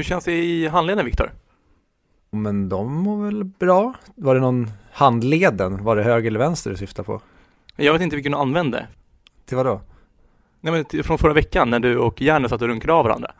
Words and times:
Hur 0.00 0.04
känns 0.04 0.24
det 0.24 0.32
i 0.44 0.68
handleden 0.68 1.04
Viktor? 1.04 1.32
Men 2.30 2.68
de 2.68 2.92
mår 2.94 3.24
väl 3.24 3.44
bra. 3.44 3.94
Var 4.14 4.34
det 4.34 4.40
någon 4.40 4.70
handleden? 4.92 5.84
Var 5.84 5.96
det 5.96 6.02
höger 6.02 6.30
eller 6.30 6.38
vänster 6.38 6.70
du 6.70 6.76
syftar 6.76 7.02
på? 7.02 7.20
Jag 7.76 7.92
vet 7.92 8.02
inte 8.02 8.16
vilken 8.16 8.32
du 8.32 8.38
använde. 8.38 8.86
Till 9.46 9.56
vad 9.56 9.66
då? 9.66 9.80
Nej 10.60 10.72
men 10.72 10.84
till- 10.84 11.04
från 11.04 11.18
förra 11.18 11.32
veckan 11.32 11.70
när 11.70 11.80
du 11.80 11.98
och 11.98 12.22
Järner 12.22 12.48
satt 12.48 12.62
och 12.62 12.68
runkade 12.68 12.92
av 12.92 13.04
varandra. 13.04 13.32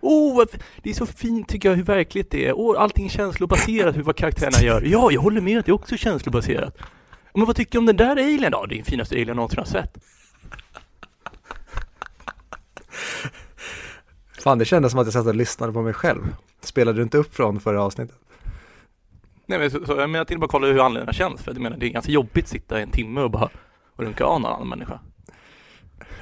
Oh, 0.00 0.44
det 0.82 0.90
är 0.90 0.94
så 0.94 1.06
fint 1.06 1.48
tycker 1.48 1.68
jag 1.68 1.76
hur 1.76 1.84
verkligt 1.84 2.30
det 2.30 2.46
är. 2.48 2.52
Oh, 2.52 2.82
allting 2.82 3.04
är 3.04 3.08
känslobaserat, 3.10 3.96
hur 3.96 4.02
vad 4.02 4.16
karaktärerna 4.16 4.58
gör. 4.66 4.82
Ja, 4.86 5.10
jag 5.10 5.20
håller 5.20 5.40
med 5.40 5.58
att 5.58 5.66
det 5.66 5.70
är 5.70 5.74
också 5.74 5.96
känslobaserat. 5.96 6.78
Men 7.34 7.46
vad 7.46 7.56
tycker 7.56 7.72
du 7.72 7.78
om 7.78 7.86
den 7.86 7.96
där 7.96 8.10
alien 8.12 8.52
då? 8.52 8.66
Det 8.66 8.74
är 8.74 8.76
den 8.76 8.84
finaste 8.84 9.14
alien 9.14 9.28
jag 9.28 9.36
någonsin 9.36 9.58
har 9.58 9.66
sett. 9.66 9.98
Fan, 14.42 14.58
det 14.58 14.64
kändes 14.64 14.92
som 14.92 15.00
att 15.00 15.06
jag 15.06 15.12
satt 15.12 15.26
och 15.26 15.34
lyssnade 15.34 15.72
på 15.72 15.82
mig 15.82 15.92
själv. 15.92 16.34
Spelade 16.60 16.98
du 16.98 17.02
inte 17.02 17.18
upp 17.18 17.34
från 17.34 17.60
förra 17.60 17.82
avsnittet? 17.82 18.16
Nej 19.46 19.58
men 19.58 19.70
så, 19.70 19.86
så 19.86 19.92
jag 19.92 20.10
menar 20.10 20.24
till 20.24 20.38
bara 20.38 20.48
kolla 20.48 20.66
hur 20.66 20.78
handledarna 20.78 21.12
känns. 21.12 21.42
För 21.42 21.52
jag 21.52 21.60
menar 21.60 21.76
det 21.76 21.86
är 21.86 21.90
ganska 21.90 22.12
jobbigt 22.12 22.44
att 22.44 22.50
sitta 22.50 22.80
i 22.80 22.82
en 22.82 22.90
timme 22.90 23.20
och 23.20 23.30
bara 23.30 23.50
och 23.96 24.04
runka 24.04 24.24
av 24.24 24.40
någon 24.40 24.52
annan 24.52 24.68
människa. 24.68 25.00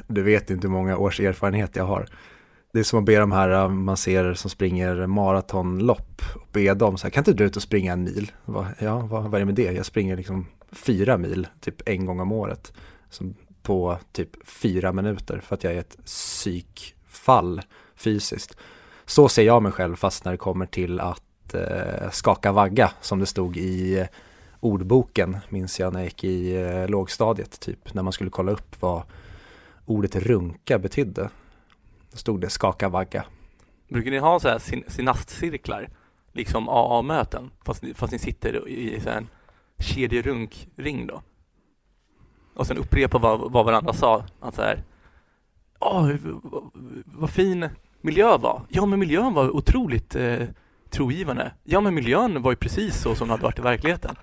Du 0.07 0.23
vet 0.23 0.51
inte 0.51 0.67
hur 0.67 0.73
många 0.73 0.97
års 0.97 1.21
erfarenhet 1.21 1.77
jag 1.77 1.85
har. 1.85 2.07
Det 2.73 2.79
är 2.79 2.83
som 2.83 2.99
att 2.99 3.05
be 3.05 3.19
de 3.19 3.33
här 3.33 3.51
äh, 3.51 3.69
man 3.69 3.97
ser 3.97 4.35
som 4.35 4.51
springer 4.51 5.07
maratonlopp 5.07 6.23
och 6.35 6.49
be 6.53 6.75
dem 6.75 6.99
så 6.99 7.07
här, 7.07 7.11
kan 7.11 7.21
inte 7.21 7.33
du 7.33 7.45
ut 7.45 7.57
och 7.57 7.63
springa 7.63 7.93
en 7.93 8.03
mil? 8.03 8.33
Bara, 8.45 8.69
Ja, 8.79 8.99
vad, 8.99 9.23
vad 9.23 9.35
är 9.35 9.39
det 9.39 9.45
med 9.45 9.55
det? 9.55 9.73
Jag 9.73 9.87
springer 9.87 10.17
liksom 10.17 10.47
fyra 10.73 11.19
mil, 11.19 11.47
typ 11.61 11.89
en 11.89 12.07
gång 12.07 12.21
om 12.21 12.33
året. 12.33 12.73
Som 13.11 13.35
på 13.63 13.99
typ 14.13 14.49
fyra 14.49 14.93
minuter 14.93 15.41
för 15.41 15.55
att 15.55 15.65
jag 15.65 15.73
är 15.73 15.81
ett 15.81 15.97
psykfall 16.05 17.61
fysiskt. 18.01 18.57
Så 19.05 19.29
ser 19.29 19.43
jag 19.43 19.63
mig 19.63 19.73
själv 19.73 19.97
fast 19.97 20.25
när 20.25 20.33
det 20.33 20.39
kommer 20.39 20.67
till 20.67 21.01
att 21.01 21.55
eh, 21.55 22.11
skaka 22.11 22.53
vagga 22.53 22.93
som 23.01 23.19
det 23.19 23.27
stod 23.27 23.57
i 23.57 24.07
ordboken 24.61 25.37
minns 25.49 25.81
jag 25.81 25.93
när 25.93 26.01
jag 26.01 26.05
gick 26.05 26.25
i 26.25 26.63
eh, 26.63 26.89
lågstadiet 26.89 27.61
typ 27.61 27.95
när 27.95 28.03
man 28.03 28.13
skulle 28.13 28.31
kolla 28.31 28.53
upp 28.53 28.83
vad 28.83 29.03
ordet 29.87 30.17
runka 30.17 30.79
betydde. 30.79 31.31
Då 32.11 32.17
stod 32.17 32.41
det 32.41 32.51
skaka 32.51 32.89
vagga. 32.89 33.25
Brukar 33.89 34.11
ni 34.11 34.19
ha 34.19 34.41
så 34.41 34.49
här 34.49 34.59
sin 34.59 34.85
synastcirklar? 34.89 35.89
Liksom 36.33 36.69
AA-möten? 36.69 37.51
Fast, 37.65 37.83
ni- 37.83 37.95
fast 37.95 38.13
ni 38.13 38.19
sitter 38.19 38.69
i 38.69 39.01
så 39.01 39.09
här 39.11 39.17
en 39.17 39.29
kedjerunkring 39.79 41.07
då? 41.07 41.23
Och 42.55 42.67
sen 42.67 42.79
upprepa 42.79 43.19
vad, 43.19 43.53
vad 43.53 43.65
varandra 43.65 43.93
sa. 43.93 44.25
Att 44.41 44.55
så 44.55 44.63
här, 44.63 44.83
Åh, 45.79 46.11
vad, 46.43 46.71
vad 47.05 47.31
fin 47.31 47.69
miljö 48.01 48.37
var. 48.37 48.63
Ja, 48.69 48.87
men 48.87 48.99
miljön 48.99 49.35
var 49.35 49.57
otroligt 49.57 50.17
eh, 50.17 50.43
trogivande. 50.91 51.53
Ja, 51.65 51.81
men 51.81 51.95
miljön 51.95 52.43
var 52.43 52.53
ju 52.53 52.57
precis 52.57 53.03
så 53.03 53.15
som 53.15 53.29
det 53.29 53.33
hade 53.33 53.43
varit 53.43 53.59
i 53.59 53.63
verkligheten. 53.63 54.17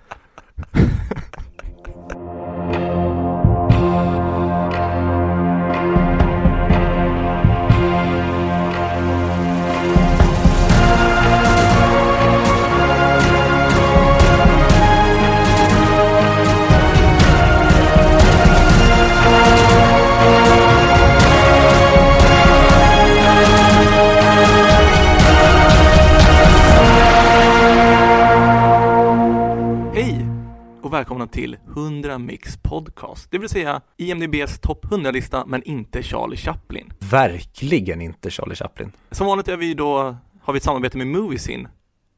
Och 30.81 30.93
välkomna 30.93 31.27
till 31.27 31.57
100 31.67 32.17
Mix 32.17 32.57
Podcast. 32.57 33.31
Det 33.31 33.37
vill 33.37 33.49
säga 33.49 33.81
IMDBs 33.97 34.59
topp 34.59 34.85
100-lista 34.85 35.45
men 35.45 35.63
inte 35.63 36.03
Charlie 36.03 36.37
Chaplin. 36.37 36.93
Verkligen 36.99 38.01
inte 38.01 38.31
Charlie 38.31 38.55
Chaplin. 38.55 38.91
Som 39.11 39.27
vanligt 39.27 39.47
är 39.47 39.57
vi 39.57 39.73
då, 39.73 40.17
har 40.41 40.53
vi 40.53 40.57
ett 40.57 40.63
samarbete 40.63 40.97
med 40.97 41.07
Moviesin 41.07 41.67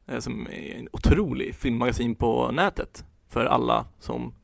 eh, 0.08 0.18
som 0.18 0.46
är 0.46 0.78
en 0.78 0.88
otrolig 0.92 1.54
filmmagasin 1.54 2.14
på 2.14 2.50
nätet 2.52 3.04
för 3.28 3.44
alla 3.44 3.86
som 3.98 4.34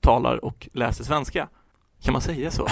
talar 0.00 0.44
och 0.44 0.68
läser 0.72 1.04
svenska. 1.04 1.48
Kan 2.02 2.12
man 2.12 2.22
säga 2.22 2.50
så? 2.50 2.62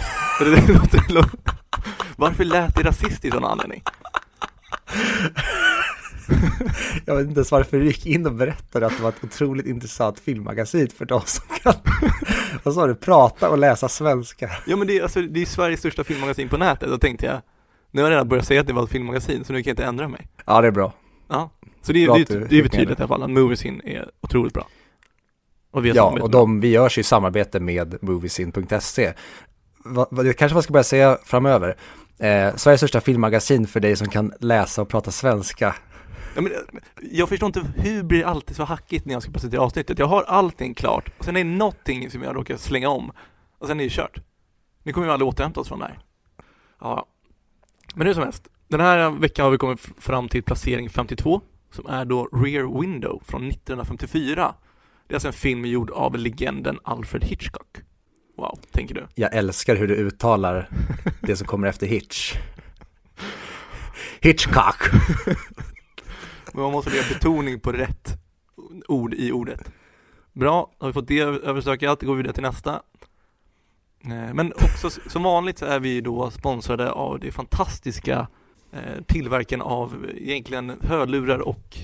Varför 2.17 2.45
lät 2.45 2.75
det 2.75 2.83
rasistiskt 2.83 3.37
av 3.37 3.43
någon 3.43 3.51
anledning? 3.51 3.83
Jag 7.07 7.17
vet 7.17 7.27
inte 7.27 7.39
ens 7.39 7.51
varför 7.53 7.79
du 7.79 7.87
gick 7.87 8.07
in 8.07 8.27
och 8.27 8.33
berättade 8.35 8.87
att 8.87 8.97
det 8.97 9.03
var 9.03 9.09
ett 9.11 9.25
otroligt 9.25 9.67
intressant 9.67 10.21
filmmagasin 10.21 10.89
för 10.99 11.05
de 11.05 11.21
som 11.25 11.45
kan, 11.63 11.75
vad 12.63 12.75
sa 12.75 12.87
du, 12.87 12.95
prata 12.95 13.51
och 13.51 13.59
läsa 13.59 13.89
svenska. 13.89 14.51
Ja 14.67 14.77
men 14.77 14.87
det 14.87 14.99
är, 14.99 15.03
alltså, 15.03 15.23
det 15.23 15.43
är 15.43 15.47
Sveriges 15.47 15.81
största 15.81 16.05
filmmagasin 16.05 16.49
på 16.49 16.57
nätet, 16.57 16.89
då 16.89 16.99
tänkte 16.99 17.27
jag 17.27 17.41
Nu 17.91 18.03
har 18.03 18.09
jag 18.11 18.15
redan 18.17 18.29
börjat 18.29 18.47
säga 18.47 18.61
att 18.61 18.67
det 18.67 18.73
var 18.73 18.83
ett 18.85 18.91
filmmagasin, 18.91 19.45
så 19.45 19.53
nu 19.53 19.63
kan 19.63 19.69
jag 19.71 19.73
inte 19.73 19.85
ändra 19.85 20.09
mig 20.09 20.27
Ja, 20.47 20.61
det 20.61 20.67
är 20.67 20.73
bra. 20.73 20.93
Ja, 21.29 21.51
så 21.83 21.93
det, 21.93 22.05
är- 22.05 22.15
det, 22.19 22.25
du 22.25 22.41
det 22.47 22.59
är 22.59 22.69
tydligt 22.69 22.73
det. 22.73 22.93
i 22.93 22.97
alla 22.97 23.09
fall 23.09 23.23
att 23.23 23.31
Moviesin 23.31 23.81
är 23.85 24.11
otroligt 24.21 24.55
bra 24.55 24.67
Och 25.73 25.85
vi 25.85 25.91
Ja, 25.91 26.19
och 26.21 26.31
de, 26.31 26.61
vi 26.61 26.69
görs 26.69 26.99
i 26.99 27.03
samarbete 27.03 27.61
med 27.61 27.99
Moviesin.se. 28.03 29.13
Det 30.11 30.33
kanske 30.33 30.55
man 30.55 30.63
ska 30.63 30.73
börja 30.73 30.85
säga 30.85 31.19
framöver. 31.25 31.77
Eh, 32.19 32.55
Sveriges 32.57 32.81
största 32.81 33.01
filmmagasin 33.01 33.67
för 33.67 33.81
dig 33.81 33.97
som 33.97 34.09
kan 34.09 34.33
läsa 34.41 34.83
och 34.83 34.89
prata 34.89 35.11
svenska. 35.11 35.75
Ja, 36.39 36.43
men, 36.43 36.53
eh, 36.53 36.59
Jag 37.13 37.29
förstår 37.29 37.47
inte, 37.47 37.65
hur 37.77 38.03
blir 38.03 38.19
det 38.19 38.27
alltid 38.27 38.57
så 38.57 38.65
hackigt 38.65 39.05
när 39.05 39.13
jag 39.13 39.23
ska 39.23 39.33
presentera 39.33 39.61
avsnittet? 39.61 39.99
Jag 39.99 40.07
har 40.07 40.23
allting 40.23 40.75
klart, 40.75 41.11
och 41.19 41.25
sen 41.25 41.37
är 41.37 41.45
det 41.45 41.51
någonting 41.51 42.11
som 42.11 42.23
jag 42.23 42.37
råkar 42.37 42.57
slänga 42.57 42.89
om 42.89 43.13
Och 43.59 43.67
sen 43.67 43.81
är 43.81 43.85
det 43.85 43.91
kört 43.91 44.19
Nu 44.83 44.93
kommer 44.93 45.07
vi 45.07 45.13
aldrig 45.13 45.29
återhämta 45.29 45.61
oss 45.61 45.69
från 45.69 45.79
det 45.79 45.85
här 45.85 45.99
Ja, 46.81 47.07
men 47.95 48.07
hur 48.07 48.15
som 48.15 48.23
helst 48.23 48.49
Den 48.69 48.81
här 48.81 49.11
veckan 49.11 49.45
har 49.45 49.51
vi 49.51 49.59
kommit 49.59 49.81
fram 49.99 50.29
till 50.29 50.43
placering 50.43 50.91
52 50.91 51.41
Som 51.71 51.87
är 51.87 52.05
då 52.05 52.29
Rear 52.33 52.81
Window 52.81 53.23
från 53.27 53.49
1954 53.49 54.55
Det 55.07 55.13
är 55.13 55.17
alltså 55.17 55.29
en 55.29 55.33
film 55.33 55.65
gjord 55.65 55.91
av 55.91 56.19
legenden 56.19 56.79
Alfred 56.85 57.25
Hitchcock 57.25 57.77
Wow, 58.37 58.59
tänker 58.73 58.95
du? 58.95 59.07
Jag 59.15 59.35
älskar 59.35 59.77
hur 59.77 59.89
du 59.89 59.95
uttalar 59.95 60.69
det 61.21 61.37
som 61.37 61.47
kommer 61.47 61.69
efter 61.69 61.87
Hitch. 61.87 62.35
Hitchcock. 64.21 64.77
Men 66.59 66.65
man 66.65 66.73
måste 66.73 66.91
lägga 66.91 67.03
betoning 67.09 67.61
på 67.61 67.73
rätt 67.73 68.19
ord 68.89 69.15
i 69.15 69.33
ordet. 69.33 69.73
Bra, 70.33 70.71
har 70.79 70.87
vi 70.87 70.93
fått 70.93 71.09
det 71.09 71.21
överstökat, 71.21 72.03
går 72.03 72.15
vi 72.15 72.17
vidare 72.17 72.35
till 72.35 72.43
nästa. 72.43 72.83
Eh, 74.05 74.35
men 74.35 74.53
också 74.53 74.91
som 74.91 75.23
vanligt 75.23 75.59
så 75.59 75.67
är 75.67 75.81
vi 75.81 76.01
då 76.01 76.31
sponsrade 76.31 76.93
av 76.93 77.21
det 77.21 77.33
fantastiska 77.33 78.29
eh, 78.73 79.03
tillverkaren 79.07 79.63
av 79.63 80.07
egentligen 80.15 80.73
hörlurar 80.83 81.39
och 81.39 81.79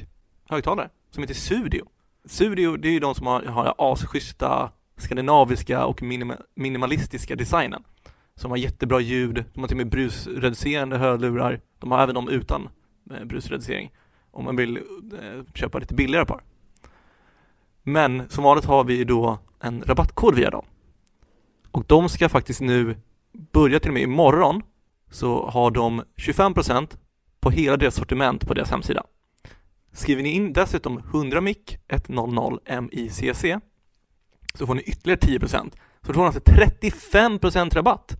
högtalare 0.49 0.89
som 1.11 1.23
heter 1.23 1.35
Sudio. 1.35 1.87
Sudio, 2.25 2.77
det 2.77 2.89
är 2.89 2.93
ju 2.93 3.01
de 3.01 3.15
som 3.15 3.27
har, 3.27 3.43
har 3.43 3.65
den 3.65 3.75
asschyssta 3.79 4.71
skandinaviska 4.97 5.87
och 5.87 6.03
minima, 6.03 6.37
minimalistiska 6.55 7.37
designen. 7.37 7.83
Som 8.37 8.51
har 8.51 8.59
jättebra 8.59 9.01
ljud, 9.01 9.45
de 9.55 9.61
har 9.61 9.69
till 9.69 9.75
och 9.75 9.79
med 9.79 9.91
brusreducerande 9.91 10.99
hörlurar. 10.99 11.61
De 11.79 11.91
har 11.91 12.03
även 12.03 12.15
de 12.15 12.29
utan 12.29 12.69
eh, 13.11 13.25
brusreducering 13.25 13.91
om 14.35 14.45
man 14.45 14.57
vill 14.57 14.77
eh, 14.77 15.45
köpa 15.55 15.79
lite 15.79 15.95
billigare 15.95 16.27
par. 16.27 16.43
Men 17.83 18.29
som 18.29 18.45
vanligt 18.45 18.65
har 18.65 18.85
vi 18.85 19.05
då 19.05 19.39
en 19.61 19.83
rabattkod 19.83 20.35
via 20.35 20.51
dem. 20.51 20.65
Och 21.71 21.85
de 21.87 22.09
ska 22.09 22.29
faktiskt 22.29 22.61
nu 22.61 22.97
börja 23.33 23.81
till 23.81 23.91
och 23.91 23.95
med 23.95 24.03
imorgon 24.03 24.63
så 25.11 25.47
har 25.47 25.71
de 25.71 26.03
25% 26.17 26.97
på 27.41 27.51
hela 27.51 27.77
deras 27.77 27.95
sortiment 27.95 28.47
på 28.47 28.55
deras 28.55 28.71
hemsida. 28.71 29.05
Skriver 29.93 30.23
ni 30.23 30.29
in 30.29 30.53
dessutom 30.53 30.99
100 30.99 31.41
mic 31.41 31.59
100 31.89 32.59
MICC 32.81 33.45
så 34.55 34.67
får 34.67 34.75
ni 34.75 34.83
ytterligare 34.83 35.21
10% 35.21 35.71
så 36.03 36.13
då 36.13 36.15
får 36.15 36.21
ni 36.21 36.27
alltså 36.27 36.41
35% 36.41 37.75
rabatt 37.75 38.17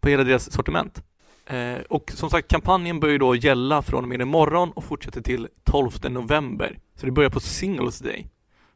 på 0.00 0.08
hela 0.08 0.24
deras 0.24 0.52
sortiment. 0.52 1.02
Eh, 1.48 1.80
och 1.88 2.12
som 2.14 2.30
sagt, 2.30 2.48
kampanjen 2.48 3.00
börjar 3.00 3.18
då 3.18 3.34
gälla 3.34 3.82
från 3.82 4.02
och 4.02 4.08
med 4.08 4.20
imorgon 4.20 4.70
och 4.70 4.84
fortsätter 4.84 5.20
till 5.20 5.48
12 5.64 5.90
november. 6.10 6.78
Så 6.96 7.06
det 7.06 7.12
börjar 7.12 7.30
på 7.30 7.40
Singles 7.40 7.98
Day. 7.98 8.26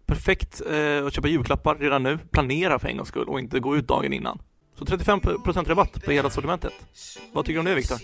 Perfekt 0.07 0.63
eh, 0.71 1.07
att 1.07 1.15
köpa 1.15 1.29
julklappar 1.29 1.75
redan 1.75 2.03
nu, 2.03 2.19
planera 2.31 2.79
för 2.79 2.89
en 2.89 2.97
gångs 2.97 3.09
skull 3.09 3.29
och 3.29 3.41
inte 3.41 3.61
gå 3.61 3.77
ut 3.77 3.89
dagen 3.89 4.13
innan. 4.13 4.39
Så 4.79 4.85
35% 4.85 5.69
rabatt 5.69 6.05
på 6.05 6.11
hela 6.11 6.31
sortimentet. 6.31 6.73
Vad 7.33 7.45
tycker 7.45 7.55
du 7.55 7.59
om 7.59 7.65
det 7.65 7.75
Viktor? 7.75 7.99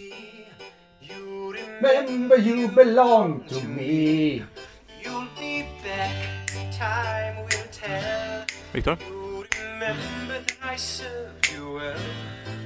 Remember 1.52 2.38
you 2.38 2.68
belong 2.68 3.40
to 3.48 3.68
me. 3.68 4.42
You'll 5.02 5.28
be 5.38 5.64
back, 5.84 6.46
time 6.72 7.46
will 7.48 7.68
tell. 7.72 8.42
Viktor? 8.72 8.96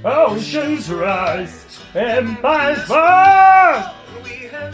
Oceans 0.04 0.88
rise, 0.88 1.80
empires 1.94 2.86
fall. 2.88 3.82
We 4.24 4.48
have 4.50 4.72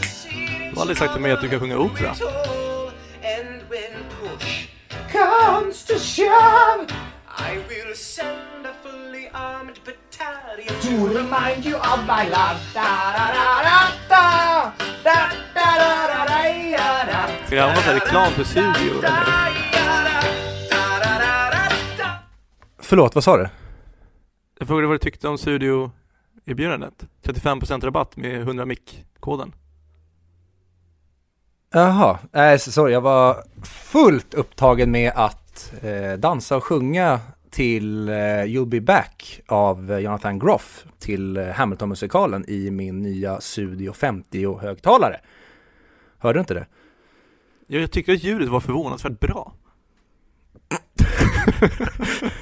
har 0.74 0.82
aldrig 0.82 0.98
sagt 0.98 1.12
till 1.12 1.22
mig 1.22 1.32
att 1.32 1.40
du 1.40 1.48
kan 1.48 1.60
sjunga 1.60 1.78
opera. 1.78 2.08
And 2.08 3.60
when 3.68 3.92
push 4.20 4.68
Comes 5.12 5.84
to 5.84 5.98
shove 5.98 6.86
I 7.38 7.56
will 7.68 7.94
send 7.94 8.66
a 8.66 8.72
fully 8.82 9.28
armed 9.32 9.78
battalion 9.84 10.74
To 10.80 11.18
remind 11.18 11.66
you 11.66 11.76
of 11.76 12.00
my 12.06 12.24
love 12.30 12.60
da, 12.74 13.12
da, 13.16 13.26
da, 13.34 13.62
da, 13.62 13.78
da. 14.08 14.72
Da, 15.04 15.30
da, 15.54 15.70
da, 15.74 16.06
da, 16.08 16.24
da, 16.24 16.42
da, 16.76 17.12
da. 17.12 17.46
Ska 17.46 17.66
någon 17.66 17.74
sån 17.74 17.84
här 17.84 17.94
reklam 17.94 18.32
för 18.32 18.44
studio 18.44 18.98
eller? 18.98 19.48
Förlåt, 22.82 23.14
vad 23.14 23.24
sa 23.24 23.36
du? 23.36 23.48
Jag 24.58 24.68
frågade 24.68 24.86
vad 24.86 24.94
du 24.94 24.98
tyckte 24.98 25.28
om 25.28 25.38
studioerbjudandet. 25.38 27.06
35% 27.22 27.84
rabatt 27.84 28.16
med 28.16 28.40
100 28.40 28.64
mic-koden. 28.64 29.52
Jaha, 31.72 32.18
nej 32.32 32.58
sorry, 32.58 32.92
jag 32.92 33.00
var 33.00 33.44
fullt 33.64 34.34
upptagen 34.34 34.90
med 34.90 35.12
att 35.14 35.72
eh, 35.82 36.12
dansa 36.12 36.56
och 36.56 36.64
sjunga 36.64 37.20
till 37.50 38.08
eh, 38.08 38.12
You'll 38.12 38.66
Be 38.66 38.80
Back 38.80 39.40
av 39.46 39.92
eh, 39.92 39.98
Jonathan 39.98 40.38
Groff 40.38 40.84
till 40.98 41.36
eh, 41.36 41.46
Hamilton-musikalen 41.46 42.44
i 42.48 42.70
min 42.70 43.02
nya 43.02 43.40
Studio 43.40 43.92
50-högtalare. 43.92 45.16
Hörde 46.18 46.38
du 46.38 46.40
inte 46.40 46.54
det? 46.54 46.66
Jag, 47.66 47.82
jag 47.82 47.90
tyckte 47.90 48.12
att 48.12 48.22
ljudet 48.22 48.48
var 48.48 48.60
förvånansvärt 48.60 49.20
bra. 49.20 49.52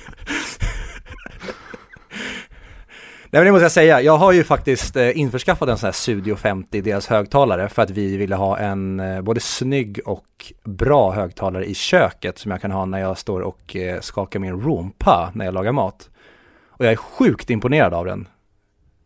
Nej 3.36 3.40
men 3.40 3.46
det 3.46 3.52
måste 3.52 3.64
jag 3.64 3.72
säga, 3.72 4.00
jag 4.00 4.16
har 4.16 4.32
ju 4.32 4.44
faktiskt 4.44 4.96
eh, 4.96 5.18
införskaffat 5.18 5.68
en 5.68 5.78
sån 5.78 5.86
här 5.86 5.92
Studio 5.92 6.36
50, 6.36 6.80
deras 6.80 7.06
högtalare, 7.06 7.68
för 7.68 7.82
att 7.82 7.90
vi 7.90 8.16
ville 8.16 8.36
ha 8.36 8.58
en 8.58 9.00
eh, 9.00 9.22
både 9.22 9.40
snygg 9.40 10.00
och 10.04 10.52
bra 10.64 11.12
högtalare 11.12 11.64
i 11.64 11.74
köket 11.74 12.38
som 12.38 12.50
jag 12.50 12.60
kan 12.60 12.70
ha 12.70 12.84
när 12.84 12.98
jag 12.98 13.18
står 13.18 13.40
och 13.40 13.76
eh, 13.76 14.00
skakar 14.00 14.38
min 14.38 14.60
rumpa 14.60 15.30
när 15.34 15.44
jag 15.44 15.54
lagar 15.54 15.72
mat. 15.72 16.10
Och 16.68 16.84
jag 16.84 16.92
är 16.92 16.96
sjukt 16.96 17.50
imponerad 17.50 17.94
av 17.94 18.06
den. 18.06 18.28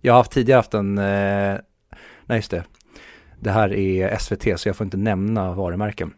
Jag 0.00 0.12
har 0.12 0.18
haft 0.18 0.32
tidigare 0.32 0.58
haft 0.58 0.74
en, 0.74 0.98
eh, 0.98 1.56
nej 2.26 2.36
just 2.36 2.50
det, 2.50 2.64
det 3.40 3.50
här 3.50 3.72
är 3.74 4.18
SVT 4.18 4.60
så 4.60 4.68
jag 4.68 4.76
får 4.76 4.84
inte 4.84 4.96
nämna 4.96 5.52
varumärken. 5.52 6.12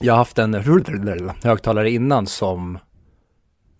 Jag 0.00 0.12
har 0.12 0.18
haft 0.18 0.38
en 0.38 0.54
högtalare 1.42 1.90
innan 1.90 2.26
som 2.26 2.78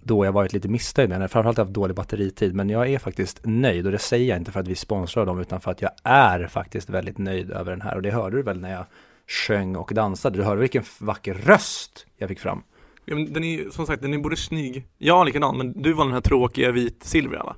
då 0.05 0.25
jag 0.25 0.33
varit 0.33 0.53
lite 0.53 0.69
missnöjd 0.69 1.09
med 1.09 1.21
den. 1.21 1.29
Framförallt 1.29 1.59
haft 1.59 1.71
dålig 1.73 1.97
batteritid, 1.97 2.55
men 2.55 2.71
jag 2.71 2.89
är 2.89 2.99
faktiskt 2.99 3.41
nöjd 3.45 3.87
och 3.87 3.93
det 3.93 3.99
säger 3.99 4.29
jag 4.29 4.39
inte 4.39 4.53
för 4.53 4.61
att 4.61 4.69
vi 4.69 4.75
sponsrar 4.75 5.27
dem 5.27 5.41
utan 5.41 5.61
för 5.61 5.71
att 5.71 5.83
jag 5.83 5.91
är 6.05 6.47
faktiskt 6.47 6.91
väldigt 6.91 7.19
nöjd 7.19 7.51
över 7.51 7.71
den 7.71 7.81
här 7.81 7.97
och 7.97 8.03
det 8.03 8.11
hörde 8.11 8.37
du 8.37 8.43
väl 8.43 8.61
när 8.61 8.73
jag 8.73 8.85
sjöng 9.27 9.77
och 9.77 9.91
dansade. 9.95 10.39
Du 10.39 10.45
hörde 10.45 10.61
vilken 10.61 10.85
vacker 10.99 11.35
röst 11.35 12.07
jag 12.17 12.29
fick 12.29 12.41
fram. 12.41 12.63
Ja, 13.05 13.15
men 13.15 13.33
den 13.33 13.45
är 13.45 13.71
som 13.71 13.87
sagt, 13.87 14.03
den 14.03 14.15
är 14.15 14.19
både 14.19 14.37
snygg. 14.37 14.87
Jag 14.99 15.21
är 15.21 15.25
likadan, 15.25 15.59
men 15.59 15.83
du 15.83 15.93
var 15.93 16.05
den 16.05 16.15
här 16.15 16.21
tråkiga 16.21 16.71
vit-silvriga 16.73 17.43
va? 17.43 17.57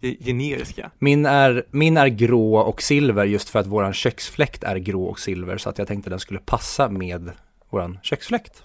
Ge- 0.00 0.16
Generiska. 0.24 0.90
Min 0.98 1.26
är, 1.26 1.64
min 1.70 1.96
är 1.96 2.08
grå 2.08 2.56
och 2.56 2.82
silver 2.82 3.24
just 3.24 3.48
för 3.48 3.58
att 3.58 3.66
våran 3.66 3.92
köksfläkt 3.92 4.64
är 4.64 4.76
grå 4.76 5.04
och 5.04 5.20
silver 5.20 5.58
så 5.58 5.70
att 5.70 5.78
jag 5.78 5.88
tänkte 5.88 6.10
den 6.10 6.20
skulle 6.20 6.40
passa 6.40 6.88
med 6.88 7.30
våran 7.70 7.98
köksfläkt. 8.02 8.62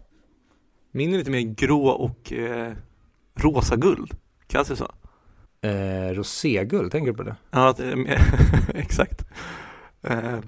Min 0.92 1.14
är 1.14 1.18
lite 1.18 1.32
mer 1.32 1.40
grå 1.42 1.88
och 1.88 2.34
eh, 2.34 2.72
rosa 3.36 3.76
guld. 3.76 4.12
Kallas 4.48 4.68
det 4.68 4.76
så? 4.76 4.92
Eh, 5.68 6.14
roséguld, 6.14 6.92
tänker 6.92 7.12
du 7.12 7.18
på 7.18 7.24
det? 7.24 7.36
Ja, 7.52 7.74
det 7.78 7.96
mer- 7.96 8.22
exakt. 8.76 9.26
Eh, 10.04 10.40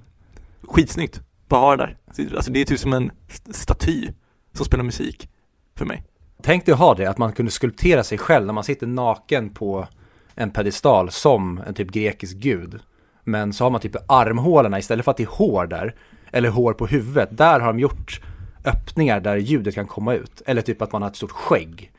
skitsnyggt. 0.62 1.21
Bara 1.47 1.59
ha 1.62 1.75
det 1.75 1.95
där. 2.18 2.36
Alltså 2.36 2.51
det 2.51 2.59
är 2.62 2.65
typ 2.65 2.80
som 2.80 2.94
en 2.94 3.12
st- 3.27 3.53
staty 3.53 4.07
som 4.53 4.65
spelar 4.65 4.83
musik 4.83 5.30
för 5.75 5.86
mig. 5.86 6.03
Tänk 6.44 6.65
dig 6.65 6.74
att 6.74 6.80
ha 6.80 6.95
det, 6.95 7.06
att 7.06 7.18
man 7.18 7.33
kunde 7.33 7.51
skulptera 7.51 8.03
sig 8.03 8.18
själv 8.18 8.45
när 8.45 8.53
man 8.53 8.63
sitter 8.63 8.88
naken 8.88 9.50
på 9.50 9.88
en 10.35 10.51
pedestal 10.51 11.12
som 11.12 11.57
en 11.68 11.74
typ 11.74 11.92
grekisk 11.92 12.38
gud. 12.38 12.80
Men 13.24 13.53
så 13.53 13.63
har 13.65 13.69
man 13.71 13.81
typ 13.81 13.95
armhålorna 14.07 14.80
istället 14.80 15.06
för 15.06 15.12
att 15.12 15.18
det 15.18 15.24
är 15.24 15.27
hår 15.27 15.68
där, 15.68 15.95
eller 16.31 16.50
hår 16.50 16.74
på 16.74 16.88
huvudet, 16.88 17.38
där 17.38 17.59
har 17.59 17.68
de 17.68 17.80
gjort 17.80 18.21
öppningar 18.65 19.19
där 19.19 19.35
ljudet 19.38 19.75
kan 19.75 19.88
komma 19.88 20.13
ut. 20.13 20.41
Eller 20.45 20.61
typ 20.61 20.81
att 20.81 20.91
man 20.91 21.01
har 21.01 21.09
ett 21.09 21.15
stort 21.15 21.31
skägg. 21.31 21.91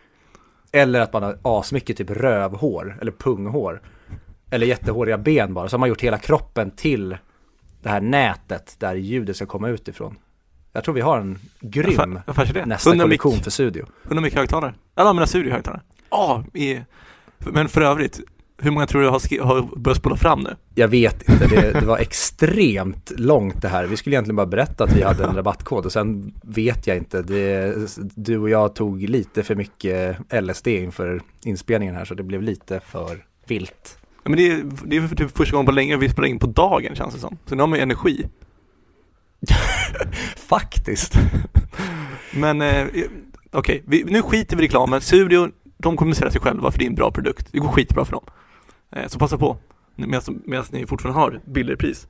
Eller 0.73 1.01
att 1.01 1.13
man 1.13 1.23
har 1.23 1.39
asmycket 1.43 1.97
typ 1.97 2.11
rövhår, 2.11 2.99
eller 3.01 3.13
punghår. 3.13 3.83
Eller 4.51 4.67
jättehåriga 4.67 5.19
ben 5.19 5.55
bara. 5.55 5.69
Så 5.69 5.75
har 5.75 5.79
man 5.79 5.89
gjort 5.89 6.01
hela 6.01 6.19
kroppen 6.19 6.71
till 6.71 7.17
det 7.83 7.89
här 7.89 8.01
nätet 8.01 8.77
där 8.79 8.95
ljudet 8.95 9.37
ska 9.37 9.47
komma 9.47 9.69
ut 9.69 9.89
ifrån. 9.89 10.17
Jag 10.73 10.85
tror 10.85 10.95
vi 10.95 11.01
har 11.01 11.19
en 11.21 11.39
grym 11.61 12.21
Vad 12.27 12.37
fan 12.37 12.47
är 12.49 12.53
det? 12.53 12.67
nästa 12.67 12.91
100 12.91 13.07
mic, 13.07 13.21
kollektion 13.21 13.45
för 13.45 13.51
studio. 13.51 13.87
100 14.05 14.23
mic 14.23 14.35
högtalare. 14.35 14.75
Alla 14.95 15.13
mina 15.13 15.27
studiohögtalare. 15.27 15.81
Ja, 16.11 16.45
i- 16.55 16.81
men 17.39 17.69
för 17.69 17.81
övrigt, 17.81 18.21
hur 18.63 18.71
många 18.71 18.87
tror 18.87 19.03
du 19.03 19.09
har, 19.09 19.45
har 19.45 19.77
börjat 19.77 19.99
spola 19.99 20.17
fram 20.17 20.41
nu? 20.41 20.57
Jag 20.75 20.89
vet 20.89 21.29
inte, 21.29 21.47
det, 21.47 21.73
det 21.81 21.87
var 21.87 21.99
extremt 21.99 23.13
långt 23.17 23.63
det 23.63 23.69
här. 23.69 23.85
Vi 23.87 23.97
skulle 23.97 24.15
egentligen 24.17 24.37
bara 24.37 24.47
berätta 24.47 24.85
att 24.85 24.93
vi 24.97 25.03
hade 25.03 25.25
en 25.25 25.37
rabattkod 25.37 25.87
och 25.87 25.93
sen 25.93 26.35
vet 26.43 26.87
jag 26.87 26.97
inte. 26.97 27.23
Det, 27.23 27.75
du 28.15 28.39
och 28.39 28.51
jag 28.51 28.75
tog 28.75 29.03
lite 29.03 29.43
för 29.43 29.55
mycket 29.55 30.17
LSD 30.43 30.67
inför 30.69 31.21
inspelningen 31.45 31.95
här 31.95 32.05
så 32.05 32.15
det 32.15 32.23
blev 32.23 32.43
lite 32.43 32.81
för 32.87 33.25
vilt. 33.47 33.99
Ja, 34.23 34.31
men 34.31 34.37
det 34.39 34.51
är, 34.51 34.63
det 34.85 34.97
är 34.97 35.07
för 35.09 35.17
typ 35.17 35.37
första 35.37 35.53
gången 35.53 35.67
på 35.67 35.73
länge 35.73 35.97
vi 35.97 36.09
spelar 36.09 36.29
in 36.29 36.39
på 36.39 36.47
dagen 36.47 36.95
känns 36.95 37.15
det 37.15 37.21
som. 37.21 37.39
Så 37.47 37.55
nu 37.55 37.63
har 37.63 37.67
man 37.67 37.79
ju 37.79 37.83
energi. 37.83 38.27
Faktiskt. 40.37 41.15
Men 42.35 42.63
eh, 42.63 42.87
okej, 43.51 43.83
vi- 43.87 44.05
nu 44.05 44.23
skiter 44.23 44.57
vi 44.57 44.63
i 44.63 44.67
reklamen. 44.67 45.01
Studio, 45.01 45.49
de 45.79 45.97
kommunicerar 45.97 46.31
sig 46.31 46.41
själva 46.41 46.71
för 46.71 46.79
det 46.79 46.85
är 46.85 46.89
en 46.89 46.95
bra 46.95 47.11
produkt. 47.11 47.49
Det 47.53 47.59
går 47.59 47.69
skitbra 47.69 48.05
för 48.05 48.13
dem. 48.13 48.25
Eh, 48.91 49.07
så 49.07 49.19
passa 49.19 49.39
på 49.39 49.57
medan, 50.07 50.69
ni 50.71 50.87
fortfarande 50.87 51.21
har 51.21 51.41
billigare 51.45 51.77
pris. 51.77 52.07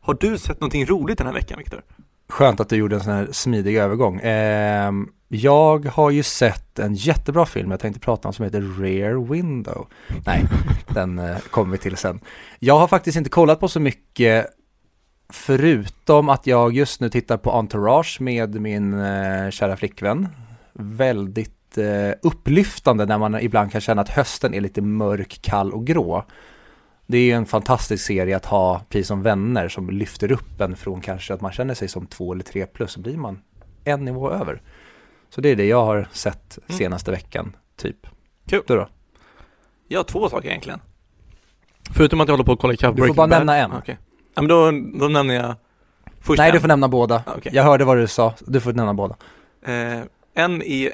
Har 0.00 0.14
du 0.20 0.38
sett 0.38 0.60
någonting 0.60 0.86
roligt 0.86 1.18
den 1.18 1.26
här 1.26 1.34
veckan 1.34 1.58
Viktor? 1.58 1.82
Skönt 2.28 2.60
att 2.60 2.68
du 2.68 2.76
gjorde 2.76 2.96
en 2.96 3.02
sån 3.02 3.12
här 3.12 3.28
smidig 3.32 3.76
övergång. 3.76 4.20
Ehm, 4.22 5.08
jag 5.28 5.86
har 5.86 6.10
ju 6.10 6.22
sett 6.22 6.78
en 6.78 6.94
jättebra 6.94 7.46
film 7.46 7.70
jag 7.70 7.80
tänkte 7.80 8.00
prata 8.00 8.28
om 8.28 8.34
som 8.34 8.44
heter 8.44 8.80
Rear 8.80 9.32
Window. 9.32 9.86
Nej, 10.26 10.44
den 10.88 11.18
eh, 11.18 11.38
kommer 11.38 11.72
vi 11.72 11.78
till 11.78 11.96
sen. 11.96 12.20
Jag 12.58 12.78
har 12.78 12.88
faktiskt 12.88 13.16
inte 13.16 13.30
kollat 13.30 13.60
på 13.60 13.68
så 13.68 13.80
mycket 13.80 14.46
förutom 15.32 16.28
att 16.28 16.46
jag 16.46 16.72
just 16.72 17.00
nu 17.00 17.10
tittar 17.10 17.36
på 17.36 17.50
Entourage 17.50 18.20
med 18.20 18.60
min 18.60 19.00
eh, 19.00 19.50
kära 19.50 19.76
flickvän. 19.76 20.28
Väldigt 20.72 21.57
upplyftande 22.22 23.06
när 23.06 23.18
man 23.18 23.34
ibland 23.40 23.72
kan 23.72 23.80
känna 23.80 24.02
att 24.02 24.08
hösten 24.08 24.54
är 24.54 24.60
lite 24.60 24.82
mörk, 24.82 25.38
kall 25.42 25.72
och 25.72 25.86
grå. 25.86 26.24
Det 27.06 27.18
är 27.18 27.22
ju 27.22 27.32
en 27.32 27.46
fantastisk 27.46 28.04
serie 28.06 28.36
att 28.36 28.46
ha, 28.46 28.80
precis 28.88 29.06
som 29.08 29.22
vänner, 29.22 29.68
som 29.68 29.90
lyfter 29.90 30.32
upp 30.32 30.60
en 30.60 30.76
från 30.76 31.00
kanske 31.00 31.34
att 31.34 31.40
man 31.40 31.52
känner 31.52 31.74
sig 31.74 31.88
som 31.88 32.06
två 32.06 32.32
eller 32.32 32.42
tre 32.44 32.66
plus, 32.66 32.92
så 32.92 33.00
blir 33.00 33.16
man 33.16 33.40
en 33.84 34.04
nivå 34.04 34.30
över. 34.30 34.62
Så 35.30 35.40
det 35.40 35.48
är 35.48 35.56
det 35.56 35.66
jag 35.66 35.84
har 35.84 36.08
sett 36.12 36.58
Mm. 36.68 36.78
senaste 36.78 37.10
veckan, 37.10 37.56
typ. 37.76 38.06
Kul. 38.46 38.62
Du 38.66 38.76
då? 38.76 38.88
Jag 39.88 39.98
har 39.98 40.04
två 40.04 40.28
saker 40.28 40.48
egentligen. 40.48 40.80
Förutom 41.90 42.20
att 42.20 42.28
jag 42.28 42.32
håller 42.32 42.44
på 42.44 42.52
att 42.52 42.58
kolla 42.60 42.72
ikapp 42.74 42.96
Du 42.96 43.06
får 43.06 43.14
bara 43.14 43.26
Bad. 43.26 43.38
nämna 43.38 43.56
en. 43.56 43.72
Okej. 43.72 43.98
Ja 44.34 44.42
men 44.42 44.48
då, 44.48 44.70
då 44.98 45.08
nämner 45.08 45.34
jag 45.34 45.54
först 46.20 46.38
Nej, 46.38 46.48
en. 46.48 46.54
du 46.54 46.60
får 46.60 46.68
nämna 46.68 46.88
båda. 46.88 47.22
Ja, 47.26 47.32
okej. 47.36 47.52
Jag 47.54 47.62
hörde 47.62 47.84
vad 47.84 47.96
du 47.96 48.06
sa, 48.06 48.34
du 48.46 48.60
får 48.60 48.72
nämna 48.72 48.94
båda. 48.94 49.16
Eh, 49.62 50.00
en 50.38 50.62
är, 50.62 50.92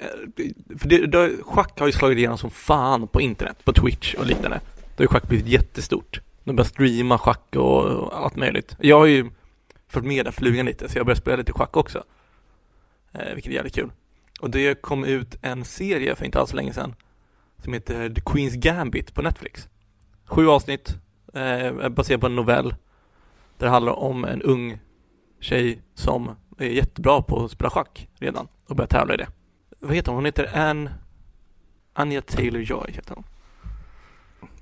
för 0.78 0.88
det, 0.88 1.06
det, 1.06 1.42
schack 1.42 1.80
har 1.80 1.86
ju 1.86 1.92
slagit 1.92 2.18
igenom 2.18 2.38
som 2.38 2.50
fan 2.50 3.08
på 3.08 3.20
internet, 3.20 3.64
på 3.64 3.72
Twitch 3.72 4.14
och 4.14 4.26
liknande. 4.26 4.60
Då 4.76 4.96
har 4.96 5.04
ju 5.04 5.08
schack 5.08 5.28
blivit 5.28 5.46
jättestort. 5.46 6.20
De 6.44 6.56
börjar 6.56 6.68
streama 6.68 7.18
schack 7.18 7.56
och, 7.56 7.84
och 7.84 8.24
allt 8.24 8.36
möjligt. 8.36 8.76
Jag 8.80 8.98
har 8.98 9.06
ju 9.06 9.30
följt 9.88 10.06
med 10.06 10.26
den 10.26 10.32
flugan 10.32 10.66
lite, 10.66 10.88
så 10.88 10.98
jag 10.98 11.06
börjar 11.06 11.16
spela 11.16 11.36
lite 11.36 11.52
schack 11.52 11.76
också. 11.76 12.04
Eh, 13.12 13.34
vilket 13.34 13.50
är 13.50 13.54
jävligt 13.54 13.74
kul. 13.74 13.90
Och 14.40 14.50
det 14.50 14.82
kom 14.82 15.04
ut 15.04 15.36
en 15.42 15.64
serie 15.64 16.14
för 16.14 16.24
inte 16.24 16.40
alls 16.40 16.50
så 16.50 16.56
länge 16.56 16.72
sedan 16.72 16.94
som 17.58 17.72
heter 17.72 18.08
The 18.08 18.20
Queen's 18.20 18.56
Gambit 18.56 19.14
på 19.14 19.22
Netflix. 19.22 19.68
Sju 20.24 20.48
avsnitt, 20.48 20.96
eh, 21.34 21.88
baserat 21.88 22.20
på 22.20 22.26
en 22.26 22.36
novell. 22.36 22.74
Där 23.58 23.66
det 23.66 23.68
handlar 23.68 23.92
om 23.92 24.24
en 24.24 24.42
ung 24.42 24.78
tjej 25.40 25.82
som 25.94 26.30
är 26.58 26.66
jättebra 26.66 27.22
på 27.22 27.44
att 27.44 27.50
spela 27.50 27.70
schack 27.70 28.08
redan 28.18 28.48
och 28.68 28.76
börjar 28.76 28.88
tävla 28.88 29.14
i 29.14 29.16
det. 29.16 29.28
Vad 29.80 29.94
heter 29.94 30.12
hon? 30.12 30.16
Hon 30.16 30.24
heter 30.24 30.58
Ann 30.58 30.90
Anja 31.92 32.20
Taylor-Joy 32.20 32.90
heter 32.90 33.14
hon. 33.14 33.24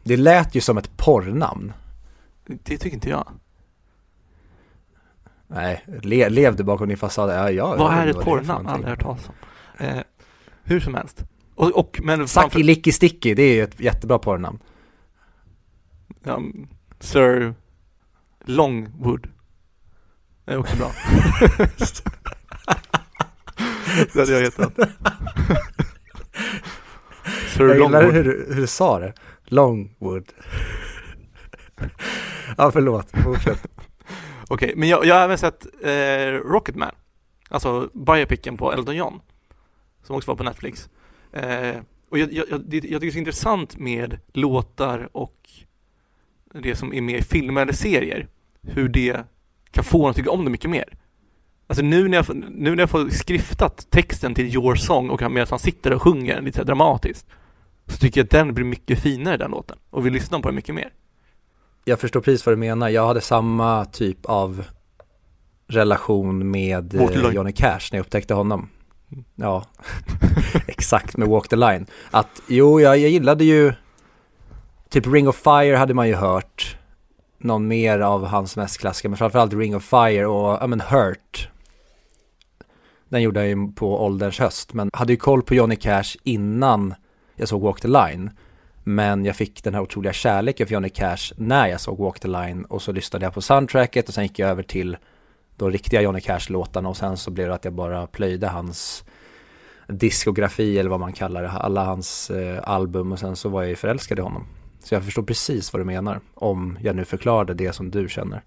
Det 0.02 0.16
lät 0.16 0.54
ju 0.54 0.60
som 0.60 0.78
ett 0.78 0.96
porrnamn. 0.96 1.72
Det 2.46 2.78
tycker 2.78 2.94
inte 2.94 3.08
jag. 3.08 3.26
Nej, 5.46 5.84
le, 6.02 6.28
levde 6.28 6.64
bakom 6.64 6.88
din 6.88 6.96
fasad. 6.96 7.30
Ja, 7.30 7.50
ja, 7.50 7.76
Vad 7.76 7.92
är 7.92 8.06
ett 8.06 8.20
porrnamn? 8.20 8.66
Aldrig 8.66 8.90
hört 8.90 9.02
talas 9.02 9.28
om. 9.28 9.34
Eh, 9.86 10.02
hur 10.62 10.80
som 10.80 10.94
helst. 10.94 11.24
Och, 11.54 11.78
och 11.78 12.00
men 12.02 12.28
Saki 12.28 12.62
Licky 12.62 12.92
Sticky, 12.92 13.34
det 13.34 13.42
är 13.42 13.54
ju 13.54 13.62
ett 13.62 13.80
jättebra 13.80 14.18
porrnamn. 14.18 14.58
ja, 16.22 16.42
Sir 17.00 17.54
Longwood. 18.44 19.28
Det 20.44 20.52
är 20.52 20.56
också 20.56 20.76
bra. 20.76 20.90
det 23.96 24.14
hade 24.20 24.32
jag 24.32 24.40
hetat. 24.40 24.72
Sir 27.56 27.68
Jag 27.68 27.76
gillar 27.76 28.02
Longwood. 28.02 28.14
hur, 28.14 28.24
du- 28.24 28.46
hur 28.54 28.60
du 28.60 28.66
sa 28.66 28.98
det. 28.98 29.12
Longwood. 29.44 30.32
ja, 32.56 32.70
förlåt. 32.72 33.10
Fortsätt. 33.24 33.66
Okej, 34.48 34.72
men 34.76 34.88
jag, 34.88 35.04
jag 35.06 35.14
har 35.14 35.22
även 35.22 35.38
sett 35.38 35.66
eh, 35.84 36.48
Rocketman. 36.50 36.94
Alltså 37.48 37.90
biopicen 37.92 38.56
på 38.56 38.72
Elton 38.72 38.96
John. 38.96 39.20
Som 40.02 40.16
också 40.16 40.30
var 40.30 40.36
på 40.36 40.42
Netflix. 40.44 40.88
Eh, 41.32 41.76
och 42.10 42.18
jag, 42.18 42.32
jag, 42.32 42.46
jag 42.50 42.70
tycker 42.70 43.00
det 43.00 43.06
är 43.06 43.10
så 43.10 43.18
intressant 43.18 43.76
med 43.78 44.18
låtar 44.32 45.08
och 45.12 45.36
det 46.54 46.76
som 46.76 46.94
är 46.94 47.00
med 47.00 47.18
i 47.18 47.22
filmer 47.22 47.62
eller 47.62 47.72
serier. 47.72 48.28
Hur 48.62 48.88
det 48.88 49.24
kan 49.70 49.84
få 49.84 50.04
en 50.04 50.10
att 50.10 50.16
tycka 50.16 50.30
om 50.30 50.44
det 50.44 50.50
mycket 50.50 50.70
mer. 50.70 50.98
Alltså 51.72 51.84
nu 51.84 52.08
när 52.08 52.16
jag, 52.16 52.36
nu 52.50 52.70
när 52.70 52.82
jag 52.82 52.90
får 52.90 53.08
skriftat 53.10 53.86
texten 53.90 54.34
till 54.34 54.46
Your 54.54 54.74
Song 54.74 55.10
och 55.10 55.22
han- 55.22 55.32
medan 55.32 55.46
han 55.50 55.58
sitter 55.58 55.92
och 55.92 56.02
sjunger 56.02 56.40
lite 56.40 56.58
så 56.58 56.64
dramatiskt. 56.64 57.26
Så 57.86 57.96
tycker 57.98 58.20
jag 58.20 58.24
att 58.24 58.30
den 58.30 58.54
blir 58.54 58.64
mycket 58.64 58.98
finare 58.98 59.36
den 59.36 59.50
låten. 59.50 59.78
Och 59.90 60.06
vill 60.06 60.12
lyssna 60.12 60.40
på 60.40 60.48
den 60.48 60.54
mycket 60.54 60.74
mer. 60.74 60.88
Jag 61.84 62.00
förstår 62.00 62.20
precis 62.20 62.46
vad 62.46 62.52
du 62.52 62.56
menar. 62.56 62.88
Jag 62.88 63.06
hade 63.06 63.20
samma 63.20 63.84
typ 63.84 64.26
av 64.26 64.64
relation 65.68 66.50
med 66.50 66.94
eh. 66.94 67.00
Johnny 67.34 67.52
Cash 67.52 67.88
när 67.92 67.98
jag 67.98 68.04
upptäckte 68.04 68.34
honom. 68.34 68.68
Ja, 69.34 69.64
exakt 70.66 71.16
med 71.16 71.28
Walk 71.28 71.48
the 71.48 71.56
Line. 71.56 71.86
Att 72.10 72.42
jo, 72.48 72.80
jag, 72.80 72.98
jag 72.98 73.10
gillade 73.10 73.44
ju 73.44 73.72
typ 74.88 75.06
Ring 75.06 75.28
of 75.28 75.36
Fire 75.36 75.76
hade 75.76 75.94
man 75.94 76.08
ju 76.08 76.14
hört. 76.14 76.76
Någon 77.38 77.68
mer 77.68 77.98
av 78.00 78.26
hans 78.26 78.56
mest 78.56 78.80
klassiska, 78.80 79.08
men 79.08 79.18
framförallt 79.18 79.52
Ring 79.54 79.76
of 79.76 79.84
Fire 79.84 80.26
och, 80.26 80.58
ja 80.60 80.66
men 80.66 80.80
Hurt. 80.80 81.48
Den 83.12 83.22
gjorde 83.22 83.40
jag 83.40 83.48
ju 83.48 83.72
på 83.72 84.04
ålderns 84.04 84.38
höst, 84.38 84.74
men 84.74 84.90
hade 84.92 85.12
ju 85.12 85.16
koll 85.16 85.42
på 85.42 85.54
Johnny 85.54 85.76
Cash 85.76 86.16
innan 86.22 86.94
jag 87.36 87.48
såg 87.48 87.62
Walk 87.62 87.80
the 87.80 87.88
Line. 87.88 88.30
Men 88.84 89.24
jag 89.24 89.36
fick 89.36 89.64
den 89.64 89.74
här 89.74 89.80
otroliga 89.80 90.12
kärleken 90.12 90.66
för 90.66 90.74
Johnny 90.74 90.88
Cash 90.88 91.32
när 91.36 91.66
jag 91.66 91.80
såg 91.80 91.98
Walk 91.98 92.20
the 92.20 92.28
Line 92.28 92.64
och 92.64 92.82
så 92.82 92.92
lyssnade 92.92 93.26
jag 93.26 93.34
på 93.34 93.40
soundtracket 93.40 94.08
och 94.08 94.14
sen 94.14 94.24
gick 94.24 94.38
jag 94.38 94.50
över 94.50 94.62
till 94.62 94.96
de 95.56 95.70
riktiga 95.70 96.02
Johnny 96.02 96.20
Cash-låtarna 96.20 96.88
och 96.88 96.96
sen 96.96 97.16
så 97.16 97.30
blev 97.30 97.48
det 97.48 97.54
att 97.54 97.64
jag 97.64 97.74
bara 97.74 98.06
plöjde 98.06 98.48
hans 98.48 99.04
diskografi 99.88 100.78
eller 100.78 100.90
vad 100.90 101.00
man 101.00 101.12
kallar 101.12 101.42
det, 101.42 101.50
alla 101.50 101.84
hans 101.84 102.30
eh, 102.30 102.60
album 102.62 103.12
och 103.12 103.18
sen 103.18 103.36
så 103.36 103.48
var 103.48 103.62
jag 103.62 103.68
ju 103.68 103.76
förälskad 103.76 104.18
i 104.18 104.22
honom. 104.22 104.46
Så 104.84 104.94
jag 104.94 105.04
förstår 105.04 105.22
precis 105.22 105.72
vad 105.72 105.80
du 105.80 105.84
menar, 105.84 106.20
om 106.34 106.78
jag 106.82 106.96
nu 106.96 107.04
förklarade 107.04 107.54
det 107.54 107.72
som 107.72 107.90
du 107.90 108.08
känner. 108.08 108.42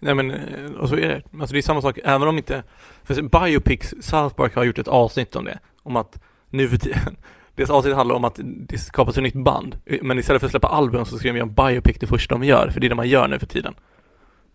Nej 0.00 0.14
men, 0.14 0.30
och 0.76 0.88
så 0.88 0.94
är 0.94 1.08
det. 1.08 1.22
Alltså 1.40 1.52
det 1.52 1.60
är 1.60 1.62
samma 1.62 1.82
sak, 1.82 1.98
även 2.04 2.28
om 2.28 2.38
inte, 2.38 2.62
för 3.04 3.22
Biopics, 3.22 3.94
South 4.00 4.34
Park 4.34 4.54
har 4.54 4.64
gjort 4.64 4.78
ett 4.78 4.88
avsnitt 4.88 5.36
om 5.36 5.44
det, 5.44 5.58
om 5.82 5.96
att 5.96 6.20
nu 6.50 6.68
för 6.68 6.76
tiden, 6.76 7.16
deras 7.54 7.70
avsnitt 7.70 7.94
handlar 7.94 8.14
om 8.14 8.24
att 8.24 8.40
det 8.42 8.78
skapas 8.78 9.16
ett 9.16 9.22
nytt 9.22 9.34
band, 9.34 9.78
eh, 9.86 9.98
men 10.02 10.18
istället 10.18 10.40
för 10.40 10.46
att 10.46 10.50
släppa 10.50 10.68
album 10.68 11.04
så 11.04 11.18
ska 11.18 11.28
de 11.28 11.38
göra 11.38 11.48
en 11.48 11.54
biopic 11.54 11.96
det 12.00 12.06
första 12.06 12.34
de 12.34 12.44
gör, 12.44 12.70
för 12.70 12.80
det 12.80 12.86
är 12.86 12.88
det 12.88 12.94
man 12.94 13.08
gör 13.08 13.28
nu 13.28 13.38
för 13.38 13.46
tiden. 13.46 13.74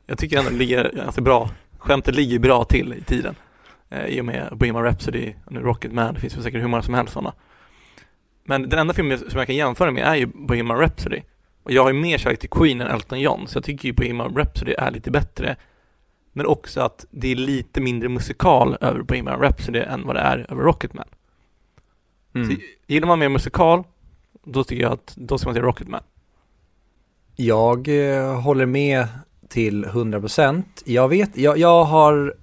Jag 0.06 0.18
tycker 0.18 0.38
ändå 0.40 0.50
det 0.50 0.58
ligger 0.58 0.92
ganska 0.96 1.22
bra, 1.22 1.50
skämtet 1.78 2.16
ligger 2.16 2.40
bra 2.40 2.64
till 2.64 2.94
i 2.94 3.02
tiden. 3.02 3.36
Eh, 3.90 4.06
I 4.06 4.22
och 4.22 4.26
med 4.26 4.50
Bohemian 4.52 4.84
Rhapsody, 4.84 5.34
och 5.46 5.52
nu 5.52 5.60
Rocketman, 5.60 6.14
det 6.14 6.20
finns 6.20 6.36
väl 6.36 6.44
säkert 6.44 6.62
hur 6.62 6.68
många 6.68 6.84
som 6.84 6.94
helst 6.94 7.14
sådana. 7.14 7.34
Men 8.44 8.70
den 8.70 8.80
enda 8.80 8.94
filmen 8.94 9.18
som 9.18 9.40
jag 9.40 9.48
kan 9.48 9.56
jämföra 9.56 9.92
med 9.92 10.04
är 10.04 10.16
ju 10.16 10.26
Bohemian 10.26 10.80
Rhapsody. 10.80 11.22
Och 11.66 11.72
jag 11.72 11.84
har 11.84 11.94
ju 11.94 12.00
mer 12.00 12.18
kärlek 12.18 12.40
till 12.40 12.50
Queen 12.50 12.82
än 12.82 12.88
Elton 12.88 13.20
John, 13.20 13.48
så 13.48 13.58
jag 13.58 13.64
tycker 13.64 13.88
ju 13.88 13.94
Bohemian 13.94 14.36
Rhapsody 14.36 14.74
är 14.78 14.92
lite 14.92 15.12
bättre. 15.12 15.56
Men 16.34 16.46
också 16.46 16.82
att 16.82 17.06
det 17.12 17.32
är 17.32 17.36
lite 17.36 17.82
mindre 17.82 18.10
musikal 18.10 18.78
över 18.82 19.02
Bohemian 19.02 19.42
Rhapsody 19.42 19.80
än 19.80 20.08
vad 20.08 20.16
det 20.16 20.20
är 20.20 20.46
över 20.50 20.64
Rocketman. 20.64 21.08
Mm. 22.36 22.50
Så 22.50 22.56
gillar 22.88 23.08
man 23.08 23.20
mer 23.20 23.30
musikal, 23.30 23.84
då 24.44 24.64
tycker 24.64 24.84
jag 24.84 24.94
att 24.94 25.16
då 25.16 25.38
ska 25.38 25.48
man 25.48 25.56
se 25.56 25.62
Rocketman. 25.62 26.04
Jag 27.36 27.88
eh, 27.88 28.42
håller 28.42 28.66
med 28.66 29.08
till 29.48 29.86
100%. 29.86 30.64
Jag 30.86 31.08
vet, 31.08 31.38
jag, 31.38 31.58
jag 31.58 31.84
har, 31.84 32.36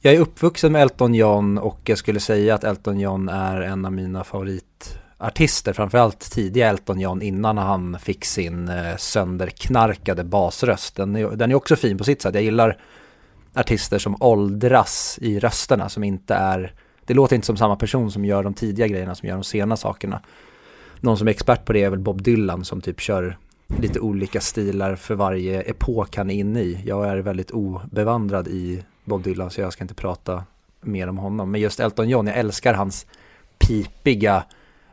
jag 0.00 0.14
är 0.14 0.20
uppvuxen 0.20 0.72
med 0.72 0.82
Elton 0.82 1.14
John 1.14 1.58
och 1.58 1.80
jag 1.84 1.98
skulle 1.98 2.20
säga 2.20 2.54
att 2.54 2.64
Elton 2.64 3.00
John 3.00 3.28
är 3.28 3.60
en 3.60 3.84
av 3.84 3.92
mina 3.92 4.24
artister, 5.18 5.72
framförallt 5.72 6.20
tidiga 6.30 6.68
Elton 6.68 7.00
John 7.00 7.22
innan 7.22 7.58
han 7.58 7.98
fick 7.98 8.24
sin 8.24 8.68
eh, 8.68 8.96
sönderknarkade 8.96 10.24
basröst. 10.24 10.96
Den 10.96 11.16
är, 11.16 11.30
den 11.30 11.50
är 11.50 11.54
också 11.54 11.76
fin 11.76 11.98
på 11.98 12.04
sitt 12.04 12.22
sätt. 12.22 12.34
Jag 12.34 12.44
gillar 12.44 12.78
artister 13.54 13.98
som 13.98 14.16
åldras 14.20 15.18
i 15.22 15.38
rösterna, 15.38 15.88
som 15.88 16.04
inte 16.04 16.34
är, 16.34 16.72
det 17.04 17.14
låter 17.14 17.34
inte 17.34 17.46
som 17.46 17.56
samma 17.56 17.76
person 17.76 18.10
som 18.10 18.24
gör 18.24 18.42
de 18.42 18.54
tidiga 18.54 18.86
grejerna 18.86 19.14
som 19.14 19.28
gör 19.28 19.34
de 19.34 19.44
sena 19.44 19.76
sakerna. 19.76 20.20
Någon 21.00 21.18
som 21.18 21.28
är 21.28 21.30
expert 21.30 21.64
på 21.64 21.72
det 21.72 21.84
är 21.84 21.90
väl 21.90 21.98
Bob 21.98 22.22
Dylan 22.22 22.64
som 22.64 22.80
typ 22.80 23.00
kör 23.00 23.36
lite 23.78 24.00
olika 24.00 24.40
stilar 24.40 24.96
för 24.96 25.14
varje 25.14 25.62
epok 25.62 26.16
han 26.16 26.30
är 26.30 26.34
inne 26.34 26.60
i. 26.60 26.82
Jag 26.84 27.08
är 27.08 27.16
väldigt 27.16 27.50
obevandrad 27.50 28.48
i 28.48 28.84
Bob 29.04 29.22
Dylan 29.22 29.50
så 29.50 29.60
jag 29.60 29.72
ska 29.72 29.84
inte 29.84 29.94
prata 29.94 30.44
mer 30.80 31.08
om 31.08 31.18
honom. 31.18 31.50
Men 31.50 31.60
just 31.60 31.80
Elton 31.80 32.08
John, 32.08 32.26
jag 32.26 32.36
älskar 32.36 32.74
hans 32.74 33.06
pipiga, 33.58 34.44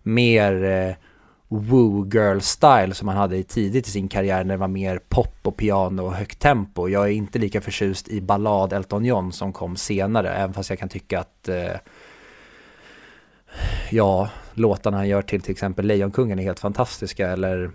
mer 0.06 0.64
eh, 0.64 0.96
woo 1.48 2.06
girl 2.14 2.40
style 2.40 2.94
som 2.94 3.08
han 3.08 3.18
hade 3.18 3.44
tidigt 3.44 3.88
i 3.88 3.92
sin 3.92 4.08
karriär 4.08 4.44
när 4.44 4.54
det 4.54 4.60
var 4.60 4.68
mer 4.68 5.00
pop 5.10 5.38
och 5.42 5.58
piano 5.58 6.06
och 6.06 6.14
högt 6.14 6.40
tempo. 6.40 6.90
Jag 6.90 7.04
är 7.04 7.12
inte 7.12 7.40
lika 7.40 7.62
förtjust 7.62 8.08
i 8.08 8.22
ballad 8.22 8.74
Elton 8.74 9.06
John 9.06 9.32
som 9.32 9.54
kom 9.54 9.76
senare, 9.76 10.34
även 10.34 10.54
fast 10.54 10.70
jag 10.70 10.80
kan 10.80 10.90
tycka 10.90 11.20
att 11.20 11.50
eh, 11.50 11.76
ja, 13.92 14.30
låtarna 14.54 14.98
han 14.98 15.08
gör 15.08 15.22
till 15.22 15.42
till 15.42 15.52
exempel 15.52 15.86
Lejonkungen 15.86 16.40
är 16.40 16.44
helt 16.44 16.60
fantastiska 16.60 17.30
eller 17.30 17.72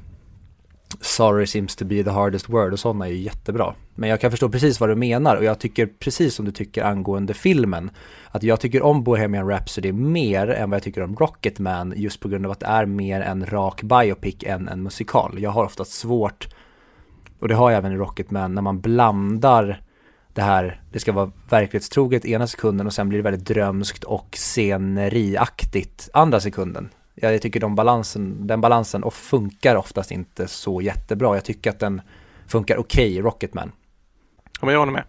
Sorry 1.00 1.46
seems 1.46 1.76
to 1.76 1.84
be 1.84 2.04
the 2.04 2.10
hardest 2.10 2.48
word 2.48 2.72
och 2.72 2.78
sådana 2.78 3.06
är 3.06 3.10
ju 3.10 3.18
jättebra. 3.18 3.74
Men 3.94 4.08
jag 4.08 4.20
kan 4.20 4.30
förstå 4.30 4.48
precis 4.48 4.80
vad 4.80 4.88
du 4.88 4.94
menar 4.94 5.36
och 5.36 5.44
jag 5.44 5.58
tycker 5.58 5.86
precis 5.86 6.34
som 6.34 6.44
du 6.44 6.52
tycker 6.52 6.84
angående 6.84 7.34
filmen. 7.34 7.90
Att 8.30 8.42
jag 8.42 8.60
tycker 8.60 8.82
om 8.82 9.04
Bohemian 9.04 9.48
Rhapsody 9.48 9.92
mer 9.92 10.48
än 10.48 10.70
vad 10.70 10.76
jag 10.76 10.82
tycker 10.82 11.02
om 11.02 11.16
Rocketman 11.16 11.94
just 11.96 12.20
på 12.20 12.28
grund 12.28 12.46
av 12.46 12.52
att 12.52 12.60
det 12.60 12.66
är 12.66 12.86
mer 12.86 13.20
en 13.20 13.46
rak 13.46 13.82
biopic 13.82 14.36
än 14.42 14.68
en 14.68 14.82
musikal. 14.82 15.38
Jag 15.38 15.50
har 15.50 15.64
oftast 15.64 15.92
svårt, 15.92 16.48
och 17.38 17.48
det 17.48 17.54
har 17.54 17.70
jag 17.70 17.78
även 17.78 17.92
i 17.92 17.96
Rocketman, 17.96 18.54
när 18.54 18.62
man 18.62 18.80
blandar 18.80 19.82
det 20.34 20.42
här, 20.42 20.82
det 20.92 21.00
ska 21.00 21.12
vara 21.12 21.32
verklighetstroget 21.50 22.24
ena 22.24 22.46
sekunden 22.46 22.86
och 22.86 22.92
sen 22.92 23.08
blir 23.08 23.18
det 23.18 23.30
väldigt 23.30 23.46
drömskt 23.46 24.04
och 24.04 24.36
sceneriaktigt 24.36 26.08
andra 26.12 26.40
sekunden. 26.40 26.88
Jag 27.20 27.42
tycker 27.42 27.60
de 27.60 27.74
balansen, 27.74 28.46
den 28.46 28.60
balansen 28.60 29.04
och 29.04 29.14
funkar 29.14 29.76
oftast 29.76 30.10
inte 30.10 30.48
så 30.48 30.80
jättebra. 30.80 31.36
Jag 31.36 31.44
tycker 31.44 31.70
att 31.70 31.78
den 31.78 32.00
funkar 32.46 32.76
okej 32.76 33.16
i 33.16 33.22
Rocketman. 33.22 33.72
Ja, 34.60 34.66
men 34.66 34.72
jag 34.72 34.78
håller 34.78 34.92
med. 34.92 35.04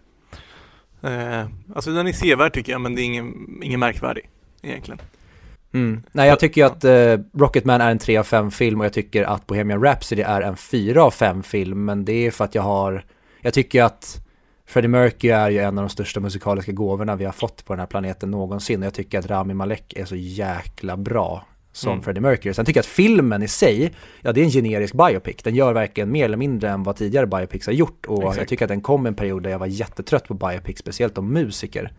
Eh, 1.02 1.48
alltså 1.74 1.90
den 1.90 2.06
är 2.06 2.12
sevärd 2.12 2.52
tycker 2.52 2.72
jag, 2.72 2.80
men 2.80 2.94
det 2.94 3.02
är 3.02 3.04
ingen, 3.04 3.48
ingen 3.62 3.80
märkvärdig 3.80 4.28
egentligen. 4.62 5.00
Mm. 5.74 6.02
Nej, 6.12 6.28
jag 6.28 6.40
tycker 6.40 6.60
ju 6.60 6.66
att 6.66 6.84
eh, 6.84 7.18
Rocketman 7.38 7.80
är 7.80 7.90
en 7.90 7.98
3 7.98 8.16
av 8.16 8.24
5 8.24 8.50
film 8.50 8.80
och 8.80 8.86
jag 8.86 8.92
tycker 8.92 9.24
att 9.24 9.46
Bohemian 9.46 9.82
Rhapsody 9.82 10.22
är 10.22 10.40
en 10.40 10.56
4 10.56 11.02
av 11.02 11.10
5 11.10 11.42
film. 11.42 11.84
Men 11.84 12.04
det 12.04 12.26
är 12.26 12.30
för 12.30 12.44
att 12.44 12.54
jag 12.54 12.62
har, 12.62 13.04
jag 13.40 13.54
tycker 13.54 13.82
att 13.82 14.26
Freddie 14.66 14.88
Mercury 14.88 15.30
är 15.30 15.50
ju 15.50 15.58
en 15.58 15.78
av 15.78 15.84
de 15.84 15.88
största 15.88 16.20
musikaliska 16.20 16.72
gåvorna 16.72 17.16
vi 17.16 17.24
har 17.24 17.32
fått 17.32 17.64
på 17.64 17.72
den 17.72 17.80
här 17.80 17.86
planeten 17.86 18.30
någonsin. 18.30 18.80
Och 18.80 18.86
jag 18.86 18.94
tycker 18.94 19.18
att 19.18 19.26
Rami 19.26 19.54
Malek 19.54 19.92
är 19.96 20.04
så 20.04 20.16
jäkla 20.16 20.96
bra 20.96 21.46
som 21.72 21.92
Mm. 21.92 22.02
Freddie 22.02 22.20
Mercury. 22.20 22.54
Sen 22.54 22.64
tycker 22.64 22.78
jag 22.78 22.82
att 22.82 22.86
filmen 22.86 23.42
i 23.42 23.48
sig, 23.48 23.92
ja 24.20 24.32
det 24.32 24.40
är 24.40 24.44
en 24.44 24.50
generisk 24.50 24.94
biopic. 24.94 25.36
Den 25.42 25.54
gör 25.54 25.72
verkligen 25.72 26.10
mer 26.12 26.24
eller 26.24 26.36
mindre 26.36 26.70
än 26.70 26.82
vad 26.82 26.96
tidigare 26.96 27.26
biopics 27.26 27.66
har 27.66 27.72
gjort. 27.72 28.06
Och 28.06 28.18
Exakt. 28.22 28.38
jag 28.38 28.48
tycker 28.48 28.64
att 28.64 28.68
den 28.68 28.80
kom 28.80 29.06
en 29.06 29.14
period 29.14 29.42
där 29.42 29.50
jag 29.50 29.58
var 29.58 29.66
jättetrött 29.66 30.28
på 30.28 30.34
biopics, 30.34 30.80
speciellt 30.80 31.18
om 31.18 31.32
musiker. 31.32 31.92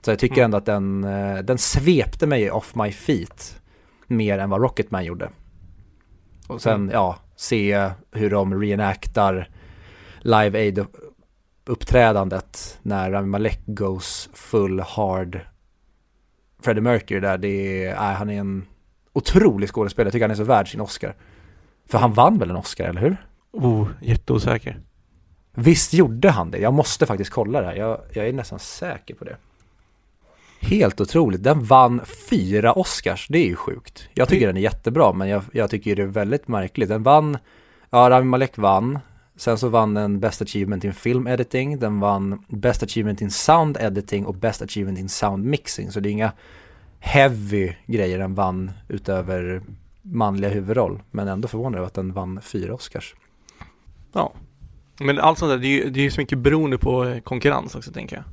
Så 0.00 0.10
jag 0.10 0.18
tycker 0.18 0.34
Mm. 0.36 0.44
ändå 0.44 0.56
att 0.56 0.66
den, 0.66 1.04
eh, 1.04 1.38
den 1.38 1.58
svepte 1.58 2.26
mig 2.26 2.50
off 2.50 2.74
my 2.74 2.92
feet 2.92 3.60
mer 4.06 4.38
än 4.38 4.50
vad 4.50 4.60
Rocketman 4.62 5.04
gjorde. 5.04 5.30
Och 6.46 6.62
sen, 6.62 6.74
Mm. 6.74 6.90
ja, 6.92 7.18
se 7.36 7.90
hur 8.12 8.30
de 8.30 8.60
reenactar 8.60 9.48
Live 10.20 10.58
Aid 10.58 10.86
uppträdandet 11.66 12.78
när 12.82 13.10
Rami 13.10 13.26
Malek 13.28 13.60
goes 13.66 14.30
full 14.32 14.80
hard 14.80 15.40
Freddie 16.62 16.80
Mercury 16.80 17.20
där, 17.20 17.38
det 17.38 17.84
är, 17.84 17.92
äh, 17.92 17.96
han 17.96 18.30
är 18.30 18.40
en 18.40 18.66
otrolig 19.18 19.68
skådespelare, 19.68 20.06
jag 20.06 20.12
tycker 20.12 20.24
han 20.24 20.30
är 20.30 20.34
så 20.34 20.44
värd 20.44 20.70
sin 20.70 20.80
Oscar. 20.80 21.14
För 21.86 21.98
han 21.98 22.12
vann 22.12 22.38
väl 22.38 22.50
en 22.50 22.56
Oscar, 22.56 22.84
eller 22.84 23.00
hur? 23.00 23.16
Oh, 23.52 23.88
jätteosäker. 24.00 24.80
Visst 25.54 25.92
gjorde 25.92 26.30
han 26.30 26.50
det? 26.50 26.58
Jag 26.58 26.74
måste 26.74 27.06
faktiskt 27.06 27.30
kolla 27.30 27.60
det 27.60 27.66
här. 27.66 27.74
Jag, 27.74 28.00
jag 28.12 28.28
är 28.28 28.32
nästan 28.32 28.58
säker 28.58 29.14
på 29.14 29.24
det. 29.24 29.36
Helt 30.60 31.00
otroligt. 31.00 31.42
Den 31.42 31.64
vann 31.64 32.00
fyra 32.30 32.72
Oscars. 32.72 33.26
Det 33.28 33.38
är 33.38 33.46
ju 33.46 33.56
sjukt. 33.56 34.08
Jag 34.14 34.28
tycker 34.28 34.46
den 34.46 34.56
är 34.56 34.60
jättebra, 34.60 35.12
men 35.12 35.28
jag, 35.28 35.42
jag 35.52 35.70
tycker 35.70 35.96
det 35.96 36.02
är 36.02 36.06
väldigt 36.06 36.48
märkligt. 36.48 36.88
Den 36.88 37.02
vann, 37.02 37.38
ja, 37.90 38.10
Rami 38.10 38.24
Malek 38.26 38.58
vann. 38.58 38.98
Sen 39.36 39.58
så 39.58 39.68
vann 39.68 39.94
den 39.94 40.20
Best 40.20 40.42
Achievement 40.42 40.84
in 40.84 40.94
Film 40.94 41.26
Editing, 41.26 41.78
den 41.78 42.00
vann 42.00 42.44
Best 42.48 42.82
Achievement 42.82 43.22
in 43.22 43.30
Sound 43.30 43.76
Editing 43.80 44.26
och 44.26 44.34
Best 44.34 44.62
Achievement 44.62 44.98
in 44.98 45.08
Sound 45.08 45.44
Mixing. 45.44 45.90
Så 45.90 46.00
det 46.00 46.08
är 46.08 46.10
inga 46.10 46.32
heavy 47.00 47.72
grejer 47.86 48.18
den 48.18 48.34
vann 48.34 48.70
utöver 48.88 49.62
manliga 50.02 50.50
huvudroll. 50.50 51.02
Men 51.10 51.28
ändå 51.28 51.48
förvånad 51.48 51.78
över 51.78 51.86
att 51.86 51.94
den 51.94 52.12
vann 52.12 52.40
fyra 52.42 52.74
Oscars. 52.74 53.14
Ja. 54.12 54.32
Men 55.00 55.18
allt 55.18 55.38
sånt 55.38 55.50
där, 55.50 55.58
det 55.58 55.66
är 55.66 55.84
ju, 55.84 55.90
det 55.90 56.00
är 56.00 56.04
ju 56.04 56.10
så 56.10 56.20
mycket 56.20 56.38
beroende 56.38 56.78
på 56.78 57.04
eh, 57.04 57.20
konkurrens 57.20 57.74
också 57.74 57.92
tänker 57.92 58.16
jag. 58.16 58.24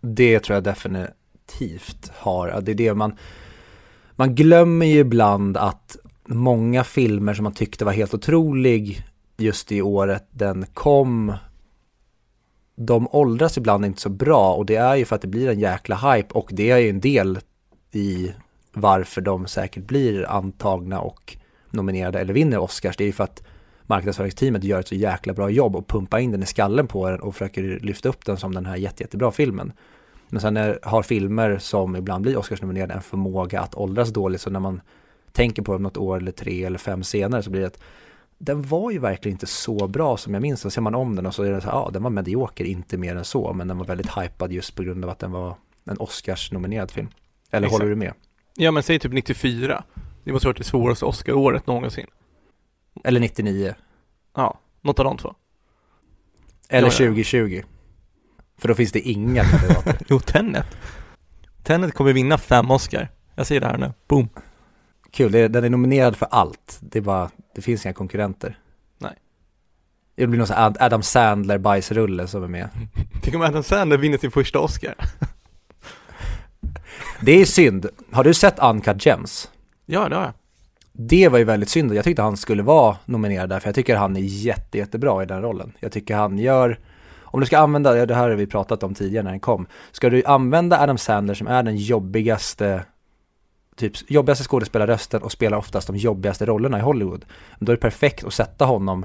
Det 0.00 0.40
tror 0.40 0.54
jag 0.54 0.64
definitivt 0.64 2.12
har. 2.14 2.60
Det 2.60 2.72
är 2.72 2.74
det 2.74 2.94
man, 2.94 3.16
man 4.16 4.34
glömmer 4.34 4.86
ju 4.86 4.98
ibland 4.98 5.56
att 5.56 5.96
många 6.26 6.84
filmer 6.84 7.34
som 7.34 7.44
man 7.44 7.52
tyckte 7.52 7.84
var 7.84 7.92
helt 7.92 8.14
otrolig 8.14 9.06
just 9.36 9.72
i 9.72 9.82
året 9.82 10.28
den 10.30 10.66
kom, 10.74 11.34
de 12.76 13.08
åldras 13.10 13.58
ibland 13.58 13.84
inte 13.84 14.00
så 14.00 14.08
bra 14.08 14.54
och 14.54 14.66
det 14.66 14.76
är 14.76 14.94
ju 14.94 15.04
för 15.04 15.16
att 15.16 15.22
det 15.22 15.28
blir 15.28 15.48
en 15.48 15.60
jäkla 15.60 15.96
hype 15.96 16.34
och 16.34 16.48
det 16.52 16.70
är 16.70 16.78
ju 16.78 16.90
en 16.90 17.00
del 17.00 17.38
i 17.92 18.32
varför 18.72 19.20
de 19.20 19.46
säkert 19.46 19.84
blir 19.84 20.30
antagna 20.30 21.00
och 21.00 21.36
nominerade 21.70 22.20
eller 22.20 22.34
vinner 22.34 22.58
Oscars. 22.58 22.96
Det 22.96 23.04
är 23.04 23.06
ju 23.06 23.12
för 23.12 23.24
att 23.24 23.42
marknadsföringsteamet 23.82 24.64
gör 24.64 24.80
ett 24.80 24.88
så 24.88 24.94
jäkla 24.94 25.32
bra 25.32 25.50
jobb 25.50 25.76
och 25.76 25.88
pumpar 25.88 26.18
in 26.18 26.32
den 26.32 26.42
i 26.42 26.46
skallen 26.46 26.86
på 26.86 27.10
den 27.10 27.20
och 27.20 27.34
försöker 27.34 27.62
lyfta 27.80 28.08
upp 28.08 28.24
den 28.24 28.36
som 28.36 28.54
den 28.54 28.66
här 28.66 28.76
jätte, 28.76 29.02
jättebra 29.02 29.30
filmen. 29.30 29.72
Men 30.28 30.40
sen 30.40 30.56
är, 30.56 30.78
har 30.82 31.02
filmer 31.02 31.58
som 31.58 31.96
ibland 31.96 32.22
blir 32.22 32.36
Oscarsnominerade 32.36 32.94
en 32.94 33.02
förmåga 33.02 33.60
att 33.60 33.74
åldras 33.74 34.08
dåligt 34.08 34.40
så 34.40 34.50
när 34.50 34.60
man 34.60 34.80
tänker 35.32 35.62
på 35.62 35.72
dem 35.72 35.82
något 35.82 35.96
år 35.96 36.16
eller 36.16 36.32
tre 36.32 36.64
eller 36.64 36.78
fem 36.78 37.02
senare 37.02 37.42
så 37.42 37.50
blir 37.50 37.60
det 37.60 37.66
att 37.66 37.80
den 38.38 38.62
var 38.62 38.90
ju 38.90 38.98
verkligen 38.98 39.34
inte 39.34 39.46
så 39.46 39.88
bra 39.88 40.16
som 40.16 40.34
jag 40.34 40.40
minns. 40.40 40.60
Sen 40.60 40.70
ser 40.70 40.80
man 40.80 40.94
om 40.94 41.16
den 41.16 41.26
och 41.26 41.34
så 41.34 41.42
är 41.42 41.50
det 41.50 41.60
så 41.60 41.66
här, 41.66 41.76
ja 41.76 41.90
den 41.92 42.02
var 42.02 42.10
medioker, 42.10 42.64
inte 42.64 42.98
mer 42.98 43.16
än 43.16 43.24
så, 43.24 43.52
men 43.52 43.68
den 43.68 43.78
var 43.78 43.84
väldigt 43.84 44.18
hypad 44.18 44.52
just 44.52 44.74
på 44.74 44.82
grund 44.82 45.04
av 45.04 45.10
att 45.10 45.18
den 45.18 45.32
var 45.32 45.54
en 45.84 45.96
Oscars-nominerad 45.98 46.90
film. 46.90 47.08
Eller 47.50 47.66
Exakt. 47.66 47.80
håller 47.82 47.90
du 47.90 47.96
med? 47.96 48.12
Ja 48.56 48.70
men 48.70 48.82
säg 48.82 48.98
typ 48.98 49.12
94. 49.12 49.84
Det 50.24 50.32
måste 50.32 50.48
ha 50.48 50.50
varit 50.50 50.58
det 50.58 50.64
svåraste 50.64 51.04
Oscar-året 51.04 51.66
någonsin. 51.66 52.06
Eller 53.04 53.20
99. 53.20 53.74
Ja, 54.36 54.58
något 54.80 54.98
av 54.98 55.04
de 55.04 55.16
två. 55.16 55.34
Eller 56.68 56.88
Ja, 56.88 56.92
ja. 56.92 57.06
2020. 57.08 57.62
För 58.58 58.68
då 58.68 58.74
finns 58.74 58.92
det 58.92 59.00
inga 59.00 59.44
kandidater. 59.50 59.98
Jo, 60.08 60.20
Tenet. 60.20 60.66
Tenet 61.62 61.94
kommer 61.94 62.12
vinna 62.12 62.38
fem 62.38 62.70
Oscar. 62.70 63.08
Jag 63.34 63.46
säger 63.46 63.60
det 63.60 63.66
här 63.66 63.78
nu. 63.78 63.92
Boom. 64.08 64.28
Kul, 65.10 65.32
den 65.32 65.64
är 65.64 65.70
nominerad 65.70 66.16
för 66.16 66.28
allt. 66.30 66.78
Det 66.80 66.98
är 66.98 67.02
bara, 67.02 67.30
det 67.54 67.62
finns 67.62 67.86
inga 67.86 67.92
konkurrenter. 67.92 68.58
Nej. 68.98 69.14
Det 70.16 70.26
blir 70.26 70.38
någon 70.38 70.46
sån 70.46 70.56
Adam 70.80 71.02
Sandler 71.02 71.58
bajsrulle 71.58 72.26
som 72.26 72.42
är 72.42 72.48
med. 72.48 72.68
Tänk 73.22 73.34
om 73.36 73.42
Adam 73.42 73.62
Sandler 73.62 73.96
vinner 73.98 74.18
sin 74.18 74.30
första 74.30 74.58
Oscar. 74.58 74.94
Det 77.22 77.32
är 77.32 77.44
synd. 77.44 77.86
Har 78.12 78.24
du 78.24 78.34
sett 78.34 78.58
Uncut 78.58 79.06
Gems? 79.06 79.50
Ja, 79.86 80.08
det 80.08 80.16
har 80.16 80.22
jag. 80.22 80.32
Det 80.92 81.28
var 81.28 81.38
ju 81.38 81.44
väldigt 81.44 81.68
synd. 81.68 81.94
Jag 81.94 82.04
tyckte 82.04 82.22
han 82.22 82.36
skulle 82.36 82.62
vara 82.62 82.96
nominerad 83.04 83.48
där, 83.48 83.60
för 83.60 83.68
jag 83.68 83.74
tycker 83.74 83.96
han 83.96 84.16
är 84.16 84.20
jätte, 84.20 84.78
jättebra 84.78 85.22
i 85.22 85.26
den 85.26 85.42
rollen. 85.42 85.72
Jag 85.80 85.92
tycker 85.92 86.16
han 86.16 86.38
gör, 86.38 86.78
om 87.22 87.40
du 87.40 87.46
ska 87.46 87.58
använda, 87.58 88.06
det 88.06 88.14
här 88.14 88.28
har 88.28 88.36
vi 88.36 88.46
pratat 88.46 88.82
om 88.82 88.94
tidigare 88.94 89.24
när 89.24 89.30
den 89.30 89.40
kom, 89.40 89.66
ska 89.92 90.10
du 90.10 90.22
använda 90.24 90.80
Adam 90.80 90.98
Sandler 90.98 91.34
som 91.34 91.46
är 91.46 91.62
den 91.62 91.76
jobbigaste, 91.76 92.84
typ 93.76 94.10
jobbigaste 94.10 94.44
skådespelarrösten 94.44 95.22
och 95.22 95.32
spelar 95.32 95.58
oftast 95.58 95.86
de 95.86 95.96
jobbigaste 95.96 96.46
rollerna 96.46 96.78
i 96.78 96.82
Hollywood, 96.82 97.24
då 97.58 97.72
är 97.72 97.76
det 97.76 97.80
perfekt 97.80 98.24
att 98.24 98.34
sätta 98.34 98.64
honom 98.64 99.04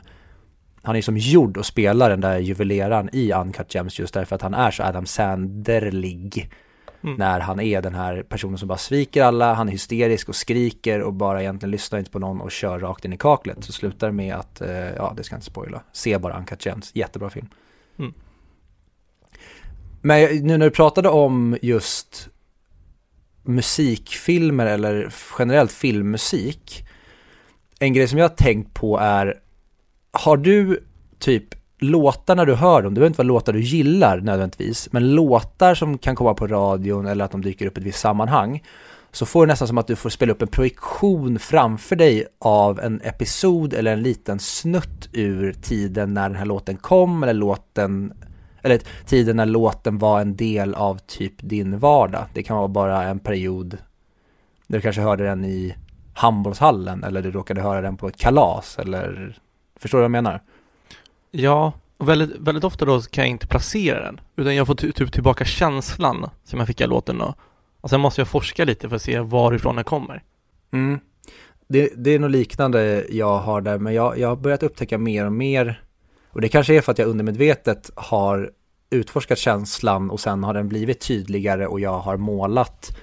han 0.81 0.95
är 0.95 1.01
som 1.01 1.17
gjord 1.17 1.57
att 1.57 1.65
spela 1.65 2.10
den 2.10 2.22
där 2.22 2.39
juveleraren 2.39 3.10
i 3.13 3.34
Uncut 3.34 3.75
Gems 3.75 4.00
just 4.00 4.13
därför 4.13 4.36
att 4.36 4.41
han 4.41 4.53
är 4.53 4.72
så 4.72 4.84
Adam 4.84 5.05
Sandlerlig 5.05 6.51
Mm. 7.05 7.17
när 7.17 7.39
han 7.39 7.59
är 7.59 7.81
den 7.81 7.95
här 7.95 8.24
personen 8.24 8.57
som 8.57 8.68
bara 8.68 8.77
sviker 8.77 9.24
alla, 9.24 9.53
han 9.53 9.68
är 9.68 9.72
hysterisk 9.72 10.29
och 10.29 10.35
skriker 10.35 11.01
och 11.01 11.13
bara 11.13 11.41
egentligen 11.41 11.72
lyssnar 11.72 12.00
inte 12.00 12.11
på 12.11 12.20
någon 12.20 12.41
och 12.41 12.51
kör 12.51 12.79
rakt 12.79 13.05
in 13.05 13.13
i 13.13 13.18
kaklet. 13.18 13.63
Så 13.63 13.72
slutar 13.72 14.11
med 14.11 14.35
att, 14.35 14.61
eh, 14.61 14.70
ja 14.70 15.13
det 15.18 15.24
ska 15.24 15.33
jag 15.33 15.37
inte 15.37 15.46
spoila, 15.46 15.81
se 15.91 16.18
bara 16.18 16.37
Uncut 16.37 16.65
Gems, 16.65 16.91
jättebra 16.96 17.29
film. 17.29 17.48
Mm. 18.00 18.13
Men 20.01 20.35
nu 20.48 20.57
när 20.57 20.65
du 20.65 20.72
pratade 20.72 21.09
om 21.09 21.57
just 21.61 22.29
musikfilmer 23.44 24.65
eller 24.65 25.13
generellt 25.39 25.72
filmmusik, 25.72 26.85
en 27.79 27.94
grej 27.94 28.07
som 28.07 28.20
jag 28.20 28.29
har 28.29 28.35
tänkt 28.35 28.74
på 28.74 28.98
är, 28.98 29.39
har 30.11 30.37
du 30.37 30.83
typ 31.20 31.55
låtar 31.89 32.35
när 32.35 32.45
du 32.45 32.55
hör 32.55 32.81
dem, 32.81 32.93
det 32.93 33.00
behöver 33.00 33.07
inte 33.07 33.17
vara 33.17 33.27
låtar 33.27 33.53
du 33.53 33.61
gillar 33.61 34.17
nödvändigtvis, 34.17 34.91
men 34.91 35.15
låtar 35.15 35.75
som 35.75 35.98
kan 35.98 36.15
komma 36.15 36.33
på 36.33 36.48
radion 36.48 37.05
eller 37.05 37.25
att 37.25 37.31
de 37.31 37.41
dyker 37.41 37.67
upp 37.67 37.77
i 37.77 37.81
ett 37.81 37.87
visst 37.87 38.00
sammanhang, 38.00 38.63
så 39.11 39.25
får 39.25 39.45
du 39.45 39.48
nästan 39.48 39.67
som 39.67 39.77
att 39.77 39.87
du 39.87 39.95
får 39.95 40.09
spela 40.09 40.31
upp 40.31 40.41
en 40.41 40.48
projektion 40.48 41.39
framför 41.39 41.95
dig 41.95 42.25
av 42.39 42.79
en 42.79 43.01
episod 43.03 43.74
eller 43.74 43.93
en 43.93 44.03
liten 44.03 44.39
snutt 44.39 45.09
ur 45.13 45.53
tiden 45.53 46.13
när 46.13 46.29
den 46.29 46.37
här 46.37 46.45
låten 46.45 46.77
kom 46.77 47.24
eller 47.24 47.33
låten 47.33 48.13
eller 48.61 48.81
tiden 49.05 49.35
när 49.35 49.45
låten 49.45 49.98
var 49.98 50.21
en 50.21 50.35
del 50.35 50.75
av 50.75 50.98
typ 50.98 51.33
din 51.37 51.79
vardag. 51.79 52.25
Det 52.33 52.43
kan 52.43 52.57
vara 52.57 52.67
bara 52.67 53.03
en 53.03 53.19
period 53.19 53.77
där 54.67 54.77
du 54.77 54.81
kanske 54.81 55.01
hörde 55.01 55.24
den 55.24 55.45
i 55.45 55.75
handbollshallen 56.13 57.03
eller 57.03 57.21
du 57.21 57.31
råkade 57.31 57.61
höra 57.61 57.81
den 57.81 57.98
på 57.98 58.07
ett 58.07 58.17
kalas 58.17 58.79
eller 58.79 59.37
förstår 59.79 59.98
du 59.98 60.01
vad 60.01 60.05
jag 60.05 60.11
menar? 60.11 60.41
Ja, 61.37 61.74
och 61.98 62.09
väldigt, 62.09 62.37
väldigt 62.37 62.63
ofta 62.63 62.85
då 62.85 63.01
kan 63.01 63.24
jag 63.24 63.29
inte 63.29 63.48
placera 63.48 64.03
den. 64.03 64.21
Utan 64.35 64.55
jag 64.55 64.67
får 64.67 64.75
typ 64.75 65.11
tillbaka 65.11 65.45
känslan 65.45 66.29
som 66.43 66.59
jag 66.59 66.67
fick 66.67 66.81
av 66.81 66.89
låten 66.89 67.17
då. 67.17 67.33
Och 67.81 67.89
sen 67.89 68.01
måste 68.01 68.21
jag 68.21 68.27
forska 68.27 68.65
lite 68.65 68.89
för 68.89 68.95
att 68.95 69.01
se 69.01 69.19
varifrån 69.19 69.75
den 69.75 69.83
kommer. 69.83 70.24
Mm. 70.71 71.00
Det, 71.67 71.89
det 71.95 72.11
är 72.11 72.19
nog 72.19 72.29
liknande 72.29 73.05
jag 73.09 73.37
har 73.37 73.61
där, 73.61 73.77
men 73.77 73.93
jag, 73.93 74.19
jag 74.19 74.27
har 74.27 74.35
börjat 74.35 74.63
upptäcka 74.63 74.98
mer 74.98 75.25
och 75.25 75.33
mer, 75.33 75.81
och 76.29 76.41
det 76.41 76.50
kanske 76.50 76.75
är 76.75 76.81
för 76.81 76.91
att 76.91 77.00
jag 77.00 77.07
undermedvetet 77.07 77.91
har 77.95 78.51
utforskat 78.89 79.37
känslan 79.37 80.09
och 80.09 80.19
sen 80.19 80.43
har 80.43 80.53
den 80.53 80.69
blivit 80.69 81.00
tydligare 81.00 81.67
och 81.67 81.79
jag 81.79 82.00
har 82.00 82.17
målat 82.17 82.98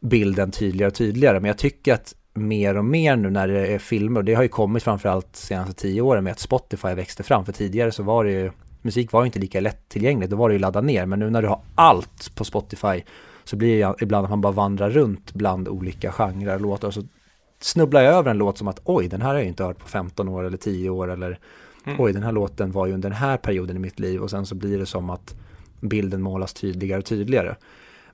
bilden 0.00 0.50
tydligare 0.50 0.90
och 0.90 0.94
tydligare. 0.94 1.40
Men 1.40 1.48
jag 1.48 1.58
tycker 1.58 1.94
att 1.94 2.14
mer 2.34 2.76
och 2.76 2.84
mer 2.84 3.16
nu 3.16 3.30
när 3.30 3.48
det 3.48 3.66
är 3.66 3.78
filmer, 3.78 4.20
och 4.20 4.24
det 4.24 4.34
har 4.34 4.42
ju 4.42 4.48
kommit 4.48 4.82
framförallt 4.82 5.32
de 5.32 5.38
senaste 5.38 5.74
tio 5.74 6.00
åren 6.00 6.24
med 6.24 6.30
att 6.30 6.38
Spotify 6.38 6.94
växte 6.94 7.22
fram, 7.22 7.44
för 7.44 7.52
tidigare 7.52 7.92
så 7.92 8.02
var 8.02 8.24
det 8.24 8.30
ju, 8.30 8.50
musik 8.82 9.12
var 9.12 9.22
ju 9.22 9.26
inte 9.26 9.38
lika 9.38 9.60
lättillgängligt, 9.60 10.30
då 10.30 10.36
var 10.36 10.48
det 10.48 10.52
ju 10.52 10.58
ladda 10.58 10.80
ner, 10.80 11.06
men 11.06 11.18
nu 11.18 11.30
när 11.30 11.42
du 11.42 11.48
har 11.48 11.60
allt 11.74 12.34
på 12.34 12.44
Spotify 12.44 13.02
så 13.44 13.56
blir 13.56 13.86
det 13.86 13.94
ibland 14.02 14.24
att 14.24 14.30
man 14.30 14.40
bara 14.40 14.52
vandrar 14.52 14.90
runt 14.90 15.34
bland 15.34 15.68
olika 15.68 16.12
genrer 16.12 16.54
och 16.54 16.60
låtar. 16.60 16.88
Och 16.88 16.94
så 16.94 17.02
snubblar 17.60 18.02
jag 18.02 18.14
över 18.14 18.30
en 18.30 18.38
låt 18.38 18.58
som 18.58 18.68
att 18.68 18.80
oj, 18.84 19.08
den 19.08 19.22
här 19.22 19.28
har 19.28 19.34
jag 19.34 19.46
inte 19.46 19.64
hört 19.64 19.78
på 19.78 19.88
15 19.88 20.28
år 20.28 20.44
eller 20.44 20.56
10 20.56 20.90
år. 20.90 21.10
Eller 21.10 21.38
Mm. 21.86 22.00
oj, 22.00 22.12
den 22.12 22.22
här 22.22 22.32
låten 22.32 22.72
var 22.72 22.86
ju 22.86 22.92
under 22.92 23.08
den 23.08 23.18
här 23.18 23.36
perioden 23.36 23.76
i 23.76 23.78
mitt 23.78 24.00
liv. 24.00 24.22
Och 24.22 24.30
sen 24.30 24.46
så 24.46 24.54
blir 24.54 24.78
det 24.78 24.86
som 24.86 25.10
att 25.10 25.34
bilden 25.80 26.22
målas 26.22 26.54
tydligare 26.54 26.98
och 26.98 27.04
tydligare. 27.04 27.54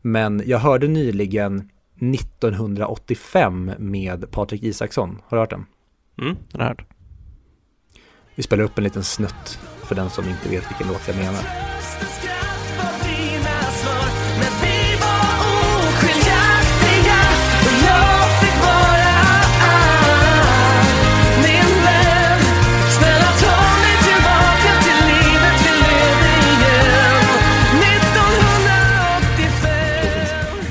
Men 0.02 0.42
jag 0.46 0.58
hörde 0.58 0.88
nyligen 0.88 1.68
1985 2.00 3.72
med 3.78 4.30
Patrik 4.30 4.62
Isaksson, 4.62 5.22
har 5.26 5.36
du 5.36 5.40
hört 5.40 5.50
den? 5.50 5.66
Mm, 6.20 6.36
det 6.52 6.58
har 6.58 6.64
jag 6.64 6.68
hört. 6.68 6.84
Vi 8.34 8.42
spelar 8.42 8.64
upp 8.64 8.78
en 8.78 8.84
liten 8.84 9.04
snutt 9.04 9.58
för 9.84 9.94
den 9.94 10.10
som 10.10 10.28
inte 10.28 10.48
vet 10.48 10.70
vilken 10.70 10.88
låt 10.88 11.08
jag 11.08 11.16
menar. 11.16 11.77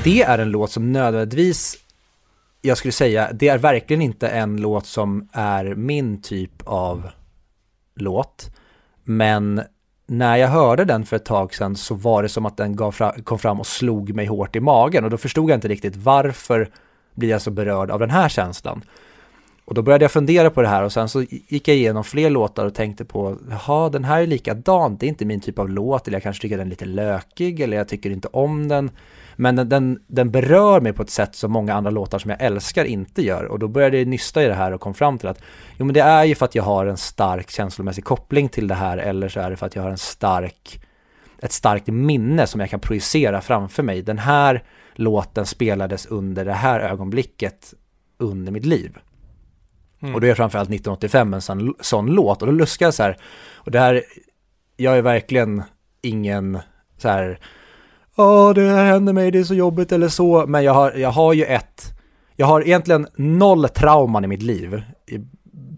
Det 0.08 0.22
är 0.22 0.38
en 0.38 0.50
låt 0.50 0.70
som 0.70 0.92
nödvändigtvis, 0.92 1.76
jag 2.62 2.78
skulle 2.78 2.92
säga, 2.92 3.30
det 3.32 3.48
är 3.48 3.58
verkligen 3.58 4.02
inte 4.02 4.28
en 4.28 4.56
låt 4.56 4.86
som 4.86 5.28
är 5.32 5.74
min 5.74 6.22
typ 6.22 6.52
av 6.64 7.08
låt. 7.94 8.50
Men 9.04 9.62
när 10.06 10.36
jag 10.36 10.48
hörde 10.48 10.84
den 10.84 11.06
för 11.06 11.16
ett 11.16 11.24
tag 11.24 11.54
sedan 11.54 11.76
så 11.76 11.94
var 11.94 12.22
det 12.22 12.28
som 12.28 12.46
att 12.46 12.56
den 12.56 12.76
gav 12.76 12.92
fra, 12.92 13.14
kom 13.24 13.38
fram 13.38 13.60
och 13.60 13.66
slog 13.66 14.14
mig 14.14 14.26
hårt 14.26 14.56
i 14.56 14.60
magen 14.60 15.04
och 15.04 15.10
då 15.10 15.16
förstod 15.16 15.50
jag 15.50 15.56
inte 15.56 15.68
riktigt 15.68 15.96
varför 15.96 16.68
blir 17.14 17.28
jag 17.28 17.42
så 17.42 17.50
berörd 17.50 17.90
av 17.90 17.98
den 17.98 18.10
här 18.10 18.28
känslan. 18.28 18.82
Och 19.64 19.74
då 19.74 19.82
började 19.82 20.04
jag 20.04 20.12
fundera 20.12 20.50
på 20.50 20.62
det 20.62 20.68
här 20.68 20.82
och 20.82 20.92
sen 20.92 21.08
så 21.08 21.22
gick 21.22 21.68
jag 21.68 21.76
igenom 21.76 22.04
fler 22.04 22.30
låtar 22.30 22.66
och 22.66 22.74
tänkte 22.74 23.04
på, 23.04 23.36
jaha, 23.50 23.88
den 23.88 24.04
här 24.04 24.22
är 24.22 24.26
likadan, 24.26 24.96
det 24.96 25.06
är 25.06 25.08
inte 25.08 25.24
min 25.24 25.40
typ 25.40 25.58
av 25.58 25.68
låt, 25.68 26.08
eller 26.08 26.16
jag 26.16 26.22
kanske 26.22 26.42
tycker 26.42 26.58
den 26.58 26.66
är 26.66 26.70
lite 26.70 26.84
lökig, 26.84 27.60
eller 27.60 27.76
jag 27.76 27.88
tycker 27.88 28.10
inte 28.10 28.28
om 28.28 28.68
den. 28.68 28.90
Men 29.40 29.56
den, 29.56 29.68
den, 29.68 29.98
den 30.06 30.30
berör 30.30 30.80
mig 30.80 30.92
på 30.92 31.02
ett 31.02 31.10
sätt 31.10 31.34
som 31.34 31.52
många 31.52 31.74
andra 31.74 31.90
låtar 31.90 32.18
som 32.18 32.30
jag 32.30 32.42
älskar 32.42 32.84
inte 32.84 33.22
gör. 33.22 33.44
Och 33.44 33.58
då 33.58 33.68
började 33.68 33.98
jag 33.98 34.06
nysta 34.06 34.42
i 34.42 34.46
det 34.46 34.54
här 34.54 34.72
och 34.72 34.80
kom 34.80 34.94
fram 34.94 35.18
till 35.18 35.28
att, 35.28 35.42
jo 35.76 35.84
men 35.84 35.94
det 35.94 36.00
är 36.00 36.24
ju 36.24 36.34
för 36.34 36.44
att 36.44 36.54
jag 36.54 36.62
har 36.62 36.86
en 36.86 36.96
stark 36.96 37.50
känslomässig 37.50 38.04
koppling 38.04 38.48
till 38.48 38.68
det 38.68 38.74
här, 38.74 38.98
eller 38.98 39.28
så 39.28 39.40
är 39.40 39.50
det 39.50 39.56
för 39.56 39.66
att 39.66 39.76
jag 39.76 39.82
har 39.82 39.90
en 39.90 39.98
stark, 39.98 40.80
ett 41.38 41.52
starkt 41.52 41.86
minne 41.86 42.46
som 42.46 42.60
jag 42.60 42.70
kan 42.70 42.80
projicera 42.80 43.40
framför 43.40 43.82
mig. 43.82 44.02
Den 44.02 44.18
här 44.18 44.64
låten 44.94 45.46
spelades 45.46 46.06
under 46.06 46.44
det 46.44 46.52
här 46.52 46.80
ögonblicket 46.80 47.74
under 48.18 48.52
mitt 48.52 48.66
liv. 48.66 48.98
Mm. 50.02 50.14
Och 50.14 50.20
det 50.20 50.30
är 50.30 50.34
framförallt 50.34 50.68
1985 50.68 51.34
en 51.34 51.42
sån, 51.42 51.74
sån 51.80 52.06
låt. 52.06 52.42
Och 52.42 52.46
då 52.46 52.52
luskar 52.52 52.86
jag 52.86 52.94
så 52.94 53.02
här, 53.02 53.16
och 53.54 53.70
det 53.70 53.78
här, 53.78 54.02
jag 54.76 54.98
är 54.98 55.02
verkligen 55.02 55.62
ingen 56.02 56.58
så 56.96 57.08
här, 57.08 57.38
ja 58.18 58.52
det 58.54 58.70
här 58.70 58.84
händer 58.84 59.12
mig, 59.12 59.30
det 59.30 59.38
är 59.38 59.44
så 59.44 59.54
jobbigt 59.54 59.92
eller 59.92 60.08
så, 60.08 60.46
men 60.46 60.64
jag 60.64 60.72
har, 60.72 60.92
jag 60.92 61.10
har 61.10 61.32
ju 61.32 61.44
ett, 61.44 61.82
jag 62.36 62.46
har 62.46 62.60
egentligen 62.60 63.06
noll 63.16 63.68
trauman 63.68 64.24
i 64.24 64.26
mitt 64.26 64.42
liv. 64.42 64.82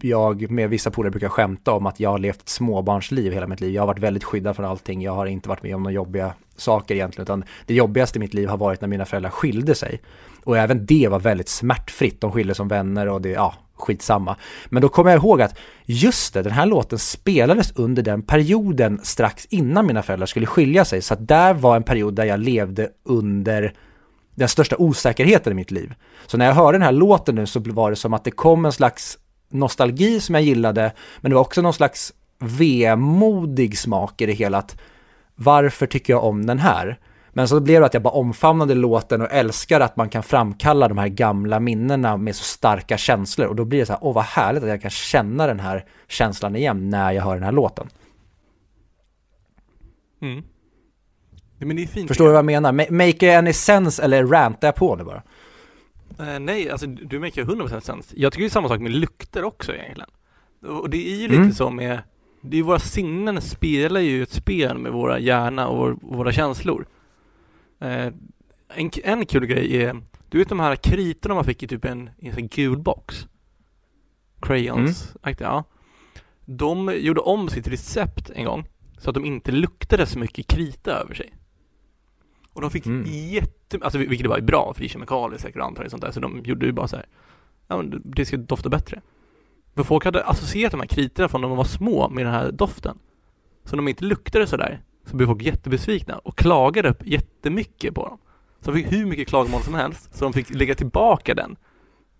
Jag 0.01 0.51
med 0.51 0.69
vissa 0.69 0.91
polare 0.91 1.11
brukar 1.11 1.29
skämta 1.29 1.71
om 1.71 1.85
att 1.85 1.99
jag 1.99 2.09
har 2.09 2.17
levt 2.17 2.41
ett 2.41 2.49
småbarnsliv 2.49 3.33
hela 3.33 3.47
mitt 3.47 3.61
liv. 3.61 3.73
Jag 3.73 3.81
har 3.81 3.87
varit 3.87 3.99
väldigt 3.99 4.23
skyddad 4.23 4.55
från 4.55 4.65
allting. 4.65 5.01
Jag 5.01 5.15
har 5.15 5.25
inte 5.25 5.49
varit 5.49 5.63
med 5.63 5.75
om 5.75 5.83
några 5.83 5.93
jobbiga 5.93 6.33
saker 6.55 6.95
egentligen, 6.95 7.23
utan 7.23 7.43
det 7.65 7.73
jobbigaste 7.73 8.17
i 8.17 8.19
mitt 8.19 8.33
liv 8.33 8.47
har 8.47 8.57
varit 8.57 8.81
när 8.81 8.87
mina 8.87 9.05
föräldrar 9.05 9.29
skilde 9.29 9.75
sig. 9.75 10.01
Och 10.43 10.57
även 10.57 10.85
det 10.85 11.07
var 11.07 11.19
väldigt 11.19 11.49
smärtfritt. 11.49 12.21
De 12.21 12.31
skilde 12.31 12.55
som 12.55 12.67
vänner 12.67 13.07
och 13.07 13.21
det, 13.21 13.29
ja, 13.29 13.53
skitsamma. 13.81 14.35
Men 14.69 14.81
då 14.81 14.89
kommer 14.89 15.11
jag 15.11 15.17
ihåg 15.17 15.41
att 15.41 15.55
just 15.85 16.33
det, 16.33 16.41
den 16.41 16.51
här 16.51 16.65
låten 16.65 16.99
spelades 16.99 17.71
under 17.75 18.03
den 18.03 18.21
perioden 18.21 18.99
strax 19.03 19.45
innan 19.49 19.87
mina 19.87 20.03
föräldrar 20.03 20.25
skulle 20.25 20.45
skilja 20.45 20.85
sig. 20.85 21.01
Så 21.01 21.13
att 21.13 21.27
där 21.27 21.53
var 21.53 21.75
en 21.75 21.83
period 21.83 22.13
där 22.13 22.25
jag 22.25 22.39
levde 22.39 22.89
under 23.05 23.73
den 24.35 24.47
största 24.47 24.75
osäkerheten 24.79 25.51
i 25.51 25.55
mitt 25.55 25.71
liv. 25.71 25.93
Så 26.27 26.37
när 26.37 26.45
jag 26.45 26.53
hörde 26.53 26.77
den 26.77 26.85
här 26.85 26.91
låten 26.91 27.35
nu 27.35 27.45
så 27.45 27.59
var 27.59 27.89
det 27.89 27.95
som 27.95 28.13
att 28.13 28.23
det 28.23 28.31
kom 28.31 28.65
en 28.65 28.71
slags 28.71 29.17
nostalgi 29.49 30.19
som 30.19 30.35
jag 30.35 30.43
gillade, 30.43 30.91
men 31.21 31.29
det 31.29 31.35
var 31.35 31.41
också 31.41 31.61
någon 31.61 31.73
slags 31.73 32.13
vemodig 32.39 33.77
smak 33.77 34.21
i 34.21 34.25
det 34.25 34.33
hela. 34.33 34.57
Att 34.57 34.77
varför 35.35 35.85
tycker 35.85 36.13
jag 36.13 36.23
om 36.23 36.45
den 36.45 36.59
här? 36.59 36.99
Men 37.33 37.47
så 37.47 37.59
blev 37.59 37.79
det 37.81 37.85
att 37.85 37.93
jag 37.93 38.03
bara 38.03 38.13
omfamnade 38.13 38.73
låten 38.75 39.21
och 39.21 39.27
älskar 39.31 39.79
att 39.79 39.95
man 39.95 40.09
kan 40.09 40.23
framkalla 40.23 40.87
de 40.87 40.97
här 40.97 41.07
gamla 41.07 41.59
minnena 41.59 42.17
med 42.17 42.35
så 42.35 42.43
starka 42.43 42.97
känslor. 42.97 43.47
Och 43.47 43.55
då 43.55 43.65
blir 43.65 43.79
det 43.79 43.85
så 43.85 43.93
här, 43.93 43.99
åh 44.03 44.13
vad 44.15 44.23
härligt 44.23 44.63
att 44.63 44.69
jag 44.69 44.81
kan 44.81 44.91
känna 44.91 45.47
den 45.47 45.59
här 45.59 45.85
känslan 46.07 46.55
igen 46.55 46.89
när 46.89 47.11
jag 47.11 47.23
hör 47.23 47.33
den 47.33 47.43
här 47.43 47.51
låten. 47.51 47.87
Mm. 50.21 50.43
Ja, 51.59 51.65
men 51.67 51.75
det 51.75 51.83
är 51.83 51.87
fint. 51.87 52.07
Förstår 52.07 52.25
du 52.25 52.31
vad 52.31 52.37
jag 52.37 52.45
menar? 52.45 52.71
Ma- 52.71 52.91
Make 53.07 53.37
any 53.37 53.53
sense 53.53 54.03
eller 54.03 54.25
rantar 54.27 54.67
jag 54.67 54.75
på 54.75 54.95
nu 54.95 55.03
bara? 55.03 55.23
Eh, 56.19 56.39
nej, 56.39 56.69
alltså 56.69 56.87
du 56.87 57.19
make 57.19 57.43
100% 57.43 57.79
sens. 57.79 58.13
Jag 58.15 58.31
tycker 58.33 58.43
det 58.43 58.47
är 58.47 58.49
samma 58.49 58.67
sak 58.67 58.79
med 58.79 58.91
lukter 58.91 59.43
också 59.43 59.73
egentligen. 59.75 60.09
Och 60.67 60.89
det 60.89 61.11
är 61.13 61.15
ju 61.15 61.25
Mm. 61.25 61.43
lite 61.43 61.55
så 61.55 61.69
med, 61.69 61.99
det 62.41 62.57
är 62.59 62.63
våra 62.63 62.79
sinnen 62.79 63.41
spelar 63.41 63.99
ju 63.99 64.23
ett 64.23 64.31
spel 64.31 64.77
med 64.77 64.91
våra 64.91 65.19
hjärna 65.19 65.67
och 65.67 65.77
vår, 65.77 65.97
våra 66.01 66.31
känslor. 66.31 66.85
Eh, 67.81 68.13
en, 68.75 68.91
en 69.03 69.25
kul 69.25 69.45
grej 69.45 69.83
är, 69.83 70.01
du 70.29 70.37
vet 70.37 70.49
de 70.49 70.59
här 70.59 70.75
kritorna 70.75 71.35
man 71.35 71.43
fick 71.45 71.63
i 71.63 71.67
typ 71.67 71.85
en, 71.85 72.09
en 72.19 72.33
sån 72.33 72.47
gul 72.47 72.77
box? 72.77 73.27
Crayons, 74.41 75.15
mm. 75.23 75.35
ja. 75.39 75.63
De 76.45 76.93
gjorde 76.97 77.21
om 77.21 77.49
sitt 77.49 77.67
recept 77.67 78.29
en 78.29 78.45
gång 78.45 78.67
så 78.97 79.09
att 79.09 79.13
de 79.13 79.25
inte 79.25 79.51
luktade 79.51 80.05
så 80.05 80.19
mycket 80.19 80.47
krita 80.47 80.91
över 80.91 81.13
sig. 81.13 81.35
Och 82.53 82.61
de 82.61 82.69
fick 82.71 82.85
Mm. 82.85 83.05
jätte, 83.07 83.79
alltså 83.81 83.99
vil- 83.99 84.09
vilket 84.09 84.27
var 84.27 84.41
bra 84.41 84.73
för 84.73 84.81
det 84.81 84.87
är 84.87 84.89
kemikalier 84.89 85.39
säkert 85.39 85.61
antagligen 85.61 85.89
sånt 85.89 86.01
där 86.03 86.11
så 86.11 86.19
de 86.19 86.41
gjorde 86.43 86.65
ju 86.65 86.71
bara 86.71 86.87
så 86.87 86.95
här. 86.95 87.05
ja 87.67 87.77
men 87.77 88.01
det 88.05 88.25
ska 88.25 88.37
dofta 88.37 88.69
bättre. 88.69 89.01
För 89.75 89.83
folk 89.83 90.05
hade 90.05 90.23
associerat 90.23 90.71
de 90.71 90.79
här 90.79 90.87
kritorna 90.87 91.29
från 91.29 91.41
när 91.41 91.47
de 91.47 91.57
var 91.57 91.63
små 91.63 92.09
med 92.09 92.25
den 92.25 92.33
här 92.33 92.51
doften. 92.51 92.99
Så 93.63 93.75
när 93.75 93.83
de 93.83 93.87
inte 93.87 94.05
luktade 94.05 94.47
sådär 94.47 94.81
så 95.11 95.17
blev 95.17 95.27
folk 95.27 95.41
jättebesvikna 95.41 96.17
och 96.17 96.37
klagade 96.37 96.89
upp 96.89 97.05
jättemycket 97.05 97.95
på 97.95 98.07
dem. 98.07 98.17
Så 98.61 98.71
de 98.71 98.83
fick 98.83 98.91
hur 98.91 99.05
mycket 99.05 99.27
klagomål 99.27 99.61
som 99.61 99.73
helst 99.73 100.17
så 100.17 100.23
de 100.23 100.33
fick 100.33 100.49
lägga 100.49 100.75
tillbaka 100.75 101.33
den 101.33 101.55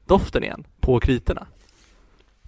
doften 0.06 0.44
igen 0.44 0.64
på 0.80 1.00
kritorna. 1.00 1.48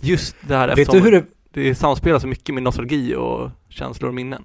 Just 0.02 0.36
det 0.48 0.56
här 0.56 0.76
Vet 0.76 0.92
du 0.92 1.00
hur 1.00 1.12
det, 1.12 1.26
det 1.52 1.76
samspelar 1.76 2.20
så 2.20 2.28
mycket 2.28 2.56
med 2.56 2.64
nostalgi 2.64 3.16
och 3.16 3.50
känslor 3.70 4.08
och 4.08 4.16
minnen. 4.16 4.44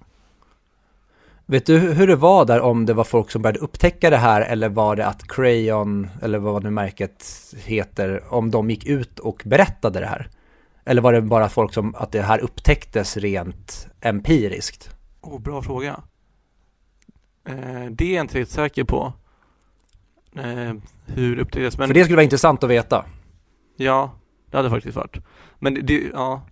vet 1.47 1.67
du 1.67 1.79
hur 1.79 2.07
det 2.07 2.17
var 2.17 2.45
där 2.45 2.61
om 2.61 2.87
det 2.87 2.95
var 2.95 3.05
folk 3.05 3.31
som 3.31 3.43
började 3.43 3.59
upptäcka 3.59 4.11
det 4.11 4.17
här 4.17 4.41
eller 4.41 4.69
var 4.69 4.97
det 4.97 5.07
att 5.07 5.29
Crayon, 5.29 6.09
eller 6.23 6.39
vad 6.39 6.65
nu 6.65 6.71
märket 6.71 7.27
heter, 7.65 8.23
om 8.35 8.51
de 8.51 8.71
gick 8.71 8.87
ut 8.87 9.19
och 9.19 9.43
berättade 9.45 10.01
det 10.01 10.07
här? 10.07 10.29
Eller 10.85 11.03
var 11.03 11.13
det 11.13 11.23
bara 11.23 11.49
folk 11.49 11.75
som, 11.75 11.95
att 11.95 12.13
det 12.13 12.23
här 12.23 12.39
upptäcktes 12.39 13.17
rent 13.17 13.89
empiriskt? 14.01 14.98
Åh, 15.31 15.41
bra 15.41 15.63
fråga. 15.63 16.01
Eh, 17.45 17.85
det 17.91 18.05
är 18.05 18.15
jag 18.17 18.25
inte 18.25 18.39
helt 18.39 18.51
säker 18.51 18.85
på. 18.85 19.13
Eh, 20.35 20.75
hur 21.07 21.39
upptäcktes, 21.39 21.79
men 21.79 21.89
För 21.89 21.95
det 21.95 22.05
skulle 22.05 22.17
vara 22.17 22.25
intressant 22.25 22.65
att 22.65 22.71
veta. 22.71 23.05
ja, 23.77 24.13
det 24.51 24.57
hade 24.57 24.71
faktiskt 24.71 24.97
varit. 24.97 25.17
Men 25.59 25.75
det- 25.75 25.81
det, 25.81 26.11
ja, 26.13 26.43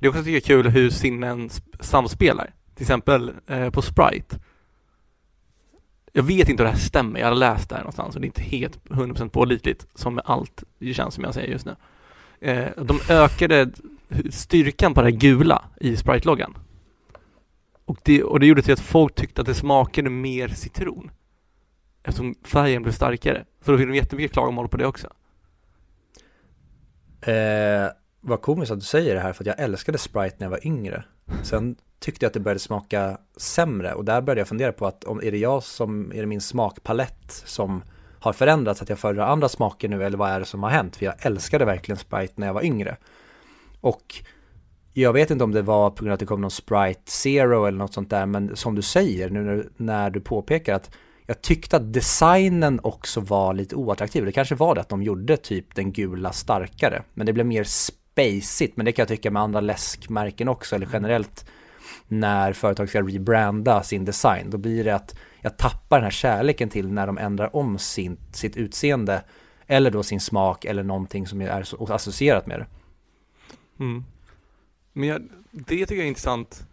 det 0.00 0.06
är 0.06 0.10
också 0.10 0.24
tycker 0.24 0.40
kul 0.40 0.68
hur 0.68 0.90
sinnen 0.90 1.48
sp- 1.48 1.76
samspelar. 1.82 2.50
Till 2.74 2.82
exempel 2.82 3.32
eh, 3.46 3.70
på 3.70 3.82
Sprite. 3.82 4.38
Jag 6.12 6.22
vet 6.22 6.48
inte 6.48 6.62
om 6.62 6.64
det 6.66 6.72
här 6.72 6.78
stämmer, 6.78 7.20
jag 7.20 7.26
har 7.26 7.34
läst 7.34 7.68
det 7.68 7.74
här 7.74 7.82
någonstans 7.82 8.14
och 8.14 8.20
det 8.20 8.24
är 8.24 8.28
inte 8.28 8.42
helt 8.42 8.84
100% 8.88 9.28
pålitligt 9.28 9.86
som 9.94 10.14
med 10.14 10.24
allt, 10.26 10.64
det 10.78 10.94
känns 10.94 11.14
som 11.14 11.24
jag 11.24 11.34
säger 11.34 11.52
just 11.52 11.66
nu. 11.66 11.76
Eh, 12.40 12.68
de 12.84 13.00
ökade 13.08 13.70
styrkan 14.30 14.94
på 14.94 15.02
det 15.02 15.12
gula 15.12 15.64
i 15.80 15.96
Sprite-loggan. 15.96 16.54
Och 17.86 17.98
det, 18.02 18.22
och 18.22 18.40
det 18.40 18.46
gjorde 18.46 18.62
till 18.62 18.72
att 18.72 18.80
folk 18.80 19.14
tyckte 19.14 19.40
att 19.40 19.46
det 19.46 19.54
smakade 19.54 20.10
mer 20.10 20.48
citron. 20.48 21.10
Eftersom 22.02 22.34
färgen 22.44 22.82
blev 22.82 22.92
starkare. 22.92 23.44
Så 23.64 23.72
då 23.72 23.78
fick 23.78 23.86
de 23.86 23.94
jättemycket 23.94 24.32
klagomål 24.32 24.68
på 24.68 24.76
det 24.76 24.86
också. 24.86 25.08
Eh, 27.20 27.88
vad 28.20 28.42
komiskt 28.42 28.72
att 28.72 28.78
du 28.78 28.84
säger 28.84 29.14
det 29.14 29.20
här 29.20 29.32
för 29.32 29.42
att 29.42 29.46
jag 29.46 29.60
älskade 29.60 29.98
Sprite 29.98 30.36
när 30.38 30.46
jag 30.46 30.50
var 30.50 30.66
yngre. 30.66 31.04
Sen 31.42 31.76
tyckte 31.98 32.24
jag 32.24 32.28
att 32.28 32.34
det 32.34 32.40
började 32.40 32.60
smaka 32.60 33.18
sämre 33.36 33.94
och 33.94 34.04
där 34.04 34.20
började 34.20 34.40
jag 34.40 34.48
fundera 34.48 34.72
på 34.72 34.86
att 34.86 35.04
om 35.04 35.20
är 35.22 35.30
det 35.30 35.38
jag 35.38 35.62
som, 35.62 36.12
är 36.12 36.20
det 36.20 36.26
min 36.26 36.40
smakpalett 36.40 37.42
som 37.44 37.82
har 38.20 38.32
förändrats, 38.32 38.82
att 38.82 38.88
jag 38.88 38.98
föredrar 38.98 39.26
andra 39.26 39.48
smaker 39.48 39.88
nu 39.88 40.04
eller 40.04 40.18
vad 40.18 40.30
är 40.30 40.40
det 40.40 40.46
som 40.46 40.62
har 40.62 40.70
hänt? 40.70 40.96
För 40.96 41.04
jag 41.04 41.26
älskade 41.26 41.64
verkligen 41.64 41.96
Sprite 41.96 42.34
när 42.36 42.46
jag 42.46 42.54
var 42.54 42.64
yngre. 42.64 42.96
Och 43.80 44.14
jag 45.02 45.12
vet 45.12 45.30
inte 45.30 45.44
om 45.44 45.52
det 45.52 45.62
var 45.62 45.90
på 45.90 46.04
grund 46.04 46.10
av 46.10 46.14
att 46.14 46.20
det 46.20 46.26
kom 46.26 46.40
någon 46.40 46.50
Sprite 46.50 47.10
Zero 47.10 47.64
eller 47.64 47.78
något 47.78 47.94
sånt 47.94 48.10
där, 48.10 48.26
men 48.26 48.56
som 48.56 48.74
du 48.74 48.82
säger 48.82 49.30
nu 49.30 49.42
när, 49.42 49.68
när 49.76 50.10
du 50.10 50.20
påpekar 50.20 50.74
att 50.74 50.90
jag 51.26 51.42
tyckte 51.42 51.76
att 51.76 51.92
designen 51.92 52.80
också 52.82 53.20
var 53.20 53.54
lite 53.54 53.76
oattraktiv. 53.76 54.24
Det 54.24 54.32
kanske 54.32 54.54
var 54.54 54.74
det 54.74 54.80
att 54.80 54.88
de 54.88 55.02
gjorde 55.02 55.36
typ 55.36 55.74
den 55.74 55.92
gula 55.92 56.32
starkare, 56.32 57.02
men 57.14 57.26
det 57.26 57.32
blev 57.32 57.46
mer 57.46 57.64
spacigt. 57.64 58.76
Men 58.76 58.86
det 58.86 58.92
kan 58.92 59.02
jag 59.02 59.08
tycka 59.08 59.30
med 59.30 59.42
andra 59.42 59.60
läskmärken 59.60 60.48
också, 60.48 60.74
eller 60.76 60.88
generellt 60.92 61.46
när 62.08 62.52
företag 62.52 62.88
ska 62.88 63.02
rebranda 63.02 63.82
sin 63.82 64.04
design. 64.04 64.50
Då 64.50 64.58
blir 64.58 64.84
det 64.84 64.94
att 64.94 65.18
jag 65.40 65.56
tappar 65.56 65.96
den 65.96 66.04
här 66.04 66.10
kärleken 66.10 66.68
till 66.68 66.92
när 66.92 67.06
de 67.06 67.18
ändrar 67.18 67.56
om 67.56 67.78
sin, 67.78 68.16
sitt 68.32 68.56
utseende 68.56 69.22
eller 69.66 69.90
då 69.90 70.02
sin 70.02 70.20
smak 70.20 70.64
eller 70.64 70.82
någonting 70.82 71.26
som 71.26 71.40
är 71.40 71.64
associerat 71.92 72.46
med 72.46 72.58
det. 72.58 72.66
Mm. 73.84 74.04
Men 74.96 75.08
jag, 75.08 75.28
det 75.50 75.64
tycker 75.64 75.94
jag 75.94 76.04
är 76.04 76.08
intressant. 76.08 76.66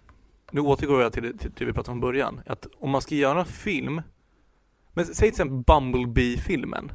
Nu 0.52 0.62
återgår 0.62 1.02
jag 1.02 1.14
till 1.14 1.24
det, 1.24 1.38
till 1.38 1.52
det 1.58 1.66
vi 1.66 1.74
pratade 1.74 1.92
om 1.92 1.98
i 1.98 2.02
början. 2.02 2.42
Att 2.46 2.68
om 2.80 2.90
man 2.90 3.02
ska 3.02 3.16
göra 3.16 3.40
en 3.40 3.46
film. 3.46 4.02
Men 4.94 5.06
säg 5.06 5.16
till 5.16 5.28
exempel 5.28 5.58
Bumblebee-filmen. 5.58 6.92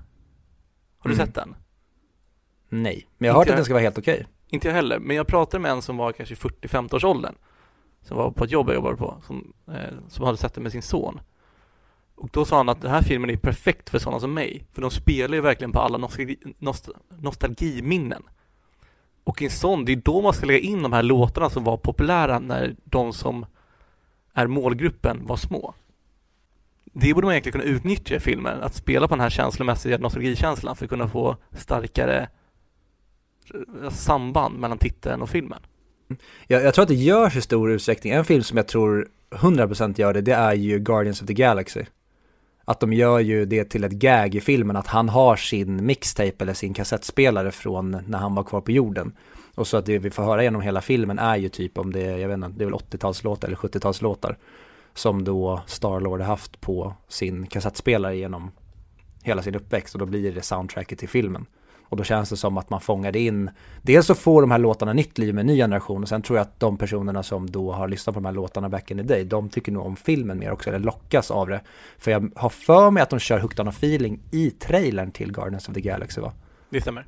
Har 0.99 1.11
du 1.11 1.14
Mm. 1.14 1.27
sett 1.27 1.35
den? 1.35 1.55
Nej, 2.69 3.09
men 3.19 3.27
jag 3.27 3.35
har 3.35 3.41
hört 3.41 3.49
att 3.51 3.57
den 3.57 3.64
ska 3.64 3.75
vara 3.75 3.83
helt 3.83 3.99
okej. 3.99 4.27
Inte 4.49 4.69
jag 4.69 4.75
heller, 4.75 4.99
men 4.99 5.17
jag 5.17 5.27
pratade 5.27 5.62
med 5.62 5.71
en 5.71 5.83
som 5.83 5.97
var 5.97 6.12
kanske 6.12 6.35
40-50 6.35 6.95
års 6.95 7.05
åldern 7.05 7.35
Som 8.03 8.17
var 8.17 8.31
på 8.31 8.45
ett 8.45 8.51
jobb 8.51 8.69
jag 8.69 8.75
jobbade 8.75 8.97
på, 8.97 9.23
som, 9.27 9.53
eh, 9.67 9.95
som 10.09 10.25
hade 10.25 10.38
sett 10.38 10.55
det 10.55 10.61
med 10.61 10.73
sin 10.73 10.83
son 10.83 11.21
Och 12.14 12.29
då 12.33 12.45
sa 12.45 12.57
han 12.57 12.69
att 12.69 12.81
den 12.81 12.91
här 12.91 13.03
filmen 13.03 13.31
är 13.31 13.37
perfekt 13.37 13.91
för 13.91 13.99
sådana 13.99 14.21
som 14.21 14.35
mig 14.35 14.67
För 14.73 14.83
de 14.83 14.91
spelar 14.91 15.35
ju 15.35 15.41
verkligen 15.41 15.73
på 15.73 15.81
alla 15.81 15.99
nostalgi, 15.99 16.37
nost, 16.59 16.88
nostalgiminnen 17.19 18.23
och 19.29 19.43
i 19.43 19.45
en 19.45 19.51
sån, 19.51 19.85
det 19.85 19.93
är 19.93 19.97
då 19.97 20.21
man 20.21 20.33
ska 20.33 20.47
lägga 20.47 20.59
in 20.59 20.83
de 20.83 20.93
här 20.93 21.03
låtarna 21.03 21.51
som 21.51 21.64
var 21.64 21.77
populära 21.77 22.38
när 22.38 22.77
de 22.85 23.12
som 23.12 23.47
är 24.35 24.47
målgruppen 24.47 25.27
var 25.27 25.37
små 25.37 25.75
det 27.01 27.14
borde 27.14 27.27
man 27.27 27.33
egentligen 27.33 27.61
kunna 27.61 27.75
utnyttja 27.75 28.14
i 28.14 28.21
filmen, 28.21 28.62
att 28.62 28.75
spela 28.75 29.09
på 29.09 29.14
den 29.14 29.21
här 29.21 29.31
känslomässiga 29.31 29.99
nostalgikänslan 29.99 30.77
för 30.77 30.85
att 30.85 30.91
kunna 30.91 31.09
få 31.09 31.37
starkare 31.53 32.29
eh, 33.55 33.91
samband 33.91 34.59
mellan 34.59 34.79
titeln 34.79 35.23
och 35.23 35.31
filmen. 35.31 35.59
Mm. 36.11 36.21
Jag, 36.47 36.62
jag 36.62 36.75
tror 36.75 36.83
att 36.83 36.88
det 36.88 36.95
görs 36.95 37.37
i 37.37 37.41
stor 37.41 37.71
utsträckning. 37.71 38.12
En 38.12 38.25
film 38.25 38.43
som 38.43 38.57
jag 38.57 38.69
tror 38.69 39.09
100% 39.31 40.01
gör 40.01 40.14
det, 40.14 40.21
det 40.21 40.35
är 40.35 40.55
ju 40.55 40.79
Guardians 40.79 41.23
of 41.23 41.27
the 41.27 41.35
Galaxy. 41.35 41.85
Att 42.68 42.81
de 42.81 42.92
gör 42.92 43.18
ju 43.18 43.44
det 43.44 43.64
till 43.64 43.85
ett 43.85 43.92
gag 43.92 44.35
i 44.35 44.40
filmen, 44.40 44.76
att 44.76 44.87
han 44.87 45.09
har 45.09 45.37
sin 45.37 45.87
mixtape 45.87 46.35
eller 46.38 46.54
sin 46.54 46.74
kassettspelare 46.74 47.50
från 47.50 47.90
när 48.07 48.18
han 48.18 48.35
var 48.35 48.44
kvar 48.44 48.61
på 48.61 48.72
jorden. 48.72 49.12
Och 49.54 49.66
så 49.66 49.76
att 49.76 49.87
det 49.87 49.98
vi 49.98 50.11
får 50.11 50.22
höra 50.22 50.42
genom 50.42 50.62
hela 50.62 50.81
filmen 50.81 51.18
är 51.18 51.37
ju 51.37 51.48
typ 51.48 51.78
om 51.78 51.92
det, 51.92 52.18
jag 52.18 52.28
vet 52.28 52.35
inte, 52.35 52.48
det 52.48 52.64
är 52.64 52.66
väl 52.66 52.74
80-talslåtar 52.74 53.46
eller 53.46 53.57
70-talslåtar. 53.57 54.37
Som 54.94 55.24
då 55.24 55.62
Starlord 55.66 56.20
har 56.20 56.26
haft 56.26 56.61
på 56.61 56.94
sin 57.09 57.46
kassettspelare 57.46 58.16
genom 58.16 58.50
hela 59.22 59.42
sin 59.42 59.54
uppväxt 59.54 59.94
och 59.94 59.98
då 59.98 60.07
blir 60.07 60.33
det 60.33 60.42
soundtracket 60.42 60.98
till 60.98 61.09
filmen. 61.09 61.46
Och 61.88 61.96
då 61.96 62.05
känns 62.05 62.31
det 62.31 62.37
som 62.37 62.59
att 62.59 62.70
man 62.70 62.81
fångade 62.81 63.18
in, 63.18 63.51
dels 63.83 64.07
så 64.07 64.14
får 64.14 64.40
de 64.40 64.51
här 64.51 64.59
låtarna 64.59 64.92
nytt 64.92 65.18
liv 65.18 65.35
med 65.35 65.40
en 65.40 65.46
ny 65.46 65.57
generation 65.57 66.03
och 66.03 66.09
sen 66.09 66.22
tror 66.22 66.38
jag 66.38 66.42
att 66.42 66.61
de 66.61 66.77
personerna 66.77 67.22
som 67.22 67.51
då 67.51 67.72
har 67.72 67.88
lyssnat 67.88 68.14
på 68.14 68.20
de 68.20 68.27
här 68.27 68.33
låtarna 68.33 68.68
back 68.68 68.90
in 68.90 68.96
the 68.96 69.03
day, 69.03 69.24
de 69.24 69.48
tycker 69.48 69.72
nog 69.72 69.87
om 69.87 69.96
filmen 69.96 70.38
mer 70.38 70.53
också, 70.53 70.68
eller 70.68 70.79
lockas 70.79 71.31
av 71.31 71.48
det. 71.48 71.61
För 71.98 72.11
jag 72.11 72.31
har 72.37 72.48
för 72.48 72.90
mig 72.90 73.03
att 73.03 73.11
de 73.11 73.18
kör 73.18 73.38
Hooked 73.38 73.61
on 73.61 73.68
a 73.68 73.72
feeling 73.77 74.20
i 74.31 74.51
trailern 74.51 75.11
till 75.11 75.33
Guardians 75.33 75.68
of 75.68 75.74
the 75.74 75.81
Galaxy 75.81 76.20
va? 76.20 76.33
Det 76.70 76.81
stämmer. 76.81 77.07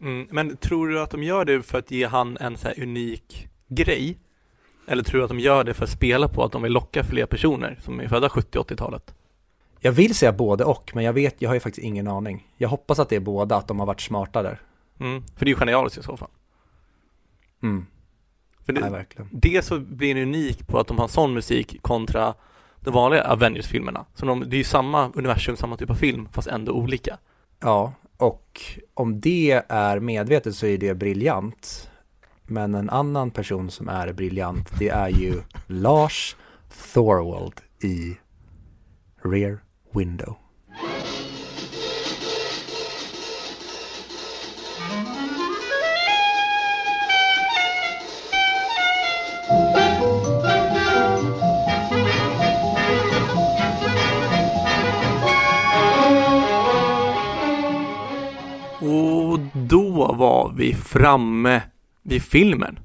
Mm, 0.00 0.26
men 0.30 0.56
tror 0.56 0.88
du 0.88 1.00
att 1.00 1.10
de 1.10 1.22
gör 1.22 1.44
det 1.44 1.62
för 1.62 1.78
att 1.78 1.90
ge 1.90 2.06
han 2.06 2.36
en 2.40 2.56
så 2.56 2.68
här 2.68 2.82
unik 2.82 3.48
grej? 3.68 4.18
Eller 4.88 5.02
tror 5.02 5.18
du 5.18 5.24
att 5.24 5.30
de 5.30 5.40
gör 5.40 5.64
det 5.64 5.74
för 5.74 5.84
att 5.84 5.90
spela 5.90 6.28
på 6.28 6.44
att 6.44 6.52
de 6.52 6.62
vill 6.62 6.72
locka 6.72 7.04
fler 7.04 7.26
personer 7.26 7.78
som 7.82 8.00
är 8.00 8.08
födda 8.08 8.28
70-80-talet? 8.28 9.14
Jag 9.80 9.92
vill 9.92 10.14
säga 10.14 10.32
både 10.32 10.64
och, 10.64 10.90
men 10.94 11.04
jag 11.04 11.12
vet, 11.12 11.42
jag 11.42 11.50
har 11.50 11.54
ju 11.54 11.60
faktiskt 11.60 11.84
ingen 11.84 12.08
aning. 12.08 12.48
Jag 12.56 12.68
hoppas 12.68 12.98
att 12.98 13.08
det 13.08 13.16
är 13.16 13.20
båda, 13.20 13.56
att 13.56 13.68
de 13.68 13.78
har 13.78 13.86
varit 13.86 14.00
smarta 14.00 14.42
där. 14.42 14.60
Mm, 15.00 15.22
för 15.36 15.44
det 15.44 15.48
är 15.48 15.54
ju 15.54 15.58
genialiskt 15.58 15.98
i 15.98 16.02
så 16.02 16.16
fall. 16.16 16.28
Mm, 17.62 17.86
För 18.66 18.72
det, 18.72 18.80
nej 18.80 18.90
verkligen. 18.90 19.28
det 19.32 19.64
så 19.64 19.80
blir 19.80 20.14
det 20.14 20.22
unik 20.22 20.66
på 20.66 20.78
att 20.78 20.86
de 20.86 20.98
har 20.98 21.08
sån 21.08 21.34
musik 21.34 21.78
kontra 21.82 22.34
de 22.80 22.90
vanliga 22.94 23.24
Avengers-filmerna. 23.24 24.04
Så 24.14 24.26
de, 24.26 24.40
det 24.50 24.56
är 24.56 24.58
ju 24.58 24.64
samma 24.64 25.10
universum, 25.14 25.56
samma 25.56 25.76
typ 25.76 25.90
av 25.90 25.94
film, 25.94 26.28
fast 26.32 26.48
ändå 26.48 26.72
olika. 26.72 27.18
Ja, 27.60 27.92
och 28.16 28.60
om 28.94 29.20
det 29.20 29.62
är 29.68 30.00
medvetet 30.00 30.54
så 30.54 30.66
är 30.66 30.78
det 30.78 30.94
briljant. 30.94 31.90
Men 32.42 32.74
en 32.74 32.90
annan 32.90 33.30
person 33.30 33.70
som 33.70 33.88
är 33.88 34.12
briljant, 34.12 34.78
det 34.78 34.88
är 34.88 35.08
ju 35.08 35.42
Lars 35.66 36.36
Thorwald 36.92 37.60
i 37.82 38.16
Rear 39.22 39.58
Window. 39.96 40.36
Och 58.80 59.38
då 59.68 60.12
var 60.12 60.52
vi 60.56 60.74
framme 60.74 61.62
vid 62.02 62.22
filmen. 62.22 62.78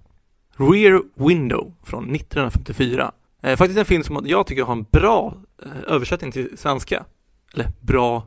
Rear 0.57 1.01
Window 1.27 1.73
från 1.83 2.15
1954. 2.15 3.11
Eh, 3.41 3.57
faktiskt 3.57 3.79
en 3.79 3.85
film 3.85 4.03
som 4.03 4.23
jag 4.25 4.47
tycker 4.47 4.63
har 4.63 4.73
en 4.73 4.85
bra 4.91 5.37
eh, 5.65 5.93
översättning 5.93 6.31
till 6.31 6.57
svenska. 6.57 7.05
Eller 7.53 7.67
bra 7.79 8.23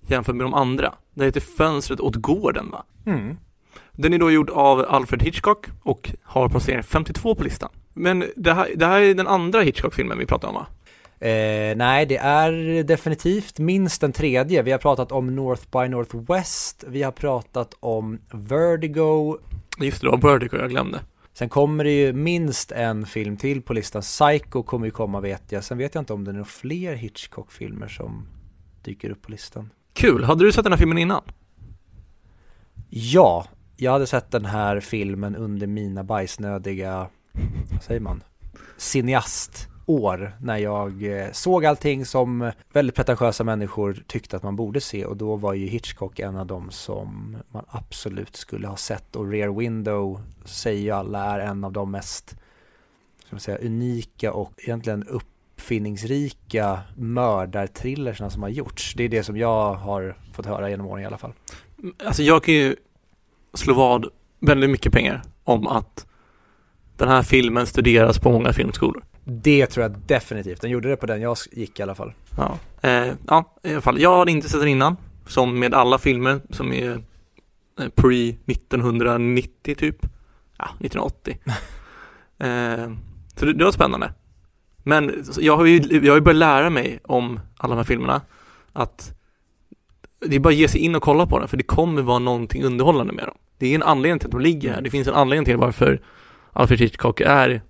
jämfört 0.00 0.34
med 0.34 0.44
de 0.44 0.54
andra. 0.54 0.94
Det 1.14 1.24
heter 1.24 1.40
Fönstret 1.40 2.00
åt 2.00 2.16
gården 2.16 2.70
va? 2.70 2.84
Mm. 3.06 3.36
Den 3.92 4.12
är 4.12 4.18
då 4.18 4.30
gjord 4.30 4.50
av 4.50 4.86
Alfred 4.88 5.22
Hitchcock 5.22 5.66
och 5.82 6.10
har 6.22 6.48
placering 6.48 6.82
52 6.82 7.34
på 7.34 7.44
listan. 7.44 7.70
Men 7.94 8.24
det 8.36 8.52
här, 8.52 8.68
det 8.76 8.86
här 8.86 9.00
är 9.00 9.14
den 9.14 9.26
andra 9.26 9.60
Hitchcock-filmen 9.60 10.18
vi 10.18 10.26
pratar 10.26 10.48
om 10.48 10.54
va? 10.54 10.66
Eh, 11.26 11.76
nej, 11.76 12.06
det 12.06 12.16
är 12.16 12.82
definitivt 12.82 13.58
minst 13.58 14.00
den 14.00 14.12
tredje. 14.12 14.62
Vi 14.62 14.72
har 14.72 14.78
pratat 14.78 15.12
om 15.12 15.36
North 15.36 15.62
by 15.72 15.88
Northwest, 15.88 16.84
vi 16.88 17.02
har 17.02 17.12
pratat 17.12 17.74
om 17.80 18.18
Vertigo. 18.30 19.38
Just 19.78 20.00
det, 20.00 20.06
det 20.06 20.10
var 20.10 20.32
Vertigo 20.32 20.56
jag 20.56 20.70
glömde. 20.70 21.00
Sen 21.34 21.48
kommer 21.48 21.84
det 21.84 21.90
ju 21.90 22.12
minst 22.12 22.72
en 22.72 23.06
film 23.06 23.36
till 23.36 23.62
på 23.62 23.72
listan. 23.72 24.02
Psycho 24.02 24.62
kommer 24.62 24.86
ju 24.86 24.90
komma 24.90 25.20
vet 25.20 25.52
jag. 25.52 25.64
Sen 25.64 25.78
vet 25.78 25.94
jag 25.94 26.02
inte 26.02 26.12
om 26.12 26.24
det 26.24 26.30
är 26.30 26.32
några 26.32 26.44
fler 26.44 26.94
Hitchcock-filmer 26.94 27.88
som 27.88 28.26
dyker 28.82 29.10
upp 29.10 29.22
på 29.22 29.30
listan. 29.30 29.70
Kul, 29.92 30.24
hade 30.24 30.44
du 30.44 30.52
sett 30.52 30.64
den 30.64 30.72
här 30.72 30.78
filmen 30.78 30.98
innan? 30.98 31.22
Ja, 32.88 33.46
jag 33.76 33.92
hade 33.92 34.06
sett 34.06 34.30
den 34.30 34.44
här 34.44 34.80
filmen 34.80 35.36
under 35.36 35.66
mina 35.66 36.04
bajsnödiga, 36.04 37.08
vad 37.70 37.82
säger 37.82 38.00
man, 38.00 38.22
år 39.86 40.36
när 40.40 40.58
jag 40.58 41.18
eh, 41.18 41.32
såg 41.32 41.64
allting 41.64 42.06
som 42.06 42.52
väldigt 42.72 42.96
pretentiösa 42.96 43.44
människor 43.44 44.02
tyckte 44.06 44.36
att 44.36 44.42
man 44.42 44.56
borde 44.56 44.80
se 44.80 45.04
och 45.04 45.16
då 45.16 45.36
var 45.36 45.54
ju 45.54 45.66
Hitchcock 45.66 46.18
en 46.18 46.36
av 46.36 46.46
dem 46.46 46.70
som 46.70 47.36
man 47.50 47.64
absolut 47.68 48.36
skulle 48.36 48.68
ha 48.68 48.76
sett 48.76 49.16
och 49.16 49.30
Rear 49.30 49.58
Window 49.58 50.20
säger 50.44 50.80
ju 50.80 50.90
alla 50.90 51.24
är 51.24 51.38
en 51.38 51.64
av 51.64 51.72
de 51.72 51.90
mest, 51.90 52.28
ska 53.18 53.28
man 53.30 53.40
säga, 53.40 53.58
unika 53.58 54.32
och 54.32 54.52
egentligen 54.56 55.04
uppfinningsrika 55.04 56.80
mördarthrillersna 56.96 58.30
som 58.30 58.42
har 58.42 58.50
gjorts. 58.50 58.94
Det 58.96 59.04
är 59.04 59.08
det 59.08 59.22
som 59.22 59.36
jag 59.36 59.74
har 59.74 60.16
fått 60.32 60.46
höra 60.46 60.70
genom 60.70 60.86
åren 60.86 61.02
i 61.02 61.06
alla 61.06 61.18
fall. 61.18 61.32
Alltså 62.04 62.22
jag 62.22 62.44
kan 62.44 62.54
ju 62.54 62.76
slå 63.54 63.74
vad 63.74 64.06
väldigt 64.40 64.70
mycket 64.70 64.92
pengar 64.92 65.22
om 65.44 65.66
att 65.66 66.06
den 66.96 67.08
här 67.08 67.22
filmen 67.22 67.66
studeras 67.66 68.18
på 68.18 68.32
många 68.32 68.52
filmskolor. 68.52 69.04
Det 69.24 69.66
tror 69.66 69.82
jag 69.82 69.98
definitivt. 70.06 70.60
Den 70.60 70.70
gjorde 70.70 70.88
det 70.88 70.96
på 70.96 71.06
den 71.06 71.20
jag 71.20 71.36
gick 71.52 71.80
i 71.80 71.82
alla 71.82 71.94
fall. 71.94 72.12
Ja, 72.36 72.58
eh, 72.82 73.12
ja 73.28 73.54
i 73.62 73.72
alla 73.72 73.80
fall. 73.80 74.00
Jag 74.00 74.18
hade 74.18 74.30
inte 74.30 74.48
sett 74.48 74.60
den 74.60 74.68
innan, 74.68 74.96
som 75.26 75.58
med 75.58 75.74
alla 75.74 75.98
filmer 75.98 76.40
som 76.50 76.72
är 76.72 77.02
eh, 77.80 77.88
pre 77.94 78.28
1990 78.28 79.74
typ. 79.74 80.06
Ja, 80.58 80.64
1980. 80.64 81.38
eh, 82.38 82.92
så 83.36 83.46
det, 83.46 83.52
det 83.52 83.64
var 83.64 83.72
spännande. 83.72 84.12
Men 84.76 85.24
jag 85.38 85.56
har 85.56 85.64
ju, 85.64 85.76
jag 85.76 86.12
har 86.12 86.16
ju 86.16 86.20
börjat 86.20 86.38
lära 86.38 86.70
mig 86.70 87.00
om 87.04 87.40
alla 87.56 87.74
de 87.74 87.76
här 87.76 87.84
filmerna 87.84 88.22
att 88.72 89.14
det 90.20 90.36
är 90.36 90.40
bara 90.40 90.48
att 90.48 90.54
ge 90.54 90.68
sig 90.68 90.80
in 90.80 90.94
och 90.94 91.02
kolla 91.02 91.26
på 91.26 91.38
den 91.38 91.48
för 91.48 91.56
det 91.56 91.62
kommer 91.62 92.02
vara 92.02 92.18
någonting 92.18 92.64
underhållande 92.64 93.12
med 93.12 93.24
dem. 93.24 93.36
Det 93.58 93.66
är 93.66 93.74
en 93.74 93.82
anledning 93.82 94.18
till 94.18 94.26
att 94.26 94.32
de 94.32 94.40
ligger 94.40 94.72
här. 94.72 94.82
Det 94.82 94.90
finns 94.90 95.08
en 95.08 95.14
anledning 95.14 95.44
till 95.44 95.56
varför 95.56 96.00
Alfred 96.52 96.80
Hitchcock 96.80 97.20
är 97.20 97.62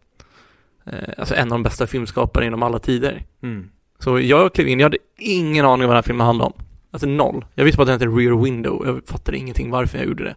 alltså 1.19 1.35
en 1.35 1.53
av 1.53 1.59
de 1.59 1.63
bästa 1.63 1.87
filmskaparna 1.87 2.47
inom 2.47 2.63
alla 2.63 2.79
tider. 2.79 3.25
Mm. 3.43 3.71
Så 3.99 4.21
jag 4.21 4.55
klev 4.55 4.69
in, 4.69 4.81
jag 4.81 4.87
hade 4.87 4.99
ingen 5.19 5.65
aning 5.65 5.85
om 5.85 5.89
vad 5.89 5.89
den 5.89 5.97
här 5.97 6.03
filmen 6.03 6.27
handlade 6.27 6.51
om. 6.51 6.63
Alltså 6.91 7.07
noll. 7.07 7.45
Jag 7.55 7.65
visste 7.65 7.77
bara 7.77 7.83
att 7.83 8.01
den 8.01 8.11
hette 8.11 8.21
Rear 8.21 8.43
Window, 8.43 8.87
jag 8.87 9.07
fattade 9.07 9.39
ingenting 9.39 9.71
varför 9.71 9.99
jag 9.99 10.07
gjorde 10.07 10.25
det. 10.25 10.35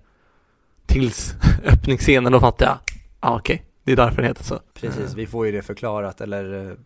Tills 0.86 1.36
öppningsscenen, 1.66 2.32
då 2.32 2.40
fattade 2.40 2.72
jag, 2.72 2.80
ah, 3.20 3.36
okej, 3.36 3.66
det 3.84 3.92
är 3.92 3.96
därför 3.96 4.16
den 4.16 4.26
heter 4.26 4.44
så. 4.44 4.60
Precis, 4.74 5.14
vi 5.14 5.28
får 5.28 5.46
ju 5.46 5.52
det 5.52 5.62
förklarat 5.62 6.22
eller 6.22 6.70
eh, 6.70 6.78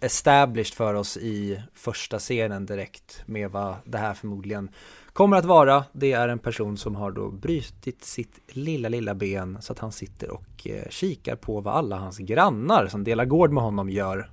established 0.00 0.74
för 0.74 0.94
oss 0.94 1.16
i 1.16 1.62
första 1.74 2.18
scenen 2.18 2.66
direkt 2.66 3.22
med 3.26 3.50
vad 3.50 3.74
det 3.84 3.98
här 3.98 4.14
förmodligen 4.14 4.68
kommer 5.12 5.36
att 5.36 5.44
vara. 5.44 5.84
Det 5.92 6.12
är 6.12 6.28
en 6.28 6.38
person 6.38 6.76
som 6.76 6.96
har 6.96 7.10
då 7.10 7.30
brutit 7.30 8.04
sitt 8.04 8.40
lilla, 8.46 8.88
lilla 8.88 9.14
ben 9.14 9.58
så 9.60 9.72
att 9.72 9.78
han 9.78 9.92
sitter 9.92 10.30
och 10.30 10.66
eh, 10.66 10.88
kikar 10.90 11.36
på 11.36 11.60
vad 11.60 11.74
alla 11.74 11.96
hans 11.96 12.18
grannar 12.18 12.86
som 12.86 13.04
delar 13.04 13.24
gård 13.24 13.52
med 13.52 13.62
honom 13.62 13.90
gör 13.90 14.30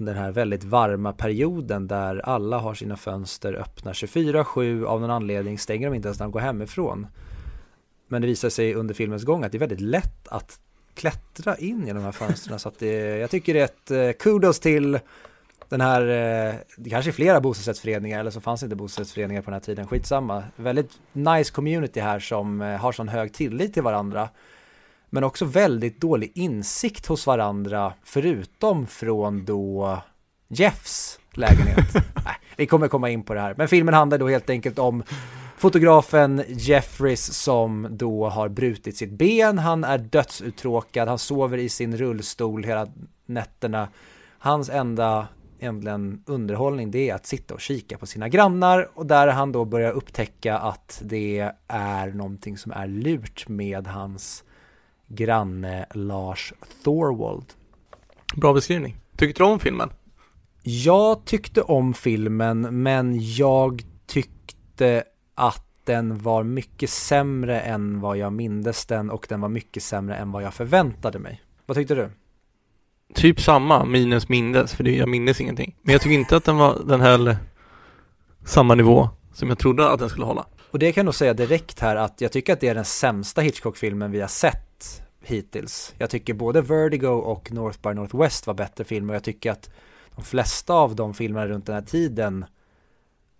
under 0.00 0.14
den 0.14 0.22
här 0.22 0.32
väldigt 0.32 0.64
varma 0.64 1.12
perioden 1.12 1.86
där 1.86 2.20
alla 2.28 2.58
har 2.58 2.74
sina 2.74 2.96
fönster 2.96 3.54
öppna 3.54 3.92
24-7 3.92 4.84
av 4.84 5.00
någon 5.00 5.10
anledning 5.10 5.58
stänger 5.58 5.90
de 5.90 5.96
inte 5.96 6.08
ens 6.08 6.18
när 6.18 6.26
de 6.26 6.32
går 6.32 6.40
hemifrån. 6.40 7.06
Men 8.08 8.22
det 8.22 8.28
visar 8.28 8.48
sig 8.48 8.74
under 8.74 8.94
filmens 8.94 9.24
gång 9.24 9.44
att 9.44 9.52
det 9.52 9.58
är 9.58 9.60
väldigt 9.60 9.80
lätt 9.80 10.28
att 10.28 10.60
klättra 10.94 11.56
in 11.56 11.86
genom 11.86 12.02
de 12.02 12.04
här 12.04 12.12
fönstren 12.12 12.58
så 12.58 12.68
att 12.68 12.78
det, 12.78 13.18
jag 13.18 13.30
tycker 13.30 13.54
det 13.54 13.60
är 13.60 13.64
ett 13.64 13.90
eh, 13.90 14.22
kudos 14.22 14.60
till 14.60 14.98
den 15.70 15.80
här, 15.80 16.00
eh, 16.00 16.54
det 16.76 16.90
kanske 16.90 17.10
är 17.10 17.12
flera 17.12 17.40
bostadsrättsföreningar 17.40 18.20
eller 18.20 18.30
så 18.30 18.40
fanns 18.40 18.62
inte 18.62 18.76
bostadsrättsföreningar 18.76 19.42
på 19.42 19.50
den 19.50 19.54
här 19.54 19.60
tiden, 19.60 19.86
skitsamma. 19.86 20.44
Väldigt 20.56 20.90
nice 21.12 21.52
community 21.52 22.00
här 22.00 22.20
som 22.20 22.62
eh, 22.62 22.80
har 22.80 22.92
sån 22.92 23.08
hög 23.08 23.32
tillit 23.32 23.74
till 23.74 23.82
varandra. 23.82 24.28
Men 25.10 25.24
också 25.24 25.44
väldigt 25.44 26.00
dålig 26.00 26.32
insikt 26.34 27.06
hos 27.06 27.26
varandra 27.26 27.92
förutom 28.04 28.86
från 28.86 29.44
då 29.44 29.98
Jeffs 30.48 31.18
lägenhet. 31.32 31.94
Nej, 31.94 32.36
vi 32.56 32.66
kommer 32.66 32.88
komma 32.88 33.10
in 33.10 33.22
på 33.22 33.34
det 33.34 33.40
här. 33.40 33.54
Men 33.58 33.68
filmen 33.68 33.94
handlar 33.94 34.18
då 34.18 34.28
helt 34.28 34.50
enkelt 34.50 34.78
om 34.78 35.02
fotografen 35.56 36.42
Jeffries 36.48 37.42
som 37.42 37.86
då 37.90 38.28
har 38.28 38.48
brutit 38.48 38.96
sitt 38.96 39.10
ben. 39.10 39.58
Han 39.58 39.84
är 39.84 39.98
dödsuttråkad, 39.98 41.08
han 41.08 41.18
sover 41.18 41.58
i 41.58 41.68
sin 41.68 41.96
rullstol 41.96 42.64
hela 42.64 42.86
nätterna. 43.26 43.88
Hans 44.38 44.70
enda 44.70 45.28
egentligen 45.60 46.22
underhållning 46.26 46.90
det 46.90 47.10
är 47.10 47.14
att 47.14 47.26
sitta 47.26 47.54
och 47.54 47.60
kika 47.60 47.98
på 47.98 48.06
sina 48.06 48.28
grannar 48.28 48.90
och 48.94 49.06
där 49.06 49.28
han 49.28 49.52
då 49.52 49.64
börjar 49.64 49.92
upptäcka 49.92 50.58
att 50.58 51.02
det 51.04 51.52
är 51.68 52.08
någonting 52.12 52.58
som 52.58 52.72
är 52.72 52.86
lurt 52.86 53.48
med 53.48 53.86
hans 53.86 54.44
granne 55.06 55.86
Lars 55.94 56.52
Thorwald. 56.84 57.46
Bra 58.36 58.52
beskrivning. 58.52 58.96
Tyckte 59.16 59.42
du 59.42 59.46
om 59.46 59.58
filmen? 59.58 59.90
Jag 60.62 61.24
tyckte 61.24 61.62
om 61.62 61.94
filmen 61.94 62.82
men 62.82 63.18
jag 63.20 63.82
tyckte 64.06 65.04
att 65.34 65.66
den 65.84 66.18
var 66.18 66.42
mycket 66.42 66.90
sämre 66.90 67.60
än 67.60 68.00
vad 68.00 68.16
jag 68.16 68.32
mindes 68.32 68.86
den 68.86 69.10
och 69.10 69.26
den 69.28 69.40
var 69.40 69.48
mycket 69.48 69.82
sämre 69.82 70.16
än 70.16 70.32
vad 70.32 70.42
jag 70.42 70.54
förväntade 70.54 71.18
mig. 71.18 71.42
Vad 71.66 71.76
tyckte 71.76 71.94
du? 71.94 72.10
Typ 73.14 73.40
samma, 73.40 73.84
minus 73.84 74.28
mindes, 74.28 74.74
för 74.74 74.84
det, 74.84 74.96
jag 74.96 75.08
minns 75.08 75.40
ingenting. 75.40 75.76
Men 75.82 75.92
jag 75.92 76.02
tycker 76.02 76.14
inte 76.14 76.36
att 76.36 76.44
den 76.44 76.56
var, 76.56 76.82
den 76.84 77.00
höll 77.00 77.36
samma 78.44 78.74
nivå 78.74 79.08
som 79.32 79.48
jag 79.48 79.58
trodde 79.58 79.90
att 79.90 80.00
den 80.00 80.08
skulle 80.08 80.26
hålla. 80.26 80.46
Och 80.70 80.78
det 80.78 80.92
kan 80.92 81.00
jag 81.00 81.04
nog 81.04 81.14
säga 81.14 81.34
direkt 81.34 81.80
här 81.80 81.96
att 81.96 82.20
jag 82.20 82.32
tycker 82.32 82.52
att 82.52 82.60
det 82.60 82.68
är 82.68 82.74
den 82.74 82.84
sämsta 82.84 83.40
Hitchcock-filmen 83.40 84.10
vi 84.10 84.20
har 84.20 84.28
sett 84.28 85.02
hittills. 85.22 85.94
Jag 85.98 86.10
tycker 86.10 86.34
både 86.34 86.60
Vertigo 86.60 87.08
och 87.08 87.52
North 87.52 87.78
by 87.82 87.94
Northwest 87.94 88.46
var 88.46 88.54
bättre 88.54 88.84
filmer 88.84 89.12
och 89.12 89.16
jag 89.16 89.24
tycker 89.24 89.50
att 89.50 89.70
de 90.14 90.24
flesta 90.24 90.74
av 90.74 90.96
de 90.96 91.14
filmerna 91.14 91.46
runt 91.46 91.66
den 91.66 91.74
här 91.74 91.82
tiden 91.82 92.44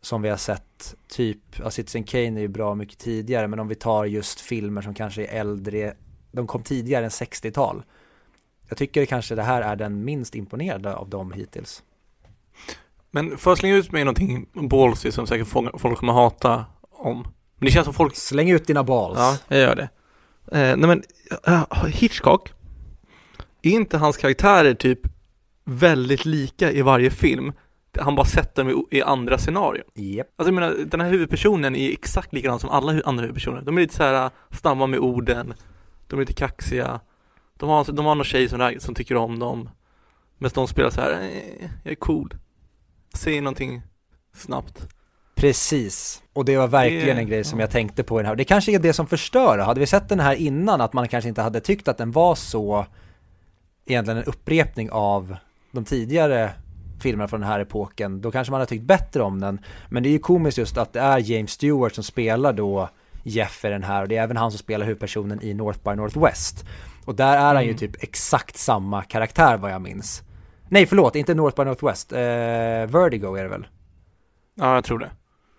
som 0.02 0.22
vi 0.22 0.28
har 0.28 0.36
sett, 0.36 0.94
typ, 1.08 1.38
ja, 1.58 1.70
Citizen 1.70 2.04
Kane 2.04 2.40
är 2.40 2.40
ju 2.40 2.48
bra 2.48 2.74
mycket 2.74 2.98
tidigare, 2.98 3.48
men 3.48 3.60
om 3.60 3.68
vi 3.68 3.74
tar 3.74 4.04
just 4.04 4.40
filmer 4.40 4.82
som 4.82 4.94
kanske 4.94 5.26
är 5.26 5.40
äldre, 5.40 5.94
de 6.32 6.46
kom 6.46 6.62
tidigare 6.62 7.04
än 7.04 7.10
60-tal. 7.10 7.82
Jag 8.70 8.78
tycker 8.78 9.06
kanske 9.06 9.34
det 9.34 9.42
här 9.42 9.62
är 9.62 9.76
den 9.76 10.04
minst 10.04 10.34
imponerande 10.34 10.94
av 10.94 11.08
dem 11.08 11.32
hittills. 11.32 11.82
Men 13.10 13.38
får 13.38 13.50
jag 13.50 13.58
slänga 13.58 13.76
ut 13.76 13.92
mig 13.92 14.04
någonting 14.04 14.46
ballsy 14.52 15.10
som 15.10 15.26
säkert 15.26 15.48
folk 15.78 15.98
kommer 15.98 16.12
hata 16.12 16.64
om? 16.90 17.22
Men 17.56 17.66
det 17.66 17.70
känns 17.70 17.84
som 17.84 17.94
folk 17.94 18.16
Släng 18.16 18.50
ut 18.50 18.66
dina 18.66 18.84
balls. 18.84 19.18
Ja, 19.18 19.36
jag 19.48 19.58
gör 19.58 19.76
det. 19.76 19.88
Eh, 20.52 20.76
nej 20.76 20.88
men, 20.88 21.02
uh, 21.48 21.86
Hitchcock, 21.86 22.52
är 23.62 23.70
inte 23.70 23.98
hans 23.98 24.16
karaktärer 24.16 24.74
typ 24.74 25.00
väldigt 25.64 26.24
lika 26.24 26.72
i 26.72 26.82
varje 26.82 27.10
film? 27.10 27.52
Han 27.98 28.14
bara 28.14 28.26
sätter 28.26 28.64
dem 28.64 28.86
i, 28.90 28.98
i 28.98 29.02
andra 29.02 29.38
scenarion. 29.38 29.84
Japp. 29.94 30.26
Alltså 30.36 30.48
jag 30.48 30.54
menar, 30.54 30.76
den 30.86 31.00
här 31.00 31.10
huvudpersonen 31.10 31.76
är 31.76 31.92
exakt 31.92 32.32
likadan 32.32 32.60
som 32.60 32.70
alla 32.70 33.02
andra 33.04 33.22
huvudpersoner. 33.22 33.62
De 33.62 33.76
är 33.76 33.80
lite 33.80 33.94
så 33.94 34.02
här 34.02 34.24
uh, 34.24 34.30
snabba 34.50 34.86
med 34.86 34.98
orden, 34.98 35.54
de 36.06 36.16
är 36.16 36.20
lite 36.20 36.32
kaxiga, 36.32 37.00
de 37.60 37.68
har, 37.68 37.92
de 37.92 38.06
har 38.06 38.14
någon 38.14 38.24
tjej 38.24 38.48
som, 38.48 38.74
som 38.78 38.94
tycker 38.94 39.16
om 39.16 39.38
dem, 39.38 39.70
men 40.38 40.50
de 40.54 40.68
spelar 40.68 40.90
så 40.90 41.00
här, 41.00 41.10
eh, 41.12 41.68
jag 41.84 41.90
är 41.92 41.94
cool, 41.94 42.34
säger 43.14 43.42
någonting 43.42 43.82
snabbt. 44.34 44.88
Precis, 45.36 46.22
och 46.32 46.44
det 46.44 46.56
var 46.56 46.68
verkligen 46.68 47.16
Det- 47.16 47.22
en 47.22 47.28
grej 47.28 47.44
som 47.44 47.58
ja. 47.58 47.62
jag 47.62 47.70
tänkte 47.70 48.02
på 48.02 48.20
i 48.20 48.22
den 48.22 48.28
här. 48.28 48.36
Det 48.36 48.44
kanske 48.44 48.72
är 48.72 48.78
det 48.78 48.92
som 48.92 49.06
förstör. 49.06 49.58
Hade 49.58 49.80
vi 49.80 49.86
sett 49.86 50.08
den 50.08 50.20
här 50.20 50.34
innan, 50.34 50.80
att 50.80 50.92
man 50.92 51.08
kanske 51.08 51.28
inte 51.28 51.42
hade 51.42 51.60
tyckt 51.60 51.88
att 51.88 51.98
den 51.98 52.10
var 52.12 52.34
så 52.34 52.86
egentligen 53.86 54.18
en 54.18 54.24
upprepning 54.24 54.90
av 54.90 55.36
de 55.72 55.84
tidigare 55.84 56.50
filmerna 57.00 57.28
från 57.28 57.40
den 57.40 57.48
här 57.50 57.60
epoken, 57.60 58.20
då 58.20 58.30
kanske 58.30 58.50
man 58.50 58.60
hade 58.60 58.68
tyckt 58.68 58.84
bättre 58.84 59.22
om 59.22 59.40
den. 59.40 59.60
Men 59.88 60.02
det 60.02 60.08
är 60.08 60.10
ju 60.10 60.18
komiskt 60.18 60.58
just 60.58 60.76
att 60.78 60.92
det 60.92 61.00
är 61.00 61.18
James 61.18 61.50
Stewart 61.50 61.94
som 61.94 62.04
spelar 62.04 62.52
då 62.52 62.88
Jeff 63.22 63.64
i 63.64 63.68
den 63.68 63.82
här 63.82 64.02
och 64.02 64.08
det 64.08 64.16
är 64.16 64.22
även 64.22 64.36
han 64.36 64.50
som 64.50 64.58
spelar 64.58 64.86
huvudpersonen 64.86 65.42
i 65.42 65.54
North 65.54 65.78
by 65.84 65.96
Northwest. 65.96 66.64
Och 67.10 67.16
där 67.16 67.36
är 67.36 67.54
han 67.54 67.62
ju 67.64 67.68
Mm. 67.70 67.78
typ 67.78 68.02
exakt 68.02 68.56
samma 68.56 69.02
karaktär 69.02 69.56
vad 69.56 69.72
jag 69.72 69.82
minns. 69.82 70.22
Nej 70.68 70.86
förlåt, 70.86 71.16
inte 71.16 71.34
North 71.34 71.56
by 71.56 71.64
Northwest, 71.64 72.12
eh, 72.12 72.18
Vertigo 72.86 73.36
är 73.36 73.42
det 73.42 73.48
väl? 73.48 73.66
Ja, 74.54 74.74
jag 74.74 74.84
tror 74.84 74.98
det. 74.98 75.10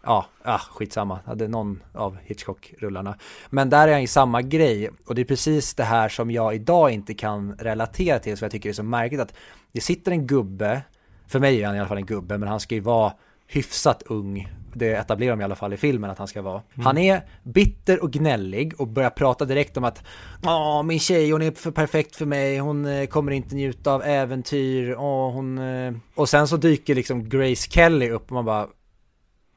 Ja, 0.04 0.26
ah, 0.44 0.58
skitsamma. 0.58 1.20
Hade 1.26 1.48
någon 1.48 1.84
av 1.94 2.18
Hitchcock-rullarna. 2.26 3.16
Men 3.50 3.70
där 3.70 3.88
är 3.88 3.92
han 3.92 4.02
ju 4.02 4.08
samma 4.08 4.42
grej. 4.42 4.90
Och 5.08 5.16
det 5.16 5.22
är 5.22 5.26
precis 5.26 5.74
det 5.74 5.84
här 5.84 6.10
som 6.10 6.32
jag 6.32 6.56
idag 6.56 6.92
inte 6.92 7.14
kan 7.14 7.56
relatera 7.60 8.20
till. 8.20 8.38
Så 8.38 8.46
jag 8.46 8.52
tycker 8.52 8.70
det 8.70 8.72
är 8.72 8.74
så 8.74 8.84
märkligt 8.84 9.22
att 9.22 9.34
det 9.72 9.82
sitter 9.82 10.12
en 10.12 10.28
gubbe. 10.28 10.82
För 11.28 11.40
mig 11.40 11.62
är 11.62 11.68
han 11.68 11.76
i 11.76 11.80
alla 11.80 11.88
fall 11.88 11.98
en 11.98 12.06
gubbe. 12.06 12.38
Men 12.38 12.50
han 12.50 12.60
ska 12.60 12.76
ju 12.76 12.82
vara 12.82 13.14
hyfsat 13.52 14.04
ung. 14.06 14.48
Det 14.74 14.92
etablerar 14.92 15.32
de 15.32 15.42
i 15.42 15.44
alla 15.44 15.56
fall 15.56 15.74
i 15.74 15.78
filmen 15.78 16.10
att 16.10 16.18
han 16.18 16.28
ska 16.28 16.42
vara. 16.42 16.62
Han 16.84 16.98
är 16.98 17.22
bitter 17.44 18.04
och 18.04 18.12
gnällig 18.12 18.82
och 18.82 18.88
börjar 18.88 19.10
prata 19.10 19.46
direkt 19.46 19.78
om 19.78 19.84
att 19.84 20.04
Ja, 20.44 20.84
min 20.84 21.00
tjej 21.00 21.32
hon 21.32 21.42
är 21.42 21.52
för 21.52 21.72
perfekt 21.72 22.16
för 22.16 22.26
mig, 22.26 22.58
hon 22.58 22.86
eh, 22.86 23.06
kommer 23.06 23.32
inte 23.32 23.56
njuta 23.56 23.94
av 23.94 24.04
äventyr, 24.04 24.96
Åh, 24.98 25.32
hon... 25.32 25.58
eh." 25.58 25.94
Och 26.16 26.30
sen 26.30 26.48
så 26.48 26.58
dyker 26.58 26.96
liksom 26.96 27.30
Grace 27.30 27.72
Kelly 27.72 28.10
upp 28.10 28.26
och 28.26 28.32
man 28.32 28.46
bara 28.46 28.68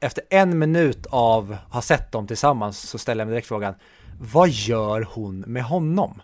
efter 0.01 0.25
en 0.31 0.59
minut 0.59 1.07
av 1.11 1.57
att 1.67 1.75
ha 1.75 1.83
sett 1.83 2.13
dem 2.13 2.27
tillsammans 2.27 2.81
så 2.81 2.99
ställer 2.99 3.21
jag 3.21 3.27
mig 3.27 3.33
direkt 3.33 3.49
frågan 3.49 3.75
Vad 4.21 4.49
gör 4.49 5.09
hon 5.15 5.41
med 5.41 5.65
honom? 5.65 6.23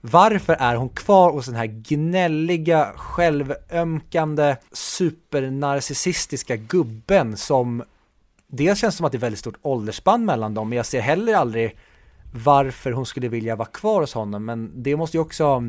Varför 0.00 0.52
är 0.52 0.74
hon 0.74 0.88
kvar 0.88 1.32
hos 1.32 1.46
den 1.46 1.54
här 1.54 1.66
gnälliga, 1.66 2.92
självömkande, 2.96 4.56
supernarcissistiska 4.72 6.56
gubben 6.56 7.36
som 7.36 7.84
Dels 8.52 8.78
känns 8.78 8.96
som 8.96 9.06
att 9.06 9.12
det 9.12 9.18
är 9.18 9.20
väldigt 9.20 9.38
stort 9.38 9.58
åldersspann 9.62 10.24
mellan 10.24 10.54
dem, 10.54 10.68
men 10.68 10.76
jag 10.76 10.86
ser 10.86 11.00
heller 11.00 11.34
aldrig 11.34 11.76
varför 12.32 12.92
hon 12.92 13.06
skulle 13.06 13.28
vilja 13.28 13.56
vara 13.56 13.68
kvar 13.68 14.00
hos 14.00 14.14
honom, 14.14 14.44
men 14.44 14.82
det 14.82 14.96
måste 14.96 15.16
ju 15.16 15.20
också 15.20 15.44
ha 15.44 15.62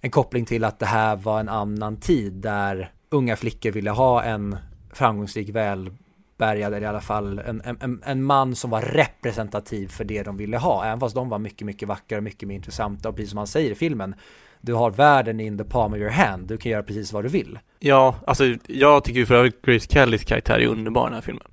en 0.00 0.10
koppling 0.10 0.44
till 0.44 0.64
att 0.64 0.78
det 0.78 0.86
här 0.86 1.16
var 1.16 1.40
en 1.40 1.48
annan 1.48 1.96
tid 1.96 2.32
där 2.32 2.92
unga 3.10 3.36
flickor 3.36 3.70
ville 3.70 3.90
ha 3.90 4.22
en 4.22 4.56
framgångsrik, 4.92 5.48
väl 5.48 5.90
eller 6.38 6.80
i 6.80 6.86
alla 6.86 7.00
fall 7.00 7.38
en, 7.38 7.62
en, 7.80 8.02
en 8.04 8.24
man 8.24 8.54
som 8.54 8.70
var 8.70 8.82
representativ 8.82 9.88
för 9.88 10.04
det 10.04 10.22
de 10.22 10.36
ville 10.36 10.58
ha, 10.58 10.84
även 10.84 11.00
fast 11.00 11.14
de 11.14 11.28
var 11.28 11.38
mycket, 11.38 11.66
mycket 11.66 11.88
vackrare 11.88 12.20
mycket 12.20 12.48
mer 12.48 12.54
intressanta 12.54 13.08
och 13.08 13.16
precis 13.16 13.30
som 13.30 13.38
han 13.38 13.46
säger 13.46 13.70
i 13.70 13.74
filmen, 13.74 14.14
du 14.60 14.74
har 14.74 14.90
världen 14.90 15.40
in 15.40 15.58
the 15.58 15.64
palm 15.64 15.92
of 15.92 15.98
your 15.98 16.10
hand, 16.10 16.48
du 16.48 16.56
kan 16.56 16.72
göra 16.72 16.82
precis 16.82 17.12
vad 17.12 17.24
du 17.24 17.28
vill. 17.28 17.58
Ja, 17.78 18.14
alltså 18.26 18.44
jag 18.66 19.04
tycker 19.04 19.20
ju 19.20 19.26
för 19.26 19.34
övrigt 19.34 19.62
Grace 19.62 19.86
Kellys 19.90 20.24
karaktär 20.24 20.58
är 20.58 20.66
underbar 20.66 21.02
i 21.02 21.06
den 21.06 21.14
här 21.14 21.20
filmen. 21.20 21.46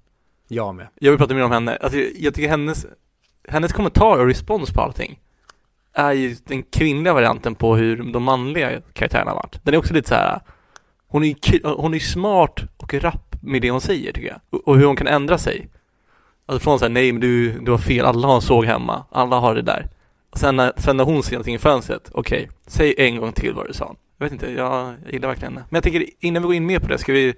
Jag 0.48 0.76
med. 0.76 0.88
Jag 1.00 1.12
vill 1.12 1.20
prata 1.20 1.34
mer 1.34 1.44
om 1.44 1.52
henne, 1.52 1.76
alltså 1.76 2.00
jag, 2.00 2.34
tycker 2.34 2.50
hennes, 2.50 2.86
hennes 3.48 3.74
kommentar 3.74 4.20
och 4.20 4.28
respons 4.28 4.72
på 4.74 4.82
allting 4.82 5.20
är 5.94 6.12
ju 6.12 6.36
den 6.44 6.64
kvinnliga 6.64 7.14
varianten 7.14 7.56
på 7.56 7.76
hur 7.76 8.04
de 8.14 8.24
manliga 8.24 8.82
karaktärerna 8.94 9.32
har 9.32 9.36
varit. 9.36 9.60
Den 9.64 9.74
är 9.74 9.78
också 9.78 9.94
lite 9.94 10.10
så 10.10 10.16
här. 10.16 10.40
hon 11.08 11.24
är 11.24 11.28
ju 11.28 11.60
hon 11.64 11.94
är 11.94 12.00
smart 12.00 12.60
och 12.78 12.94
rapp 12.94 13.33
med 13.44 13.62
det 13.62 13.72
hon 13.72 13.82
säger 13.82 14.12
tycker 14.12 14.28
jag. 14.28 14.62
Och, 14.66 14.78
hur 14.78 14.86
hon 14.86 14.96
kan 14.96 15.08
ändra 15.08 15.38
sig. 15.38 15.68
Alltså 16.46 16.64
från 16.64 16.80
såhär, 16.80 16.90
nej 16.90 17.12
men 17.12 17.22
du, 17.22 17.60
du 17.60 17.72
har 17.72 17.78
fel, 17.78 18.06
alla 18.06 18.28
har 18.28 18.36
en 18.36 18.42
såg 18.42 18.66
hemma, 18.66 19.06
alla 19.12 19.40
har 19.40 19.56
det 19.56 19.62
där. 19.62 19.90
Och 20.30 20.40
sen 20.40 20.56
när, 20.56 20.74
sen 20.78 20.98
när 20.98 21.04
hon 21.04 21.24
ser 21.24 21.32
någonting 21.32 21.56
i 21.56 21.60
fönstret, 21.60 22.10
okej, 22.14 22.50
säg 22.68 22.96
en 22.98 23.18
gång 23.18 23.32
till 23.32 23.54
vad 23.54 23.68
du 23.68 23.74
sa. 23.74 23.96
Jag 24.18 24.26
vet 24.26 24.34
inte, 24.34 24.52
jag, 24.52 24.96
jag 25.04 25.14
gillar 25.14 25.28
verkligen 25.28 25.54
henne. 25.54 25.66
Men 25.70 25.78
jag 25.78 25.84
tänker, 25.84 26.06
innan 26.20 26.42
vi 26.42 26.46
går 26.46 26.56
in 26.56 26.66
mer 26.66 26.80
på 26.80 26.88
det, 26.88 26.98
ska 26.98 27.14
vi 27.14 27.36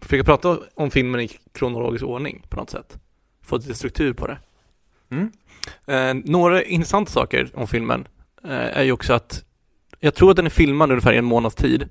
försöka 0.00 0.24
prata 0.24 0.58
om 0.74 0.90
filmen 0.90 1.20
i 1.20 1.28
kronologisk 1.52 2.04
ordning 2.04 2.42
på 2.48 2.56
något 2.56 2.70
sätt? 2.70 2.98
Få 3.42 3.56
lite 3.56 3.74
struktur 3.74 4.12
på 4.12 4.26
det. 4.26 4.38
Mm. 5.10 5.32
Eh, 5.86 6.30
några 6.30 6.62
intressanta 6.62 7.12
saker 7.12 7.50
om 7.54 7.66
filmen 7.66 8.08
eh, 8.44 8.78
är 8.78 8.82
ju 8.82 8.92
också 8.92 9.12
att 9.12 9.44
jag 10.00 10.14
tror 10.14 10.30
att 10.30 10.36
den 10.36 10.46
är 10.46 10.50
filmad 10.50 10.90
ungefär 10.90 11.12
i 11.12 11.16
en 11.16 11.24
månads 11.24 11.56
tid. 11.56 11.88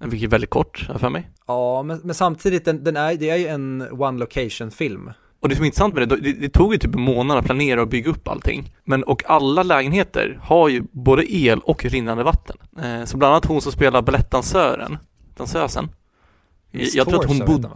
Eh, 0.00 0.06
Vilket 0.08 0.26
är 0.26 0.30
väldigt 0.30 0.50
kort, 0.50 0.88
för 0.98 1.08
mig. 1.10 1.30
Ja, 1.46 1.82
men, 1.82 2.00
men 2.04 2.14
samtidigt, 2.14 2.64
den, 2.64 2.84
den 2.84 2.96
är, 2.96 3.14
det 3.14 3.30
är 3.30 3.36
ju 3.36 3.46
en 3.46 3.86
one 3.90 4.18
location 4.18 4.70
film. 4.70 5.10
Och 5.40 5.48
det 5.48 5.54
som 5.54 5.62
är 5.62 5.66
intressant 5.66 5.94
med 5.94 6.08
det, 6.08 6.16
det, 6.16 6.32
det 6.32 6.48
tog 6.48 6.72
ju 6.72 6.78
typ 6.78 6.94
en 6.94 7.00
månad 7.00 7.38
att 7.38 7.44
planera 7.44 7.82
och 7.82 7.88
bygga 7.88 8.10
upp 8.10 8.28
allting. 8.28 8.72
Men 8.84 9.02
och 9.04 9.22
alla 9.30 9.62
lägenheter 9.62 10.38
har 10.42 10.68
ju 10.68 10.82
både 10.92 11.34
el 11.34 11.58
och 11.60 11.84
rinnande 11.84 12.22
vatten. 12.24 12.56
Eh, 12.82 13.04
så 13.04 13.16
bland 13.16 13.32
annat 13.34 13.44
hon 13.46 13.60
som 13.60 13.72
spelar 13.72 14.02
balettdansören, 14.02 14.98
dansösen. 15.36 15.88
Jag, 16.70 16.88
jag 16.94 17.08
tror 17.08 17.20
att 17.20 17.26
hon 17.26 17.38
bodde, 17.38 17.62
den, 17.68 17.70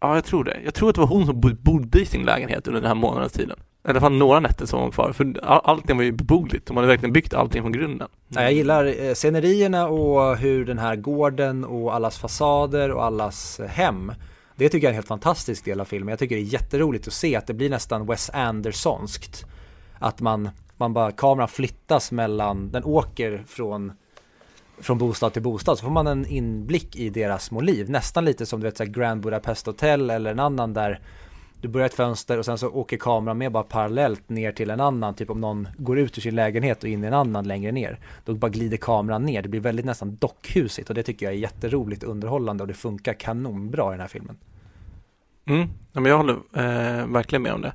ja 0.00 0.14
jag 0.14 0.24
tror 0.24 0.44
det. 0.44 0.58
Jag 0.64 0.74
tror 0.74 0.88
att 0.88 0.94
det 0.94 1.00
var 1.00 1.08
hon 1.08 1.26
som 1.26 1.40
bo- 1.40 1.54
bodde 1.62 2.00
i 2.00 2.06
sin 2.06 2.22
lägenhet 2.22 2.68
under 2.68 2.80
den 2.80 2.88
här 2.88 2.94
månadens 2.94 3.32
tiden. 3.32 3.58
I 3.86 3.90
alla 3.90 4.00
fall 4.00 4.12
några 4.12 4.40
nätter 4.40 4.66
som 4.66 4.80
var 4.80 4.90
kvar, 4.90 5.12
för 5.12 5.40
allting 5.42 5.96
var 5.96 6.04
ju 6.04 6.12
beboeligt. 6.12 6.66
De 6.66 6.76
hade 6.76 6.88
verkligen 6.88 7.12
byggt 7.12 7.34
allting 7.34 7.62
från 7.62 7.72
grunden. 7.72 8.08
Mm. 8.30 8.42
jag 8.42 8.52
gillar 8.52 9.04
eh, 9.04 9.14
scenerierna 9.14 9.88
och 9.88 10.36
hur 10.36 10.64
den 10.64 10.78
här 10.78 10.96
gården 10.96 11.64
och 11.64 11.94
allas 11.94 12.18
fasader 12.18 12.90
och 12.90 13.04
allas 13.04 13.60
eh, 13.60 13.66
hem 13.66 14.12
Det 14.56 14.68
tycker 14.68 14.86
jag 14.86 14.90
är 14.90 14.92
en 14.92 14.94
helt 14.94 15.08
fantastisk 15.08 15.64
del 15.64 15.80
av 15.80 15.84
filmen. 15.84 16.08
Jag 16.08 16.18
tycker 16.18 16.36
det 16.36 16.42
är 16.42 16.52
jätteroligt 16.52 17.06
att 17.06 17.12
se 17.12 17.36
att 17.36 17.46
det 17.46 17.54
blir 17.54 17.70
nästan 17.70 18.06
Wes 18.06 18.30
Andersonskt 18.30 19.46
Att 19.98 20.20
man, 20.20 20.50
man 20.76 20.92
bara, 20.92 21.12
kameran 21.12 21.48
flyttas 21.48 22.12
mellan, 22.12 22.70
den 22.70 22.84
åker 22.84 23.44
från 23.48 23.92
från 24.78 24.98
bostad 24.98 25.32
till 25.32 25.42
bostad 25.42 25.78
så 25.78 25.84
får 25.84 25.92
man 25.92 26.06
en 26.06 26.26
inblick 26.26 26.96
i 26.96 27.10
deras 27.10 27.44
små 27.44 27.60
liv. 27.60 27.90
Nästan 27.90 28.24
lite 28.24 28.46
som 28.46 28.60
du 28.60 28.64
vet 28.64 28.76
så 28.76 28.84
här 28.84 28.90
Grand 28.90 29.22
Budapest 29.22 29.66
Hotel 29.66 30.10
eller 30.10 30.30
en 30.30 30.40
annan 30.40 30.74
där 30.74 31.00
du 31.60 31.68
börjar 31.68 31.86
ett 31.86 31.94
fönster 31.94 32.38
och 32.38 32.44
sen 32.44 32.58
så 32.58 32.68
åker 32.68 32.96
kameran 32.96 33.38
med 33.38 33.52
bara 33.52 33.62
parallellt 33.62 34.28
ner 34.28 34.52
till 34.52 34.70
en 34.70 34.80
annan, 34.80 35.14
typ 35.14 35.30
om 35.30 35.40
någon 35.40 35.68
går 35.78 35.98
ut 35.98 36.18
ur 36.18 36.22
sin 36.22 36.34
lägenhet 36.34 36.82
och 36.82 36.88
in 36.88 37.04
i 37.04 37.06
en 37.06 37.14
annan 37.14 37.48
längre 37.48 37.72
ner. 37.72 37.98
Då 38.24 38.34
bara 38.34 38.48
glider 38.48 38.76
kameran 38.76 39.22
ner, 39.24 39.42
det 39.42 39.48
blir 39.48 39.60
väldigt 39.60 39.86
nästan 39.86 40.16
dockhusigt 40.16 40.88
och 40.88 40.94
det 40.94 41.02
tycker 41.02 41.26
jag 41.26 41.34
är 41.34 41.38
jätteroligt 41.38 42.02
underhållande 42.02 42.62
och 42.64 42.68
det 42.68 42.74
funkar 42.74 43.12
kanonbra 43.14 43.88
i 43.88 43.90
den 43.90 44.00
här 44.00 44.08
filmen. 44.08 44.36
Mm, 45.44 45.68
ja, 45.92 46.00
men 46.00 46.10
jag 46.10 46.16
håller 46.16 46.34
eh, 46.34 47.06
verkligen 47.06 47.42
med 47.42 47.52
om 47.52 47.62
det. 47.62 47.72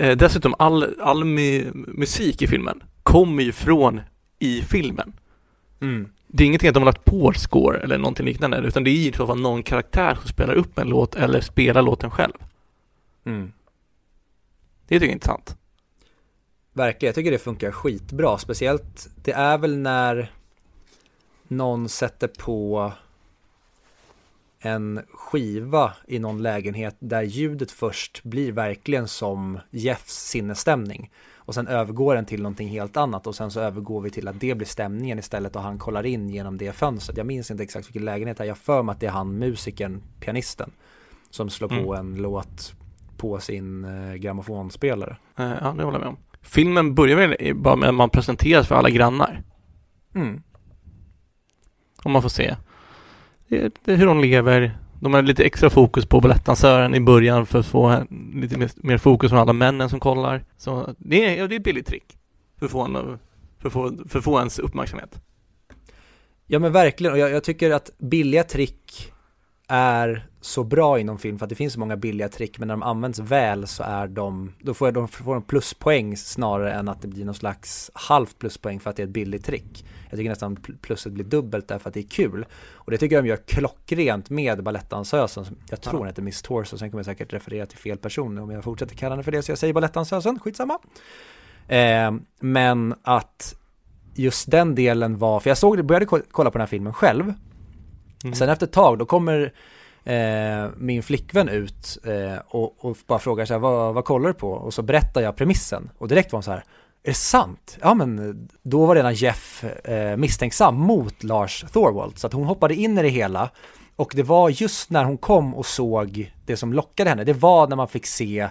Eh, 0.00 0.16
dessutom, 0.16 0.54
all, 0.58 1.00
all 1.00 1.24
mu- 1.24 1.84
musik 1.88 2.42
i 2.42 2.46
filmen 2.46 2.82
kommer 3.02 3.42
ju 3.42 3.52
från 3.52 4.00
i 4.38 4.62
filmen. 4.62 5.12
Det 6.26 6.44
är 6.44 6.46
ingenting 6.46 6.68
att 6.68 6.74
de 6.74 6.80
har 6.80 6.86
lagt 6.86 7.04
på 7.04 7.32
score 7.32 7.78
eller 7.78 7.98
någonting 7.98 8.26
liknande, 8.26 8.58
utan 8.58 8.84
det 8.84 8.90
är 8.90 9.08
i 9.08 9.12
så 9.12 9.26
fall 9.26 9.40
någon 9.40 9.62
karaktär 9.62 10.14
som 10.14 10.28
spelar 10.28 10.54
upp 10.54 10.78
en 10.78 10.88
låt 10.88 11.14
eller 11.14 11.40
spelar 11.40 11.82
låten 11.82 12.10
själv. 12.10 12.32
Mm. 13.24 13.52
Det 14.88 14.94
tycker 14.94 15.06
jag 15.06 15.10
är 15.10 15.14
intressant. 15.14 15.56
Verkligen, 16.72 17.08
jag 17.08 17.14
tycker 17.14 17.30
det 17.30 17.38
funkar 17.38 17.70
skitbra. 17.70 18.38
Speciellt, 18.38 19.08
det 19.24 19.32
är 19.32 19.58
väl 19.58 19.78
när 19.78 20.32
någon 21.48 21.88
sätter 21.88 22.28
på 22.28 22.92
en 24.58 25.00
skiva 25.12 25.92
i 26.06 26.18
någon 26.18 26.42
lägenhet 26.42 26.96
där 26.98 27.22
ljudet 27.22 27.70
först 27.70 28.22
blir 28.22 28.52
verkligen 28.52 29.08
som 29.08 29.58
Jeffs 29.70 30.26
sinnesstämning. 30.26 31.10
Och 31.34 31.54
sen 31.54 31.66
övergår 31.66 32.14
den 32.14 32.26
till 32.26 32.42
någonting 32.42 32.68
helt 32.68 32.96
annat 32.96 33.26
och 33.26 33.34
sen 33.34 33.50
så 33.50 33.60
övergår 33.60 34.00
vi 34.00 34.10
till 34.10 34.28
att 34.28 34.40
det 34.40 34.54
blir 34.54 34.66
stämningen 34.66 35.18
istället 35.18 35.56
och 35.56 35.62
han 35.62 35.78
kollar 35.78 36.06
in 36.06 36.30
genom 36.30 36.58
det 36.58 36.72
fönstret. 36.72 37.16
Jag 37.16 37.26
minns 37.26 37.50
inte 37.50 37.62
exakt 37.62 37.88
vilken 37.88 38.04
lägenhet 38.04 38.38
det 38.38 38.44
är, 38.44 38.48
jag 38.48 38.58
för 38.58 38.82
mig 38.82 38.92
att 38.92 39.00
det 39.00 39.06
är 39.06 39.10
han 39.10 39.38
musikern, 39.38 40.02
pianisten, 40.20 40.70
som 41.30 41.50
slår 41.50 41.68
på 41.68 41.94
en 41.94 42.14
låt 42.14 42.74
på 43.20 43.40
sin 43.40 43.84
eh, 43.84 44.14
grammofonspelare. 44.14 45.16
Eh, 45.38 45.52
ja, 45.60 45.74
det 45.76 45.84
håller 45.84 45.98
jag 45.98 46.00
med 46.00 46.08
om. 46.08 46.16
Filmen 46.42 46.94
börjar 46.94 47.16
väl 47.16 47.54
bara 47.54 47.76
med 47.76 47.88
att 47.88 47.94
man 47.94 48.10
presenteras 48.10 48.68
för 48.68 48.74
alla 48.74 48.90
grannar. 48.90 49.42
Mm. 50.14 50.42
Och 52.04 52.10
man 52.10 52.22
får 52.22 52.28
se 52.28 52.56
det, 53.48 53.74
det, 53.84 53.94
hur 53.94 54.06
de 54.06 54.20
lever. 54.20 54.78
De 55.00 55.14
har 55.14 55.22
lite 55.22 55.44
extra 55.44 55.70
fokus 55.70 56.06
på 56.06 56.20
balettdansören 56.20 56.94
i 56.94 57.00
början 57.00 57.46
för 57.46 57.58
att 57.58 57.66
få 57.66 58.06
lite 58.34 58.58
mer, 58.58 58.70
mer 58.76 58.98
fokus 58.98 59.30
från 59.30 59.40
alla 59.40 59.52
männen 59.52 59.88
som 59.88 60.00
kollar. 60.00 60.44
Så 60.56 60.94
det 60.98 61.38
är, 61.38 61.48
det 61.48 61.54
är 61.54 61.56
ett 61.56 61.64
billigt 61.64 61.86
trick 61.86 62.18
för 62.58 62.66
att 62.66 62.72
få, 62.72 62.80
en, 62.80 63.18
för 63.58 63.66
att 63.66 63.72
få, 63.72 63.92
för 64.08 64.18
att 64.18 64.24
få 64.24 64.38
ens 64.38 64.58
uppmärksamhet. 64.58 65.20
Ja 66.46 66.58
men 66.58 66.72
verkligen, 66.72 67.12
och 67.12 67.18
jag, 67.18 67.30
jag 67.30 67.44
tycker 67.44 67.70
att 67.70 67.90
billiga 67.98 68.44
trick 68.44 69.12
är 69.72 70.26
så 70.40 70.64
bra 70.64 70.98
inom 70.98 71.18
film 71.18 71.38
för 71.38 71.46
att 71.46 71.48
det 71.50 71.54
finns 71.54 71.72
så 71.72 71.80
många 71.80 71.96
billiga 71.96 72.28
trick 72.28 72.58
men 72.58 72.68
när 72.68 72.74
de 72.74 72.82
används 72.82 73.18
väl 73.18 73.66
så 73.66 73.82
är 73.82 74.06
de, 74.08 74.52
då 74.60 74.74
får 74.74 74.92
de 74.92 75.08
får 75.08 75.36
en 75.36 75.42
pluspoäng 75.42 76.16
snarare 76.16 76.72
än 76.72 76.88
att 76.88 77.02
det 77.02 77.08
blir 77.08 77.24
någon 77.24 77.34
slags 77.34 77.90
halvt 77.94 78.38
pluspoäng 78.38 78.80
för 78.80 78.90
att 78.90 78.96
det 78.96 79.02
är 79.02 79.06
ett 79.06 79.12
billigt 79.12 79.44
trick. 79.44 79.84
Jag 80.10 80.18
tycker 80.18 80.30
nästan 80.30 80.56
pl- 80.56 80.78
plusset 80.82 81.12
blir 81.12 81.24
dubbelt 81.24 81.68
därför 81.68 81.88
att 81.88 81.94
det 81.94 82.00
är 82.00 82.08
kul. 82.08 82.46
Och 82.72 82.90
det 82.90 82.98
tycker 82.98 83.16
jag 83.16 83.24
de 83.24 83.28
gör 83.28 83.36
klockrent 83.36 84.30
med 84.30 84.62
balettdansösen. 84.62 85.44
Jag 85.70 85.80
tror 85.80 85.94
Ja. 85.94 85.98
hon 85.98 86.06
heter 86.06 86.22
Miss 86.22 86.42
Torso, 86.42 86.78
sen 86.78 86.90
kommer 86.90 86.98
jag 86.98 87.06
säkert 87.06 87.32
referera 87.32 87.66
till 87.66 87.78
fel 87.78 87.98
person 87.98 88.38
om 88.38 88.50
jag 88.50 88.64
fortsätter 88.64 88.94
kalla 88.96 89.12
henne 89.14 89.22
för 89.22 89.32
det 89.32 89.42
så 89.42 89.50
jag 89.50 89.58
säger 89.58 89.74
balettdansösen, 89.74 90.38
skitsamma. 90.38 90.78
Eh, 91.68 92.12
men 92.40 92.94
att 93.02 93.54
just 94.14 94.50
den 94.50 94.74
delen 94.74 95.18
var, 95.18 95.40
för 95.40 95.50
jag 95.50 95.58
såg 95.58 95.76
det, 95.76 95.82
började 95.82 96.06
ko- 96.06 96.22
kolla 96.30 96.50
på 96.50 96.58
den 96.58 96.62
här 96.62 96.66
filmen 96.66 96.92
själv 96.92 97.34
Mm. 98.24 98.34
Sen 98.34 98.48
efter 98.48 98.66
ett 98.66 98.72
tag 98.72 98.98
då 98.98 99.06
kommer 99.06 99.52
eh, 100.04 100.68
min 100.76 101.02
flickvän 101.02 101.48
ut 101.48 101.98
eh, 102.04 102.38
och, 102.48 102.84
och 102.84 102.96
bara 103.06 103.18
frågar 103.18 103.44
så 103.44 103.54
här, 103.54 103.60
vad, 103.60 103.94
vad 103.94 104.04
kollar 104.04 104.28
du 104.28 104.34
på? 104.34 104.50
Och 104.50 104.74
så 104.74 104.82
berättar 104.82 105.20
jag 105.20 105.36
premissen 105.36 105.90
och 105.98 106.08
direkt 106.08 106.32
var 106.32 106.36
hon 106.36 106.42
så 106.42 106.50
här, 106.50 106.64
är 107.02 107.10
det 107.10 107.14
sant? 107.14 107.78
Ja 107.80 107.94
men 107.94 108.48
då 108.62 108.86
var 108.86 108.96
redan 108.96 109.14
Jeff 109.14 109.64
eh, 109.64 110.16
misstänksam 110.16 110.76
mot 110.76 111.22
Lars 111.22 111.64
Thorwald 111.72 112.18
så 112.18 112.26
att 112.26 112.32
hon 112.32 112.44
hoppade 112.44 112.74
in 112.74 112.98
i 112.98 113.02
det 113.02 113.08
hela 113.08 113.50
och 113.96 114.12
det 114.16 114.22
var 114.22 114.48
just 114.48 114.90
när 114.90 115.04
hon 115.04 115.18
kom 115.18 115.54
och 115.54 115.66
såg 115.66 116.32
det 116.46 116.56
som 116.56 116.72
lockade 116.72 117.10
henne, 117.10 117.24
det 117.24 117.32
var 117.32 117.68
när 117.68 117.76
man 117.76 117.88
fick 117.88 118.06
se 118.06 118.48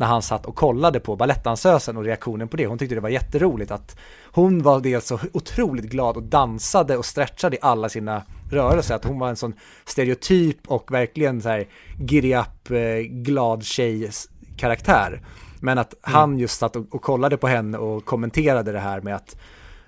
när 0.00 0.06
han 0.06 0.22
satt 0.22 0.46
och 0.46 0.54
kollade 0.54 1.00
på 1.00 1.16
balettdansösen 1.16 1.96
och 1.96 2.04
reaktionen 2.04 2.48
på 2.48 2.56
det. 2.56 2.66
Hon 2.66 2.78
tyckte 2.78 2.94
det 2.94 3.00
var 3.00 3.08
jätteroligt 3.08 3.70
att 3.70 3.96
hon 4.24 4.62
var 4.62 4.80
dels 4.80 5.06
så 5.06 5.18
otroligt 5.32 5.84
glad 5.84 6.16
och 6.16 6.22
dansade 6.22 6.96
och 6.96 7.04
stretchade 7.04 7.56
i 7.56 7.58
alla 7.62 7.88
sina 7.88 8.22
rörelser. 8.50 8.94
Att 8.94 9.04
hon 9.04 9.18
var 9.18 9.28
en 9.28 9.36
sån 9.36 9.54
stereotyp 9.84 10.56
och 10.66 10.92
verkligen 10.92 11.42
så 11.42 11.48
här 11.48 11.66
giddy 11.98 12.34
up, 12.34 12.70
eh, 12.70 13.00
glad 13.08 13.64
tjej 13.64 14.10
karaktär. 14.56 15.22
Men 15.60 15.78
att 15.78 15.94
han 16.00 16.38
just 16.38 16.58
satt 16.58 16.76
och, 16.76 16.94
och 16.94 17.02
kollade 17.02 17.36
på 17.36 17.46
henne 17.48 17.78
och 17.78 18.04
kommenterade 18.04 18.72
det 18.72 18.80
här 18.80 19.00
med 19.00 19.16
att 19.16 19.36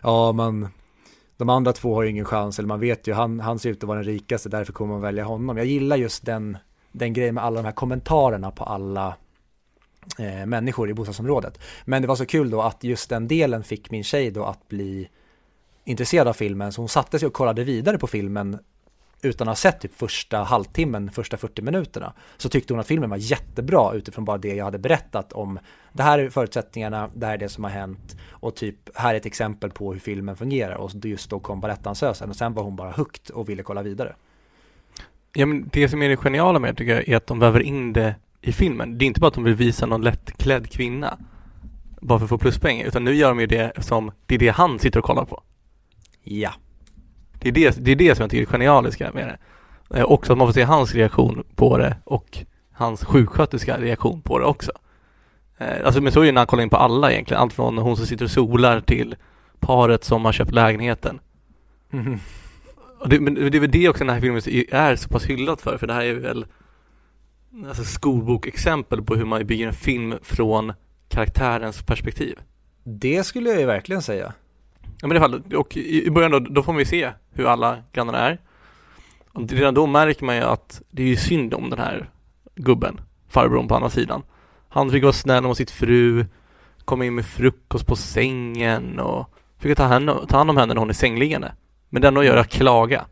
ja, 0.03 0.33
man 0.33 0.69
de 1.37 1.49
andra 1.49 1.73
två 1.73 1.95
har 1.95 2.03
ju 2.03 2.11
ingen 2.11 2.25
chans, 2.25 2.59
eller 2.59 2.69
man 2.69 2.81
vet 2.81 3.07
ju, 3.07 3.13
han, 3.13 3.41
han 3.41 3.59
ser 3.59 3.71
ut 3.71 3.83
att 3.83 3.89
vara 3.89 3.99
den 3.99 4.07
rikaste, 4.07 4.49
därför 4.49 4.73
kommer 4.73 4.93
man 4.93 5.03
välja 5.03 5.25
honom. 5.25 5.57
Jag 5.57 5.67
gillar 5.67 5.97
just 5.97 6.27
den, 6.27 6.59
den 6.93 7.13
grejen 7.13 7.35
med 7.35 7.45
alla 7.45 7.57
de 7.57 7.65
här 7.65 7.73
kommentarerna 7.73 8.51
på 8.51 8.65
alla 8.65 9.15
eh, 10.19 10.47
människor 10.47 10.91
i 10.91 10.95
bostadsområdet. 10.95 11.59
Men 11.85 12.03
det 12.03 12.09
var 12.09 12.17
så 12.17 12.27
kul 12.27 12.51
då 12.51 12.63
att 12.63 12.85
just 12.85 13.11
den 13.11 13.29
delen 13.29 13.65
fick 13.65 13.91
min 13.91 14.05
tjej 14.05 14.31
då 14.31 14.45
att 14.45 14.69
bli 14.69 15.09
intresserad 15.85 16.29
av 16.29 16.33
filmen, 16.33 16.73
så 16.73 16.83
hon 16.83 16.89
satte 16.89 17.19
sig 17.19 17.27
och 17.27 17.33
kollade 17.33 17.65
vidare 17.65 17.99
på 17.99 18.07
filmen 18.07 18.59
utan 19.23 19.49
att 19.49 19.51
ha 19.51 19.57
sett 19.57 19.81
typ 19.81 19.95
första 19.95 20.39
halvtimmen, 20.39 21.11
första 21.11 21.37
40 21.37 21.63
minuterna, 21.63 22.13
så 22.37 22.49
tyckte 22.49 22.73
hon 22.73 22.81
att 22.81 22.87
filmen 22.87 23.11
var 23.11 23.17
jättebra 23.17 23.93
utifrån 23.95 24.25
bara 24.25 24.39
det 24.39 24.55
jag 24.55 24.65
hade 24.65 24.79
berättat 24.79 25.33
om 25.33 25.59
det 25.93 26.03
här 26.03 26.19
är 26.19 26.31
förutsättningarna, 26.31 27.11
det 27.15 27.27
här 27.27 27.35
är 27.35 27.39
det 27.39 27.49
som 27.49 27.65
har 27.65 27.71
hänt 27.71 28.17
och 28.29 28.57
typ 28.57 28.77
här 28.95 29.15
är 29.15 29.19
ett 29.19 29.27
exempel 29.27 29.71
på 29.71 29.93
hur 29.93 30.01
filmen 30.01 30.37
fungerar 30.37 30.75
och 30.75 30.91
just 31.05 31.31
då 31.31 31.41
kom 31.41 31.61
balettdansösen 31.61 32.31
och 32.31 32.37
sen 32.37 32.55
var 32.55 32.63
hon 32.63 32.77
bara 32.77 32.91
högt 32.91 33.31
och 33.31 33.49
ville 33.49 33.63
kolla 33.63 33.83
vidare. 33.83 34.15
Ja, 35.33 35.47
men 35.47 35.69
det 35.73 35.89
som 35.89 36.03
är 36.03 36.09
det 36.09 36.17
geniala 36.17 36.59
med 36.59 36.75
det 36.75 36.79
tycker 36.79 36.95
jag 36.95 37.09
är 37.09 37.17
att 37.17 37.27
de 37.27 37.39
väver 37.39 37.61
in 37.61 37.93
det 37.93 38.15
i 38.43 38.53
filmen. 38.53 38.99
Det 38.99 39.05
är 39.05 39.07
inte 39.07 39.21
bara 39.21 39.29
att 39.29 39.35
de 39.35 39.45
vill 39.45 39.55
visa 39.55 39.87
någon 39.87 40.03
lättklädd 40.03 40.71
kvinna 40.71 41.19
bara 42.01 42.19
för 42.19 42.25
att 42.25 42.29
få 42.31 42.39
pluspoäng, 42.39 42.81
utan 42.81 43.05
nu 43.05 43.15
gör 43.15 43.29
de 43.29 43.41
ju 43.41 43.47
det 43.47 43.73
eftersom 43.77 44.13
det 44.27 44.35
är 44.35 44.39
det 44.39 44.49
han 44.49 44.79
sitter 44.79 44.99
och 44.99 45.05
kollar 45.05 45.25
på. 45.25 45.43
Ja. 46.23 46.53
Det 47.39 47.49
är 47.49 47.53
det, 47.53 47.85
det, 47.85 47.93
är 47.93 47.97
det 47.97 48.15
som 48.15 48.23
jag 48.23 48.31
tycker 48.31 48.47
är 48.47 48.51
genialiska 48.53 49.11
med 49.15 49.27
det. 49.27 49.39
Eh, 49.99 50.05
också 50.05 50.33
att 50.33 50.39
man 50.39 50.49
får 50.49 50.53
se 50.53 50.63
hans 50.63 50.95
reaktion 50.95 51.45
på 51.55 51.79
det 51.79 51.97
och 52.05 52.39
hans 52.73 53.05
sjuksköterska 53.05 53.79
reaktion 53.79 54.23
på 54.23 54.39
det 54.39 54.45
också. 54.45 54.73
Eh, 55.59 55.87
alltså 55.87 56.01
men 56.01 56.13
så 56.13 56.21
är 56.21 56.27
det 56.27 56.33
när 56.33 56.41
han 56.41 56.47
kollar 56.47 56.63
in 56.63 56.71
på 56.71 56.77
alla 56.77 57.13
egentligen, 57.13 57.43
allt 57.43 57.53
från 57.53 57.79
hon 57.79 57.97
som 57.97 58.07
sitter 58.07 58.25
och 58.25 58.31
solar 58.31 58.81
till 58.81 59.17
paret 59.61 60.05
som 60.05 60.25
har 60.25 60.33
köpt 60.33 60.53
lägenheten. 60.53 61.21
Och 62.99 63.09
det, 63.09 63.21
men 63.21 63.35
det 63.35 63.59
är 63.59 63.61
väl 63.61 63.71
det 63.71 63.89
också 63.89 64.05
den 64.05 64.15
här 64.15 64.21
filmen 64.21 64.43
är 64.71 64.97
så 64.97 65.09
pass 65.09 65.25
hyllad 65.25 65.61
för, 65.61 65.79
för 65.79 65.87
det 65.87 65.95
här 65.95 66.05
är 66.05 66.15
väl 66.15 66.47
alltså 67.69 67.85
skolbokexempel 67.85 69.03
på 69.03 69.15
hur 69.15 69.25
man 69.25 69.47
bygger 69.47 69.67
en 69.67 69.73
film 69.73 70.15
från 70.23 70.73
karaktärens 71.09 71.83
perspektiv. 71.83 72.39
Det 72.85 73.25
skulle 73.25 73.51
jag 73.51 73.61
ju 73.61 73.67
verkligen 73.67 74.03
säga. 74.03 74.33
Ja 75.01 75.09
men 75.09 75.17
i 75.17 75.21
alla 75.21 75.29
fall, 75.29 75.57
och 75.57 75.77
i 75.77 76.11
början 76.11 76.31
då, 76.31 76.39
då 76.39 76.63
får 76.63 76.73
vi 76.73 76.85
se 76.85 77.11
hur 77.33 77.47
alla 77.47 77.79
grannarna 77.93 78.19
är. 78.19 78.39
Och 79.33 79.53
redan 79.53 79.75
då 79.75 79.87
märker 79.87 80.25
man 80.25 80.37
ju 80.37 80.43
att 80.43 80.83
det 80.91 81.03
är 81.03 81.07
ju 81.07 81.17
synd 81.17 81.55
om 81.55 81.71
den 81.71 81.79
här 81.79 82.11
gubben, 82.55 83.01
farbrorn 83.29 83.69
på 83.69 83.75
andra 83.75 83.91
sidan. 83.91 84.23
Han 84.69 84.91
fick 84.91 85.03
vara 85.03 85.13
snäll 85.13 85.43
mot 85.43 85.57
sitt 85.57 85.71
fru, 85.71 86.27
komma 86.85 87.05
in 87.05 87.15
med 87.15 87.27
frukost 87.27 87.87
på 87.87 87.97
sängen 87.97 89.01
och 89.01 89.35
fick 89.59 89.77
ta 89.77 89.85
hand, 89.85 90.11
ta 90.29 90.37
hand 90.37 90.51
om 90.51 90.57
henne 90.57 90.75
när 90.75 90.81
hon 90.81 90.91
är 90.91 90.95
sängliggande. 90.95 91.53
Men 91.89 92.03
det 92.03 92.09
enda 92.09 92.19
hon 92.19 92.27
gör 92.27 92.37
är 92.37 92.41
att 92.41 92.49
klaga. 92.49 93.07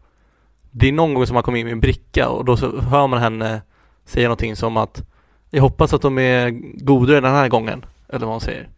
Det 0.71 0.89
är 0.89 0.93
någon 0.93 1.15
gång 1.15 1.27
som 1.27 1.37
han 1.37 1.43
kommer 1.43 1.59
in 1.59 1.67
med 1.67 1.73
en 1.73 1.81
bricka 1.81 2.29
och 2.29 2.45
då 2.45 2.57
så 2.57 2.81
hör 2.81 3.07
man 3.07 3.21
henne 3.21 3.63
säga 4.05 4.29
någonting 4.29 4.57
som 4.57 4.77
att 4.77 5.03
jag 5.51 5.63
hoppas 5.63 5.93
att 5.93 6.03
de 6.03 6.19
är 6.19 6.51
godare 6.85 7.21
den 7.21 7.33
här 7.33 7.49
gången, 7.49 7.85
eller 8.09 8.27
vad 8.27 8.35
hon 8.35 8.41
säger. 8.41 8.69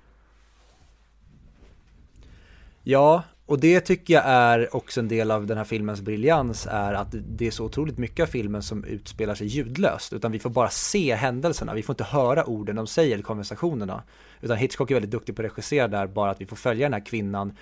Ja, 2.83 3.23
och 3.47 3.59
det 3.59 3.81
tycker 3.81 4.15
jag 4.15 4.25
är 4.27 4.77
också 4.77 5.01
en 5.01 5.09
del 5.09 5.31
av 5.31 5.47
den 5.47 5.57
här 5.57 5.65
filmens 5.65 6.01
briljans 6.01 6.67
är 6.71 6.95
att 6.95 7.09
det 7.11 7.47
är 7.47 7.51
så 7.51 7.65
otroligt 7.65 7.99
mycket 7.99 8.23
av 8.23 8.27
filmen 8.27 8.63
som 8.63 8.85
utspelar 8.85 9.35
sig 9.35 9.47
ljudlöst 9.47 10.13
utan 10.13 10.33
vi 10.33 10.39
får 10.39 10.51
bara 10.51 10.69
se 10.69 11.15
händelserna, 11.15 11.75
vi 11.75 11.83
får 11.83 11.93
inte 11.93 12.05
höra 12.05 12.45
orden 12.45 12.77
de 12.77 12.87
säger, 12.87 13.23
konversationerna 13.23 14.03
utan 14.41 14.57
Hitchcock 14.57 14.91
är 14.91 14.95
väldigt 14.95 15.11
duktig 15.11 15.37
på 15.37 15.43
att 15.43 15.47
regissera 15.47 15.89
där 15.89 16.07
bara 16.07 16.31
att 16.31 16.41
vi 16.41 16.47
får 16.47 16.57
följa 16.57 16.87
den 16.87 16.93
här 16.93 17.07
kvinnan 17.07 17.57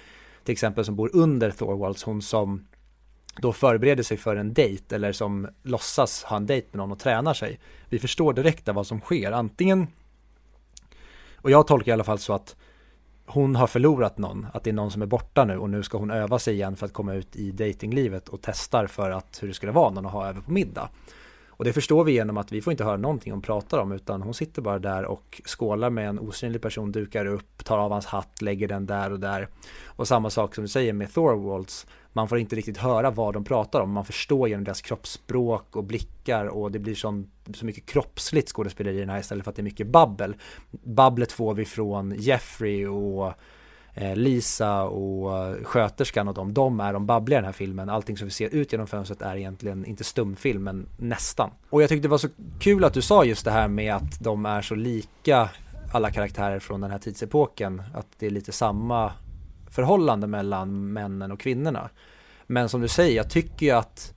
till 0.45 0.53
exempel 0.53 0.85
som 0.85 0.97
bor 0.97 1.11
under 1.13 1.51
Thorwalds, 1.51 2.03
hon 2.03 2.23
som 2.23 2.67
då 3.37 3.53
förbereder 3.53 4.03
sig 4.03 4.17
för 4.17 4.37
en 4.37 4.55
dejt 4.55 4.95
eller 4.95 5.13
som 5.13 5.49
låtsas 5.63 6.25
ha 6.25 6.37
en 6.37 6.47
dejt 6.47 6.69
med 6.71 6.79
någon 6.79 6.93
och 6.93 6.99
tränar 6.99 7.35
sig. 7.35 7.61
Vi 7.89 7.99
förstår 7.99 8.33
direkt 8.33 8.69
vad 8.69 8.87
som 8.87 9.01
sker, 9.01 9.33
antingen 9.33 9.87
och 11.43 11.51
jag 11.51 11.67
tolkar 11.67 11.93
i 11.93 11.95
alla 11.95 12.05
fall 12.05 12.19
så 12.19 12.33
att 12.33 12.57
hon 13.27 13.57
har 13.57 13.67
förlorat 13.67 14.19
någon, 14.19 14.47
att 14.53 14.65
det 14.65 14.71
är 14.71 14.75
någon 14.75 14.91
som 14.91 15.03
är 15.03 15.07
borta 15.07 15.45
nu 15.45 15.59
och 15.59 15.71
nu 15.71 15.83
ska 15.83 15.99
hon 15.99 16.11
öva 16.11 16.39
sig 16.39 16.55
igen 16.55 16.77
för 16.77 16.87
att 16.87 16.93
komma 16.93 17.15
ut 17.15 17.37
i 17.37 17.51
datinglivet 17.51 18.29
och 18.29 18.39
testar 18.43 18.87
för 18.87 19.11
att 19.11 19.39
hur 19.43 19.49
det 19.49 19.55
skulle 19.55 19.73
vara 19.73 19.91
någon 19.91 20.07
att 20.07 20.13
ha 20.13 20.29
över 20.29 20.41
på 20.41 20.53
middag. 20.53 20.89
Och 21.49 21.65
det 21.65 21.73
förstår 21.73 22.05
vi 22.05 22.13
genom 22.13 22.37
att 22.37 22.53
vi 22.53 22.63
får 22.63 22.71
inte 22.71 22.85
höra 22.85 22.97
någonting 22.97 23.33
hon 23.33 23.43
pratar 23.43 23.79
om 23.79 23.93
utan 23.93 24.23
hon 24.23 24.35
sitter 24.35 24.63
bara 24.63 24.79
där 24.79 25.05
och 25.05 25.43
skålar 25.45 25.91
med 25.91 26.09
en 26.09 26.19
osynlig 26.19 26.63
person, 26.63 26.93
dukar 26.93 27.27
upp, 27.27 27.65
tar 27.65 27.79
av 27.79 27.93
hans 27.93 28.07
hatt, 28.07 28.43
lägger 28.43 28.69
den 28.69 28.87
där 28.87 29.13
och 29.13 29.21
där. 29.21 29.49
Och 29.85 30.09
samma 30.09 30.31
sak 30.31 30.55
som 30.55 30.65
du 30.65 30.69
säger 30.69 30.93
med 30.93 31.15
Thorwalds, 31.15 31.87
man 32.13 32.29
får 32.29 32.39
inte 32.39 32.57
riktigt 32.57 32.79
höra 32.79 33.11
vad 33.11 33.35
de 33.35 33.45
pratar 33.45 33.81
om, 33.81 33.93
man 33.93 34.05
förstår 34.05 34.49
genom 34.49 34.65
deras 34.65 34.81
kroppsspråk 34.81 35.77
och 35.77 35.85
blickar 35.85 36.47
och 36.47 36.73
det 36.73 36.79
blir 36.79 36.95
sån, 36.95 37.31
så 37.55 37.67
mycket 37.67 37.87
kroppsligt 37.87 38.49
skådespeleri 38.49 38.97
i 38.97 39.01
den 39.01 39.11
här 39.11 39.21
istället 39.21 39.45
för 39.45 39.51
att 39.51 39.57
det 39.57 39.63
är 39.63 39.65
mycket 39.65 39.87
babbel. 39.87 40.35
Babblet 40.71 41.33
får 41.33 41.55
vi 41.55 41.65
från 41.65 42.15
Jeffrey 42.19 42.87
och 42.87 43.33
eh, 43.95 44.17
Lisa 44.17 44.83
och 44.83 45.39
eh, 45.39 45.65
sköterskan 45.65 46.29
och 46.29 46.35
de, 46.35 46.55
de 46.55 46.81
är 46.81 46.93
de 46.93 47.07
babbliga 47.07 47.39
i 47.39 47.41
den 47.41 47.45
här 47.47 47.53
filmen. 47.53 47.89
Allting 47.89 48.17
som 48.17 48.27
vi 48.27 48.33
ser 48.33 48.55
ut 48.55 48.73
genom 48.73 48.87
fönstret 48.87 49.23
är 49.23 49.37
egentligen 49.37 49.85
inte 49.85 50.05
stumfilm, 50.05 50.65
men 50.65 50.87
nästan. 50.97 51.51
Och 51.71 51.83
jag 51.83 51.89
tyckte 51.89 52.09
det 52.09 52.11
var 52.11 52.19
så 52.19 52.29
kul 52.59 52.85
att 52.85 52.95
du 52.95 53.03
sa 53.03 53.25
just 53.25 53.45
det 53.45 53.51
här 53.51 53.69
med 53.69 53.95
att 53.95 54.21
de 54.21 54.47
är 54.47 54.63
så 54.63 54.75
lika 54.75 55.51
alla 55.93 56.11
karaktärer 56.11 56.59
från 56.59 56.81
den 56.81 56.91
här 56.91 56.99
tidsepoken, 56.99 57.83
att 57.95 58.07
det 58.19 58.27
är 58.27 58.31
lite 58.31 58.53
samma 58.53 59.13
förhållande 59.71 60.27
mellan 60.27 60.93
männen 60.93 61.33
och 61.33 61.41
kvinnorna. 61.41 61.91
Men 62.47 62.69
som 62.69 62.81
du 62.81 62.89
säger, 62.89 63.17
jag 63.17 63.31
tycker 63.31 63.67
ju 63.67 63.73
att 63.73 64.15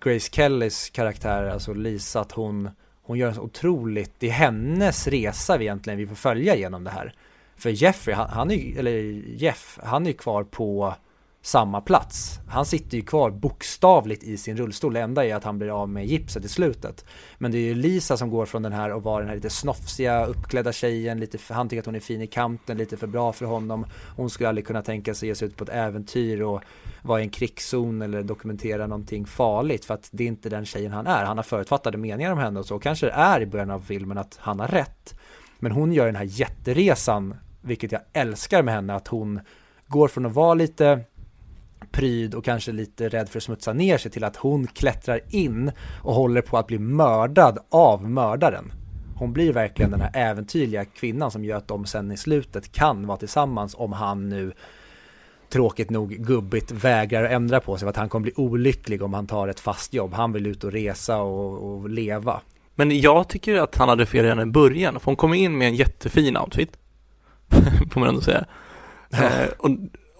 Grace 0.00 0.30
Kellys 0.32 0.90
karaktär, 0.90 1.44
alltså 1.44 1.74
Lisa, 1.74 2.20
att 2.20 2.32
hon, 2.32 2.70
hon 3.02 3.18
gör 3.18 3.28
en 3.28 3.34
så 3.34 3.42
otroligt, 3.42 4.12
det 4.18 4.28
är 4.28 4.32
hennes 4.32 5.06
resa 5.06 5.56
vi 5.56 5.64
egentligen 5.64 5.98
vi 5.98 6.06
får 6.06 6.14
följa 6.14 6.56
genom 6.56 6.84
det 6.84 6.90
här. 6.90 7.14
För 7.56 7.70
Jeffrey, 7.70 8.16
han, 8.16 8.30
han 8.30 8.50
är 8.50 8.54
ju, 8.54 8.78
eller 8.78 8.92
Jeff, 9.36 9.78
han 9.82 10.06
är 10.06 10.10
ju 10.10 10.16
kvar 10.16 10.44
på 10.44 10.94
samma 11.42 11.80
plats. 11.80 12.40
Han 12.48 12.66
sitter 12.66 12.96
ju 12.96 13.02
kvar 13.02 13.30
bokstavligt 13.30 14.22
i 14.22 14.36
sin 14.36 14.56
rullstol. 14.56 14.92
Det 14.92 15.00
enda 15.00 15.26
är 15.26 15.34
att 15.34 15.44
han 15.44 15.58
blir 15.58 15.82
av 15.82 15.88
med 15.88 16.06
gipset 16.06 16.44
i 16.44 16.48
slutet. 16.48 17.04
Men 17.38 17.52
det 17.52 17.58
är 17.58 17.62
ju 17.62 17.74
Lisa 17.74 18.16
som 18.16 18.30
går 18.30 18.46
från 18.46 18.62
den 18.62 18.72
här 18.72 18.92
och 18.92 19.02
var 19.02 19.20
den 19.20 19.28
här 19.28 19.36
lite 19.36 19.50
snofsiga, 19.50 20.26
uppklädda 20.26 20.72
tjejen. 20.72 21.20
Lite, 21.20 21.38
för- 21.38 21.54
han 21.54 21.68
tycker 21.68 21.80
att 21.80 21.86
hon 21.86 21.94
är 21.94 22.00
fin 22.00 22.22
i 22.22 22.26
kanten, 22.26 22.78
lite 22.78 22.96
för 22.96 23.06
bra 23.06 23.32
för 23.32 23.46
honom. 23.46 23.86
Hon 24.16 24.30
skulle 24.30 24.48
aldrig 24.48 24.66
kunna 24.66 24.82
tänka 24.82 25.14
sig 25.14 25.28
ge 25.28 25.34
sig 25.34 25.48
ut 25.48 25.56
på 25.56 25.64
ett 25.64 25.70
äventyr 25.70 26.40
och 26.42 26.62
vara 27.02 27.20
i 27.20 27.22
en 27.22 27.30
krigszon 27.30 28.02
eller 28.02 28.22
dokumentera 28.22 28.86
någonting 28.86 29.26
farligt. 29.26 29.84
För 29.84 29.94
att 29.94 30.08
det 30.12 30.24
är 30.24 30.28
inte 30.28 30.48
den 30.48 30.64
tjejen 30.64 30.92
han 30.92 31.06
är. 31.06 31.24
Han 31.24 31.38
har 31.38 31.44
förutfattade 31.44 31.98
meningar 31.98 32.32
om 32.32 32.38
henne 32.38 32.60
och 32.60 32.66
så 32.66 32.78
kanske 32.78 33.06
det 33.06 33.12
är 33.12 33.40
i 33.40 33.46
början 33.46 33.70
av 33.70 33.80
filmen 33.80 34.18
att 34.18 34.38
han 34.40 34.60
har 34.60 34.68
rätt. 34.68 35.14
Men 35.58 35.72
hon 35.72 35.92
gör 35.92 36.06
den 36.06 36.16
här 36.16 36.24
jätteresan, 36.24 37.34
vilket 37.60 37.92
jag 37.92 38.00
älskar 38.12 38.62
med 38.62 38.74
henne, 38.74 38.94
att 38.94 39.08
hon 39.08 39.40
går 39.86 40.08
från 40.08 40.26
att 40.26 40.32
vara 40.32 40.54
lite 40.54 41.00
pryd 41.92 42.34
och 42.34 42.44
kanske 42.44 42.72
lite 42.72 43.08
rädd 43.08 43.28
för 43.28 43.38
att 43.38 43.42
smutsa 43.42 43.72
ner 43.72 43.98
sig 43.98 44.10
till 44.10 44.24
att 44.24 44.36
hon 44.36 44.66
klättrar 44.66 45.20
in 45.28 45.72
och 46.02 46.14
håller 46.14 46.42
på 46.42 46.58
att 46.58 46.66
bli 46.66 46.78
mördad 46.78 47.58
av 47.68 48.10
mördaren. 48.10 48.72
Hon 49.16 49.32
blir 49.32 49.52
verkligen 49.52 49.90
den 49.90 50.00
här 50.00 50.10
äventyrliga 50.14 50.84
kvinnan 50.84 51.30
som 51.30 51.44
gör 51.44 51.56
att 51.56 51.68
de 51.68 51.86
sen 51.86 52.12
i 52.12 52.16
slutet 52.16 52.72
kan 52.72 53.06
vara 53.06 53.18
tillsammans 53.18 53.74
om 53.78 53.92
han 53.92 54.28
nu 54.28 54.52
tråkigt 55.48 55.90
nog 55.90 56.10
gubbigt 56.10 56.70
vägrar 56.70 57.24
att 57.24 57.30
ändra 57.30 57.60
på 57.60 57.76
sig 57.76 57.86
för 57.86 57.90
att 57.90 57.96
han 57.96 58.08
kommer 58.08 58.22
bli 58.22 58.32
olycklig 58.36 59.02
om 59.02 59.14
han 59.14 59.26
tar 59.26 59.48
ett 59.48 59.60
fast 59.60 59.94
jobb. 59.94 60.12
Han 60.14 60.32
vill 60.32 60.46
ut 60.46 60.64
och 60.64 60.72
resa 60.72 61.22
och, 61.22 61.72
och 61.72 61.90
leva. 61.90 62.40
Men 62.74 63.00
jag 63.00 63.28
tycker 63.28 63.54
att 63.54 63.76
han 63.76 63.88
hade 63.88 64.06
fel 64.06 64.24
redan 64.24 64.48
i 64.48 64.52
början, 64.52 65.00
för 65.00 65.06
hon 65.06 65.16
kommer 65.16 65.36
in 65.36 65.58
med 65.58 65.68
en 65.68 65.74
jättefin 65.74 66.36
outfit. 66.36 66.76
får 67.92 68.00
man 68.00 68.08
ändå 68.08 68.20
säga. 68.20 68.44
Eh, 69.12 69.48
och, 69.58 69.70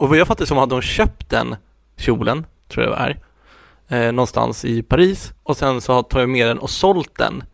och 0.03 0.09
vad 0.09 0.19
jag 0.19 0.27
fattar 0.27 0.45
som 0.45 0.59
hade 0.59 0.75
hon 0.75 0.83
köpt 0.83 1.31
den 1.31 1.57
kjolen, 1.97 2.47
tror 2.69 2.87
jag 2.87 2.93
det 2.93 3.17
är, 3.89 4.07
eh, 4.07 4.13
någonstans 4.13 4.65
i 4.65 4.83
Paris 4.83 5.33
och 5.43 5.57
sen 5.57 5.81
så 5.81 5.93
har 5.93 6.03
tagit 6.03 6.29
med 6.29 6.47
den 6.47 6.59
och 6.59 6.71
sålt 6.71 7.19
den 7.19 7.45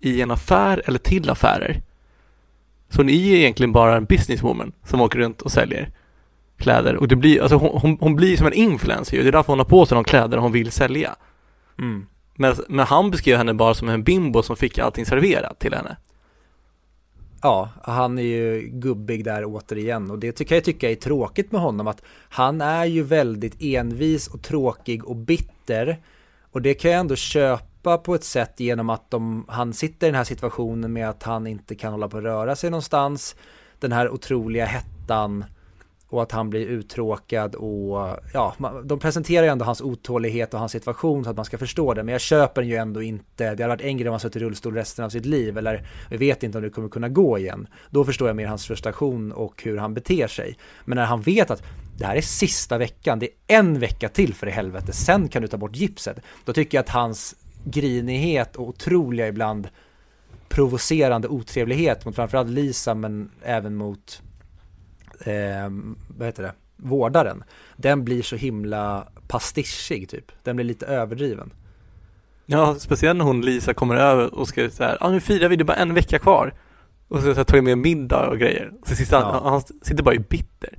i 0.00 0.22
en 0.22 0.30
affär 0.30 0.82
eller 0.86 0.98
till 0.98 1.30
affärer. 1.30 1.82
Så 2.88 2.98
hon 2.98 3.08
är 3.08 3.12
egentligen 3.12 3.72
bara 3.72 3.96
en 3.96 4.04
businesswoman 4.04 4.72
som 4.86 5.00
åker 5.00 5.18
runt 5.18 5.42
och 5.42 5.52
säljer 5.52 5.90
kläder 6.58 6.96
och 6.96 7.08
det 7.08 7.16
blir, 7.16 7.42
alltså 7.42 7.56
hon, 7.56 7.80
hon, 7.80 7.98
hon 8.00 8.16
blir 8.16 8.36
som 8.36 8.46
en 8.46 8.52
influencer 8.52 9.16
ju. 9.16 9.22
det 9.22 9.28
är 9.28 9.32
därför 9.32 9.52
hon 9.52 9.58
har 9.58 9.66
på 9.66 9.86
sig 9.86 9.94
de 9.94 10.04
kläder 10.04 10.38
hon 10.38 10.52
vill 10.52 10.72
sälja. 10.72 11.16
Mm. 11.78 12.06
Men, 12.34 12.56
men 12.68 12.86
han 12.86 13.10
beskrev 13.10 13.36
henne 13.36 13.54
bara 13.54 13.74
som 13.74 13.88
en 13.88 14.04
bimbo 14.04 14.42
som 14.42 14.56
fick 14.56 14.78
allting 14.78 15.06
serverat 15.06 15.58
till 15.58 15.74
henne. 15.74 15.96
Ja, 17.44 17.68
han 17.82 18.18
är 18.18 18.22
ju 18.22 18.60
gubbig 18.60 19.24
där 19.24 19.44
återigen. 19.44 20.10
Och 20.10 20.18
det 20.18 20.32
tycker 20.32 20.54
jag 20.54 20.64
tycka 20.64 20.90
är 20.90 20.94
tråkigt 20.94 21.52
med 21.52 21.60
honom 21.60 21.86
att 21.86 22.02
han 22.28 22.60
är 22.60 22.84
ju 22.84 23.02
väldigt 23.02 23.62
envis 23.62 24.28
och 24.28 24.42
tråkig 24.42 25.04
och 25.04 25.16
bitter. 25.16 26.00
Och 26.52 26.62
det 26.62 26.74
kan 26.74 26.90
jag 26.90 27.00
ändå 27.00 27.16
köpa 27.16 27.98
på 27.98 28.14
ett 28.14 28.24
sätt 28.24 28.60
genom 28.60 28.90
att 28.90 29.10
de, 29.10 29.44
han 29.48 29.72
sitter 29.72 30.06
i 30.06 30.10
den 30.10 30.16
här 30.16 30.24
situationen 30.24 30.92
med 30.92 31.08
att 31.08 31.22
han 31.22 31.46
inte 31.46 31.74
kan 31.74 31.92
hålla 31.92 32.08
på 32.08 32.16
att 32.16 32.22
röra 32.22 32.56
sig 32.56 32.70
någonstans. 32.70 33.36
Den 33.78 33.92
här 33.92 34.10
otroliga 34.10 34.66
hettan 34.66 35.44
och 36.14 36.22
att 36.22 36.32
han 36.32 36.50
blir 36.50 36.66
uttråkad 36.66 37.54
och 37.54 38.18
ja, 38.32 38.54
de 38.84 38.98
presenterar 38.98 39.42
ju 39.42 39.50
ändå 39.50 39.64
hans 39.64 39.80
otålighet 39.80 40.54
och 40.54 40.60
hans 40.60 40.72
situation 40.72 41.24
så 41.24 41.30
att 41.30 41.36
man 41.36 41.44
ska 41.44 41.58
förstå 41.58 41.94
det. 41.94 42.02
Men 42.02 42.12
jag 42.12 42.20
köper 42.20 42.62
den 42.62 42.70
ju 42.70 42.76
ändå 42.76 43.02
inte. 43.02 43.44
Det 43.44 43.46
hade 43.46 43.66
varit 43.66 43.80
en 43.80 43.96
grej 43.96 44.08
om 44.08 44.12
han 44.12 44.20
suttit 44.20 44.36
i 44.36 44.44
rullstol 44.44 44.74
resten 44.74 45.04
av 45.04 45.08
sitt 45.08 45.26
liv 45.26 45.58
eller 45.58 45.86
vi 46.10 46.16
vet 46.16 46.42
inte 46.42 46.58
om 46.58 46.64
det 46.64 46.70
kommer 46.70 46.88
kunna 46.88 47.08
gå 47.08 47.38
igen. 47.38 47.66
Då 47.90 48.04
förstår 48.04 48.28
jag 48.28 48.36
mer 48.36 48.46
hans 48.46 48.66
frustration 48.66 49.32
och 49.32 49.62
hur 49.62 49.76
han 49.76 49.94
beter 49.94 50.26
sig. 50.26 50.58
Men 50.84 50.96
när 50.96 51.04
han 51.04 51.22
vet 51.22 51.50
att 51.50 51.62
det 51.98 52.06
här 52.06 52.16
är 52.16 52.20
sista 52.20 52.78
veckan, 52.78 53.18
det 53.18 53.26
är 53.26 53.58
en 53.58 53.78
vecka 53.78 54.08
till 54.08 54.34
för 54.34 54.46
i 54.46 54.50
helvete, 54.50 54.92
sen 54.92 55.28
kan 55.28 55.42
du 55.42 55.48
ta 55.48 55.56
bort 55.56 55.76
gipset. 55.76 56.20
Då 56.44 56.52
tycker 56.52 56.78
jag 56.78 56.82
att 56.82 56.88
hans 56.88 57.34
grinighet 57.64 58.56
och 58.56 58.68
otroliga 58.68 59.28
ibland 59.28 59.68
provocerande 60.48 61.28
otrevlighet 61.28 62.04
mot 62.04 62.16
framförallt 62.16 62.50
Lisa 62.50 62.94
men 62.94 63.30
även 63.42 63.74
mot 63.74 64.22
eh, 65.20 65.70
vad 66.08 66.26
heter 66.26 66.42
det, 66.42 66.52
vårdaren, 66.76 67.44
den 67.76 68.04
blir 68.04 68.22
så 68.22 68.36
himla 68.36 69.08
pastischig 69.28 70.08
typ. 70.08 70.32
Den 70.42 70.56
blir 70.56 70.66
lite 70.66 70.86
överdriven. 70.86 71.52
Ja, 72.46 72.74
speciellt 72.78 73.18
när 73.18 73.24
hon 73.24 73.40
Lisa 73.40 73.74
kommer 73.74 73.96
över 73.96 74.34
och 74.34 74.48
ska 74.48 74.70
så 74.70 74.84
här, 74.84 74.96
ja 75.00 75.06
ah, 75.06 75.10
nu 75.10 75.20
firar 75.20 75.48
vi, 75.48 75.56
det 75.56 75.62
är 75.62 75.64
bara 75.64 75.76
en 75.76 75.94
vecka 75.94 76.18
kvar. 76.18 76.54
Och 77.08 77.22
så, 77.22 77.34
så 77.34 77.44
tar 77.44 77.60
med 77.60 77.78
middag 77.78 78.28
och 78.28 78.38
grejer. 78.38 78.72
Så 78.86 78.94
sitter 78.96 79.16
han, 79.16 79.34
Ja. 79.34 79.50
han 79.50 79.60
sitter 79.82 80.02
bara 80.02 80.14
i 80.14 80.18
bitter. 80.18 80.78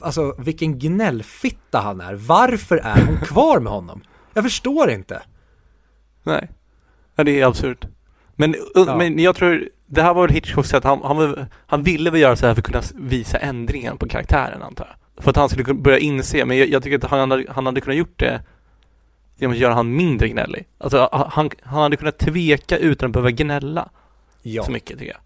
Alltså 0.00 0.34
vilken 0.38 0.78
gnällfitta 0.78 1.80
han 1.80 2.00
är. 2.00 2.14
Varför 2.14 2.76
är 2.76 3.06
hon 3.06 3.16
kvar 3.16 3.60
med 3.60 3.72
honom? 3.72 4.00
Jag 4.34 4.44
förstår 4.44 4.90
inte. 4.90 5.22
Nej, 6.22 6.50
ja, 7.16 7.24
det 7.24 7.40
är 7.40 7.46
absurt. 7.46 7.86
Men, 8.36 8.54
Ja. 8.74 8.96
men 8.96 9.18
jag 9.18 9.36
tror, 9.36 9.68
det 9.86 10.02
här 10.02 10.14
var 10.14 10.22
väl 10.26 10.34
Hitchcocks 10.34 10.68
sätt, 10.68 10.84
han, 10.84 11.00
han, 11.04 11.46
han 11.66 11.82
ville 11.82 12.10
väl 12.10 12.20
göra 12.20 12.36
så 12.36 12.46
här 12.46 12.54
för 12.54 12.60
att 12.60 12.66
kunna 12.66 13.08
visa 13.08 13.38
ändringen 13.38 13.96
på 13.96 14.08
karaktären 14.08 14.62
antar 14.62 14.86
jag. 14.90 15.24
För 15.24 15.30
att 15.30 15.36
han 15.36 15.48
skulle 15.48 15.74
börja 15.74 15.98
inse, 15.98 16.44
men 16.44 16.56
jag, 16.56 16.68
jag 16.68 16.82
tycker 16.82 16.96
att 16.98 17.10
han 17.10 17.30
hade, 17.30 17.46
han 17.48 17.66
hade 17.66 17.80
kunnat 17.80 17.96
gjort 17.96 18.18
det 18.18 18.42
genom 19.36 19.52
att 19.52 19.58
göra 19.58 19.74
han 19.74 19.96
mindre 19.96 20.28
gnällig. 20.28 20.66
Alltså 20.78 21.08
han, 21.12 21.50
han 21.62 21.82
hade 21.82 21.96
kunnat 21.96 22.18
tveka 22.18 22.76
utan 22.78 23.06
att 23.06 23.12
behöva 23.12 23.30
gnälla. 23.30 23.88
Ja. 24.42 24.62
så 24.62 24.72
mycket 24.72 24.98
tycker 24.98 25.12
jag. 25.12 25.20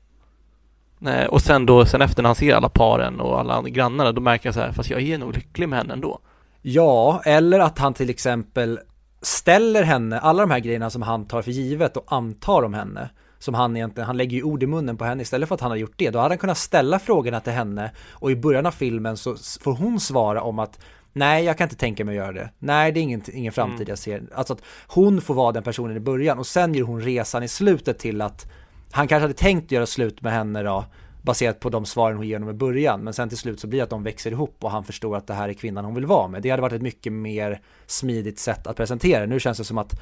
Nej, 0.99 1.27
och 1.27 1.43
sen 1.43 1.67
då, 1.67 1.87
sen 1.87 2.03
efter 2.03 2.23
när 2.23 2.29
han 2.29 2.37
ser 2.37 2.55
alla 2.55 2.69
paren 2.69 3.21
och 3.21 3.41
alla 3.41 3.55
andra 3.55 3.71
grannarna, 3.71 4.13
då 4.13 4.21
märker 4.21 4.47
jag 4.47 4.55
så 4.55 4.61
här, 4.61 4.73
fast 4.73 4.91
jag 4.91 5.03
är 5.03 5.19
nog 5.19 5.35
lycklig 5.35 5.69
med 5.69 5.79
henne 5.79 5.93
ändå. 5.93 6.19
Ja, 6.63 7.23
eller 7.25 7.61
att 7.61 7.79
han 7.79 7.95
till 7.95 8.11
exempel 8.11 8.79
ställer 9.27 9.83
henne, 9.83 10.19
alla 10.19 10.43
de 10.43 10.51
här 10.51 10.59
grejerna 10.59 10.91
som 10.91 11.03
han 11.03 11.27
tar 11.27 11.43
för 11.43 11.51
givet 11.51 11.97
och 11.97 12.13
antar 12.13 12.63
om 12.63 12.75
henne, 12.75 13.11
som 13.39 13.55
han 13.55 13.77
egentligen, 13.77 14.07
han 14.07 14.17
lägger 14.17 14.37
ju 14.37 14.43
ord 14.43 14.63
i 14.63 14.67
munnen 14.67 14.97
på 14.97 15.05
henne 15.05 15.23
istället 15.23 15.49
för 15.49 15.55
att 15.55 15.61
han 15.61 15.71
har 15.71 15.77
gjort 15.77 15.95
det, 15.97 16.11
då 16.11 16.19
hade 16.19 16.33
han 16.33 16.39
kunnat 16.39 16.59
ställa 16.59 16.99
frågorna 16.99 17.41
till 17.41 17.53
henne 17.53 17.91
och 18.11 18.31
i 18.31 18.37
början 18.37 18.67
av 18.67 18.71
filmen 18.71 19.17
så 19.17 19.37
får 19.61 19.75
hon 19.75 20.01
svara 20.01 20.43
om 20.43 20.59
att 20.59 20.79
Nej, 21.13 21.45
jag 21.45 21.59
kan 21.59 21.65
inte 21.65 21.77
tänka 21.77 22.05
mig 22.05 22.19
att 22.19 22.25
göra 22.25 22.33
det. 22.33 22.51
Nej, 22.59 22.93
det 22.93 23.01
är 23.01 23.03
ingen, 23.03 23.23
ingen 23.33 23.53
framtid 23.53 23.89
jag 23.89 23.99
ser. 23.99 24.23
Alltså 24.35 24.53
att 24.53 24.63
hon 24.87 25.21
får 25.21 25.35
vara 25.35 25.53
den 25.53 25.63
personen 25.63 25.97
i 25.97 26.01
början 26.01 26.39
och 26.39 26.47
sen 26.47 26.75
gör 26.75 26.85
hon 26.85 27.01
resan 27.01 27.43
i 27.43 27.49
slutet 27.49 27.99
till 27.99 28.21
att 28.21 28.47
han 28.91 29.09
kanske 29.09 29.23
hade 29.23 29.35
tänkt 29.35 29.73
göra 29.73 29.87
slut 29.87 30.23
med 30.23 30.33
henne 30.33 30.63
då, 30.63 30.85
baserat 31.27 31.61
på 31.61 31.69
de 31.69 31.87
svaren 31.87 32.17
hon 32.17 32.27
ger 32.27 32.35
honom 32.35 32.55
i 32.55 32.59
början. 32.59 33.01
Men 33.01 33.15
sen 33.15 33.29
till 33.29 33.39
slut 33.39 33.61
så 33.61 33.67
blir 33.67 33.79
det 33.79 33.85
att 33.85 33.91
de 33.91 34.03
växer 34.03 34.31
ihop 34.31 34.57
och 34.61 34.71
han 34.71 34.85
förstår 34.85 35.17
att 35.17 35.27
det 35.27 35.35
här 35.35 35.49
är 35.49 35.53
kvinnan 35.53 35.85
hon 35.85 35.95
vill 35.95 36.07
vara 36.07 36.29
med. 36.29 36.43
Det 36.43 36.51
hade 36.51 36.63
varit 36.63 36.73
ett 36.73 36.83
mycket 36.83 37.13
mer 37.13 37.61
smidigt 37.87 38.39
sätt 38.39 38.67
att 38.67 38.77
presentera. 38.77 39.27
Nu 39.27 39.41
känns 39.41 39.59
det 39.59 39.65
som 39.65 39.79
att 39.79 40.01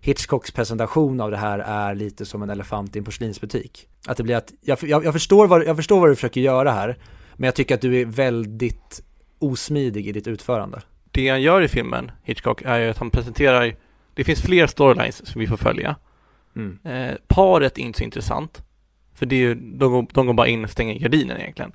Hitchcocks 0.00 0.50
presentation 0.50 1.20
av 1.20 1.30
det 1.30 1.36
här 1.36 1.58
är 1.58 1.94
lite 1.94 2.26
som 2.26 2.42
en 2.42 2.50
elefant 2.50 2.96
i 2.96 2.98
en 2.98 3.04
porslinsbutik. 3.04 3.88
Att 4.06 4.16
det 4.16 4.22
blir 4.22 4.36
att, 4.36 4.52
jag, 4.60 4.78
jag, 4.82 5.04
jag, 5.04 5.12
förstår 5.12 5.46
vad, 5.46 5.64
jag 5.66 5.76
förstår 5.76 6.00
vad 6.00 6.08
du 6.08 6.14
försöker 6.14 6.40
göra 6.40 6.70
här, 6.70 6.98
men 7.36 7.44
jag 7.44 7.54
tycker 7.54 7.74
att 7.74 7.80
du 7.80 8.00
är 8.00 8.04
väldigt 8.04 9.02
osmidig 9.38 10.08
i 10.08 10.12
ditt 10.12 10.26
utförande. 10.26 10.82
Det 11.10 11.28
han 11.28 11.42
gör 11.42 11.62
i 11.62 11.68
filmen, 11.68 12.10
Hitchcock, 12.22 12.62
är 12.62 12.78
ju 12.78 12.90
att 12.90 12.98
han 12.98 13.10
presenterar, 13.10 13.76
det 14.14 14.24
finns 14.24 14.40
fler 14.40 14.66
storylines 14.66 15.26
som 15.26 15.40
vi 15.40 15.46
får 15.46 15.56
följa. 15.56 15.96
Mm. 16.56 16.78
Eh, 16.84 17.16
paret 17.28 17.78
är 17.78 17.82
inte 17.82 17.98
så 17.98 18.04
intressant, 18.04 18.62
för 19.20 19.26
det 19.26 19.36
är 19.36 19.40
ju, 19.40 19.54
de, 19.54 19.92
går- 19.92 20.06
de 20.12 20.26
går 20.26 20.34
bara 20.34 20.48
in 20.48 20.64
och 20.64 20.70
stänger 20.70 20.98
gardinen 20.98 21.36
egentligen. 21.40 21.72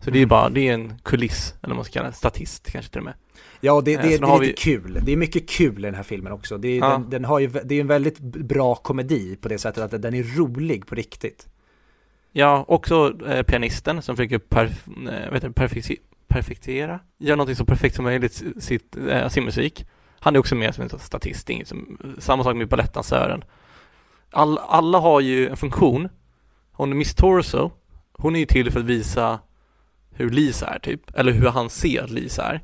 Så 0.00 0.10
det 0.10 0.22
är 0.22 0.26
bara, 0.26 0.48
det 0.48 0.68
är 0.68 0.74
en 0.74 0.98
kuliss, 1.02 1.54
eller 1.62 1.68
vad 1.68 1.76
man 1.76 1.84
ska 1.84 1.92
kalla 1.92 2.08
det, 2.08 2.14
statist 2.14 2.70
kanske 2.72 2.90
till 2.90 2.98
och 2.98 3.04
med. 3.04 3.14
Ja, 3.60 3.80
det, 3.84 3.94
Eh, 3.94 4.02
det, 4.02 4.16
så 4.18 4.22
det 4.26 4.32
är 4.32 4.40
lite 4.40 4.46
vi- 4.46 4.52
kul. 4.72 5.00
Det 5.02 5.12
är 5.12 5.16
mycket 5.16 5.48
kul 5.48 5.78
i 5.78 5.82
den 5.82 5.94
här 5.94 6.02
filmen 6.02 6.32
också. 6.32 6.58
Det 6.58 6.68
är, 6.68 6.78
Ja. 6.78 6.88
den, 6.90 7.10
den 7.10 7.24
har 7.24 7.38
ju, 7.38 7.46
det 7.64 7.74
är 7.74 7.80
en 7.80 7.86
väldigt 7.86 8.18
bra 8.20 8.74
komedi 8.74 9.36
på 9.36 9.48
det 9.48 9.58
sättet 9.58 9.94
att 9.94 10.02
den 10.02 10.14
är 10.14 10.22
rolig 10.38 10.86
på 10.86 10.94
riktigt. 10.94 11.48
Ja, 12.32 12.64
också 12.68 13.14
eh, 13.28 13.42
pianisten 13.42 14.02
som 14.02 14.16
försöker 14.16 14.38
perf 14.38 14.88
eh, 14.88 15.32
vet 15.32 15.42
du, 15.42 15.48
perfekti- 15.48 16.00
perfektera, 16.28 17.00
göra 17.18 17.36
något 17.36 17.56
så 17.56 17.64
perfekt 17.64 17.94
som 17.96 18.04
möjligt 18.04 18.42
i 18.56 18.60
sitt, 18.60 18.96
eh, 19.10 19.28
sin 19.28 19.44
musik. 19.44 19.86
Han 20.20 20.34
är 20.34 20.38
också 20.38 20.54
med 20.54 20.74
som 20.74 20.82
en 20.84 20.98
statist, 20.98 21.50
som, 21.64 21.98
samma 22.18 22.44
sak 22.44 22.56
med 22.56 22.68
balettdansören. 22.68 23.44
All, 24.30 24.58
alla 24.58 24.98
har 24.98 25.20
ju 25.20 25.48
en 25.48 25.56
funktion. 25.56 26.08
Hon 26.76 26.98
Miss 26.98 27.14
Torso, 27.14 27.70
hon 28.12 28.36
är 28.36 28.40
ju 28.40 28.46
till 28.46 28.70
för 28.70 28.80
att 28.80 28.86
visa 28.86 29.38
hur 30.10 30.30
Lisa 30.30 30.66
är 30.66 30.78
typ, 30.78 31.00
eller 31.14 31.32
hur 31.32 31.48
han 31.48 31.70
ser 31.70 32.02
att 32.02 32.10
Lisa 32.10 32.42
är. 32.42 32.62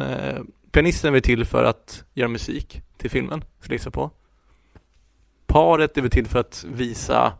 Eh, 0.00 0.42
pianisten 0.72 1.08
är 1.08 1.12
väl 1.12 1.22
till 1.22 1.44
för 1.44 1.64
att 1.64 2.04
göra 2.14 2.28
musik 2.28 2.82
till 2.96 3.10
filmen, 3.10 3.44
skulle 3.60 3.74
jag 3.74 3.78
gissa 3.78 3.90
på. 3.90 4.10
Paret 5.46 5.96
är 5.96 6.02
väl 6.02 6.10
till 6.10 6.26
för 6.26 6.38
att 6.38 6.64
visa 6.68 7.32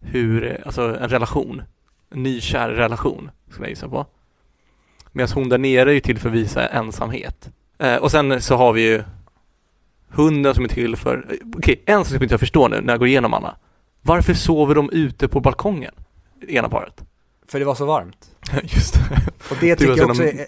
hur, 0.00 0.62
alltså 0.64 0.82
en 0.82 1.08
relation, 1.08 1.62
en 2.10 2.22
nykär 2.22 2.68
relation, 2.68 3.30
skulle 3.48 3.66
jag 3.66 3.70
gissa 3.70 3.88
på. 3.88 4.06
Medan 5.12 5.32
hon 5.34 5.48
där 5.48 5.58
nere 5.58 5.90
är 5.90 5.94
ju 5.94 6.00
till 6.00 6.18
för 6.18 6.28
att 6.28 6.34
visa 6.34 6.68
ensamhet. 6.68 7.50
Eh, 7.78 7.96
och 7.96 8.10
sen 8.10 8.42
så 8.42 8.56
har 8.56 8.72
vi 8.72 8.82
ju 8.82 9.02
hunden 10.08 10.54
som 10.54 10.64
är 10.64 10.68
till 10.68 10.96
för, 10.96 11.24
okej, 11.26 11.40
okej, 11.56 11.82
en 11.86 12.04
sak 12.04 12.14
som 12.14 12.22
inte 12.22 12.32
jag 12.32 12.40
förstår 12.40 12.68
nu 12.68 12.80
när 12.80 12.92
jag 12.92 12.98
går 12.98 13.08
igenom 13.08 13.34
alla. 13.34 13.56
Varför 14.02 14.34
sover 14.34 14.74
de 14.74 14.90
ute 14.90 15.28
på 15.28 15.40
balkongen? 15.40 15.94
Ena 16.48 16.68
paret. 16.68 17.04
För 17.48 17.58
det 17.58 17.64
var 17.64 17.74
så 17.74 17.86
varmt. 17.86 18.30
Just 18.62 18.94
det. 18.94 19.00
Och 19.50 19.56
det 19.60 19.76
tycker 19.76 19.96
jag 19.96 19.98
så 19.98 20.10
också 20.10 20.22
är 20.22 20.46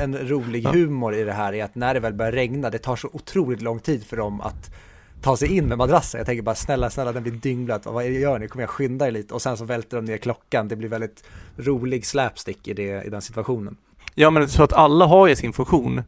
en 0.00 0.28
rolig 0.28 0.66
humor 0.66 1.14
i 1.14 1.24
det 1.24 1.32
här 1.32 1.52
är 1.52 1.64
att 1.64 1.74
när 1.74 1.94
det 1.94 2.00
väl 2.00 2.14
börjar 2.14 2.32
regna, 2.32 2.70
det 2.70 2.78
tar 2.78 2.96
så 2.96 3.10
otroligt 3.12 3.62
lång 3.62 3.80
tid 3.80 4.04
för 4.04 4.16
dem 4.16 4.40
att 4.40 4.74
ta 5.22 5.36
sig 5.36 5.56
in 5.56 5.66
med 5.66 5.78
madrassen. 5.78 6.18
Jag 6.18 6.26
tänker 6.26 6.42
bara 6.42 6.54
snälla, 6.54 6.90
snälla 6.90 7.12
den 7.12 7.22
blir 7.22 7.32
dyngblöt. 7.32 7.86
Vad 7.86 8.10
gör 8.10 8.38
ni? 8.38 8.48
Kommer 8.48 8.62
jag 8.62 8.70
skynda 8.70 9.06
er 9.06 9.10
lite? 9.10 9.34
Och 9.34 9.42
sen 9.42 9.56
så 9.56 9.64
välter 9.64 9.96
de 9.96 10.04
ner 10.04 10.16
klockan. 10.16 10.68
Det 10.68 10.76
blir 10.76 10.88
väldigt 10.88 11.24
rolig 11.56 12.06
slapstick 12.06 12.68
i, 12.68 12.74
det, 12.74 13.04
i 13.06 13.10
den 13.10 13.22
situationen. 13.22 13.76
Ja 14.14 14.30
men 14.30 14.48
så 14.48 14.62
att 14.62 14.72
alla 14.72 15.06
har 15.06 15.26
ju 15.26 15.36
sin 15.36 15.52
funktion. 15.52 16.02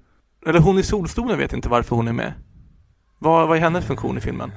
Eller 0.46 0.60
hon 0.60 0.78
i 0.78 0.82
solstolen 0.82 1.38
vet 1.38 1.52
inte 1.52 1.68
varför 1.68 1.96
hon 1.96 2.08
är 2.08 2.12
med. 2.12 2.32
Vad, 3.18 3.48
vad 3.48 3.56
är 3.56 3.60
hennes 3.60 3.84
funktion 3.84 4.18
i 4.18 4.20
filmen? 4.20 4.52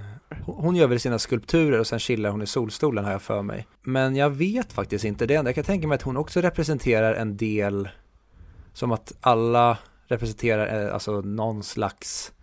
Hon 0.46 0.76
gör 0.76 0.88
väl 0.88 1.00
sina 1.00 1.20
skulpturer 1.20 1.80
och 1.80 1.88
sen 1.88 2.00
chillar 2.00 2.30
hon 2.30 2.42
i 2.42 2.48
solstolen 2.48 3.06
har 3.06 3.12
jag 3.12 3.22
för 3.22 3.42
mig. 3.42 3.68
Men 3.84 4.16
jag 4.16 4.30
vet 4.30 4.74
faktiskt 4.74 5.06
inte. 5.06 5.26
Det 5.26 5.36
enda 5.36 5.50
jag 5.50 5.56
kan 5.56 5.64
tänka 5.64 5.88
mig 5.88 5.96
att 5.96 6.02
hon 6.02 6.18
också 6.18 6.42
representerar 6.42 7.14
en 7.14 7.38
del 7.38 7.90
som 8.74 8.92
att 8.92 9.14
alla 9.22 9.78
representerar 10.08 10.86
eh, 10.86 10.94
alltså 10.94 11.22
någon 11.22 11.64
slags 11.64 12.34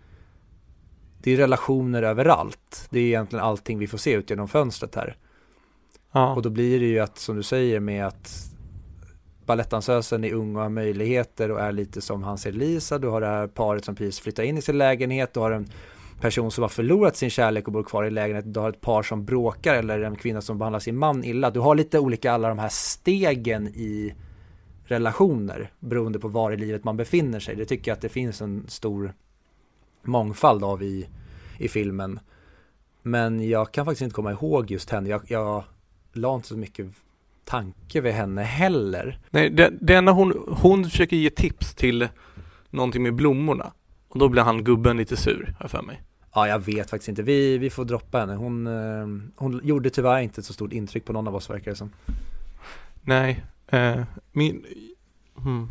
det 1.25 1.33
är 1.33 1.37
relationer 1.37 2.03
överallt. 2.03 2.87
Det 2.91 2.99
är 3.01 3.05
egentligen 3.05 3.45
allting 3.45 3.79
vi 3.79 3.87
får 3.87 3.99
se 3.99 4.13
ut 4.13 4.31
genom 4.31 4.49
fönstret 4.49 4.95
här. 4.95 5.17
Ja. 6.13 6.35
Och 6.35 6.43
då 6.43 6.51
blir 6.51 6.81
det 6.81 6.87
ju 6.87 6.99
att, 6.99 7.19
som 7.19 7.37
du 7.37 7.43
säger, 7.43 7.81
med 7.81 8.07
att 8.07 8.51
balettdansösen 9.47 10.25
är 10.25 10.33
ung 10.33 10.57
och 10.57 10.63
har 10.63 10.69
möjligheter 10.69 11.51
och 11.51 11.61
är 11.61 11.73
lite 11.73 12.01
som 12.01 12.23
han 12.23 12.39
ser 12.39 12.53
Lisa. 12.53 12.99
Du 12.99 13.09
har 13.09 13.21
det 13.21 13.27
här 13.27 13.47
paret 13.47 13.85
som 13.85 13.95
precis 13.95 14.21
flyttar 14.21 14.43
in 14.43 14.59
i 14.59 14.63
sin 14.63 14.79
lägenhet. 14.79 15.35
Du 15.35 15.41
har 15.41 15.51
en 15.51 15.69
person 16.21 16.51
som 16.51 16.63
har 16.63 16.69
förlorat 16.69 17.17
sin 17.17 17.31
kärlek 17.31 17.67
och 17.67 17.73
bor 17.73 17.83
kvar 17.83 18.05
i 18.05 18.11
lägenheten. 18.11 18.53
Du 18.53 18.61
har 18.61 18.69
ett 18.69 18.81
par 18.81 19.03
som 19.03 19.25
bråkar 19.25 19.75
eller 19.75 20.03
en 20.03 20.17
kvinna 20.17 20.41
som 20.41 20.59
behandlar 20.59 20.81
sin 20.81 20.97
man 20.97 21.25
illa. 21.25 21.51
Du 21.51 21.61
har 21.61 21.75
lite 21.75 21.99
olika 21.99 22.33
alla 22.33 22.49
de 22.49 22.59
här 22.59 22.69
stegen 22.69 23.69
i 23.69 24.15
relationer 24.85 25.71
beroende 25.81 26.19
på 26.19 26.29
var 26.29 26.53
i 26.53 26.57
livet 26.57 26.85
man 26.85 26.97
befinner 26.97 27.41
sig. 27.41 27.57
Det 27.57 27.65
tycker 27.65 27.91
jag 27.91 27.97
att 27.97 28.03
det 28.03 28.09
finns 28.09 28.41
en 28.41 28.65
stor 28.69 29.15
mångfald 30.03 30.65
av 30.65 30.83
i, 30.83 31.09
i 31.59 31.69
filmen. 31.69 32.21
Men 33.03 33.49
jag 33.49 33.73
kan 33.73 33.85
faktiskt 33.85 34.03
inte 34.03 34.15
komma 34.15 34.33
ihåg 34.33 34.71
just 34.71 34.91
henne. 34.91 35.09
Jag, 35.09 35.23
jag 35.29 35.65
la 36.13 36.35
inte 36.35 36.49
så 36.49 36.57
mycket 36.57 36.87
tanke 37.45 38.01
vid 38.01 38.13
henne 38.13 38.43
heller. 38.43 39.19
Nej, 39.31 39.51
det, 39.51 39.73
det 39.81 39.95
enda 39.95 40.13
hon, 40.13 40.45
hon 40.49 40.85
försöker 40.85 41.17
ge 41.17 41.31
tips 41.31 41.75
till 41.75 42.09
någonting 42.71 43.03
med 43.03 43.15
blommorna. 43.15 43.73
Och 44.15 44.21
då 44.21 44.29
blir 44.29 44.43
han 44.43 44.65
gubben 44.65 44.97
lite 44.97 45.17
sur, 45.17 45.55
har 45.61 45.69
för 45.69 45.83
mig. 45.83 46.03
Ja, 46.35 46.49
jag 46.49 46.59
vet 46.59 46.91
faktiskt 46.91 47.09
inte. 47.09 47.23
Vi, 47.23 47.59
vi 47.59 47.71
får 47.71 47.85
droppa 47.85 48.19
henne. 48.19 48.35
Hon, 48.35 48.67
eh, 48.67 49.33
hon 49.37 49.61
gjorde 49.65 49.91
tyvärr 49.91 50.21
inte 50.21 50.43
så 50.43 50.53
stort 50.53 50.73
intryck 50.73 51.05
på 51.05 51.13
någon 51.13 51.29
av 51.29 51.37
oss 51.37 51.51
verkar 51.51 51.71
det 51.71 51.77
som. 51.77 51.91
Nej, 53.03 53.45
eh, 53.67 54.03
min... 54.33 54.65
Hmm. 55.43 55.71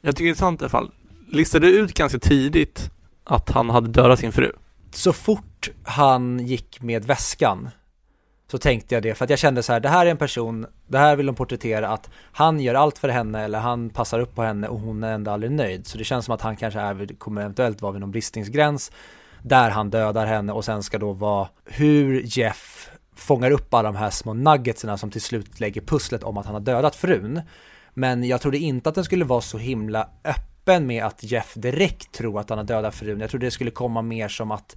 Jag 0.00 0.16
tycker 0.16 0.24
det 0.24 0.30
är 0.30 0.34
sant 0.34 0.60
i 0.60 0.64
alla 0.64 0.70
fall. 0.70 0.90
Listade 1.28 1.66
ut 1.66 1.94
ganska 1.94 2.18
tidigt 2.18 2.90
att 3.24 3.50
han 3.50 3.70
hade 3.70 3.88
dödat 3.88 4.18
sin 4.18 4.32
fru. 4.32 4.52
Så 4.90 5.12
fort 5.12 5.70
han 5.82 6.46
gick 6.46 6.82
med 6.82 7.04
väskan 7.04 7.68
så 8.54 8.58
tänkte 8.58 8.94
jag 8.94 9.02
det, 9.02 9.14
för 9.14 9.24
att 9.24 9.30
jag 9.30 9.38
kände 9.38 9.62
så 9.62 9.72
här, 9.72 9.80
det 9.80 9.88
här 9.88 10.06
är 10.06 10.10
en 10.10 10.16
person, 10.16 10.66
det 10.86 10.98
här 10.98 11.16
vill 11.16 11.26
de 11.26 11.34
porträttera 11.34 11.88
att 11.88 12.10
han 12.32 12.60
gör 12.60 12.74
allt 12.74 12.98
för 12.98 13.08
henne 13.08 13.44
eller 13.44 13.58
han 13.58 13.90
passar 13.90 14.20
upp 14.20 14.34
på 14.34 14.42
henne 14.42 14.68
och 14.68 14.80
hon 14.80 15.04
är 15.04 15.12
ändå 15.12 15.30
aldrig 15.30 15.52
nöjd. 15.52 15.86
Så 15.86 15.98
det 15.98 16.04
känns 16.04 16.24
som 16.24 16.34
att 16.34 16.40
han 16.40 16.56
kanske 16.56 16.80
är, 16.80 16.94
vid- 16.94 17.18
kommer 17.18 17.40
eventuellt 17.40 17.82
vara 17.82 17.92
vid 17.92 18.00
någon 18.00 18.10
bristningsgräns 18.10 18.92
där 19.42 19.70
han 19.70 19.90
dödar 19.90 20.26
henne 20.26 20.52
och 20.52 20.64
sen 20.64 20.82
ska 20.82 20.98
då 20.98 21.12
vara 21.12 21.48
hur 21.64 22.22
Jeff 22.24 22.90
fångar 23.16 23.50
upp 23.50 23.74
alla 23.74 23.92
de 23.92 23.96
här 23.98 24.10
små 24.10 24.34
nuggetserna 24.34 24.98
som 24.98 25.10
till 25.10 25.22
slut 25.22 25.60
lägger 25.60 25.80
pusslet 25.80 26.22
om 26.22 26.38
att 26.38 26.46
han 26.46 26.54
har 26.54 26.62
dödat 26.62 26.96
frun. 26.96 27.40
Men 27.94 28.24
jag 28.24 28.40
trodde 28.40 28.58
inte 28.58 28.88
att 28.88 28.94
den 28.94 29.04
skulle 29.04 29.24
vara 29.24 29.40
så 29.40 29.58
himla 29.58 30.08
öppen 30.24 30.86
med 30.86 31.04
att 31.04 31.22
Jeff 31.22 31.54
direkt 31.54 32.12
tror 32.12 32.40
att 32.40 32.48
han 32.48 32.58
har 32.58 32.64
dödat 32.64 32.94
frun. 32.94 33.20
Jag 33.20 33.30
trodde 33.30 33.46
det 33.46 33.50
skulle 33.50 33.70
komma 33.70 34.02
mer 34.02 34.28
som 34.28 34.50
att 34.50 34.76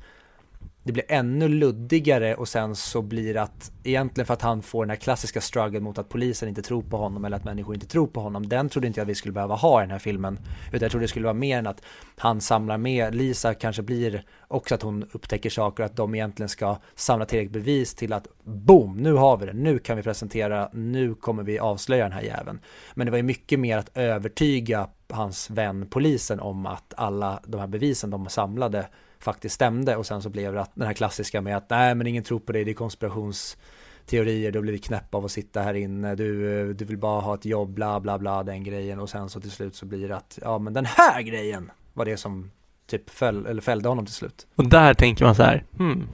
det 0.88 0.94
blir 0.94 1.06
ännu 1.08 1.48
luddigare 1.48 2.36
och 2.36 2.48
sen 2.48 2.76
så 2.76 3.02
blir 3.02 3.34
det 3.34 3.42
att 3.42 3.72
egentligen 3.84 4.26
för 4.26 4.34
att 4.34 4.42
han 4.42 4.62
får 4.62 4.86
den 4.86 4.90
här 4.90 4.98
klassiska 4.98 5.42
struggle 5.42 5.80
mot 5.80 5.98
att 5.98 6.10
polisen 6.10 6.50
inte 6.50 6.62
tror 6.62 6.82
på 6.82 6.98
honom 6.98 7.26
eller 7.26 7.38
att 7.38 7.44
människor 7.44 7.76
inte 7.76 7.88
tror 7.88 8.08
på 8.08 8.20
honom. 8.20 8.50
Den 8.50 8.70
trodde 8.70 8.88
inte 8.88 9.00
jag 9.00 9.06
vi 9.06 9.16
skulle 9.16 9.32
behöva 9.32 9.56
ha 9.56 9.82
i 9.82 9.84
den 9.84 9.92
här 9.92 10.00
filmen. 10.00 10.40
Utan 10.68 10.82
jag 10.82 10.92
trodde 10.92 11.04
det 11.04 11.08
skulle 11.08 11.26
vara 11.26 11.34
mer 11.34 11.58
än 11.58 11.68
att 11.68 11.82
han 12.18 12.42
samlar 12.42 12.78
med, 12.78 13.16
Lisa 13.16 13.54
kanske 13.54 13.82
blir 13.82 14.24
också 14.48 14.76
att 14.76 14.82
hon 14.82 15.06
upptäcker 15.12 15.50
saker 15.50 15.84
och 15.84 15.90
att 15.90 15.96
de 15.96 16.16
egentligen 16.16 16.50
ska 16.50 16.78
samla 16.96 17.26
tillräckligt 17.26 17.54
bevis 17.54 17.96
till 17.96 18.14
att 18.14 18.28
boom, 18.44 18.98
nu 18.98 19.14
har 19.14 19.38
vi 19.38 19.46
det, 19.46 19.54
nu 19.54 19.80
kan 19.80 19.98
vi 19.98 20.04
presentera, 20.04 20.70
nu 20.74 21.16
kommer 21.16 21.44
vi 21.44 21.60
avslöja 21.60 22.04
den 22.04 22.12
här 22.12 22.22
jäveln. 22.22 22.60
Men 22.94 23.06
det 23.06 23.12
var 23.12 23.18
ju 23.18 23.24
mycket 23.24 23.60
mer 23.60 23.78
att 23.78 23.98
övertyga 23.98 24.90
hans 25.10 25.50
vän 25.50 25.88
polisen 25.90 26.40
om 26.40 26.66
att 26.66 26.94
alla 26.98 27.40
de 27.46 27.60
här 27.60 27.68
bevisen 27.68 28.10
de 28.10 28.30
samlade 28.30 28.88
faktiskt 29.20 29.56
stämde 29.56 29.96
och 29.96 30.06
sen 30.06 30.22
så 30.22 30.30
blev 30.30 30.54
det 30.54 30.62
att 30.62 30.72
den 30.76 30.88
här 30.88 30.94
klassiska 30.94 31.42
med 31.42 31.58
att 31.58 31.70
nej 31.70 31.96
men 31.96 32.08
ingen 32.08 32.24
tror 32.24 32.40
på 32.40 32.52
dig, 32.52 32.64
det 32.64 32.72
är 32.72 32.74
konspirationsteorier, 32.74 34.52
du 34.52 34.60
har 34.60 34.62
blivit 34.62 34.84
knäpp 34.84 35.16
av 35.16 35.26
att 35.26 35.32
sitta 35.32 35.62
här 35.62 35.74
inne, 35.74 36.16
du, 36.16 36.74
du 36.74 36.86
vill 36.86 36.98
bara 36.98 37.22
ha 37.22 37.36
ett 37.36 37.46
jobb, 37.46 37.70
bla 37.70 38.00
bla 38.00 38.20
bla 38.20 38.44
den 38.44 38.64
grejen 38.64 39.00
och 39.00 39.10
sen 39.10 39.30
så 39.30 39.42
till 39.42 39.52
slut 39.52 39.76
så 39.76 39.86
blir 39.86 40.08
det 40.08 40.16
att 40.16 40.40
ja 40.42 40.60
men 40.60 40.74
den 40.74 40.86
här 40.86 41.22
grejen 41.22 41.72
var 41.94 42.06
det 42.06 42.18
som 42.18 42.52
typ 42.88 43.10
föll, 43.10 43.46
eller 43.46 43.62
fällde 43.62 43.90
honom 43.90 44.06
till 44.06 44.16
slut. 44.16 44.48
Och 44.56 44.70
där 44.70 44.94
tänker 44.94 45.26
man 45.26 45.36
så 45.36 45.44
här, 45.44 45.64
hmm. 45.78 46.08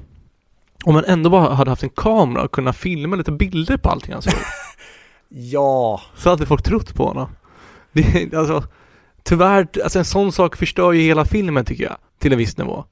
Om 0.86 0.94
man 0.94 1.06
ändå 1.06 1.30
bara 1.30 1.54
hade 1.54 1.70
haft 1.70 1.84
en 1.84 1.90
kamera 1.90 2.44
och 2.44 2.52
kunnat 2.52 2.78
filma 2.78 3.16
lite 3.16 3.32
bilder 3.32 3.78
på 3.78 3.90
allting 3.90 4.14
han 4.14 4.22
såg. 4.22 4.34
Ja, 5.36 6.02
så 6.16 6.30
hade 6.30 6.46
folk 6.46 6.64
trott 6.64 6.94
på 6.94 7.06
honom. 7.06 7.30
Det, 7.92 8.34
alltså, 8.34 8.64
tyvärr, 9.24 9.68
alltså 9.84 10.00
en 10.00 10.06
sån 10.06 10.32
sak 10.32 10.56
förstör 10.56 10.92
ju 10.92 11.02
hela 11.02 11.26
filmen 11.26 11.66
tycker 11.66 11.84
jag. 11.84 11.98
Till 12.20 12.32
en 12.32 12.38
viss 12.38 12.58
nivå. 12.58 12.86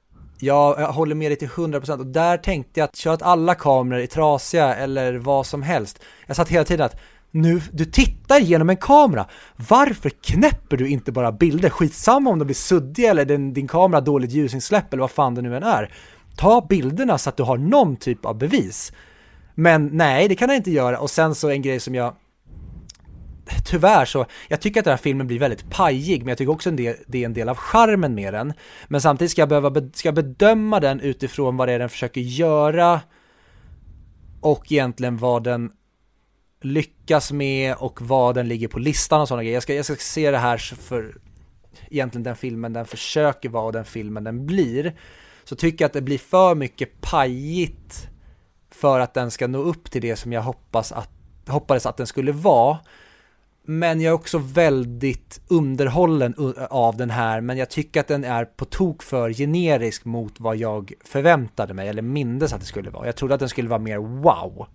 Jag 0.44 0.74
håller 0.74 1.14
med 1.14 1.30
dig 1.30 1.38
till 1.38 1.48
100% 1.48 1.98
och 1.98 2.06
där 2.06 2.36
tänkte 2.36 2.80
jag 2.80 2.84
att 2.84 2.96
kör 2.96 3.14
att 3.14 3.22
alla 3.22 3.54
kameror 3.54 4.00
är 4.00 4.06
trasiga 4.06 4.74
eller 4.74 5.14
vad 5.14 5.46
som 5.46 5.62
helst. 5.62 5.98
Jag 6.26 6.36
satt 6.36 6.48
hela 6.48 6.64
tiden 6.64 6.86
att 6.86 7.00
nu, 7.30 7.60
du 7.72 7.84
tittar 7.84 8.38
genom 8.38 8.70
en 8.70 8.76
kamera. 8.76 9.26
Varför 9.68 10.10
knäpper 10.10 10.76
du 10.76 10.88
inte 10.88 11.12
bara 11.12 11.32
bilder? 11.32 11.70
Skitsamma 11.70 12.30
om 12.30 12.38
de 12.38 12.44
blir 12.44 12.54
suddiga 12.54 13.10
eller 13.10 13.24
din, 13.24 13.52
din 13.52 13.68
kamera 13.68 14.00
har 14.00 14.06
dåligt 14.06 14.32
ljusinsläpp 14.32 14.92
eller 14.92 15.00
vad 15.00 15.10
fan 15.10 15.34
det 15.34 15.42
nu 15.42 15.56
än 15.56 15.62
är. 15.62 15.94
Ta 16.36 16.66
bilderna 16.68 17.18
så 17.18 17.28
att 17.28 17.36
du 17.36 17.42
har 17.42 17.56
någon 17.56 17.96
typ 17.96 18.24
av 18.24 18.38
bevis. 18.38 18.92
Men 19.54 19.90
nej, 19.92 20.28
det 20.28 20.34
kan 20.34 20.48
jag 20.48 20.56
inte 20.56 20.70
göra. 20.70 20.98
Och 20.98 21.10
sen 21.10 21.34
så 21.34 21.50
en 21.50 21.62
grej 21.62 21.80
som 21.80 21.94
jag 21.94 22.14
tyvärr 23.64 24.04
så, 24.04 24.26
jag 24.48 24.60
tycker 24.60 24.80
att 24.80 24.84
den 24.84 24.92
här 24.92 25.02
filmen 25.02 25.26
blir 25.26 25.38
väldigt 25.38 25.70
pajig, 25.70 26.20
men 26.20 26.28
jag 26.28 26.38
tycker 26.38 26.52
också 26.52 26.70
att 26.70 26.76
det, 26.76 27.22
är 27.22 27.24
en 27.24 27.34
del 27.34 27.48
av 27.48 27.56
charmen 27.56 28.14
med 28.14 28.34
den. 28.34 28.52
Men 28.88 29.00
samtidigt 29.00 29.30
ska 29.30 29.42
jag 29.42 29.48
behöva 29.48 29.90
ska 29.94 30.08
jag 30.08 30.14
bedöma 30.14 30.80
den 30.80 31.00
utifrån 31.00 31.56
vad 31.56 31.68
det 31.68 31.72
är 31.72 31.78
den 31.78 31.88
försöker 31.88 32.20
göra 32.20 33.00
och 34.40 34.72
egentligen 34.72 35.16
vad 35.16 35.44
den 35.44 35.70
lyckas 36.62 37.32
med 37.32 37.74
och 37.74 38.02
vad 38.02 38.34
den 38.34 38.48
ligger 38.48 38.68
på 38.68 38.78
listan 38.78 39.20
och 39.20 39.28
sådana 39.28 39.42
grejer. 39.42 39.56
Jag 39.56 39.62
ska, 39.62 39.74
jag 39.74 39.84
ska 39.84 39.96
se 39.96 40.30
det 40.30 40.38
här 40.38 40.56
för 40.58 41.14
egentligen 41.90 42.22
den 42.22 42.36
filmen 42.36 42.72
den 42.72 42.86
försöker 42.86 43.48
vara 43.48 43.64
och 43.64 43.72
den 43.72 43.84
filmen 43.84 44.24
den 44.24 44.46
blir. 44.46 44.94
Så 45.44 45.56
tycker 45.56 45.84
jag 45.84 45.86
att 45.86 45.92
det 45.92 46.02
blir 46.02 46.18
för 46.18 46.54
mycket 46.54 47.00
pajigt 47.00 48.08
för 48.70 49.00
att 49.00 49.14
den 49.14 49.30
ska 49.30 49.46
nå 49.46 49.58
upp 49.58 49.90
till 49.90 50.02
det 50.02 50.16
som 50.16 50.32
jag 50.32 50.42
hoppas 50.42 50.92
att, 50.92 51.10
hoppades 51.46 51.86
att 51.86 51.96
den 51.96 52.06
skulle 52.06 52.32
vara. 52.32 52.78
Men 53.64 54.00
jag 54.00 54.10
är 54.10 54.14
också 54.14 54.38
väldigt 54.38 55.40
underhållen 55.48 56.34
av 56.70 56.96
den 56.96 57.10
här, 57.10 57.40
men 57.40 57.56
jag 57.56 57.70
tycker 57.70 58.00
att 58.00 58.08
den 58.08 58.24
är 58.24 58.44
på 58.44 58.64
tok 58.64 59.02
för 59.02 59.32
generisk 59.32 60.04
mot 60.04 60.40
vad 60.40 60.56
jag 60.56 60.92
förväntade 61.04 61.74
mig, 61.74 61.88
eller 61.88 62.02
mindes 62.02 62.52
att 62.52 62.60
det 62.60 62.66
skulle 62.66 62.90
vara. 62.90 63.06
Jag 63.06 63.16
trodde 63.16 63.34
att 63.34 63.40
den 63.40 63.48
skulle 63.48 63.68
vara 63.68 63.80
mer 63.80 63.98
wow. 63.98 64.66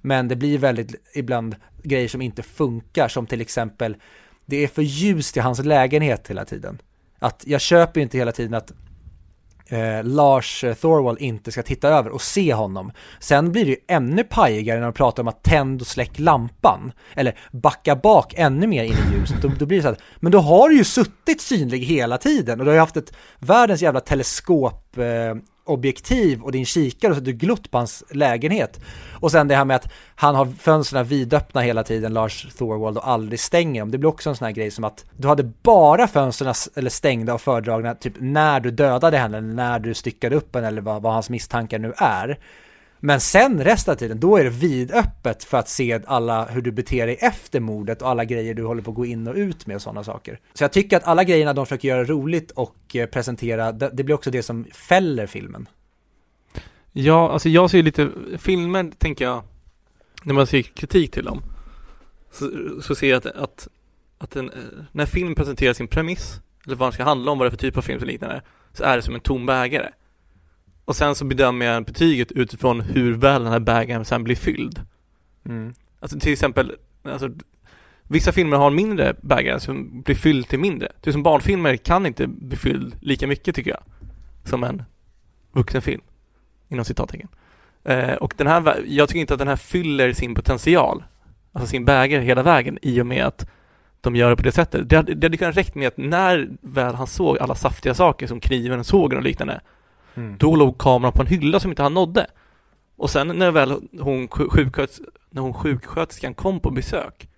Men 0.00 0.28
det 0.28 0.36
blir 0.36 0.58
väldigt 0.58 0.94
ibland 1.14 1.56
grejer 1.82 2.08
som 2.08 2.22
inte 2.22 2.42
funkar, 2.42 3.08
som 3.08 3.26
till 3.26 3.40
exempel, 3.40 3.96
det 4.46 4.56
är 4.56 4.68
för 4.68 4.82
ljust 4.82 5.36
i 5.36 5.40
hans 5.40 5.64
lägenhet 5.64 6.30
hela 6.30 6.44
tiden. 6.44 6.78
Att 7.18 7.42
jag 7.46 7.60
köper 7.60 8.00
ju 8.00 8.02
inte 8.02 8.18
hela 8.18 8.32
tiden 8.32 8.54
att 8.54 8.72
eh, 9.68 10.04
Lars 10.04 10.60
Thorwall 10.60 11.04
Thorwald 11.04 11.18
inte 11.18 11.52
ska 11.52 11.62
titta 11.62 11.88
över 11.88 12.10
och 12.10 12.22
se 12.22 12.54
honom. 12.54 12.92
Sen 13.20 13.52
blir 13.52 13.64
det 13.64 13.70
ju 13.70 13.76
ännu 13.88 14.24
pajigare 14.24 14.78
när 14.78 14.86
de 14.86 14.92
pratar 14.92 15.22
om 15.22 15.28
att 15.28 15.42
tänd 15.42 15.80
och 15.80 15.86
släck 15.86 16.18
lampan. 16.18 16.92
Eller 17.14 17.38
backa 17.52 17.96
bak 17.96 18.34
ännu 18.36 18.66
mer 18.66 18.84
in 18.84 18.92
i 18.92 19.18
ljuset. 19.18 19.42
Då, 19.42 19.50
då 19.58 19.66
blir 19.66 19.78
det 19.78 19.82
så 19.82 19.88
att 19.88 20.00
men 20.16 20.32
då 20.32 20.38
har 20.38 20.68
du 20.68 20.76
ju 20.76 20.84
suttit 20.84 21.40
synlig 21.40 21.78
hela 21.78 22.18
tiden 22.18 22.60
och 22.60 22.64
du 22.64 22.70
har 22.70 22.74
ju 22.74 22.80
haft 22.80 22.96
ett 22.96 23.12
världens 23.38 23.82
jävla 23.82 24.00
teleskop 24.00 24.98
eh, 24.98 25.04
objektiv 25.64 26.42
och 26.42 26.52
din 26.52 26.66
kikare 26.66 27.10
och 27.10 27.16
så 27.16 27.20
har 27.20 27.26
du 27.26 27.32
glott 27.32 27.70
på 27.70 27.78
hans 27.78 28.04
lägenhet. 28.10 28.80
Och 29.20 29.30
sen 29.30 29.48
det 29.48 29.56
här 29.56 29.64
med 29.64 29.76
att 29.76 29.92
han 30.14 30.34
har 30.34 30.46
fönstren 30.46 31.04
vidöppna 31.04 31.60
hela 31.60 31.82
tiden, 31.84 32.12
Lars 32.12 32.46
Thorwald, 32.58 32.98
och 32.98 33.08
aldrig 33.08 33.40
stänger 33.40 33.80
dem. 33.80 33.90
Det 33.90 33.98
blir 33.98 34.08
också 34.08 34.30
en 34.30 34.36
sån 34.36 34.44
här 34.44 34.52
grej 34.52 34.70
som 34.70 34.84
att 34.84 35.04
du 35.16 35.28
hade 35.28 35.42
bara 35.62 36.08
fönstren 36.08 36.54
eller 36.74 36.90
stängda 36.90 37.34
och 37.34 37.40
fördragna 37.40 37.94
typ 37.94 38.14
när 38.18 38.60
du 38.60 38.70
dödade 38.70 39.18
henne, 39.18 39.38
eller 39.38 39.54
när 39.54 39.78
du 39.78 39.94
styckade 39.94 40.36
upp 40.36 40.54
henne 40.54 40.66
eller 40.66 40.82
vad, 40.82 41.02
vad 41.02 41.12
hans 41.12 41.30
misstankar 41.30 41.78
nu 41.78 41.92
är. 41.96 42.38
Men 43.06 43.20
sen 43.20 43.64
resten 43.64 43.92
av 43.92 43.96
tiden, 43.96 44.20
då 44.20 44.36
är 44.36 44.44
det 44.44 44.50
vidöppet 44.50 45.44
för 45.44 45.58
att 45.58 45.68
se 45.68 46.00
alla, 46.06 46.44
hur 46.44 46.62
du 46.62 46.72
beter 46.72 47.06
dig 47.06 47.16
efter 47.20 47.60
mordet 47.60 48.02
och 48.02 48.08
alla 48.08 48.24
grejer 48.24 48.54
du 48.54 48.64
håller 48.64 48.82
på 48.82 48.90
att 48.90 48.96
gå 48.96 49.06
in 49.06 49.28
och 49.28 49.34
ut 49.34 49.66
med 49.66 49.76
och 49.76 49.82
sådana 49.82 50.04
saker. 50.04 50.40
Så 50.54 50.64
jag 50.64 50.72
tycker 50.72 50.96
att 50.96 51.04
alla 51.04 51.24
grejerna 51.24 51.52
de 51.52 51.66
försöker 51.66 51.88
göra 51.88 52.04
roligt 52.04 52.50
och 52.50 52.76
eh, 52.94 53.06
presentera, 53.06 53.72
det, 53.72 54.04
blir 54.04 54.14
också 54.14 54.30
det 54.30 54.42
som 54.42 54.64
fäller 54.72 55.26
filmen. 55.26 55.68
Ja, 56.92 57.32
alltså 57.32 57.48
jag 57.48 57.70
ser 57.70 57.78
ju 57.78 57.84
lite 57.84 58.10
filmer, 58.38 58.90
tänker 58.98 59.24
jag, 59.24 59.42
när 60.22 60.34
man 60.34 60.46
ser 60.46 60.62
kritik 60.62 61.10
till 61.10 61.24
dem, 61.24 61.42
så, 62.32 62.50
så 62.82 62.94
ser 62.94 63.10
jag 63.10 63.16
att, 63.16 63.26
att, 63.26 63.68
att 64.18 64.36
en, 64.36 64.50
eh, 64.50 64.56
när 64.92 65.06
film 65.06 65.34
presenterar 65.34 65.72
sin 65.72 65.88
premiss, 65.88 66.40
eller 66.66 66.76
vad 66.76 66.86
den 66.86 66.92
ska 66.92 67.04
handla 67.04 67.32
om, 67.32 67.38
vad 67.38 67.46
det 67.46 67.48
är 67.48 67.50
för 67.50 67.58
typ 67.58 67.76
av 67.76 67.82
film 67.82 68.00
och 68.00 68.06
liknande, 68.06 68.42
så 68.72 68.84
är 68.84 68.96
det 68.96 69.02
som 69.02 69.14
en 69.14 69.20
tom 69.20 69.46
bägare. 69.46 69.90
Och 70.84 70.96
sen 70.96 71.14
så 71.14 71.24
bedömer 71.24 71.66
jag 71.66 71.84
betyget 71.84 72.32
utifrån 72.32 72.80
hur 72.80 73.14
väl 73.14 73.42
den 73.44 73.52
här 73.52 73.60
bägaren 73.60 74.04
sen 74.04 74.24
blir 74.24 74.36
fylld. 74.36 74.80
Alltså 76.00 76.18
till 76.18 76.32
exempel, 76.32 76.72
alltså, 77.02 77.30
vissa 78.02 78.32
filmer 78.32 78.56
har 78.56 78.70
mindre 78.70 79.14
bägare 79.20 79.60
som 79.60 80.02
blir 80.02 80.14
fylld 80.14 80.48
till 80.48 80.58
mindre. 80.58 80.92
Till 81.00 81.12
som 81.12 81.22
barnfilmer 81.22 81.76
kan 81.76 82.06
inte 82.06 82.26
bli 82.26 82.56
fylld 82.56 82.96
lika 83.00 83.26
mycket 83.26 83.54
tycker 83.54 83.70
jag, 83.70 83.82
som 84.44 84.64
en 84.64 84.82
vuxenfilm. 85.52 86.02
Inom 86.68 86.84
citattecken. 86.84 87.28
Eh, 87.84 88.12
och 88.14 88.34
den 88.36 88.46
här, 88.46 88.84
jag 88.86 89.08
tycker 89.08 89.20
inte 89.20 89.34
att 89.34 89.38
den 89.38 89.48
här 89.48 89.56
fyller 89.56 90.12
sin 90.12 90.34
potential, 90.34 91.04
alltså 91.52 91.70
sin 91.70 91.84
bägare 91.84 92.22
hela 92.22 92.42
vägen 92.42 92.78
i 92.82 93.00
och 93.00 93.06
med 93.06 93.24
att 93.24 93.50
de 94.00 94.16
gör 94.16 94.30
det 94.30 94.36
på 94.36 94.42
det 94.42 94.52
sättet. 94.52 94.88
Det 94.88 94.96
hade, 94.96 95.14
det 95.14 95.26
hade 95.26 95.36
kunnat 95.36 95.56
räckt 95.56 95.74
med 95.74 95.88
att 95.88 95.96
när 95.96 96.48
väl 96.60 96.94
han 96.94 97.06
såg 97.06 97.38
alla 97.38 97.54
saftiga 97.54 97.94
saker 97.94 98.26
som 98.26 98.40
kniven 98.40 98.78
och 98.78 98.86
sågen 98.86 99.18
och 99.18 99.24
liknande, 99.24 99.60
Mm. 100.14 100.36
då 100.38 100.56
låg 100.56 100.78
kameran 100.78 101.12
på 101.12 101.22
en 101.22 101.26
hylla 101.28 101.60
som 101.60 101.70
inte 101.70 101.82
han 101.82 101.94
nådde. 101.94 102.26
Och 102.96 103.10
sen 103.10 103.28
när 103.28 103.50
väl 103.50 103.70
hon, 104.00 104.28
sjuk- 104.28 104.50
sjuksköts, 104.52 105.00
när 105.30 105.42
hon 105.42 105.54
sjuksköterskan 105.54 106.34
kom 106.34 106.60
på 106.60 106.70
besök, 106.70 107.28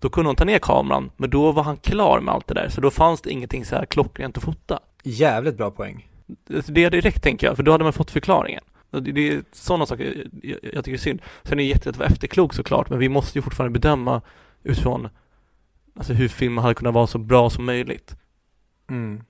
då 0.00 0.10
kunde 0.10 0.28
hon 0.28 0.36
ta 0.36 0.44
ner 0.44 0.58
kameran, 0.58 1.10
men 1.16 1.30
då 1.30 1.52
var 1.52 1.62
han 1.62 1.76
klar 1.76 2.20
med 2.20 2.34
allt 2.34 2.46
det 2.46 2.54
där, 2.54 2.68
så 2.68 2.80
då 2.80 2.90
fanns 2.90 3.20
det 3.20 3.30
ingenting 3.30 3.64
så 3.64 3.76
här 3.76 3.86
klockrent 3.86 4.36
att 4.36 4.44
fota. 4.44 4.78
Jävligt 5.02 5.56
bra 5.56 5.70
poäng. 5.70 6.08
Alltså, 6.54 6.72
Det 6.72 6.84
är 6.84 6.90
direkt 6.90 7.22
tänker 7.22 7.46
jag, 7.46 7.56
för 7.56 7.62
då 7.62 7.72
hade 7.72 7.84
man 7.84 7.92
fått 7.92 8.10
förklaringen. 8.10 8.64
Det 8.90 9.28
är 9.28 9.42
sådana 9.52 9.86
saker 9.86 10.26
jag, 10.42 10.58
jag 10.62 10.84
tycker 10.84 10.92
är 10.92 11.02
synd. 11.02 11.22
Sen 11.42 11.52
är 11.52 11.56
det 11.56 11.62
jättelätt 11.62 11.86
att 11.94 11.98
vara 11.98 12.08
efterklok 12.08 12.54
såklart, 12.54 12.90
men 12.90 12.98
vi 12.98 13.08
måste 13.08 13.38
ju 13.38 13.42
fortfarande 13.42 13.78
bedöma 13.80 14.22
utifrån 14.62 15.08
alltså 15.96 16.12
hur 16.12 16.28
filmen 16.28 16.62
hade 16.62 16.74
kunnat 16.74 16.94
vara 16.94 17.06
så 17.06 17.18
bra 17.18 17.50
som 17.50 17.64
möjligt. 17.64 18.16
Mm. 18.90 19.22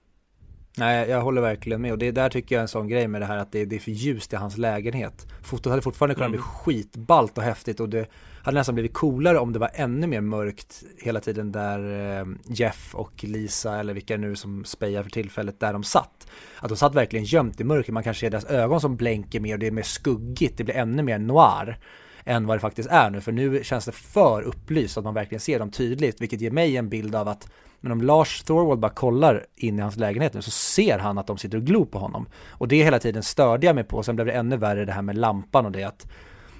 Nej, 0.77 1.09
jag 1.11 1.21
håller 1.21 1.41
verkligen 1.41 1.83
med 1.83 1.93
och 1.93 1.99
det 1.99 2.11
där 2.11 2.29
tycker 2.29 2.55
jag 2.55 2.61
är 2.61 2.63
en 2.63 2.69
sån 2.69 2.89
grej 2.89 3.09
med 3.09 3.21
det 3.21 3.27
här 3.27 3.37
att 3.39 3.53
det, 3.53 3.65
det 3.65 3.77
är 3.77 3.81
för 3.81 3.91
ljust 3.91 4.33
i 4.33 4.37
hans 4.37 4.57
lägenhet. 4.59 5.27
Fotot 5.43 5.71
hade 5.71 5.83
fortfarande 5.83 6.15
kunnat 6.15 6.29
Mm. 6.29 6.41
bli 6.41 6.43
skitballt 6.43 7.39
och 7.39 7.45
häftigt 7.45 7.81
och 7.81 7.89
det 7.89 8.07
hade 8.43 8.59
nästan 8.59 8.75
blivit 8.75 8.93
coolare 8.95 9.39
om 9.39 9.53
det 9.53 9.59
var 9.59 9.71
ännu 9.75 10.07
mer 10.07 10.21
mörkt 10.21 10.83
hela 10.99 11.21
tiden 11.21 11.53
där 11.53 11.81
eh, 12.21 12.27
Jeff 12.47 12.95
och 12.95 13.25
Lisa 13.25 13.81
eller 13.81 13.95
vilka 13.95 14.17
nu 14.17 14.37
som 14.37 14.65
spejar 14.65 15.03
för 15.03 15.11
tillfället 15.11 15.61
där 15.61 15.73
de 15.73 15.85
satt. 15.85 16.27
Att 16.59 16.69
de 16.69 16.77
satt 16.77 16.95
verkligen 16.95 17.25
gömt 17.25 17.61
i 17.61 17.65
mörker, 17.65 17.93
man 17.93 18.03
kan 18.03 18.15
se 18.15 18.29
deras 18.29 18.45
ögon 18.45 18.81
som 18.81 18.97
blänker 18.97 19.41
mer 19.41 19.53
och 19.55 19.59
det 19.59 19.67
är 19.67 19.71
mer 19.71 19.83
skuggigt, 19.83 20.59
det 20.59 20.65
blir 20.65 20.75
ännu 20.77 21.03
mer 21.03 21.19
noir 21.19 21.79
än 22.25 22.47
vad 22.47 22.57
det 22.57 22.61
faktiskt 22.61 22.89
är 22.89 23.11
nu, 23.11 23.21
för 23.21 23.33
nu 23.33 23.65
känns 23.65 23.85
det 23.85 23.93
för 23.93 24.43
upplyst 24.43 24.99
att 24.99 25.05
man 25.05 25.15
verkligen 25.15 25.41
ser 25.41 25.59
dem 25.59 25.71
tydligt, 25.71 26.21
vilket 26.21 26.41
ger 26.41 26.51
mig 26.51 26.77
en 26.77 26.89
bild 26.89 27.15
av 27.15 27.29
att 27.29 27.49
men 27.85 27.93
om 27.93 28.03
Lars 28.03 28.43
Thorwald 28.43 28.81
bara 28.81 28.93
kollar 28.93 29.47
in 29.57 29.79
i 29.79 29.83
hans 29.83 29.97
lägenhet 29.97 30.35
nu 30.35 30.43
så 30.43 30.51
ser 30.51 30.99
han 30.99 31.19
att 31.19 31.27
de 31.27 31.39
sitter 31.39 31.59
och 31.59 31.65
glor 31.65 31.85
på 31.85 31.99
honom. 31.99 32.27
Och 32.49 32.69
det 32.69 32.85
hela 32.85 32.99
tiden 32.99 33.23
störde 33.23 33.67
jag 33.67 33.75
mig 33.75 33.85
på, 33.85 34.03
sen 34.03 34.17
blev 34.17 34.27
det 34.27 34.33
ännu 34.33 34.57
värre 34.57 34.85
det 34.85 34.93
här 34.93 35.03
med 35.03 35.19
lampan 35.19 35.67
och 35.67 35.73
det 35.73 35.85
att 35.85 36.07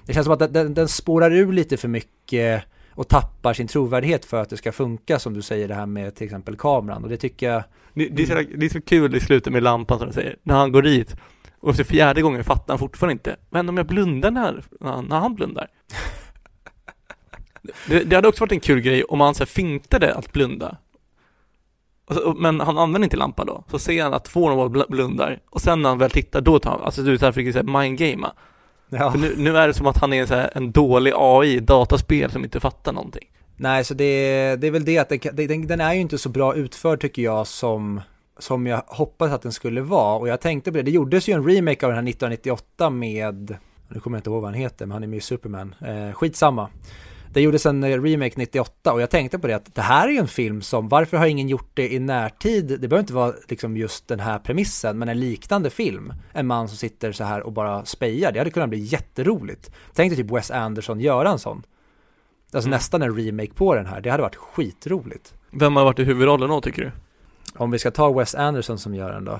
det 0.05 0.13
känns 0.13 0.25
som 0.25 0.33
att 0.33 0.53
den, 0.53 0.73
den 0.73 0.87
spårar 0.87 1.31
ur 1.31 1.53
lite 1.53 1.77
för 1.77 1.87
mycket 1.87 2.63
och 2.89 3.07
tappar 3.07 3.53
sin 3.53 3.67
trovärdighet 3.67 4.25
för 4.25 4.41
att 4.41 4.49
det 4.49 4.57
ska 4.57 4.71
funka 4.71 5.19
som 5.19 5.33
du 5.33 5.41
säger 5.41 5.67
det 5.67 5.75
här 5.75 5.85
med 5.85 6.15
till 6.15 6.25
exempel 6.25 6.55
kameran. 6.55 7.03
Och 7.03 7.09
det 7.09 7.17
tycker 7.17 7.51
jag 7.51 7.63
Det, 7.93 8.09
det, 8.09 8.23
är 8.23 8.27
så, 8.27 8.57
det 8.57 8.65
är 8.65 8.69
så 8.69 8.81
kul 8.81 9.15
i 9.15 9.19
slutet 9.19 9.53
med 9.53 9.63
lampan 9.63 9.99
som 9.99 10.07
du 10.07 10.13
säger, 10.13 10.35
när 10.43 10.55
han 10.55 10.71
går 10.71 10.81
dit 10.81 11.15
och 11.65 11.71
efter 11.71 11.83
fjärde 11.83 12.21
gången 12.21 12.43
fattar 12.43 12.73
han 12.73 12.79
fortfarande 12.79 13.11
inte, 13.11 13.35
men 13.49 13.69
om 13.69 13.77
jag 13.77 13.85
blundar 13.85 14.31
när, 14.31 14.63
när 15.01 15.19
han 15.19 15.35
blundar? 15.35 15.67
Det, 17.87 18.03
det 18.03 18.15
hade 18.15 18.27
också 18.27 18.43
varit 18.43 18.51
en 18.51 18.59
kul 18.59 18.79
grej 18.81 19.03
om 19.03 19.21
han 19.21 19.35
så 19.35 19.39
här 19.39 19.45
fintade 19.45 20.13
att 20.15 20.31
blunda. 20.31 20.77
Och 22.07 22.15
så- 22.15 22.33
Men 22.33 22.59
han 22.59 22.77
använder 22.77 23.05
inte 23.05 23.17
lampan 23.17 23.47
då, 23.47 23.63
så 23.71 23.79
ser 23.79 24.03
han 24.03 24.13
att 24.13 24.25
Thorwald 24.25 24.75
bl- 24.75 24.89
blundar 24.91 25.39
och 25.49 25.61
sen 25.61 25.81
när 25.81 25.89
han 25.89 25.97
väl 25.97 26.09
tittar 26.09 26.41
då 26.41 26.59
tar 26.59 26.71
han, 26.71 26.81
alltså 26.81 27.01
du 27.01 27.13
är 27.13 27.17
så 27.17 27.25
här 27.25 27.59
att 27.59 27.65
mindgamea. 27.65 28.31
ja. 28.89 29.11
För 29.11 29.19
nu, 29.19 29.33
nu 29.37 29.57
är 29.57 29.67
det 29.67 29.73
som 29.73 29.87
att 29.87 29.97
han 29.97 30.13
är 30.13 30.25
så 30.25 30.33
här 30.35 30.49
en 30.55 30.71
dålig 30.71 31.13
AI, 31.15 31.59
dataspel 31.59 32.31
som 32.31 32.43
inte 32.43 32.59
fattar 32.59 32.93
någonting. 32.93 33.27
Nej, 33.57 33.83
så 33.83 33.93
det, 33.93 34.55
det 34.55 34.67
är 34.67 34.71
väl 34.71 34.85
det 34.85 34.97
att 34.97 35.09
den, 35.09 35.19
den, 35.47 35.67
den 35.67 35.81
är 35.81 35.93
ju 35.93 35.99
inte 36.01 36.17
så 36.17 36.29
bra 36.29 36.55
utförd 36.55 36.99
tycker 37.01 37.21
jag 37.21 37.47
som, 37.47 38.01
som 38.37 38.67
jag 38.67 38.83
hoppades 38.87 39.33
att 39.33 39.41
den 39.41 39.51
skulle 39.51 39.81
vara. 39.81 40.15
Och 40.17 40.27
jag 40.27 40.41
tänkte 40.41 40.71
på 40.71 40.77
det, 40.77 40.83
det 40.83 40.91
gjordes 40.91 41.29
ju 41.29 41.33
en 41.33 41.47
remake 41.49 41.85
av 41.85 41.91
den 41.91 42.03
här 42.05 42.09
1998 42.09 42.89
med, 42.89 43.57
nu 43.89 43.99
kommer 43.99 44.17
jag 44.17 44.19
inte 44.19 44.29
ihåg 44.29 44.41
vad 44.41 44.51
han 44.51 44.59
heter, 44.61 44.85
men 44.85 44.91
han 44.91 45.03
är 45.03 45.07
med 45.07 45.17
i 45.17 45.21
Superman. 45.21 45.75
Eh, 45.81 46.13
skitsamma. 46.13 46.69
Det 47.33 47.41
gjordes 47.41 47.65
en 47.65 47.83
eh, 47.83 48.01
remake 48.01 48.33
98 48.37 48.93
och 48.93 49.01
jag 49.01 49.09
tänkte 49.09 49.39
på 49.39 49.47
det 49.47 49.53
att 49.55 49.75
det 49.75 49.81
här 49.81 50.07
är 50.07 50.11
ju 50.11 50.17
en 50.17 50.27
film 50.27 50.61
som, 50.61 50.89
varför 50.89 51.17
har 51.17 51.25
ingen 51.25 51.49
gjort 51.49 51.69
det 51.73 51.93
i 51.93 51.99
närtid? 51.99 52.65
Det 52.67 52.77
behöver 52.87 52.99
inte 52.99 53.13
vara 53.13 53.33
liksom 53.49 53.77
just 53.77 54.07
den 54.07 54.19
här 54.19 54.39
premissen, 54.39 54.97
men 54.99 55.09
en 55.09 55.19
liknande 55.19 55.69
film. 55.69 56.13
En 56.33 56.47
man 56.47 56.67
som 56.67 56.77
sitter 56.77 57.11
så 57.11 57.23
här 57.23 57.41
och 57.41 57.51
bara 57.53 57.85
spejar, 57.85 58.31
det 58.31 58.39
hade 58.39 58.51
kunnat 58.51 58.69
bli 58.69 58.79
jätteroligt. 58.79 59.71
Tänk 59.93 60.11
dig 60.11 60.23
typ 60.23 60.31
Wes 60.31 60.51
Anderson 60.51 60.99
göra 60.99 61.29
en 61.29 61.39
sån. 61.39 61.63
Alltså 62.53 62.67
Mm. 62.67 62.77
nästan 62.77 63.01
en 63.01 63.15
remake 63.17 63.53
på 63.53 63.75
den 63.75 63.85
här, 63.85 64.01
det 64.01 64.09
hade 64.09 64.23
varit 64.23 64.35
skitroligt. 64.35 65.33
Vem 65.51 65.75
har 65.75 65.83
varit 65.83 65.99
i 65.99 66.03
huvudrollen 66.03 66.49
då 66.49 66.61
tycker 66.61 66.81
du? 66.81 66.91
Om 67.57 67.71
vi 67.71 67.79
ska 67.79 67.91
ta 67.91 68.11
Wes 68.13 68.35
Anderson 68.35 68.79
som 68.79 68.95
gör 68.95 69.11
den 69.11 69.25
då. 69.25 69.39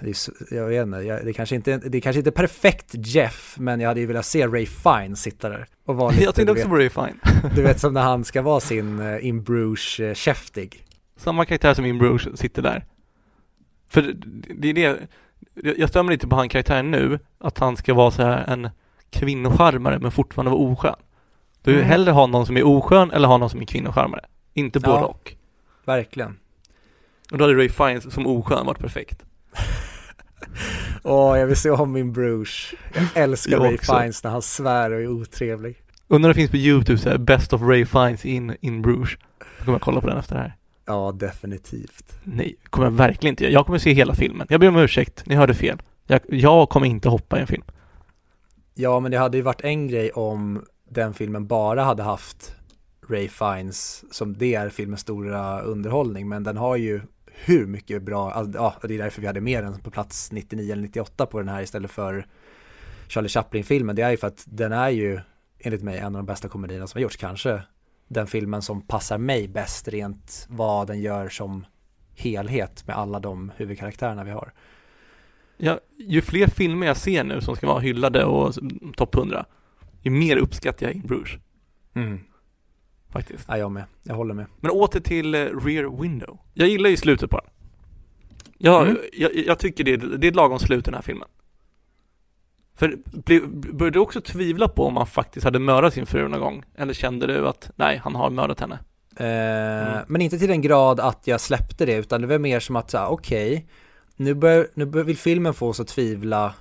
Det 0.00 0.10
är, 0.10 0.54
jag 0.54 0.66
vet 0.66 0.82
inte, 0.82 0.98
jag, 0.98 1.24
det, 1.24 1.32
kanske 1.32 1.54
inte, 1.54 1.78
det 1.78 1.98
är 1.98 2.00
kanske 2.00 2.18
inte 2.20 2.30
perfekt 2.30 2.90
Jeff, 2.94 3.54
men 3.58 3.80
jag 3.80 3.88
hade 3.88 4.00
ju 4.00 4.06
velat 4.06 4.26
se 4.26 4.46
Ray 4.46 4.66
Fiennes 4.66 5.22
sitta 5.22 5.48
där. 5.48 5.66
Och 5.84 5.96
vara 5.96 6.10
lite, 6.12 6.24
Jag 6.24 6.34
tänkte 6.34 6.52
också 6.52 6.68
på 6.68 6.76
Ray 6.76 6.88
Fine. 6.90 7.20
du 7.54 7.62
vet 7.62 7.80
som 7.80 7.94
när 7.94 8.02
han 8.02 8.24
ska 8.24 8.42
vara 8.42 8.60
sin 8.60 9.00
uh, 9.00 9.26
in 9.26 9.42
Bruges 9.42 10.00
uh, 10.00 10.14
käftig. 10.14 10.84
Samma 11.16 11.44
karaktär 11.44 11.74
som 11.74 11.84
In 11.84 11.98
Bruce 11.98 12.36
sitter 12.36 12.62
där. 12.62 12.84
För 13.88 14.02
det, 14.02 14.12
det 14.54 14.68
är 14.68 14.74
det, 14.74 14.80
jag 15.54 15.78
jag 15.78 15.88
stämmer 15.88 16.12
lite 16.12 16.28
på 16.28 16.36
han 16.36 16.48
karaktären 16.48 16.90
nu, 16.90 17.18
att 17.38 17.58
han 17.58 17.76
ska 17.76 17.94
vara 17.94 18.10
så 18.10 18.22
här 18.22 18.44
en 18.52 18.70
kvinnocharmare 19.10 19.98
men 19.98 20.10
fortfarande 20.10 20.50
vara 20.50 20.60
oskön. 20.60 20.94
Du 21.62 21.70
vill 21.70 21.80
Mm. 21.80 21.90
hellre 21.90 22.10
ha 22.12 22.26
någon 22.26 22.46
som 22.46 22.56
är 22.56 22.62
oskön 22.66 23.10
eller 23.10 23.28
ha 23.28 23.36
någon 23.38 23.50
som 23.50 23.60
är 23.60 23.64
kvinnocharmare. 23.64 24.24
Inte 24.54 24.80
Ja. 24.82 24.88
både 24.90 25.04
och. 25.04 25.34
Verkligen. 25.84 26.36
Och 27.32 27.38
då 27.38 27.44
hade 27.44 27.54
Ray 27.54 27.68
Fiennes 27.68 28.14
som 28.14 28.26
oskön 28.26 28.66
varit 28.66 28.78
perfekt. 28.78 29.22
Åh, 31.02 31.38
jag 31.38 31.46
vill 31.46 31.56
se 31.56 31.70
om 31.70 31.92
min 31.92 32.12
Bruges. 32.12 32.72
Jag 32.94 33.22
älskar 33.22 33.52
Jag 33.52 33.64
Ray 33.64 33.74
också. 33.74 33.92
Fiennes 33.92 34.24
när 34.24 34.30
han 34.30 34.42
svär 34.42 34.90
och 34.90 35.00
är 35.00 35.06
otrevlig. 35.06 35.76
Undrar 36.08 36.28
om 36.28 36.32
det 36.32 36.34
finns 36.34 36.50
på 36.50 36.56
YouTube 36.56 36.98
så 36.98 37.08
här, 37.08 37.18
Best 37.18 37.52
of 37.52 37.62
Ray 37.62 37.86
Fiennes 37.86 38.24
in, 38.24 38.56
in 38.60 38.82
Bruges. 38.82 39.10
Jag 39.56 39.64
kommer 39.64 39.78
kolla 39.78 40.00
på 40.00 40.06
den 40.06 40.18
efter 40.18 40.34
det 40.34 40.40
här. 40.40 40.56
Ja, 40.86 41.12
definitivt. 41.12 42.18
Nej, 42.24 42.56
kommer 42.70 42.86
jag 42.86 42.92
verkligen 42.92 43.32
inte. 43.32 43.52
Jag 43.52 43.66
kommer 43.66 43.78
se 43.78 43.92
hela 43.92 44.14
filmen. 44.14 44.46
Jag 44.50 44.60
ber 44.60 44.68
om 44.68 44.76
ursäkt, 44.76 45.22
ni 45.26 45.34
hörde 45.34 45.54
fel. 45.54 45.82
Jag, 46.06 46.20
jag 46.28 46.68
kommer 46.68 46.86
inte 46.86 47.08
hoppa 47.08 47.38
i 47.38 47.40
en 47.40 47.46
film. 47.46 47.62
Ja, 48.74 49.00
men 49.00 49.10
det 49.10 49.18
hade 49.18 49.36
ju 49.36 49.42
varit 49.42 49.60
en 49.60 49.88
grej 49.88 50.10
om 50.10 50.64
den 50.90 51.14
filmen 51.14 51.46
bara 51.46 51.84
hade 51.84 52.02
haft 52.02 52.54
Ray 53.08 53.28
Fiennes 53.28 54.04
som 54.10 54.36
det 54.36 54.54
är 54.54 54.68
filmens 54.68 55.00
stora 55.00 55.60
underhållning 55.60 56.28
men 56.28 56.44
den 56.44 56.56
har 56.56 56.76
ju 56.76 57.00
hur 57.46 57.66
mycket 57.66 58.02
bra, 58.02 58.46
ja 58.54 58.74
det 58.82 58.94
är 58.94 58.98
därför 58.98 59.20
vi 59.20 59.26
hade 59.26 59.40
mer 59.40 59.62
än 59.62 59.78
på 59.78 59.90
plats 59.90 60.32
99 60.32 60.72
eller 60.72 60.82
98 60.82 61.26
på 61.26 61.38
den 61.38 61.48
här 61.48 61.62
istället 61.62 61.90
för 61.90 62.26
Charlie 63.08 63.28
Chaplin-filmen. 63.28 63.96
Det 63.96 64.02
är 64.02 64.10
ju 64.10 64.16
för 64.16 64.26
att 64.26 64.44
den 64.46 64.72
är 64.72 64.90
ju 64.90 65.20
enligt 65.58 65.82
mig 65.82 65.98
en 65.98 66.06
av 66.06 66.12
de 66.12 66.26
bästa 66.26 66.48
komedierna 66.48 66.86
som 66.86 66.98
har 66.98 67.02
gjorts, 67.02 67.16
kanske 67.16 67.62
den 68.08 68.26
filmen 68.26 68.62
som 68.62 68.82
passar 68.82 69.18
mig 69.18 69.48
bäst 69.48 69.88
rent 69.88 70.46
vad 70.50 70.86
den 70.86 71.00
gör 71.00 71.28
som 71.28 71.66
helhet 72.16 72.86
med 72.86 72.96
alla 72.96 73.20
de 73.20 73.52
huvudkaraktärerna 73.56 74.24
vi 74.24 74.30
har. 74.30 74.52
Ja, 75.56 75.80
ju 75.98 76.22
fler 76.22 76.46
filmer 76.46 76.86
jag 76.86 76.96
ser 76.96 77.24
nu 77.24 77.40
som 77.40 77.56
ska 77.56 77.66
vara 77.66 77.80
hyllade 77.80 78.24
och 78.24 78.54
topp 78.96 79.14
100, 79.14 79.46
ju 80.02 80.10
mer 80.10 80.36
uppskattar 80.36 80.86
jag 80.86 80.94
In 80.94 81.02
Bruges, 81.06 81.40
Mm. 81.94 82.20
Faktiskt. 83.14 83.44
Ja, 83.48 83.58
jag 83.58 83.70
med. 83.72 83.84
Jag 84.02 84.14
håller 84.14 84.34
med. 84.34 84.46
Men 84.60 84.70
åter 84.70 85.00
till 85.00 85.34
eh, 85.34 85.38
Rear 85.38 86.00
Window. 86.02 86.38
Jag 86.54 86.68
gillar 86.68 86.90
ju 86.90 86.96
slutet 86.96 87.30
på 87.30 87.36
den. 87.36 87.50
Jag, 88.58 88.82
Mm. 88.82 88.96
jag, 89.12 89.34
jag 89.34 89.58
tycker 89.58 89.84
det 89.84 89.92
är, 89.92 89.96
det 89.96 90.26
är 90.26 90.28
ett 90.30 90.36
lagom 90.36 90.58
slut 90.58 90.78
i 90.88 90.90
den 90.90 90.94
här 90.94 91.02
filmen. 91.02 91.28
För 92.76 92.96
började 93.72 93.90
du 93.96 93.98
också 93.98 94.20
tvivla 94.20 94.68
på 94.68 94.86
om 94.86 94.96
han 94.96 95.06
faktiskt 95.06 95.44
hade 95.44 95.58
mördat 95.58 95.94
sin 95.94 96.06
fru 96.06 96.28
någon 96.28 96.40
gång? 96.40 96.62
Eller 96.76 96.92
kände 96.94 97.26
du 97.26 97.48
att 97.48 97.70
nej, 97.76 98.00
han 98.04 98.14
har 98.14 98.30
mördat 98.30 98.60
henne? 98.60 98.78
Eh, 99.16 99.94
Mm. 99.94 100.04
Men 100.08 100.20
inte 100.20 100.38
till 100.38 100.48
den 100.48 100.62
grad 100.62 101.00
att 101.00 101.26
jag 101.26 101.40
släppte 101.40 101.86
det, 101.86 101.94
utan 101.96 102.20
det 102.20 102.26
var 102.26 102.38
mer 102.38 102.60
som 102.60 102.76
att 102.76 102.94
okej, 102.94 103.66
nu, 104.16 104.34
bör, 104.34 104.68
nu 104.74 104.86
bör, 104.86 105.04
vill 105.04 105.16
filmen 105.18 105.54
få 105.54 105.68
oss 105.68 105.80
att 105.80 105.88
tvivla 105.88 106.54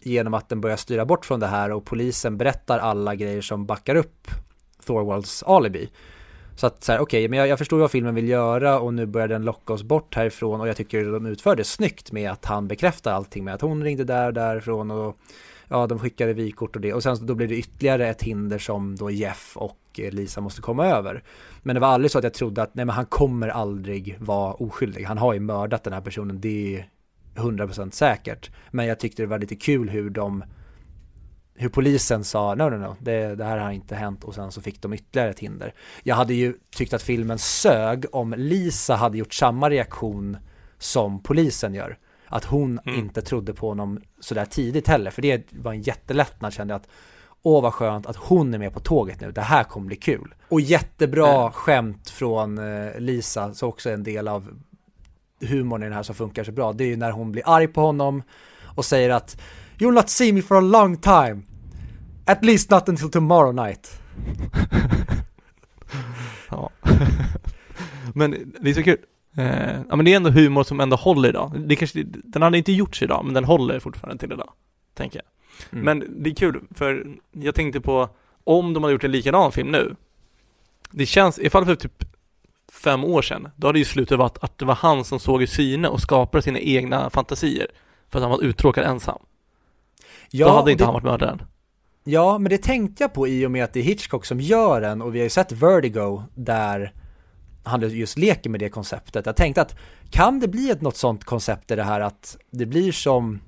genom 0.00 0.34
att 0.34 0.48
den 0.48 0.60
börjar 0.60 0.76
styra 0.76 1.04
bort 1.06 1.26
från 1.26 1.40
det 1.40 1.46
här 1.46 1.72
och 1.72 1.84
polisen 1.84 2.38
berättar 2.38 2.78
alla 2.78 3.14
grejer 3.14 3.40
som 3.40 3.66
backar 3.66 3.94
upp 3.94 4.28
Thorwalds 4.88 5.42
alibi. 5.42 5.88
Så 6.56 6.66
att 6.66 6.84
så 6.84 6.92
här, 6.92 6.98
okej, 6.98 7.28
men 7.28 7.38
jag, 7.38 7.48
jag 7.48 7.58
förstår 7.58 7.78
vad 7.78 7.90
filmen 7.90 8.14
vill 8.14 8.28
göra 8.28 8.80
och 8.80 8.94
nu 8.94 9.06
börjar 9.06 9.28
den 9.28 9.44
locka 9.44 9.72
oss 9.72 9.82
bort 9.82 10.14
härifrån 10.14 10.60
och 10.60 10.68
jag 10.68 10.76
tycker 10.76 11.04
de 11.04 11.26
utför 11.26 11.56
det 11.56 11.64
snyggt 11.64 12.12
med 12.12 12.30
att 12.30 12.44
han 12.44 12.68
bekräftar 12.68 13.12
allting 13.12 13.44
med 13.44 13.54
att 13.54 13.60
hon 13.60 13.84
ringde 13.84 14.04
där 14.04 14.26
och 14.26 14.32
därifrån 14.34 14.90
och 14.90 15.16
ja, 15.68 15.86
de 15.86 15.98
skickade 15.98 16.32
vykort 16.32 16.76
och 16.76 16.82
det 16.82 16.94
och 16.94 17.02
sen 17.02 17.26
då 17.26 17.34
blir 17.34 17.48
det 17.48 17.56
ytterligare 17.56 18.08
ett 18.08 18.22
hinder 18.22 18.58
som 18.58 18.96
då 18.96 19.10
Jeff 19.10 19.56
och 19.56 19.78
eh, 19.98 20.10
Lisa 20.10 20.40
måste 20.40 20.62
komma 20.62 20.86
över. 20.86 21.22
Men 21.62 21.74
det 21.74 21.80
var 21.80 21.88
aldrig 21.88 22.10
så 22.10 22.18
att 22.18 22.24
jag 22.24 22.34
trodde 22.34 22.62
att 22.62 22.74
nej 22.74 22.84
men 22.84 22.94
han 22.94 23.06
kommer 23.06 23.48
aldrig 23.48 24.16
vara 24.20 24.52
oskyldig. 24.52 25.04
Han 25.04 25.18
har 25.18 25.34
ju 25.34 25.40
mördat 25.40 25.84
den 25.84 25.92
här 25.92 26.00
personen, 26.00 26.40
det 26.40 26.76
är 26.76 26.88
100% 27.36 27.90
säkert. 27.90 28.50
Men 28.70 28.86
jag 28.86 29.00
tyckte 29.00 29.22
det 29.22 29.26
var 29.26 29.38
lite 29.38 29.56
kul 29.56 29.88
hur 29.88 30.10
de 30.10 30.44
hur 31.58 31.68
polisen 31.68 32.24
sa 32.24 32.54
no 32.54 32.62
no 32.70 32.76
no, 32.76 32.96
det, 33.00 33.34
det 33.34 33.44
här 33.44 33.58
har 33.58 33.70
inte 33.70 33.94
hänt 33.94 34.24
och 34.24 34.34
sen 34.34 34.52
så 34.52 34.60
fick 34.60 34.82
de 34.82 34.92
ytterligare 34.92 35.30
ett 35.30 35.38
hinder. 35.38 35.74
Jag 36.02 36.16
hade 36.16 36.34
ju 36.34 36.54
tyckt 36.70 36.92
att 36.92 37.02
filmen 37.02 37.38
sög 37.38 38.04
om 38.12 38.34
Lisa 38.36 38.94
hade 38.96 39.18
gjort 39.18 39.34
samma 39.34 39.70
reaktion 39.70 40.36
som 40.78 41.22
polisen 41.22 41.74
gör. 41.74 41.98
Att 42.26 42.44
hon 42.44 42.78
Mm. 42.86 42.98
inte 42.98 43.22
trodde 43.22 43.54
på 43.54 43.68
honom 43.68 44.00
sådär 44.20 44.44
tidigt 44.44 44.88
heller, 44.88 45.10
för 45.10 45.22
det 45.22 45.52
var 45.52 45.72
en 45.72 45.82
jättelättnad 45.82 46.52
kände 46.52 46.74
jag 46.74 46.80
att 46.80 46.88
Åh 47.42 47.62
vad 47.62 47.74
skönt 47.74 48.06
att 48.06 48.16
hon 48.16 48.54
är 48.54 48.58
med 48.58 48.72
på 48.74 48.80
tåget 48.80 49.20
nu, 49.20 49.32
det 49.32 49.40
här 49.40 49.64
kommer 49.64 49.86
bli 49.86 49.96
kul. 49.96 50.34
Och 50.48 50.60
jättebra 50.60 51.38
Mm. 51.40 51.52
skämt 51.52 52.10
från 52.10 52.58
eh, 52.58 52.98
Lisa, 53.00 53.54
så 53.54 53.66
också 53.68 53.90
en 53.90 54.02
del 54.02 54.28
av 54.28 54.48
humorn 55.40 55.82
i 55.82 55.86
den 55.86 55.92
här 55.94 56.02
som 56.02 56.14
funkar 56.14 56.44
så 56.44 56.52
bra. 56.52 56.72
Det 56.72 56.84
är 56.84 56.88
ju 56.88 56.96
när 56.96 57.10
hon 57.10 57.32
blir 57.32 57.42
arg 57.46 57.68
på 57.68 57.80
honom 57.80 58.22
och 58.76 58.84
säger 58.84 59.10
att 59.10 59.40
You'll 59.78 59.92
not 59.94 60.08
see 60.10 60.32
me 60.32 60.42
for 60.42 60.56
a 60.56 60.60
long 60.60 60.96
time. 60.96 61.42
At 62.28 62.44
least 62.44 62.70
not 62.70 62.88
until 62.88 63.10
tomorrow 63.10 63.54
night. 63.54 64.00
Ja. 66.50 66.70
men 68.14 68.52
det 68.60 68.70
är 68.70 68.74
så 68.74 68.82
kul. 68.82 68.98
Eh, 69.36 69.80
ja 69.88 69.96
men 69.96 70.04
det 70.04 70.12
är 70.12 70.16
ändå 70.16 70.30
humor 70.30 70.64
som 70.64 70.80
ändå 70.80 70.96
håller 70.96 71.28
idag. 71.28 71.52
Det 71.66 71.76
kanske, 71.76 72.02
den 72.04 72.42
hade 72.42 72.58
inte 72.58 72.72
gjorts 72.72 73.02
idag, 73.02 73.24
men 73.24 73.34
den 73.34 73.44
håller 73.44 73.80
fortfarande 73.80 74.20
till 74.20 74.32
idag. 74.32 74.50
Tänker 74.94 75.18
jag. 75.18 75.26
Mm. 75.72 75.84
Men 75.84 76.22
det 76.22 76.30
är 76.30 76.34
kul, 76.34 76.60
för 76.74 77.06
jag 77.32 77.54
tänkte 77.54 77.80
på 77.80 78.08
om 78.44 78.74
de 78.74 78.82
hade 78.82 78.92
gjort 78.92 79.04
en 79.04 79.10
likadan 79.10 79.52
film 79.52 79.70
nu. 79.72 79.96
Det 80.90 81.06
känns, 81.06 81.38
ifall 81.38 81.64
för 81.64 81.74
typ 81.74 82.04
fem 82.72 83.04
år 83.04 83.22
sedan, 83.22 83.48
då 83.56 83.66
hade 83.66 83.78
ju 83.78 83.84
slutet 83.84 84.18
varit 84.18 84.38
att 84.40 84.58
det 84.58 84.64
var 84.64 84.74
han 84.74 85.04
som 85.04 85.20
såg 85.20 85.42
i 85.42 85.46
syne 85.46 85.88
och 85.88 86.00
skapade 86.00 86.42
sina 86.42 86.58
egna 86.58 87.10
fantasier. 87.10 87.66
För 88.08 88.18
att 88.18 88.22
han 88.22 88.30
var 88.30 88.42
uttråkad 88.42 88.84
ensam. 88.84 89.18
ja, 90.30 90.46
då 90.46 90.52
hade 90.52 90.72
inte 90.72 90.82
det, 90.82 90.86
han 90.86 90.94
varit 90.94 91.04
mördaren 91.04 91.42
ja, 92.08 92.38
men 92.38 92.50
det 92.50 92.58
tänkte 92.58 93.02
jag 93.02 93.12
på 93.12 93.28
i 93.28 93.46
och 93.46 93.50
med 93.50 93.64
att 93.64 93.72
det 93.72 93.80
är 93.80 93.84
Hitchcock 93.84 94.24
som 94.24 94.40
gör 94.40 94.80
den 94.80 95.02
och 95.02 95.14
vi 95.14 95.18
har 95.18 95.24
ju 95.24 95.30
sett 95.30 95.52
Vertigo 95.52 96.22
där 96.34 96.92
han 97.64 97.90
just 97.90 98.18
leker 98.18 98.50
med 98.50 98.60
det 98.60 98.68
konceptet. 98.68 99.26
Jag 99.26 99.36
tänkte 99.36 99.62
att 99.62 99.76
kan 100.10 100.40
det 100.40 100.48
bli 100.48 100.70
ett 100.70 100.80
något 100.80 100.96
sånt 100.96 101.24
koncept 101.24 101.70
i 101.70 101.76
det 101.76 101.82
här 101.82 102.00
att 102.00 102.36
det 102.50 102.66
blir 102.66 102.92
som 102.92 103.40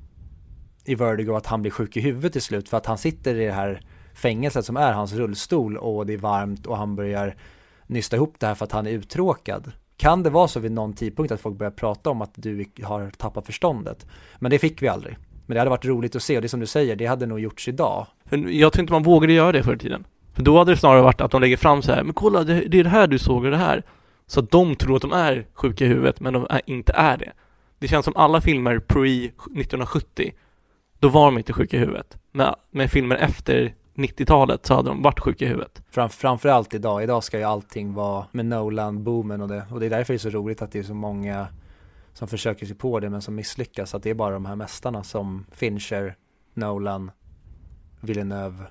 i 0.85 0.95
Vertigo 0.95 1.37
att 1.37 1.47
han 1.47 1.63
blir 1.63 1.73
sjuk 1.73 1.97
i 1.97 2.01
huvudet 2.01 2.33
till 2.33 2.43
slut 2.43 2.69
för 2.69 2.77
att 2.77 2.87
han 2.87 2.99
sitter 2.99 3.35
i 3.35 3.47
det 3.47 3.53
här 3.53 3.83
fängelset 4.15 4.65
som 4.65 4.77
är 4.77 4.93
hans 4.93 5.13
rullstol 5.13 5.77
och 5.77 6.07
det 6.07 6.13
är 6.13 6.19
varmt 6.19 6.67
och 6.67 6.77
han 6.77 6.97
börjar 6.97 7.37
nysta 7.87 8.17
ihop 8.17 8.35
det 8.39 8.47
här 8.47 8.55
för 8.55 8.65
att 8.65 8.73
han 8.73 8.87
är 8.87 8.91
uttråkad. 8.91 9.73
Kan 9.97 10.23
det 10.23 10.31
vara 10.31 10.49
så 10.49 10.61
vid 10.61 10.73
någon 10.73 10.93
tidpunkt 10.93 11.33
att 11.33 11.41
folk 11.41 11.59
börjar 11.59 11.71
prata 11.71 12.11
om 12.11 12.23
att 12.23 12.33
du 12.35 12.65
har 12.83 13.11
tappat 13.11 13.47
förståndet? 13.47 14.07
Men 14.39 14.51
det 14.51 14.59
fick 14.59 14.83
vi 14.83 14.89
aldrig. 14.89 15.17
Men 15.51 15.55
det 15.55 15.61
hade 15.61 15.71
varit 15.71 15.85
roligt 15.85 16.17
att 16.17 16.23
se 16.23 16.37
och 16.37 16.43
det 16.43 16.49
som 16.49 16.61
du 16.61 16.67
säger, 16.67 16.97
det 16.97 17.07
hade 17.07 17.27
nog 17.27 17.41
gjorts 17.41 17.69
idag. 17.69 18.07
Jag 18.49 18.73
tror 18.73 18.81
inte 18.81 18.93
man 18.93 19.03
vågade 19.03 19.33
göra 19.33 19.53
det 19.53 19.63
förr 19.63 19.75
i 19.75 19.79
tiden. 19.79 20.05
För 20.33 20.43
då 20.43 20.59
hade 20.59 20.73
det 20.73 20.77
snarare 20.77 21.03
varit 21.03 21.21
att 21.21 21.31
de 21.31 21.41
lägger 21.41 21.57
fram 21.57 21.83
så 21.83 21.93
här, 21.93 22.03
men 22.03 22.15
kolla 22.15 22.45
det, 22.45 22.61
det 22.69 22.79
är 22.79 22.85
det 22.85 22.91
här 22.91 23.07
du 23.07 23.19
såg 23.19 23.45
och 23.45 23.51
det 23.51 23.57
här. 23.57 23.83
Så 24.27 24.41
att 24.41 24.51
de 24.51 24.77
tror 24.77 24.97
att 24.97 25.03
de 25.03 25.13
är 25.13 25.47
sjuka 25.53 25.85
i 25.85 25.89
huvudet, 25.89 26.21
men 26.21 26.33
de 26.33 26.47
är, 26.51 26.61
inte 26.67 26.93
är 26.93 27.17
det. 27.17 27.33
Det 27.79 27.89
känns 27.89 28.05
som 28.05 28.17
alla 28.17 28.41
filmer 28.41 28.79
pre-1970, 28.79 30.33
då 30.99 31.09
var 31.09 31.25
de 31.25 31.39
inte 31.39 31.53
sjuka 31.53 31.77
i 31.77 31.81
huvudet. 31.81 32.17
Men 32.33 32.55
med 32.71 32.91
filmer 32.91 33.17
efter 33.17 33.75
90-talet 33.95 34.67
så 34.67 34.75
hade 34.75 34.89
de 34.89 35.03
varit 35.03 35.21
sjuka 35.21 35.45
i 35.45 35.49
huvudet. 35.49 35.83
Fram, 35.91 36.09
framförallt 36.09 36.75
idag, 36.75 37.03
idag 37.03 37.25
ska 37.25 37.39
ju 37.39 37.45
allting 37.45 37.95
vara 37.95 38.25
med 38.33 38.47
Nolan-boomen 38.47 39.41
och 39.41 39.49
det. 39.49 39.63
Och 39.71 39.81
det 39.81 39.87
är 39.87 39.91
därför 39.91 40.13
det 40.13 40.17
är 40.17 40.31
så 40.31 40.31
roligt 40.31 40.63
att 40.63 40.73
det 40.73 40.79
är 40.79 40.83
så 40.83 40.95
många 40.95 41.47
som 42.13 42.29
försöker 42.29 42.67
sig 42.67 42.77
på 42.77 43.01
det 43.01 43.11
men 43.11 43.23
som 43.23 43.35
misslyckas. 43.35 43.95
Att 43.95 44.03
det 44.03 44.11
är 44.11 44.15
bara 44.15 44.35
de 44.35 44.47
här 44.47 44.57
mästarna 44.57 45.05
som 45.05 45.47
Fincher, 45.51 46.17
Nolan, 46.55 47.11
Villeneuve, 48.01 48.65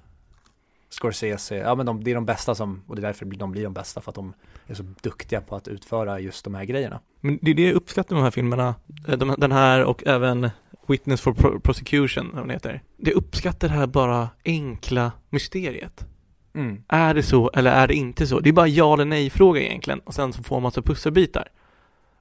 Scorsese. 0.90 1.56
Ja 1.56 1.76
men 1.76 1.86
de, 1.86 2.04
det 2.04 2.12
är 2.12 2.16
de 2.16 2.26
bästa 2.26 2.56
som, 2.56 2.84
och 2.88 2.96
det 2.96 3.00
är 3.00 3.04
därför 3.04 3.26
de 3.26 3.52
blir 3.52 3.64
de 3.64 3.74
bästa 3.74 4.02
för 4.02 4.12
att 4.12 4.16
de 4.16 4.34
är 4.68 4.74
så 4.74 4.84
duktiga 5.02 5.42
på 5.42 5.56
att 5.56 5.68
utföra 5.68 6.20
just 6.20 6.46
de 6.46 6.56
här 6.56 6.66
grejerna. 6.66 7.00
Men 7.22 7.40
det 7.42 7.52
är 7.52 7.56
det 7.56 7.66
jag 7.68 7.74
uppskattar 7.76 8.16
med 8.16 8.22
de 8.22 8.24
här 8.24 8.32
filmerna, 8.32 8.76
Eh, 9.08 9.18
de, 9.18 9.36
den 9.38 9.52
här 9.52 9.84
och 9.84 10.08
även 10.08 10.50
Witness 10.88 11.22
for 11.22 11.34
Pro- 11.34 11.60
Prosecution, 11.60 12.30
vad 12.34 12.44
den 12.44 12.50
heter. 12.50 12.82
Det 12.98 13.14
uppskattar 13.14 13.68
det 13.68 13.74
här 13.74 13.88
bara 13.88 14.30
enkla 14.46 15.12
mysteriet. 15.30 16.06
Mm. 16.54 16.84
Är 16.88 17.14
det 17.14 17.24
så 17.24 17.50
eller 17.54 17.72
är 17.72 17.88
det 17.88 17.94
inte 17.94 18.28
så? 18.28 18.40
Det 18.40 18.50
är 18.50 18.54
bara 18.54 18.68
ja 18.68 18.94
eller 18.94 19.06
nej 19.06 19.30
fråga 19.30 19.62
egentligen 19.62 20.00
och 20.00 20.14
sen 20.14 20.34
så 20.34 20.44
får 20.44 20.56
man 20.56 20.64
massa 20.64 20.82
pusselbitar. 20.82 21.48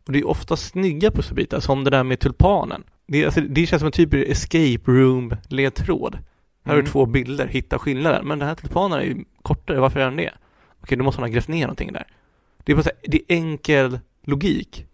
Och 0.08 0.12
det 0.12 0.18
är 0.18 0.26
ofta 0.28 0.56
snygga 0.56 1.10
pusselbitar 1.10 1.60
som 1.60 1.84
det 1.84 1.90
där 1.90 2.02
med 2.04 2.20
tulpanen. 2.20 2.84
Det, 3.06 3.24
alltså, 3.24 3.40
det 3.40 3.66
känns 3.66 3.80
som 3.80 3.86
en 3.86 3.92
typ 3.92 4.14
av 4.14 4.20
escape 4.20 4.80
room 4.90 5.36
ledtråd. 5.48 6.14
Här 6.14 6.22
har 6.64 6.72
Mm. 6.74 6.84
du 6.84 6.90
två 6.90 7.06
bilder, 7.06 7.46
hitta 7.46 7.78
skillnaden. 7.78 8.26
Men 8.28 8.38
den 8.38 8.48
här 8.48 8.54
tulpanen 8.54 8.98
är 8.98 9.02
ju 9.02 9.24
kortare, 9.42 9.80
varför 9.80 10.00
är 10.00 10.04
den 10.04 10.16
det? 10.16 10.30
Okej, 10.82 10.98
då 10.98 11.04
måste 11.04 11.20
man 11.20 11.30
ha 11.30 11.34
grävt 11.34 11.48
ner 11.48 11.60
någonting 11.62 11.92
där. 11.92 12.06
Det 12.64 12.72
är 12.72 12.76
bara 12.76 12.82
så 12.82 12.88
här, 13.02 13.10
det 13.10 13.16
är 13.18 13.36
enkel 13.36 13.98
logik. 14.24 14.84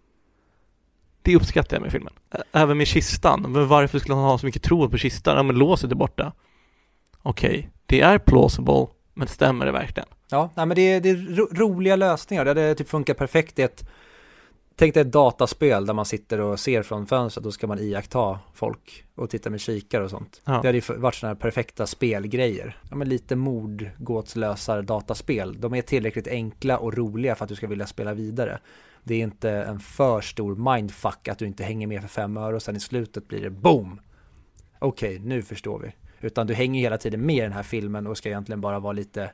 Det 1.21 1.35
uppskattar 1.35 1.77
jag 1.77 1.81
med 1.81 1.91
filmen. 1.91 2.13
Även 2.51 2.77
med 2.77 2.87
kistan. 2.87 3.41
Men 3.41 3.67
varför 3.67 3.99
skulle 3.99 4.15
han 4.15 4.23
ha 4.23 4.37
så 4.37 4.45
mycket 4.45 4.63
tråd 4.63 4.91
på 4.91 4.97
kistan? 4.97 5.37
Ja, 5.37 5.43
men 5.43 5.55
låset 5.57 5.91
är 5.91 5.95
borta. 5.95 6.31
Okej, 7.21 7.69
det 7.85 8.01
är 8.01 8.17
plausible, 8.19 8.87
men 9.13 9.27
stämmer 9.27 9.65
det 9.65 9.71
verkligen? 9.71 10.09
Ja, 10.29 10.49
nej, 10.55 10.65
men 10.65 10.75
det 10.75 10.81
är, 10.81 11.01
det 11.01 11.09
är 11.09 11.15
ro, 11.15 11.47
roliga 11.51 11.95
lösningar. 11.95 12.45
Det 12.45 12.49
hade 12.51 12.75
typ 12.75 12.89
funkat 12.89 13.17
perfekt 13.17 13.59
i 13.59 13.61
ett 13.61 13.89
Tänk 14.77 14.93
dig 14.93 15.01
ett 15.01 15.11
dataspel 15.11 15.85
där 15.85 15.93
man 15.93 16.05
sitter 16.05 16.41
och 16.41 16.59
ser 16.59 16.83
från 16.83 17.07
fönstret, 17.07 17.43
då 17.43 17.51
ska 17.51 17.67
man 17.67 17.79
iaktta 17.79 18.39
folk 18.53 19.05
och 19.15 19.29
titta 19.29 19.49
med 19.49 19.59
kikare 19.59 20.03
och 20.03 20.09
sånt. 20.09 20.41
Ja. 20.45 20.51
Det 20.51 20.67
hade 20.67 20.77
ju 20.77 20.97
varit 20.97 21.15
sådana 21.15 21.33
här 21.33 21.41
perfekta 21.41 21.87
spelgrejer. 21.87 22.77
Ja 22.89 22.95
men 22.95 23.09
lite 23.09 23.35
mordgåtslösar 23.35 24.81
dataspel. 24.81 25.61
De 25.61 25.73
är 25.73 25.81
tillräckligt 25.81 26.27
enkla 26.27 26.77
och 26.77 26.93
roliga 26.97 27.35
för 27.35 27.43
att 27.45 27.49
du 27.49 27.55
ska 27.55 27.67
vilja 27.67 27.87
spela 27.87 28.13
vidare. 28.13 28.59
Det 29.03 29.15
är 29.15 29.19
inte 29.19 29.49
en 29.49 29.79
för 29.79 30.21
stor 30.21 30.73
mindfuck 30.73 31.27
att 31.27 31.37
du 31.37 31.45
inte 31.45 31.63
hänger 31.63 31.87
med 31.87 32.01
för 32.01 32.09
fem 32.09 32.37
öre 32.37 32.55
och 32.55 32.63
sen 32.63 32.75
i 32.75 32.79
slutet 32.79 33.27
blir 33.27 33.41
det 33.41 33.49
boom! 33.49 34.01
Okej, 34.79 35.19
nu 35.19 35.41
förstår 35.41 35.79
vi. 35.79 35.91
Utan 36.21 36.47
du 36.47 36.53
hänger 36.53 36.81
hela 36.81 36.97
tiden 36.97 37.25
med 37.25 37.35
i 37.35 37.41
den 37.41 37.51
här 37.51 37.63
filmen 37.63 38.07
och 38.07 38.17
ska 38.17 38.29
egentligen 38.29 38.61
bara 38.61 38.79
vara 38.79 38.93
lite 38.93 39.31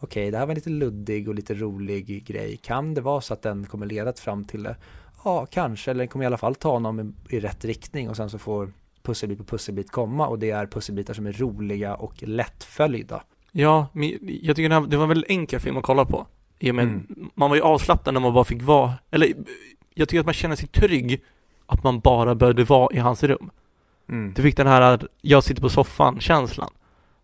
Okej, 0.00 0.30
det 0.30 0.38
här 0.38 0.46
var 0.46 0.52
en 0.52 0.54
lite 0.54 0.70
luddig 0.70 1.28
och 1.28 1.34
lite 1.34 1.54
rolig 1.54 2.24
grej. 2.24 2.56
Kan 2.56 2.94
det 2.94 3.00
vara 3.00 3.20
så 3.20 3.34
att 3.34 3.42
den 3.42 3.66
kommer 3.66 3.86
leda 3.86 4.12
fram 4.12 4.44
till 4.44 4.62
det? 4.62 4.76
Ja, 5.24 5.46
kanske. 5.46 5.90
Eller 5.90 5.98
den 5.98 6.08
kommer 6.08 6.22
i 6.22 6.26
alla 6.26 6.38
fall 6.38 6.54
ta 6.54 6.70
honom 6.70 7.00
i, 7.00 7.36
i 7.36 7.40
rätt 7.40 7.64
riktning 7.64 8.10
och 8.10 8.16
sen 8.16 8.30
så 8.30 8.38
får 8.38 8.72
pusselbit 9.02 9.38
på 9.38 9.44
pusselbit 9.44 9.90
komma 9.90 10.26
och 10.26 10.38
det 10.38 10.50
är 10.50 10.66
pusselbitar 10.66 11.14
som 11.14 11.26
är 11.26 11.32
roliga 11.32 11.94
och 11.94 12.22
lättföljda. 12.22 13.22
Ja, 13.52 13.86
men 13.92 14.18
jag 14.42 14.56
tycker 14.56 14.68
den 14.68 14.82
här, 14.82 14.90
det 14.90 14.96
var 14.96 15.04
en 15.04 15.08
väldigt 15.08 15.30
enkel 15.30 15.60
film 15.60 15.76
att 15.76 15.84
kolla 15.84 16.04
på. 16.04 16.26
I 16.58 16.70
och 16.70 16.74
med, 16.74 16.84
Mm. 16.84 17.30
Man 17.34 17.50
var 17.50 17.56
ju 17.56 17.62
avslappnad 17.62 18.14
när 18.14 18.20
man 18.20 18.34
bara 18.34 18.44
fick 18.44 18.62
vara, 18.62 18.92
eller 19.10 19.32
jag 19.94 20.08
tycker 20.08 20.20
att 20.20 20.26
man 20.26 20.34
känner 20.34 20.56
sig 20.56 20.68
trygg 20.68 21.22
att 21.66 21.84
man 21.84 22.00
bara 22.00 22.34
behövde 22.34 22.64
vara 22.64 22.94
i 22.96 22.98
hans 22.98 23.22
rum. 23.22 23.50
Mm. 24.08 24.32
Du 24.36 24.42
fick 24.42 24.56
den 24.56 24.66
här 24.66 25.08
jag 25.20 25.44
sitter 25.44 25.62
på 25.62 25.68
soffan-känslan. 25.68 26.70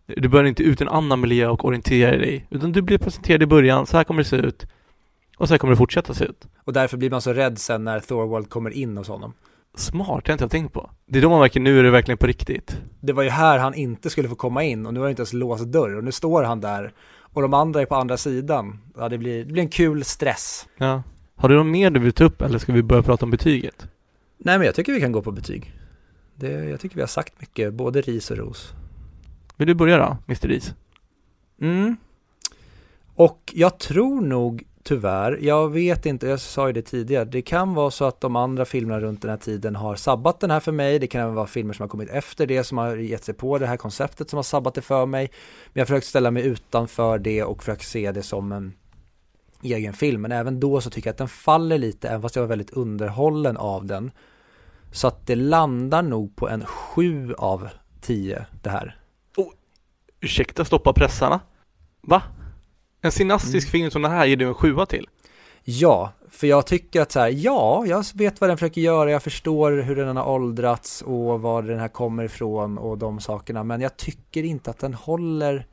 Du 0.05 0.27
började 0.27 0.49
inte 0.49 0.63
ut 0.63 0.81
i 0.81 0.83
en 0.83 0.89
annan 0.89 1.21
miljö 1.21 1.47
och 1.47 1.65
orientera 1.65 2.17
dig, 2.17 2.47
utan 2.49 2.71
du 2.71 2.81
blev 2.81 2.97
presenterad 2.97 3.43
i 3.43 3.45
början, 3.45 3.85
så 3.85 3.97
här 3.97 4.03
kommer 4.03 4.23
det 4.23 4.29
se 4.29 4.35
ut. 4.35 4.65
Och 5.37 5.47
så 5.47 5.53
här 5.53 5.57
kommer 5.57 5.71
det 5.71 5.77
fortsätta 5.77 6.13
se 6.13 6.25
ut. 6.25 6.47
Och 6.63 6.73
därför 6.73 6.97
blir 6.97 7.09
man 7.09 7.21
så 7.21 7.33
rädd 7.33 7.59
sen 7.59 7.83
när 7.83 7.99
Thorwald 7.99 8.49
kommer 8.49 8.69
in 8.69 8.97
hos 8.97 9.07
honom. 9.07 9.33
Smart, 9.75 10.25
det 10.25 10.31
har 10.31 10.33
inte 10.33 10.43
jag 10.43 10.51
tänkt 10.51 10.73
på. 10.73 10.89
Det 11.05 11.19
är 11.19 11.21
då 11.21 11.29
man 11.29 11.39
märker, 11.39 11.59
nu 11.59 11.79
är 11.79 11.83
det 11.83 11.91
verkligen 11.91 12.17
på 12.17 12.27
riktigt. 12.27 12.77
Det 12.99 13.13
var 13.13 13.23
ju 13.23 13.29
här 13.29 13.59
han 13.59 13.73
inte 13.73 14.09
skulle 14.09 14.29
få 14.29 14.35
komma 14.35 14.63
in 14.63 14.85
och 14.85 14.93
nu 14.93 14.99
har 14.99 15.07
det 15.07 15.09
inte 15.09 15.21
ens 15.21 15.33
låst 15.33 15.63
dörr 15.63 15.97
och 15.97 16.03
nu 16.03 16.11
står 16.11 16.43
han 16.43 16.61
där 16.61 16.93
och 17.33 17.41
de 17.41 17.53
andra 17.53 17.81
är 17.81 17.85
på 17.85 17.95
andra 17.95 18.17
sidan. 18.17 18.79
Ja, 18.97 19.09
det 19.09 19.17
blir, 19.17 19.45
det 19.45 19.53
blir 19.53 19.63
en 19.63 19.69
kul 19.69 20.03
stress. 20.03 20.67
Ja. 20.77 21.03
Har 21.35 21.49
du 21.49 21.55
något 21.55 21.65
mer 21.65 21.89
du 21.89 21.99
vill 21.99 22.13
ta 22.13 22.23
upp 22.23 22.41
eller 22.41 22.59
ska 22.59 22.73
vi 22.73 22.83
börja 22.83 23.03
prata 23.03 23.25
om 23.25 23.31
betyget? 23.31 23.87
Nej, 24.37 24.57
men 24.57 24.65
jag 24.65 24.75
tycker 24.75 24.93
vi 24.93 24.99
kan 24.99 25.11
gå 25.11 25.21
på 25.21 25.31
betyg. 25.31 25.73
Det, 26.35 26.51
jag 26.51 26.79
tycker 26.79 26.95
vi 26.95 27.01
har 27.01 27.07
sagt 27.07 27.33
mycket, 27.39 27.73
både 27.73 28.01
ris 28.01 28.31
och 28.31 28.37
ros. 28.37 28.73
Vill 29.57 29.67
du 29.67 29.73
börja 29.73 29.97
då, 29.97 30.17
Mr. 30.27 30.47
Ris? 30.47 30.73
Mm. 31.61 31.97
Och 33.15 33.53
jag 33.55 33.77
tror 33.77 34.21
nog 34.21 34.63
tyvärr, 34.83 35.39
jag 35.41 35.69
vet 35.69 36.05
inte, 36.05 36.27
jag 36.27 36.39
sa 36.39 36.67
ju 36.67 36.73
det 36.73 36.81
tidigare, 36.81 37.25
det 37.25 37.41
kan 37.41 37.73
vara 37.73 37.91
så 37.91 38.05
att 38.05 38.21
de 38.21 38.35
andra 38.35 38.65
filmerna 38.65 38.99
runt 38.99 39.21
den 39.21 39.29
här 39.29 39.37
tiden 39.37 39.75
har 39.75 39.95
sabbat 39.95 40.39
den 40.39 40.51
här 40.51 40.59
för 40.59 40.71
mig. 40.71 40.99
Det 40.99 41.07
kan 41.07 41.21
även 41.21 41.35
vara 41.35 41.47
filmer 41.47 41.73
som 41.73 41.83
har 41.83 41.87
kommit 41.87 42.09
efter 42.09 42.47
det 42.47 42.63
som 42.63 42.77
har 42.77 42.95
gett 42.95 43.23
sig 43.23 43.33
på 43.33 43.57
det 43.57 43.67
här 43.67 43.77
konceptet 43.77 44.29
som 44.29 44.37
har 44.37 44.43
sabbat 44.43 44.73
det 44.73 44.81
för 44.81 45.05
mig. 45.05 45.29
Men 45.65 45.71
jag 45.73 45.81
har 45.81 45.85
försökt 45.85 46.07
ställa 46.07 46.31
mig 46.31 46.45
utanför 46.45 47.17
det 47.17 47.43
och 47.43 47.63
försökt 47.63 47.87
se 47.87 48.11
det 48.11 48.23
som 48.23 48.51
en 48.51 48.73
egen 49.61 49.93
film. 49.93 50.21
Men 50.21 50.31
även 50.31 50.59
då 50.59 50.81
så 50.81 50.89
tycker 50.89 51.07
jag 51.07 51.13
att 51.13 51.17
den 51.17 51.27
faller 51.27 51.77
lite, 51.77 52.09
även 52.09 52.21
fast 52.21 52.35
jag 52.35 52.43
var 52.43 52.47
väldigt 52.47 52.73
underhållen 52.73 53.57
av 53.57 53.85
den. 53.85 54.11
Så 54.91 55.07
att 55.07 55.27
det 55.27 55.35
landar 55.35 56.01
nog 56.01 56.35
på 56.35 56.49
en 56.49 56.65
7 56.65 57.33
av 57.33 57.69
10 58.01 58.45
det 58.61 58.69
här. 58.69 59.02
Ursäkta, 60.23 60.65
stoppa 60.65 60.93
pressarna? 60.93 61.39
Va? 62.01 62.21
En 63.01 63.11
cineastisk 63.11 63.67
Mm. 63.67 63.71
film 63.71 63.91
som 63.91 64.01
den 64.01 64.11
här 64.11 64.25
ger 64.25 64.35
du 64.37 64.47
en 64.47 64.53
sjua 64.53 64.85
till? 64.85 65.07
Ja, 65.63 66.11
för 66.29 66.47
jag 66.47 66.65
tycker 66.67 67.01
att 67.01 67.11
så 67.11 67.19
här, 67.19 67.29
ja, 67.29 67.85
jag 67.87 68.05
vet 68.13 68.41
vad 68.41 68.49
den 68.49 68.57
försöker 68.57 68.81
göra, 68.81 69.11
jag 69.11 69.23
förstår 69.23 69.71
hur 69.71 69.95
den 69.95 70.17
har 70.17 70.29
åldrats 70.29 71.01
och 71.01 71.41
var 71.41 71.61
den 71.61 71.79
här 71.79 71.87
kommer 71.87 72.23
ifrån 72.23 72.77
och 72.77 72.97
de 72.97 73.19
sakerna, 73.19 73.63
men 73.63 73.81
jag 73.81 73.97
tycker 73.97 74.43
inte 74.43 74.69
att 74.69 74.79
den 74.79 74.93
håller 74.93 75.65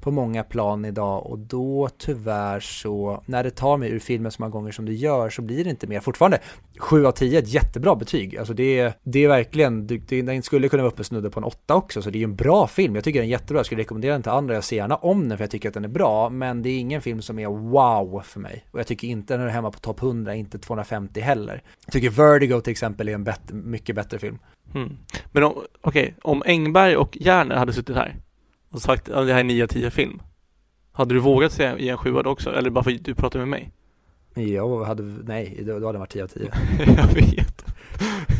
på 0.00 0.10
många 0.10 0.44
plan 0.44 0.84
idag 0.84 1.26
och 1.26 1.38
då 1.38 1.88
tyvärr 1.98 2.60
så, 2.60 3.22
när 3.26 3.44
det 3.44 3.50
tar 3.50 3.76
mig 3.76 3.90
ur 3.90 3.98
filmen 3.98 4.32
så 4.32 4.42
många 4.42 4.50
gånger 4.50 4.72
som 4.72 4.86
det 4.86 4.92
gör 4.92 5.30
så 5.30 5.42
blir 5.42 5.64
det 5.64 5.70
inte 5.70 5.86
mer. 5.86 6.00
Fortfarande, 6.00 6.38
7 6.78 7.06
av 7.06 7.12
10 7.12 7.38
är 7.38 7.42
ett 7.42 7.48
jättebra 7.48 7.96
betyg. 7.96 8.36
Alltså 8.36 8.54
det 8.54 8.78
är, 8.78 8.92
det 9.02 9.24
är 9.24 9.28
verkligen, 9.28 9.86
det, 9.86 10.22
den 10.22 10.42
skulle 10.42 10.68
kunna 10.68 10.82
vara 10.82 10.92
uppe 10.92 11.04
snudde 11.04 11.30
på 11.30 11.40
en 11.40 11.44
8 11.44 11.74
också, 11.74 12.02
så 12.02 12.10
det 12.10 12.16
är 12.16 12.20
ju 12.20 12.24
en 12.24 12.36
bra 12.36 12.66
film. 12.66 12.94
Jag 12.94 13.04
tycker 13.04 13.18
den 13.18 13.28
är 13.28 13.30
jättebra, 13.30 13.58
jag 13.58 13.66
skulle 13.66 13.80
rekommendera 13.80 14.12
den 14.12 14.22
till 14.22 14.32
andra, 14.32 14.54
jag 14.54 14.64
ser 14.64 14.76
gärna 14.76 14.96
om 14.96 15.28
den 15.28 15.38
för 15.38 15.44
jag 15.44 15.50
tycker 15.50 15.68
att 15.68 15.74
den 15.74 15.84
är 15.84 15.88
bra, 15.88 16.30
men 16.30 16.62
det 16.62 16.68
är 16.68 16.78
ingen 16.78 17.02
film 17.02 17.22
som 17.22 17.38
är 17.38 17.48
wow 17.48 18.22
för 18.24 18.40
mig. 18.40 18.64
Och 18.70 18.78
jag 18.78 18.86
tycker 18.86 19.08
inte 19.08 19.36
den 19.36 19.46
är 19.46 19.50
hemma 19.50 19.70
på 19.70 19.78
topp 19.78 20.02
100, 20.02 20.34
inte 20.34 20.58
250 20.58 21.20
heller. 21.20 21.62
Jag 21.84 21.92
tycker 21.92 22.10
Vertigo 22.10 22.60
till 22.60 22.70
exempel 22.70 23.08
är 23.08 23.14
en 23.14 23.24
bet 23.24 23.50
mycket 23.50 23.96
bättre 23.96 24.18
film. 24.18 24.38
Mm. 24.74 24.96
Men 25.32 25.42
om, 25.42 25.54
okej, 25.80 26.14
om 26.22 26.42
Engberg 26.46 26.96
och 26.96 27.18
Järner 27.20 27.56
hade 27.56 27.72
suttit 27.72 27.96
här 27.96 28.16
och 28.70 28.82
sagt 28.82 29.08
att 29.08 29.26
det 29.26 29.32
här 29.32 29.40
är 29.40 29.44
9 29.44 29.62
av 29.64 29.66
10 29.68 29.90
film. 29.90 30.22
Hade 30.92 31.14
du 31.14 31.20
vågat 31.20 31.52
säga 31.52 31.78
ge 31.78 31.88
en 31.88 31.98
sjua 31.98 32.22
då 32.22 32.30
också? 32.30 32.50
Eller 32.54 32.70
bara 32.70 32.84
för 32.84 32.90
att 32.94 33.04
du 33.04 33.14
pratar 33.14 33.38
med 33.38 33.48
mig? 33.48 33.72
Jag 34.34 34.84
hade, 34.84 35.02
nej, 35.02 35.62
då, 35.66 35.72
hade 35.72 35.92
den 35.92 36.00
varit 36.00 36.10
10 36.10 36.22
av 36.24 36.28
10. 36.28 36.50
jag 36.96 37.06
vet. 37.06 37.64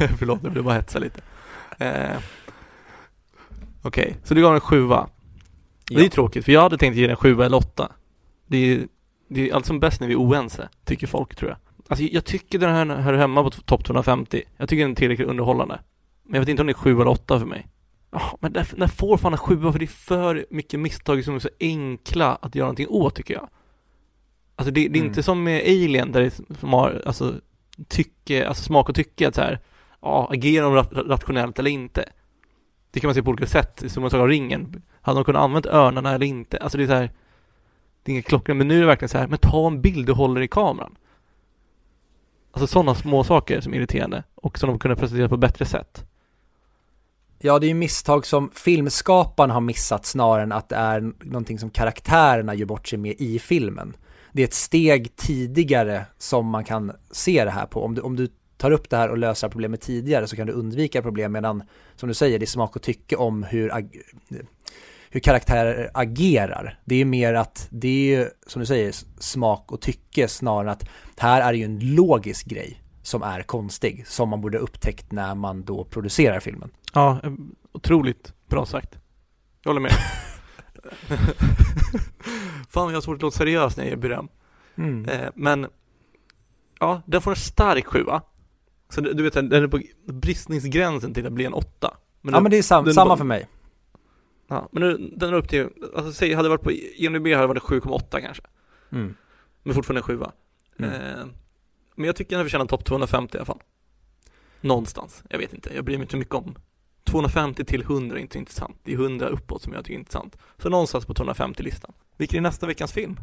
Förlåt, 0.18 0.38
jag 0.42 0.52
blev 0.52 0.64
bara 0.64 0.74
hetsa 0.74 0.98
lite. 0.98 1.20
Eh, 1.78 2.18
Okej, 3.82 4.16
så 4.24 4.34
du 4.34 4.40
gav 4.42 4.50
den 4.50 4.54
en 4.54 4.60
sjua. 4.60 5.08
Det 5.88 5.94
är 5.94 6.02
Ja. 6.04 6.10
tråkigt, 6.10 6.44
för 6.44 6.52
jag 6.52 6.60
hade 6.62 6.78
tänkt 6.78 6.96
ge 6.96 7.02
den 7.02 7.10
en 7.10 7.16
sjua 7.16 7.46
eller 7.46 7.56
åtta. 7.56 7.92
Det 8.46 8.56
är, 8.72 8.86
det 9.28 9.50
är 9.50 9.54
allt 9.54 9.66
som 9.66 9.80
bäst 9.80 10.00
när 10.00 10.08
vi 10.08 10.14
är 10.14 10.18
oense, 10.18 10.68
tycker 10.84 11.06
folk 11.06 11.34
tror 11.34 11.50
jag. 11.50 11.58
Alltså 11.88 12.04
jag 12.04 12.24
tycker 12.24 12.58
den 12.58 12.70
här 12.70 12.96
hör 12.96 13.14
hemma 13.14 13.42
på 13.42 13.50
topp 13.50 13.84
250. 13.84 14.42
Jag 14.56 14.68
tycker 14.68 14.82
den 14.82 14.90
är 14.90 14.96
tillräckligt 14.96 15.28
underhållande. 15.28 15.80
Men 16.24 16.34
jag 16.34 16.40
vet 16.40 16.48
inte 16.48 16.62
om 16.62 16.66
det 16.66 16.72
är 16.72 16.74
sju 16.74 16.92
eller 16.94 17.08
åtta 17.08 17.38
för 17.38 17.46
mig. 17.46 17.66
Men 18.40 18.52
den, 18.52 18.64
den 18.76 18.88
får 18.88 19.16
fan 19.16 19.32
en 19.32 19.38
sjua 19.38 19.72
för 19.72 19.78
det 19.78 19.84
är 19.84 19.86
för 19.86 20.46
mycket 20.50 20.80
misstag 20.80 21.24
som 21.24 21.34
är 21.34 21.38
så 21.38 21.48
enkla 21.60 22.34
att 22.42 22.54
göra 22.54 22.66
någonting 22.66 22.88
åt 22.88 23.14
tycker 23.14 23.34
jag. 23.34 23.48
Alltså 24.56 24.70
det, 24.72 24.80
det 24.80 24.86
är 24.98 25.00
Mm. 25.00 25.06
inte 25.06 25.22
som 25.22 25.44
med 25.44 25.60
Alien 25.62 26.12
där 26.12 26.20
det 26.22 26.30
som 26.58 26.72
har, 26.72 27.02
alltså 27.06 27.34
tycke, 27.88 28.48
alltså 28.48 28.62
smak 28.64 28.88
och 28.88 28.94
tycke 28.94 29.28
att 29.28 29.34
så 29.34 29.40
här, 29.40 29.60
ja, 30.00 30.28
agerar 30.32 30.64
de 30.74 30.76
ra- 30.82 31.08
rationellt 31.08 31.58
eller 31.58 31.70
inte? 31.70 32.04
Det 32.90 33.00
kan 33.00 33.08
man 33.08 33.14
se 33.14 33.22
på 33.22 33.30
olika 33.30 33.46
sätt, 33.46 33.82
som 33.86 34.00
man 34.00 34.10
sa 34.10 34.18
av 34.18 34.28
ringen. 34.28 34.82
Hade 35.00 35.18
de 35.18 35.24
kunnat 35.24 35.42
använda 35.42 35.70
örnarna 35.72 36.14
eller 36.14 36.26
inte? 36.26 36.58
Alltså 36.58 36.78
det 36.78 36.84
är 36.84 36.88
så 36.88 36.94
här, 36.94 37.10
det 38.02 38.12
är 38.12 38.14
inga 38.14 38.22
klockor, 38.22 38.54
men 38.54 38.68
nu 38.68 38.76
är 38.76 38.80
det 38.80 38.86
verkligen 38.86 39.08
så 39.08 39.18
här, 39.18 39.26
men 39.26 39.38
ta 39.38 39.66
en 39.66 39.80
bild 39.82 40.10
och 40.10 40.16
håller 40.16 40.40
i 40.40 40.48
kameran. 40.48 40.96
Alltså 42.52 42.66
sådana 42.66 42.94
små 42.94 43.24
saker 43.24 43.60
som 43.60 43.72
är 43.74 43.76
irriterande 43.78 44.24
och 44.34 44.58
som 44.58 44.68
de 44.68 44.78
kunde 44.78 44.96
presentera 44.96 45.28
på 45.28 45.34
ett 45.34 45.40
bättre 45.40 45.64
sätt. 45.64 46.04
Ja, 47.40 47.58
det 47.58 47.66
är 47.66 47.68
ju 47.68 47.74
misstag 47.74 48.26
som 48.26 48.50
filmskaparen 48.54 49.50
har 49.50 49.60
missat 49.60 50.06
snarare 50.06 50.42
än 50.42 50.52
att 50.52 50.68
det 50.68 50.76
är 50.76 51.12
någonting 51.20 51.58
som 51.58 51.70
karaktärerna 51.70 52.54
gör 52.54 52.66
bort 52.66 52.88
sig 52.88 52.98
med 52.98 53.14
i 53.18 53.38
filmen. 53.38 53.96
Det 54.32 54.42
är 54.42 54.46
ett 54.46 54.54
steg 54.54 55.16
tidigare 55.16 56.04
som 56.18 56.46
man 56.46 56.64
kan 56.64 56.92
se 57.10 57.44
det 57.44 57.50
här 57.50 57.66
på. 57.66 57.84
Om 57.84 57.94
du, 57.94 58.00
om 58.00 58.16
du 58.16 58.28
tar 58.56 58.70
upp 58.70 58.90
det 58.90 58.96
här 58.96 59.08
och 59.08 59.18
löser 59.18 59.48
problemet 59.48 59.80
tidigare 59.80 60.26
så 60.26 60.36
kan 60.36 60.46
du 60.46 60.52
undvika 60.52 61.02
problem 61.02 61.32
medan, 61.32 61.62
som 61.96 62.08
du 62.08 62.14
säger, 62.14 62.38
det 62.38 62.44
är 62.44 62.46
smak 62.46 62.76
och 62.76 62.82
tycke 62.82 63.16
om 63.16 63.42
hur, 63.42 63.74
ag- 63.74 64.02
hur 65.10 65.20
karaktärer 65.20 65.90
agerar. 65.94 66.80
Det 66.84 67.00
är 67.00 67.04
mer 67.04 67.34
att 67.34 67.68
det 67.70 67.88
är 67.88 68.18
ju, 68.18 68.28
som 68.46 68.60
du 68.60 68.66
säger, 68.66 68.94
smak 69.18 69.72
och 69.72 69.80
tycke 69.80 70.28
snarare 70.28 70.62
än 70.62 70.68
att 70.68 70.88
här 71.16 71.40
är 71.42 71.52
det 71.52 71.58
ju 71.58 71.64
en 71.64 71.94
logisk 71.94 72.46
grej 72.46 72.82
som 73.02 73.22
är 73.22 73.42
konstig, 73.42 74.04
som 74.06 74.28
man 74.28 74.40
borde 74.40 74.58
ha 74.58 74.62
upptäckt 74.62 75.12
när 75.12 75.34
man 75.34 75.64
då 75.64 75.84
producerar 75.84 76.40
filmen. 76.40 76.70
Ja, 76.94 77.20
eh, 77.22 77.32
otroligt 77.72 78.34
bra 78.48 78.66
sagt. 78.66 78.98
Jag 79.62 79.68
håller 79.70 79.80
med. 79.80 79.92
Fan, 82.68 82.88
jag 82.88 82.96
har 82.96 83.00
svårt 83.00 83.16
att 83.16 83.22
låta 83.22 83.36
seriös 83.36 83.76
när 83.76 83.84
jag 83.84 83.90
ger 83.90 83.96
beröm. 83.96 84.28
Mm. 84.76 85.08
Eh, 85.08 85.28
men, 85.34 85.66
ja, 86.80 87.02
den 87.06 87.20
får 87.22 87.30
en 87.30 87.36
stark 87.36 87.86
sjua. 87.86 88.22
Så 88.88 89.00
du 89.00 89.22
vet, 89.22 89.32
den 89.32 89.52
är 89.52 89.66
på 89.68 89.80
bristningsgränsen 90.06 91.14
till 91.14 91.26
att 91.26 91.32
bli 91.32 91.44
en 91.44 91.52
åtta. 91.54 91.96
Men 92.20 92.34
ja 92.34 92.40
men 92.40 92.50
det 92.50 92.58
är 92.58 92.62
sam 92.62 92.84
den 92.84 92.94
samma 92.94 93.08
var- 93.08 93.16
för 93.16 93.24
mig. 93.24 93.48
Ja, 94.48 94.68
men 94.72 94.82
nu, 94.82 95.12
den 95.16 95.28
är 95.28 95.36
upp 95.36 95.48
till, 95.48 95.68
alltså 95.96 96.12
säg, 96.12 96.34
hade 96.34 96.48
varit 96.48 96.62
på 96.62 96.72
IMDB 96.72 97.26
hade 97.26 97.42
det 97.42 97.46
varit 97.46 97.62
7,8 97.62 98.20
kanske. 98.20 98.42
Mm. 98.92 99.14
Men 99.62 99.74
fortfarande 99.74 99.98
en 99.98 100.02
sjua. 100.02 100.32
Mm. 100.78 100.90
Eh, 100.90 101.26
men 101.94 102.06
jag 102.06 102.16
tycker 102.16 102.36
den 102.36 102.44
förtjänar 102.44 102.66
topp 102.66 102.84
250 102.84 103.36
i 103.36 103.38
alla 103.38 103.44
fall. 103.46 103.62
Någonstans, 104.60 105.22
jag 105.30 105.38
vet 105.38 105.54
inte, 105.54 105.70
jag 105.74 105.84
bryr 105.84 105.96
mig 105.96 106.04
inte 106.04 106.16
mycket 106.16 106.34
om 106.34 106.54
250 107.10 107.64
till 107.64 107.82
100 107.82 108.16
är 108.16 108.20
inte 108.20 108.38
intressant. 108.38 108.76
Det 108.82 108.92
är 108.92 108.96
100 108.96 109.28
uppåt 109.28 109.62
som 109.62 109.72
jag 109.72 109.84
tycker 109.84 109.94
är 109.94 109.98
intressant. 109.98 110.36
Så 110.58 110.68
någonstans 110.68 111.06
på 111.06 111.14
250-listan. 111.14 111.92
Vilken 112.16 112.38
är 112.38 112.42
nästa 112.42 112.66
veckans 112.66 112.92
film? 112.92 113.20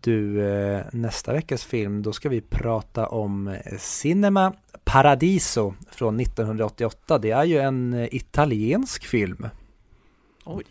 Du, 0.00 0.48
eh, 0.50 0.84
nästa 0.92 1.32
veckas 1.32 1.64
film, 1.64 2.02
då 2.02 2.12
ska 2.12 2.28
vi 2.28 2.40
prata 2.40 3.06
om 3.06 3.48
eh, 3.48 3.78
Cinema 3.78 4.52
Paradiso 4.84 5.74
från 5.90 6.20
1988. 6.20 7.18
Det 7.18 7.30
är 7.30 7.44
ju 7.44 7.58
en 7.58 7.94
eh, 7.94 8.08
italiensk 8.14 9.06
film. 9.06 9.48
Oj. 10.44 10.64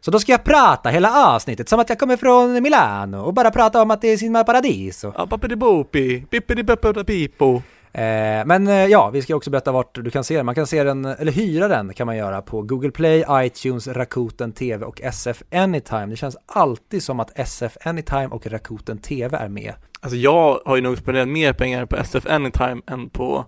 Så 0.00 0.10
då 0.10 0.20
ska 0.20 0.32
jag 0.32 0.44
prata 0.44 0.88
hela 0.88 1.26
avsnittet 1.26 1.68
som 1.68 1.80
att 1.80 1.88
jag 1.88 1.98
kommer 1.98 2.16
från 2.16 2.62
Milano 2.62 3.16
och 3.16 3.34
bara 3.34 3.50
prata 3.50 3.82
om 3.82 3.90
att 3.90 4.00
det 4.00 4.08
är 4.08 4.16
Cinema 4.16 4.44
Paradiso. 4.44 5.12
Ja, 5.16 5.26
pappidi-bopi, 5.26 6.26
pippidi-pippidi-pipo. 6.30 7.62
Eh, 7.92 8.46
men 8.46 8.68
eh, 8.68 8.86
ja, 8.86 9.10
vi 9.10 9.22
ska 9.22 9.36
också 9.36 9.50
berätta 9.50 9.72
vart 9.72 9.94
du 9.94 10.10
kan 10.10 10.24
se 10.24 10.36
den. 10.36 10.46
Man 10.46 10.54
kan 10.54 10.66
se 10.66 10.84
den, 10.84 11.04
eller 11.04 11.32
hyra 11.32 11.68
den 11.68 11.94
kan 11.94 12.06
man 12.06 12.16
göra 12.16 12.42
på 12.42 12.62
Google 12.62 12.90
Play, 12.90 13.24
iTunes, 13.30 13.88
Rakuten 13.88 14.52
TV 14.52 14.84
och 14.84 15.00
SF 15.00 15.42
Anytime. 15.52 16.06
Det 16.06 16.16
känns 16.16 16.36
alltid 16.46 17.02
som 17.02 17.20
att 17.20 17.38
SF 17.38 17.76
Anytime 17.84 18.26
och 18.26 18.46
Rakuten 18.46 18.98
TV 18.98 19.36
är 19.36 19.48
med. 19.48 19.74
Alltså 20.00 20.16
jag 20.16 20.60
har 20.64 20.76
ju 20.76 20.82
nog 20.82 20.98
spenderat 20.98 21.28
mer 21.28 21.52
pengar 21.52 21.86
på 21.86 21.96
SF 21.96 22.26
Anytime 22.26 22.82
än 22.86 23.10
på 23.10 23.44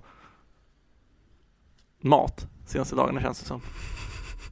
mat 2.02 2.46
senaste 2.66 2.96
dagarna 2.96 3.20
känns 3.20 3.40
det 3.40 3.46
som. 3.46 3.60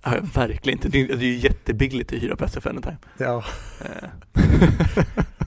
Ja, 0.03 0.15
verkligen 0.35 0.79
inte. 0.79 0.89
Det 0.89 1.01
är 1.01 1.07
det 1.07 1.25
är 1.25 1.29
ju 1.29 1.37
jättebilligt 1.37 2.13
att 2.13 2.23
hyra 2.23 2.37
på 2.37 2.45
SF 2.45 2.67
Anytime. 2.67 2.97
Ja. 3.19 3.45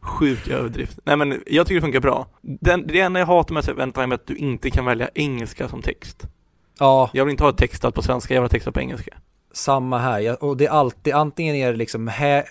Sjuk 0.00 0.48
överdrift. 0.48 0.98
Nej 1.04 1.16
men 1.16 1.42
jag 1.46 1.66
tycker 1.66 1.74
det 1.74 1.84
funkar 1.84 2.00
bra. 2.00 2.26
Den, 2.42 2.86
det 2.86 3.00
enda 3.00 3.20
jag 3.20 3.26
hatar 3.26 3.54
med 3.54 3.60
SF 3.60 3.78
Anytime 3.78 4.14
är 4.14 4.14
att 4.14 4.26
du 4.26 4.36
inte 4.36 4.70
kan 4.70 4.84
välja 4.84 5.08
engelska 5.14 5.68
som 5.68 5.82
text. 5.82 6.26
Ja, 6.78 7.10
Jag 7.12 7.24
vill 7.24 7.30
inte 7.30 7.44
ha 7.44 7.52
textat 7.52 7.94
på 7.94 8.02
svenska, 8.02 8.34
jag 8.34 8.40
vill 8.40 8.44
ha 8.44 8.48
textat 8.48 8.74
på 8.74 8.80
engelska. 8.80 9.16
Samma 9.52 9.98
här, 9.98 10.20
jag, 10.20 10.42
och 10.42 10.56
det 10.56 10.66
är 10.66 10.70
alltid, 10.70 11.14
antingen 11.14 11.54
är 11.54 11.72
det 11.72 11.78
liksom 11.78 12.08
he, 12.08 12.44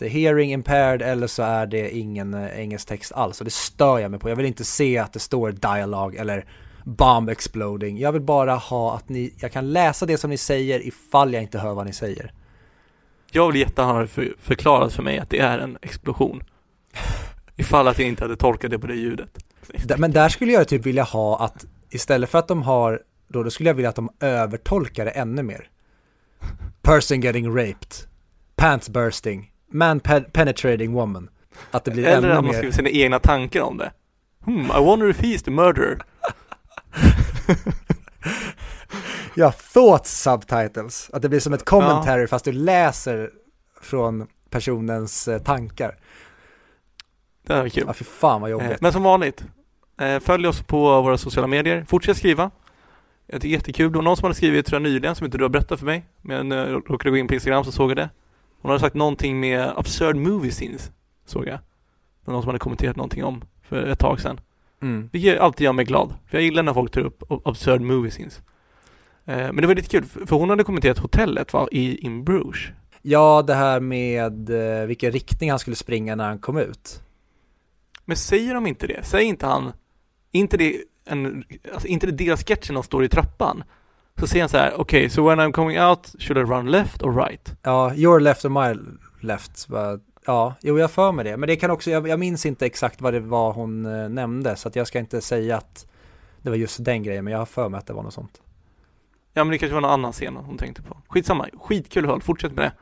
hearing 0.00 0.52
impaired 0.52 1.02
eller 1.02 1.26
så 1.26 1.42
är 1.42 1.66
det 1.66 1.96
ingen 1.96 2.34
eh, 2.34 2.60
engelsk 2.60 2.88
text 2.88 3.12
alls. 3.12 3.40
Och 3.40 3.44
det 3.44 3.52
stör 3.52 3.98
jag 3.98 4.10
mig 4.10 4.20
på. 4.20 4.28
Jag 4.28 4.36
vill 4.36 4.46
inte 4.46 4.64
se 4.64 4.98
att 4.98 5.12
det 5.12 5.18
står 5.18 5.52
dialog 5.52 6.14
eller 6.14 6.44
bomb 6.84 7.28
exploding. 7.28 7.98
Jag 7.98 8.12
vill 8.12 8.22
bara 8.22 8.54
ha 8.54 8.94
att 8.94 9.08
ni, 9.08 9.34
jag 9.40 9.52
kan 9.52 9.72
läsa 9.72 10.06
det 10.06 10.18
som 10.18 10.30
ni 10.30 10.36
säger 10.36 10.86
ifall 10.86 11.32
jag 11.32 11.42
inte 11.42 11.58
hör 11.58 11.74
vad 11.74 11.86
ni 11.86 11.92
säger. 11.92 12.32
Jag 13.30 13.52
vill 13.52 13.60
jättegärna 13.60 14.06
för, 14.06 14.34
förklarat 14.40 14.92
för 14.92 15.02
mig 15.02 15.18
att 15.18 15.30
det 15.30 15.38
är 15.38 15.58
en 15.58 15.78
explosion. 15.82 16.42
Ifall 17.56 17.88
att 17.88 17.98
jag 17.98 18.08
inte 18.08 18.24
hade 18.24 18.36
tolkat 18.36 18.70
det 18.70 18.78
på 18.78 18.86
det 18.86 18.94
ljudet. 18.94 19.38
Men 19.98 20.10
där 20.12 20.28
skulle 20.28 20.52
jag 20.52 20.68
typ 20.68 20.86
vilja 20.86 21.02
ha 21.02 21.44
att 21.44 21.64
istället 21.90 22.30
för 22.30 22.38
att 22.38 22.48
de 22.48 22.62
har, 22.62 23.00
då, 23.28 23.42
då 23.42 23.50
skulle 23.50 23.68
jag 23.70 23.74
vilja 23.74 23.88
att 23.88 23.96
de 23.96 24.10
övertolkar 24.20 25.04
det 25.04 25.10
ännu 25.10 25.42
mer. 25.42 25.68
Person 26.82 27.20
getting 27.20 27.56
raped, 27.56 27.94
pants 28.56 28.88
bursting, 28.88 29.52
man 29.72 30.00
pe- 30.00 30.30
penetrating 30.32 30.92
woman. 30.92 31.28
Att 31.70 31.84
det 31.84 31.90
blir 31.90 32.04
Eller 32.04 32.16
ännu 32.18 32.28
att 32.28 32.34
man 32.34 32.44
mer. 32.44 32.52
skriver 32.52 32.72
sina 32.74 32.88
egna 32.90 33.18
tankar 33.18 33.60
om 33.60 33.76
det. 33.78 33.92
Hmm, 34.44 34.64
I 34.66 34.84
wonder 34.84 35.08
if 35.10 35.20
he's 35.20 35.44
the 35.44 35.50
murderer. 35.50 35.98
Ja, 39.34 39.52
thoughts 39.52 40.22
subtitles. 40.22 41.10
Att 41.12 41.22
det 41.22 41.28
blir 41.28 41.40
som 41.40 41.52
ett 41.52 41.64
commentary 41.64 42.26
fast 42.26 42.44
du 42.44 42.52
läser 42.52 43.30
från 43.82 44.26
personens 44.50 45.28
eh, 45.28 45.38
tankar. 45.42 45.96
Det 47.52 47.56
här 47.56 47.62
var 47.62 47.68
kul. 47.68 47.84
Ja, 47.86 47.92
fy 47.92 48.04
fan 48.04 48.40
vad 48.40 48.50
Eh, 48.50 48.52
jobbigt. 48.52 48.80
Men 48.80 48.92
som 48.92 49.02
vanligt, 49.02 49.44
eh, 50.00 50.18
följ 50.18 50.46
oss 50.46 50.62
på 50.62 51.02
våra 51.02 51.18
sociala 51.18 51.46
medier. 51.46 51.84
Fortsätt 51.88 52.16
skriva. 52.16 52.50
Jag 53.26 53.40
tycker 53.40 53.48
det 53.48 53.54
är 53.54 53.58
jättekul. 53.58 53.92
Det 53.92 53.98
var 53.98 54.02
någon 54.02 54.16
som 54.16 54.24
hade 54.24 54.34
skrivit, 54.34 54.66
tror 54.66 54.76
jag 54.76 54.92
nyligen, 54.92 55.14
som 55.14 55.24
inte 55.24 55.38
du 55.38 55.44
har 55.44 55.48
berättat 55.48 55.78
för 55.78 55.86
mig. 55.86 56.04
Men 56.22 56.48
när 56.48 56.66
jag 56.68 56.82
råkade 56.90 57.10
gå 57.10 57.16
in 57.16 57.28
på 57.28 57.34
Instagram 57.34 57.64
så 57.64 57.72
såg 57.72 57.90
jag 57.90 57.96
det. 57.96 58.10
Hon 58.62 58.70
hade 58.70 58.80
sagt 58.80 58.94
någonting 58.94 59.40
med 59.40 59.72
absurd 59.76 60.16
movie 60.16 60.50
scenes, 60.50 60.90
såg 61.26 61.46
jag. 61.46 61.54
Det 61.54 61.60
var 62.24 62.32
någon 62.32 62.42
som 62.42 62.48
hade 62.48 62.58
kommenterat 62.58 62.96
någonting 62.96 63.24
om 63.24 63.44
för 63.62 63.86
ett 63.86 63.98
tag 63.98 64.20
sedan. 64.20 64.40
Mm. 64.82 65.08
Vilket 65.12 65.40
alltid 65.40 65.64
gör 65.64 65.72
mig 65.72 65.84
glad. 65.84 66.14
För 66.26 66.36
jag 66.38 66.44
gillar 66.44 66.62
när 66.62 66.74
folk 66.74 66.90
tar 66.90 67.00
upp 67.00 67.22
absurd 67.44 67.80
movie 67.80 68.10
scenes. 68.10 68.40
Eh, 69.24 69.36
Men 69.36 69.56
det 69.56 69.66
var 69.66 69.74
lite 69.74 69.88
kul, 69.88 70.04
för 70.04 70.26
för 70.26 70.36
hon 70.36 70.50
hade 70.50 70.64
kommenterat 70.64 70.98
hotellet 70.98 71.52
va, 71.52 71.68
i 71.70 71.96
In 71.96 72.24
Bruges. 72.24 72.60
Ja, 73.02 73.42
det 73.46 73.54
här 73.54 73.80
med 73.80 74.50
eh, 74.50 74.86
vilken 74.86 75.12
riktning 75.12 75.50
han 75.50 75.58
skulle 75.58 75.76
springa 75.76 76.14
när 76.16 76.24
han 76.28 76.38
kom 76.38 76.56
ut. 76.56 77.02
Men 78.04 78.16
säger 78.16 78.54
de 78.54 78.66
inte 78.66 78.86
det? 78.86 79.04
Säger 79.04 79.28
inte 79.28 79.46
han, 79.46 79.72
inte 80.32 80.56
det 80.56 80.76
en, 81.04 81.44
alltså 81.72 81.88
inte 81.88 82.06
det 82.06 82.12
deras 82.12 82.44
sketchen 82.44 82.74
han 82.76 82.82
står 82.84 83.04
i 83.04 83.08
trappan? 83.08 83.64
Så 84.20 84.26
säger 84.26 84.42
han 84.42 84.48
så 84.48 84.56
här, 84.58 84.80
okej, 84.80 85.10
so 85.10 85.28
when 85.28 85.40
I'm 85.40 85.52
coming 85.52 85.80
out, 85.80 86.14
should 86.18 86.38
I 86.38 86.50
run 86.52 86.70
left 86.70 87.02
or 87.02 87.12
right? 87.26 87.54
Ja, 87.62 87.94
your 87.94 88.20
left 88.20 88.44
or 88.44 88.48
my 88.48 88.80
left. 89.20 89.68
Bara, 89.68 89.98
Ja, 90.26 90.54
jo 90.60 90.78
jag 90.78 90.90
för 90.90 91.12
mig 91.12 91.24
det. 91.24 91.36
Men 91.36 91.46
det 91.46 91.56
kan 91.56 91.70
också, 91.70 91.90
jag, 91.90 92.08
jag 92.08 92.18
minns 92.18 92.46
inte 92.46 92.66
exakt 92.66 93.00
vad 93.00 93.12
det 93.12 93.20
var 93.20 93.52
hon 93.52 93.86
eh, 93.86 94.08
nämnde. 94.08 94.56
Så 94.56 94.68
att 94.68 94.76
jag 94.76 94.86
ska 94.86 94.98
inte 94.98 95.20
säga 95.20 95.56
att 95.56 95.86
det 96.42 96.50
var 96.50 96.56
just 96.56 96.84
den 96.84 97.02
grejen. 97.02 97.24
Men 97.24 97.32
jag 97.32 97.38
har 97.38 97.46
för 97.46 97.68
mig 97.68 97.78
att 97.78 97.86
det 97.86 97.92
var 97.92 98.02
något 98.02 98.14
sånt. 98.14 98.40
Ja 99.32 99.44
men 99.44 99.50
det 99.50 99.58
kanske 99.58 99.74
var 99.74 99.80
någon 99.80 99.90
annan 99.90 100.12
scen 100.12 100.36
hon 100.36 100.56
tänkte 100.56 100.82
på. 100.82 100.96
Skitsamma, 101.08 101.48
skitkul 101.54 102.04
håll, 102.04 102.22
fortsätt 102.22 102.52
med 102.52 102.64
det. 102.64 102.72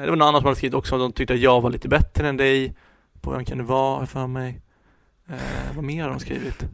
Eh, 0.00 0.04
Det 0.04 0.10
var 0.10 0.16
någon 0.16 0.28
annan 0.28 0.40
som 0.40 0.46
hade 0.46 0.56
skrivit 0.56 0.74
också, 0.74 0.98
de 0.98 1.12
tyckte 1.12 1.34
att 1.34 1.40
jag 1.40 1.60
var 1.60 1.70
lite 1.70 1.88
bättre 1.88 2.28
än 2.28 2.36
dig. 2.36 2.74
På 3.20 3.30
vem 3.30 3.44
kan 3.44 3.58
det 3.58 3.64
vara, 3.64 3.98
har 3.98 4.06
för 4.06 4.26
mig. 4.26 4.60
Eh, 5.28 5.36
vad 5.74 5.84
mer 5.84 6.02
har 6.02 6.10
de 6.10 6.20
skrivit? 6.20 6.64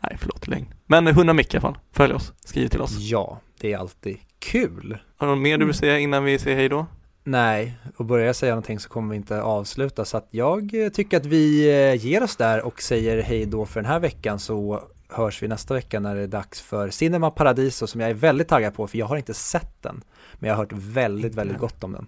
Nej, 0.00 0.16
förlåt, 0.18 0.46
lögn. 0.46 0.74
Men 0.86 1.06
100 1.06 1.34
mick 1.34 1.54
i 1.54 1.56
alla 1.56 1.60
fall. 1.60 1.78
Följ 1.92 2.14
oss, 2.14 2.32
skriv 2.44 2.68
till 2.68 2.80
oss. 2.80 2.96
Ja, 2.98 3.40
det 3.60 3.72
är 3.72 3.78
alltid 3.78 4.18
kul. 4.38 4.98
Har 5.16 5.26
du 5.26 5.32
något 5.34 5.42
mer 5.42 5.58
du 5.58 5.64
vill 5.64 5.74
säga 5.74 5.98
innan 5.98 6.24
vi 6.24 6.38
säger 6.38 6.56
hej 6.56 6.68
då? 6.68 6.86
Nej, 7.24 7.78
och 7.96 8.04
börjar 8.04 8.26
jag 8.26 8.36
säga 8.36 8.52
någonting 8.52 8.78
så 8.78 8.88
kommer 8.88 9.10
vi 9.10 9.16
inte 9.16 9.42
avsluta. 9.42 10.04
Så 10.04 10.16
att 10.16 10.28
jag 10.30 10.70
tycker 10.92 11.16
att 11.16 11.26
vi 11.26 11.70
eh, 11.70 12.06
ger 12.06 12.22
oss 12.22 12.36
där 12.36 12.62
och 12.62 12.82
säger 12.82 13.22
hej 13.22 13.46
då 13.46 13.66
för 13.66 13.80
den 13.80 13.90
här 13.90 14.00
veckan. 14.00 14.38
Så 14.38 14.82
hörs 15.08 15.42
vi 15.42 15.48
nästa 15.48 15.74
vecka 15.74 16.00
när 16.00 16.14
det 16.14 16.22
är 16.22 16.26
dags 16.26 16.60
för 16.60 16.90
Cinema 16.90 17.30
Paradiso 17.30 17.86
som 17.86 18.00
jag 18.00 18.10
är 18.10 18.14
väldigt 18.14 18.48
taggad 18.48 18.74
på 18.74 18.86
för 18.86 18.98
jag 18.98 19.06
har 19.06 19.16
inte 19.16 19.34
sett 19.34 19.82
den. 19.82 20.02
Men 20.34 20.48
jag 20.48 20.56
har 20.56 20.62
hört 20.62 20.72
väldigt, 20.72 21.34
väldigt 21.34 21.58
gott 21.58 21.84
om 21.84 21.92
den. 21.92 22.06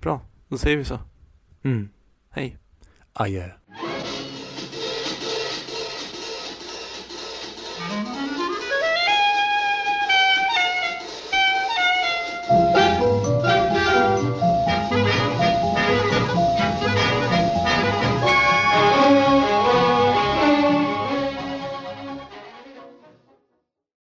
Bra, 0.00 0.20
då 0.48 0.58
säger 0.58 0.76
vi 0.76 0.84
så. 0.84 0.98
Mm. 1.62 1.88
Hej. 2.30 2.58
Adjö. 3.12 3.50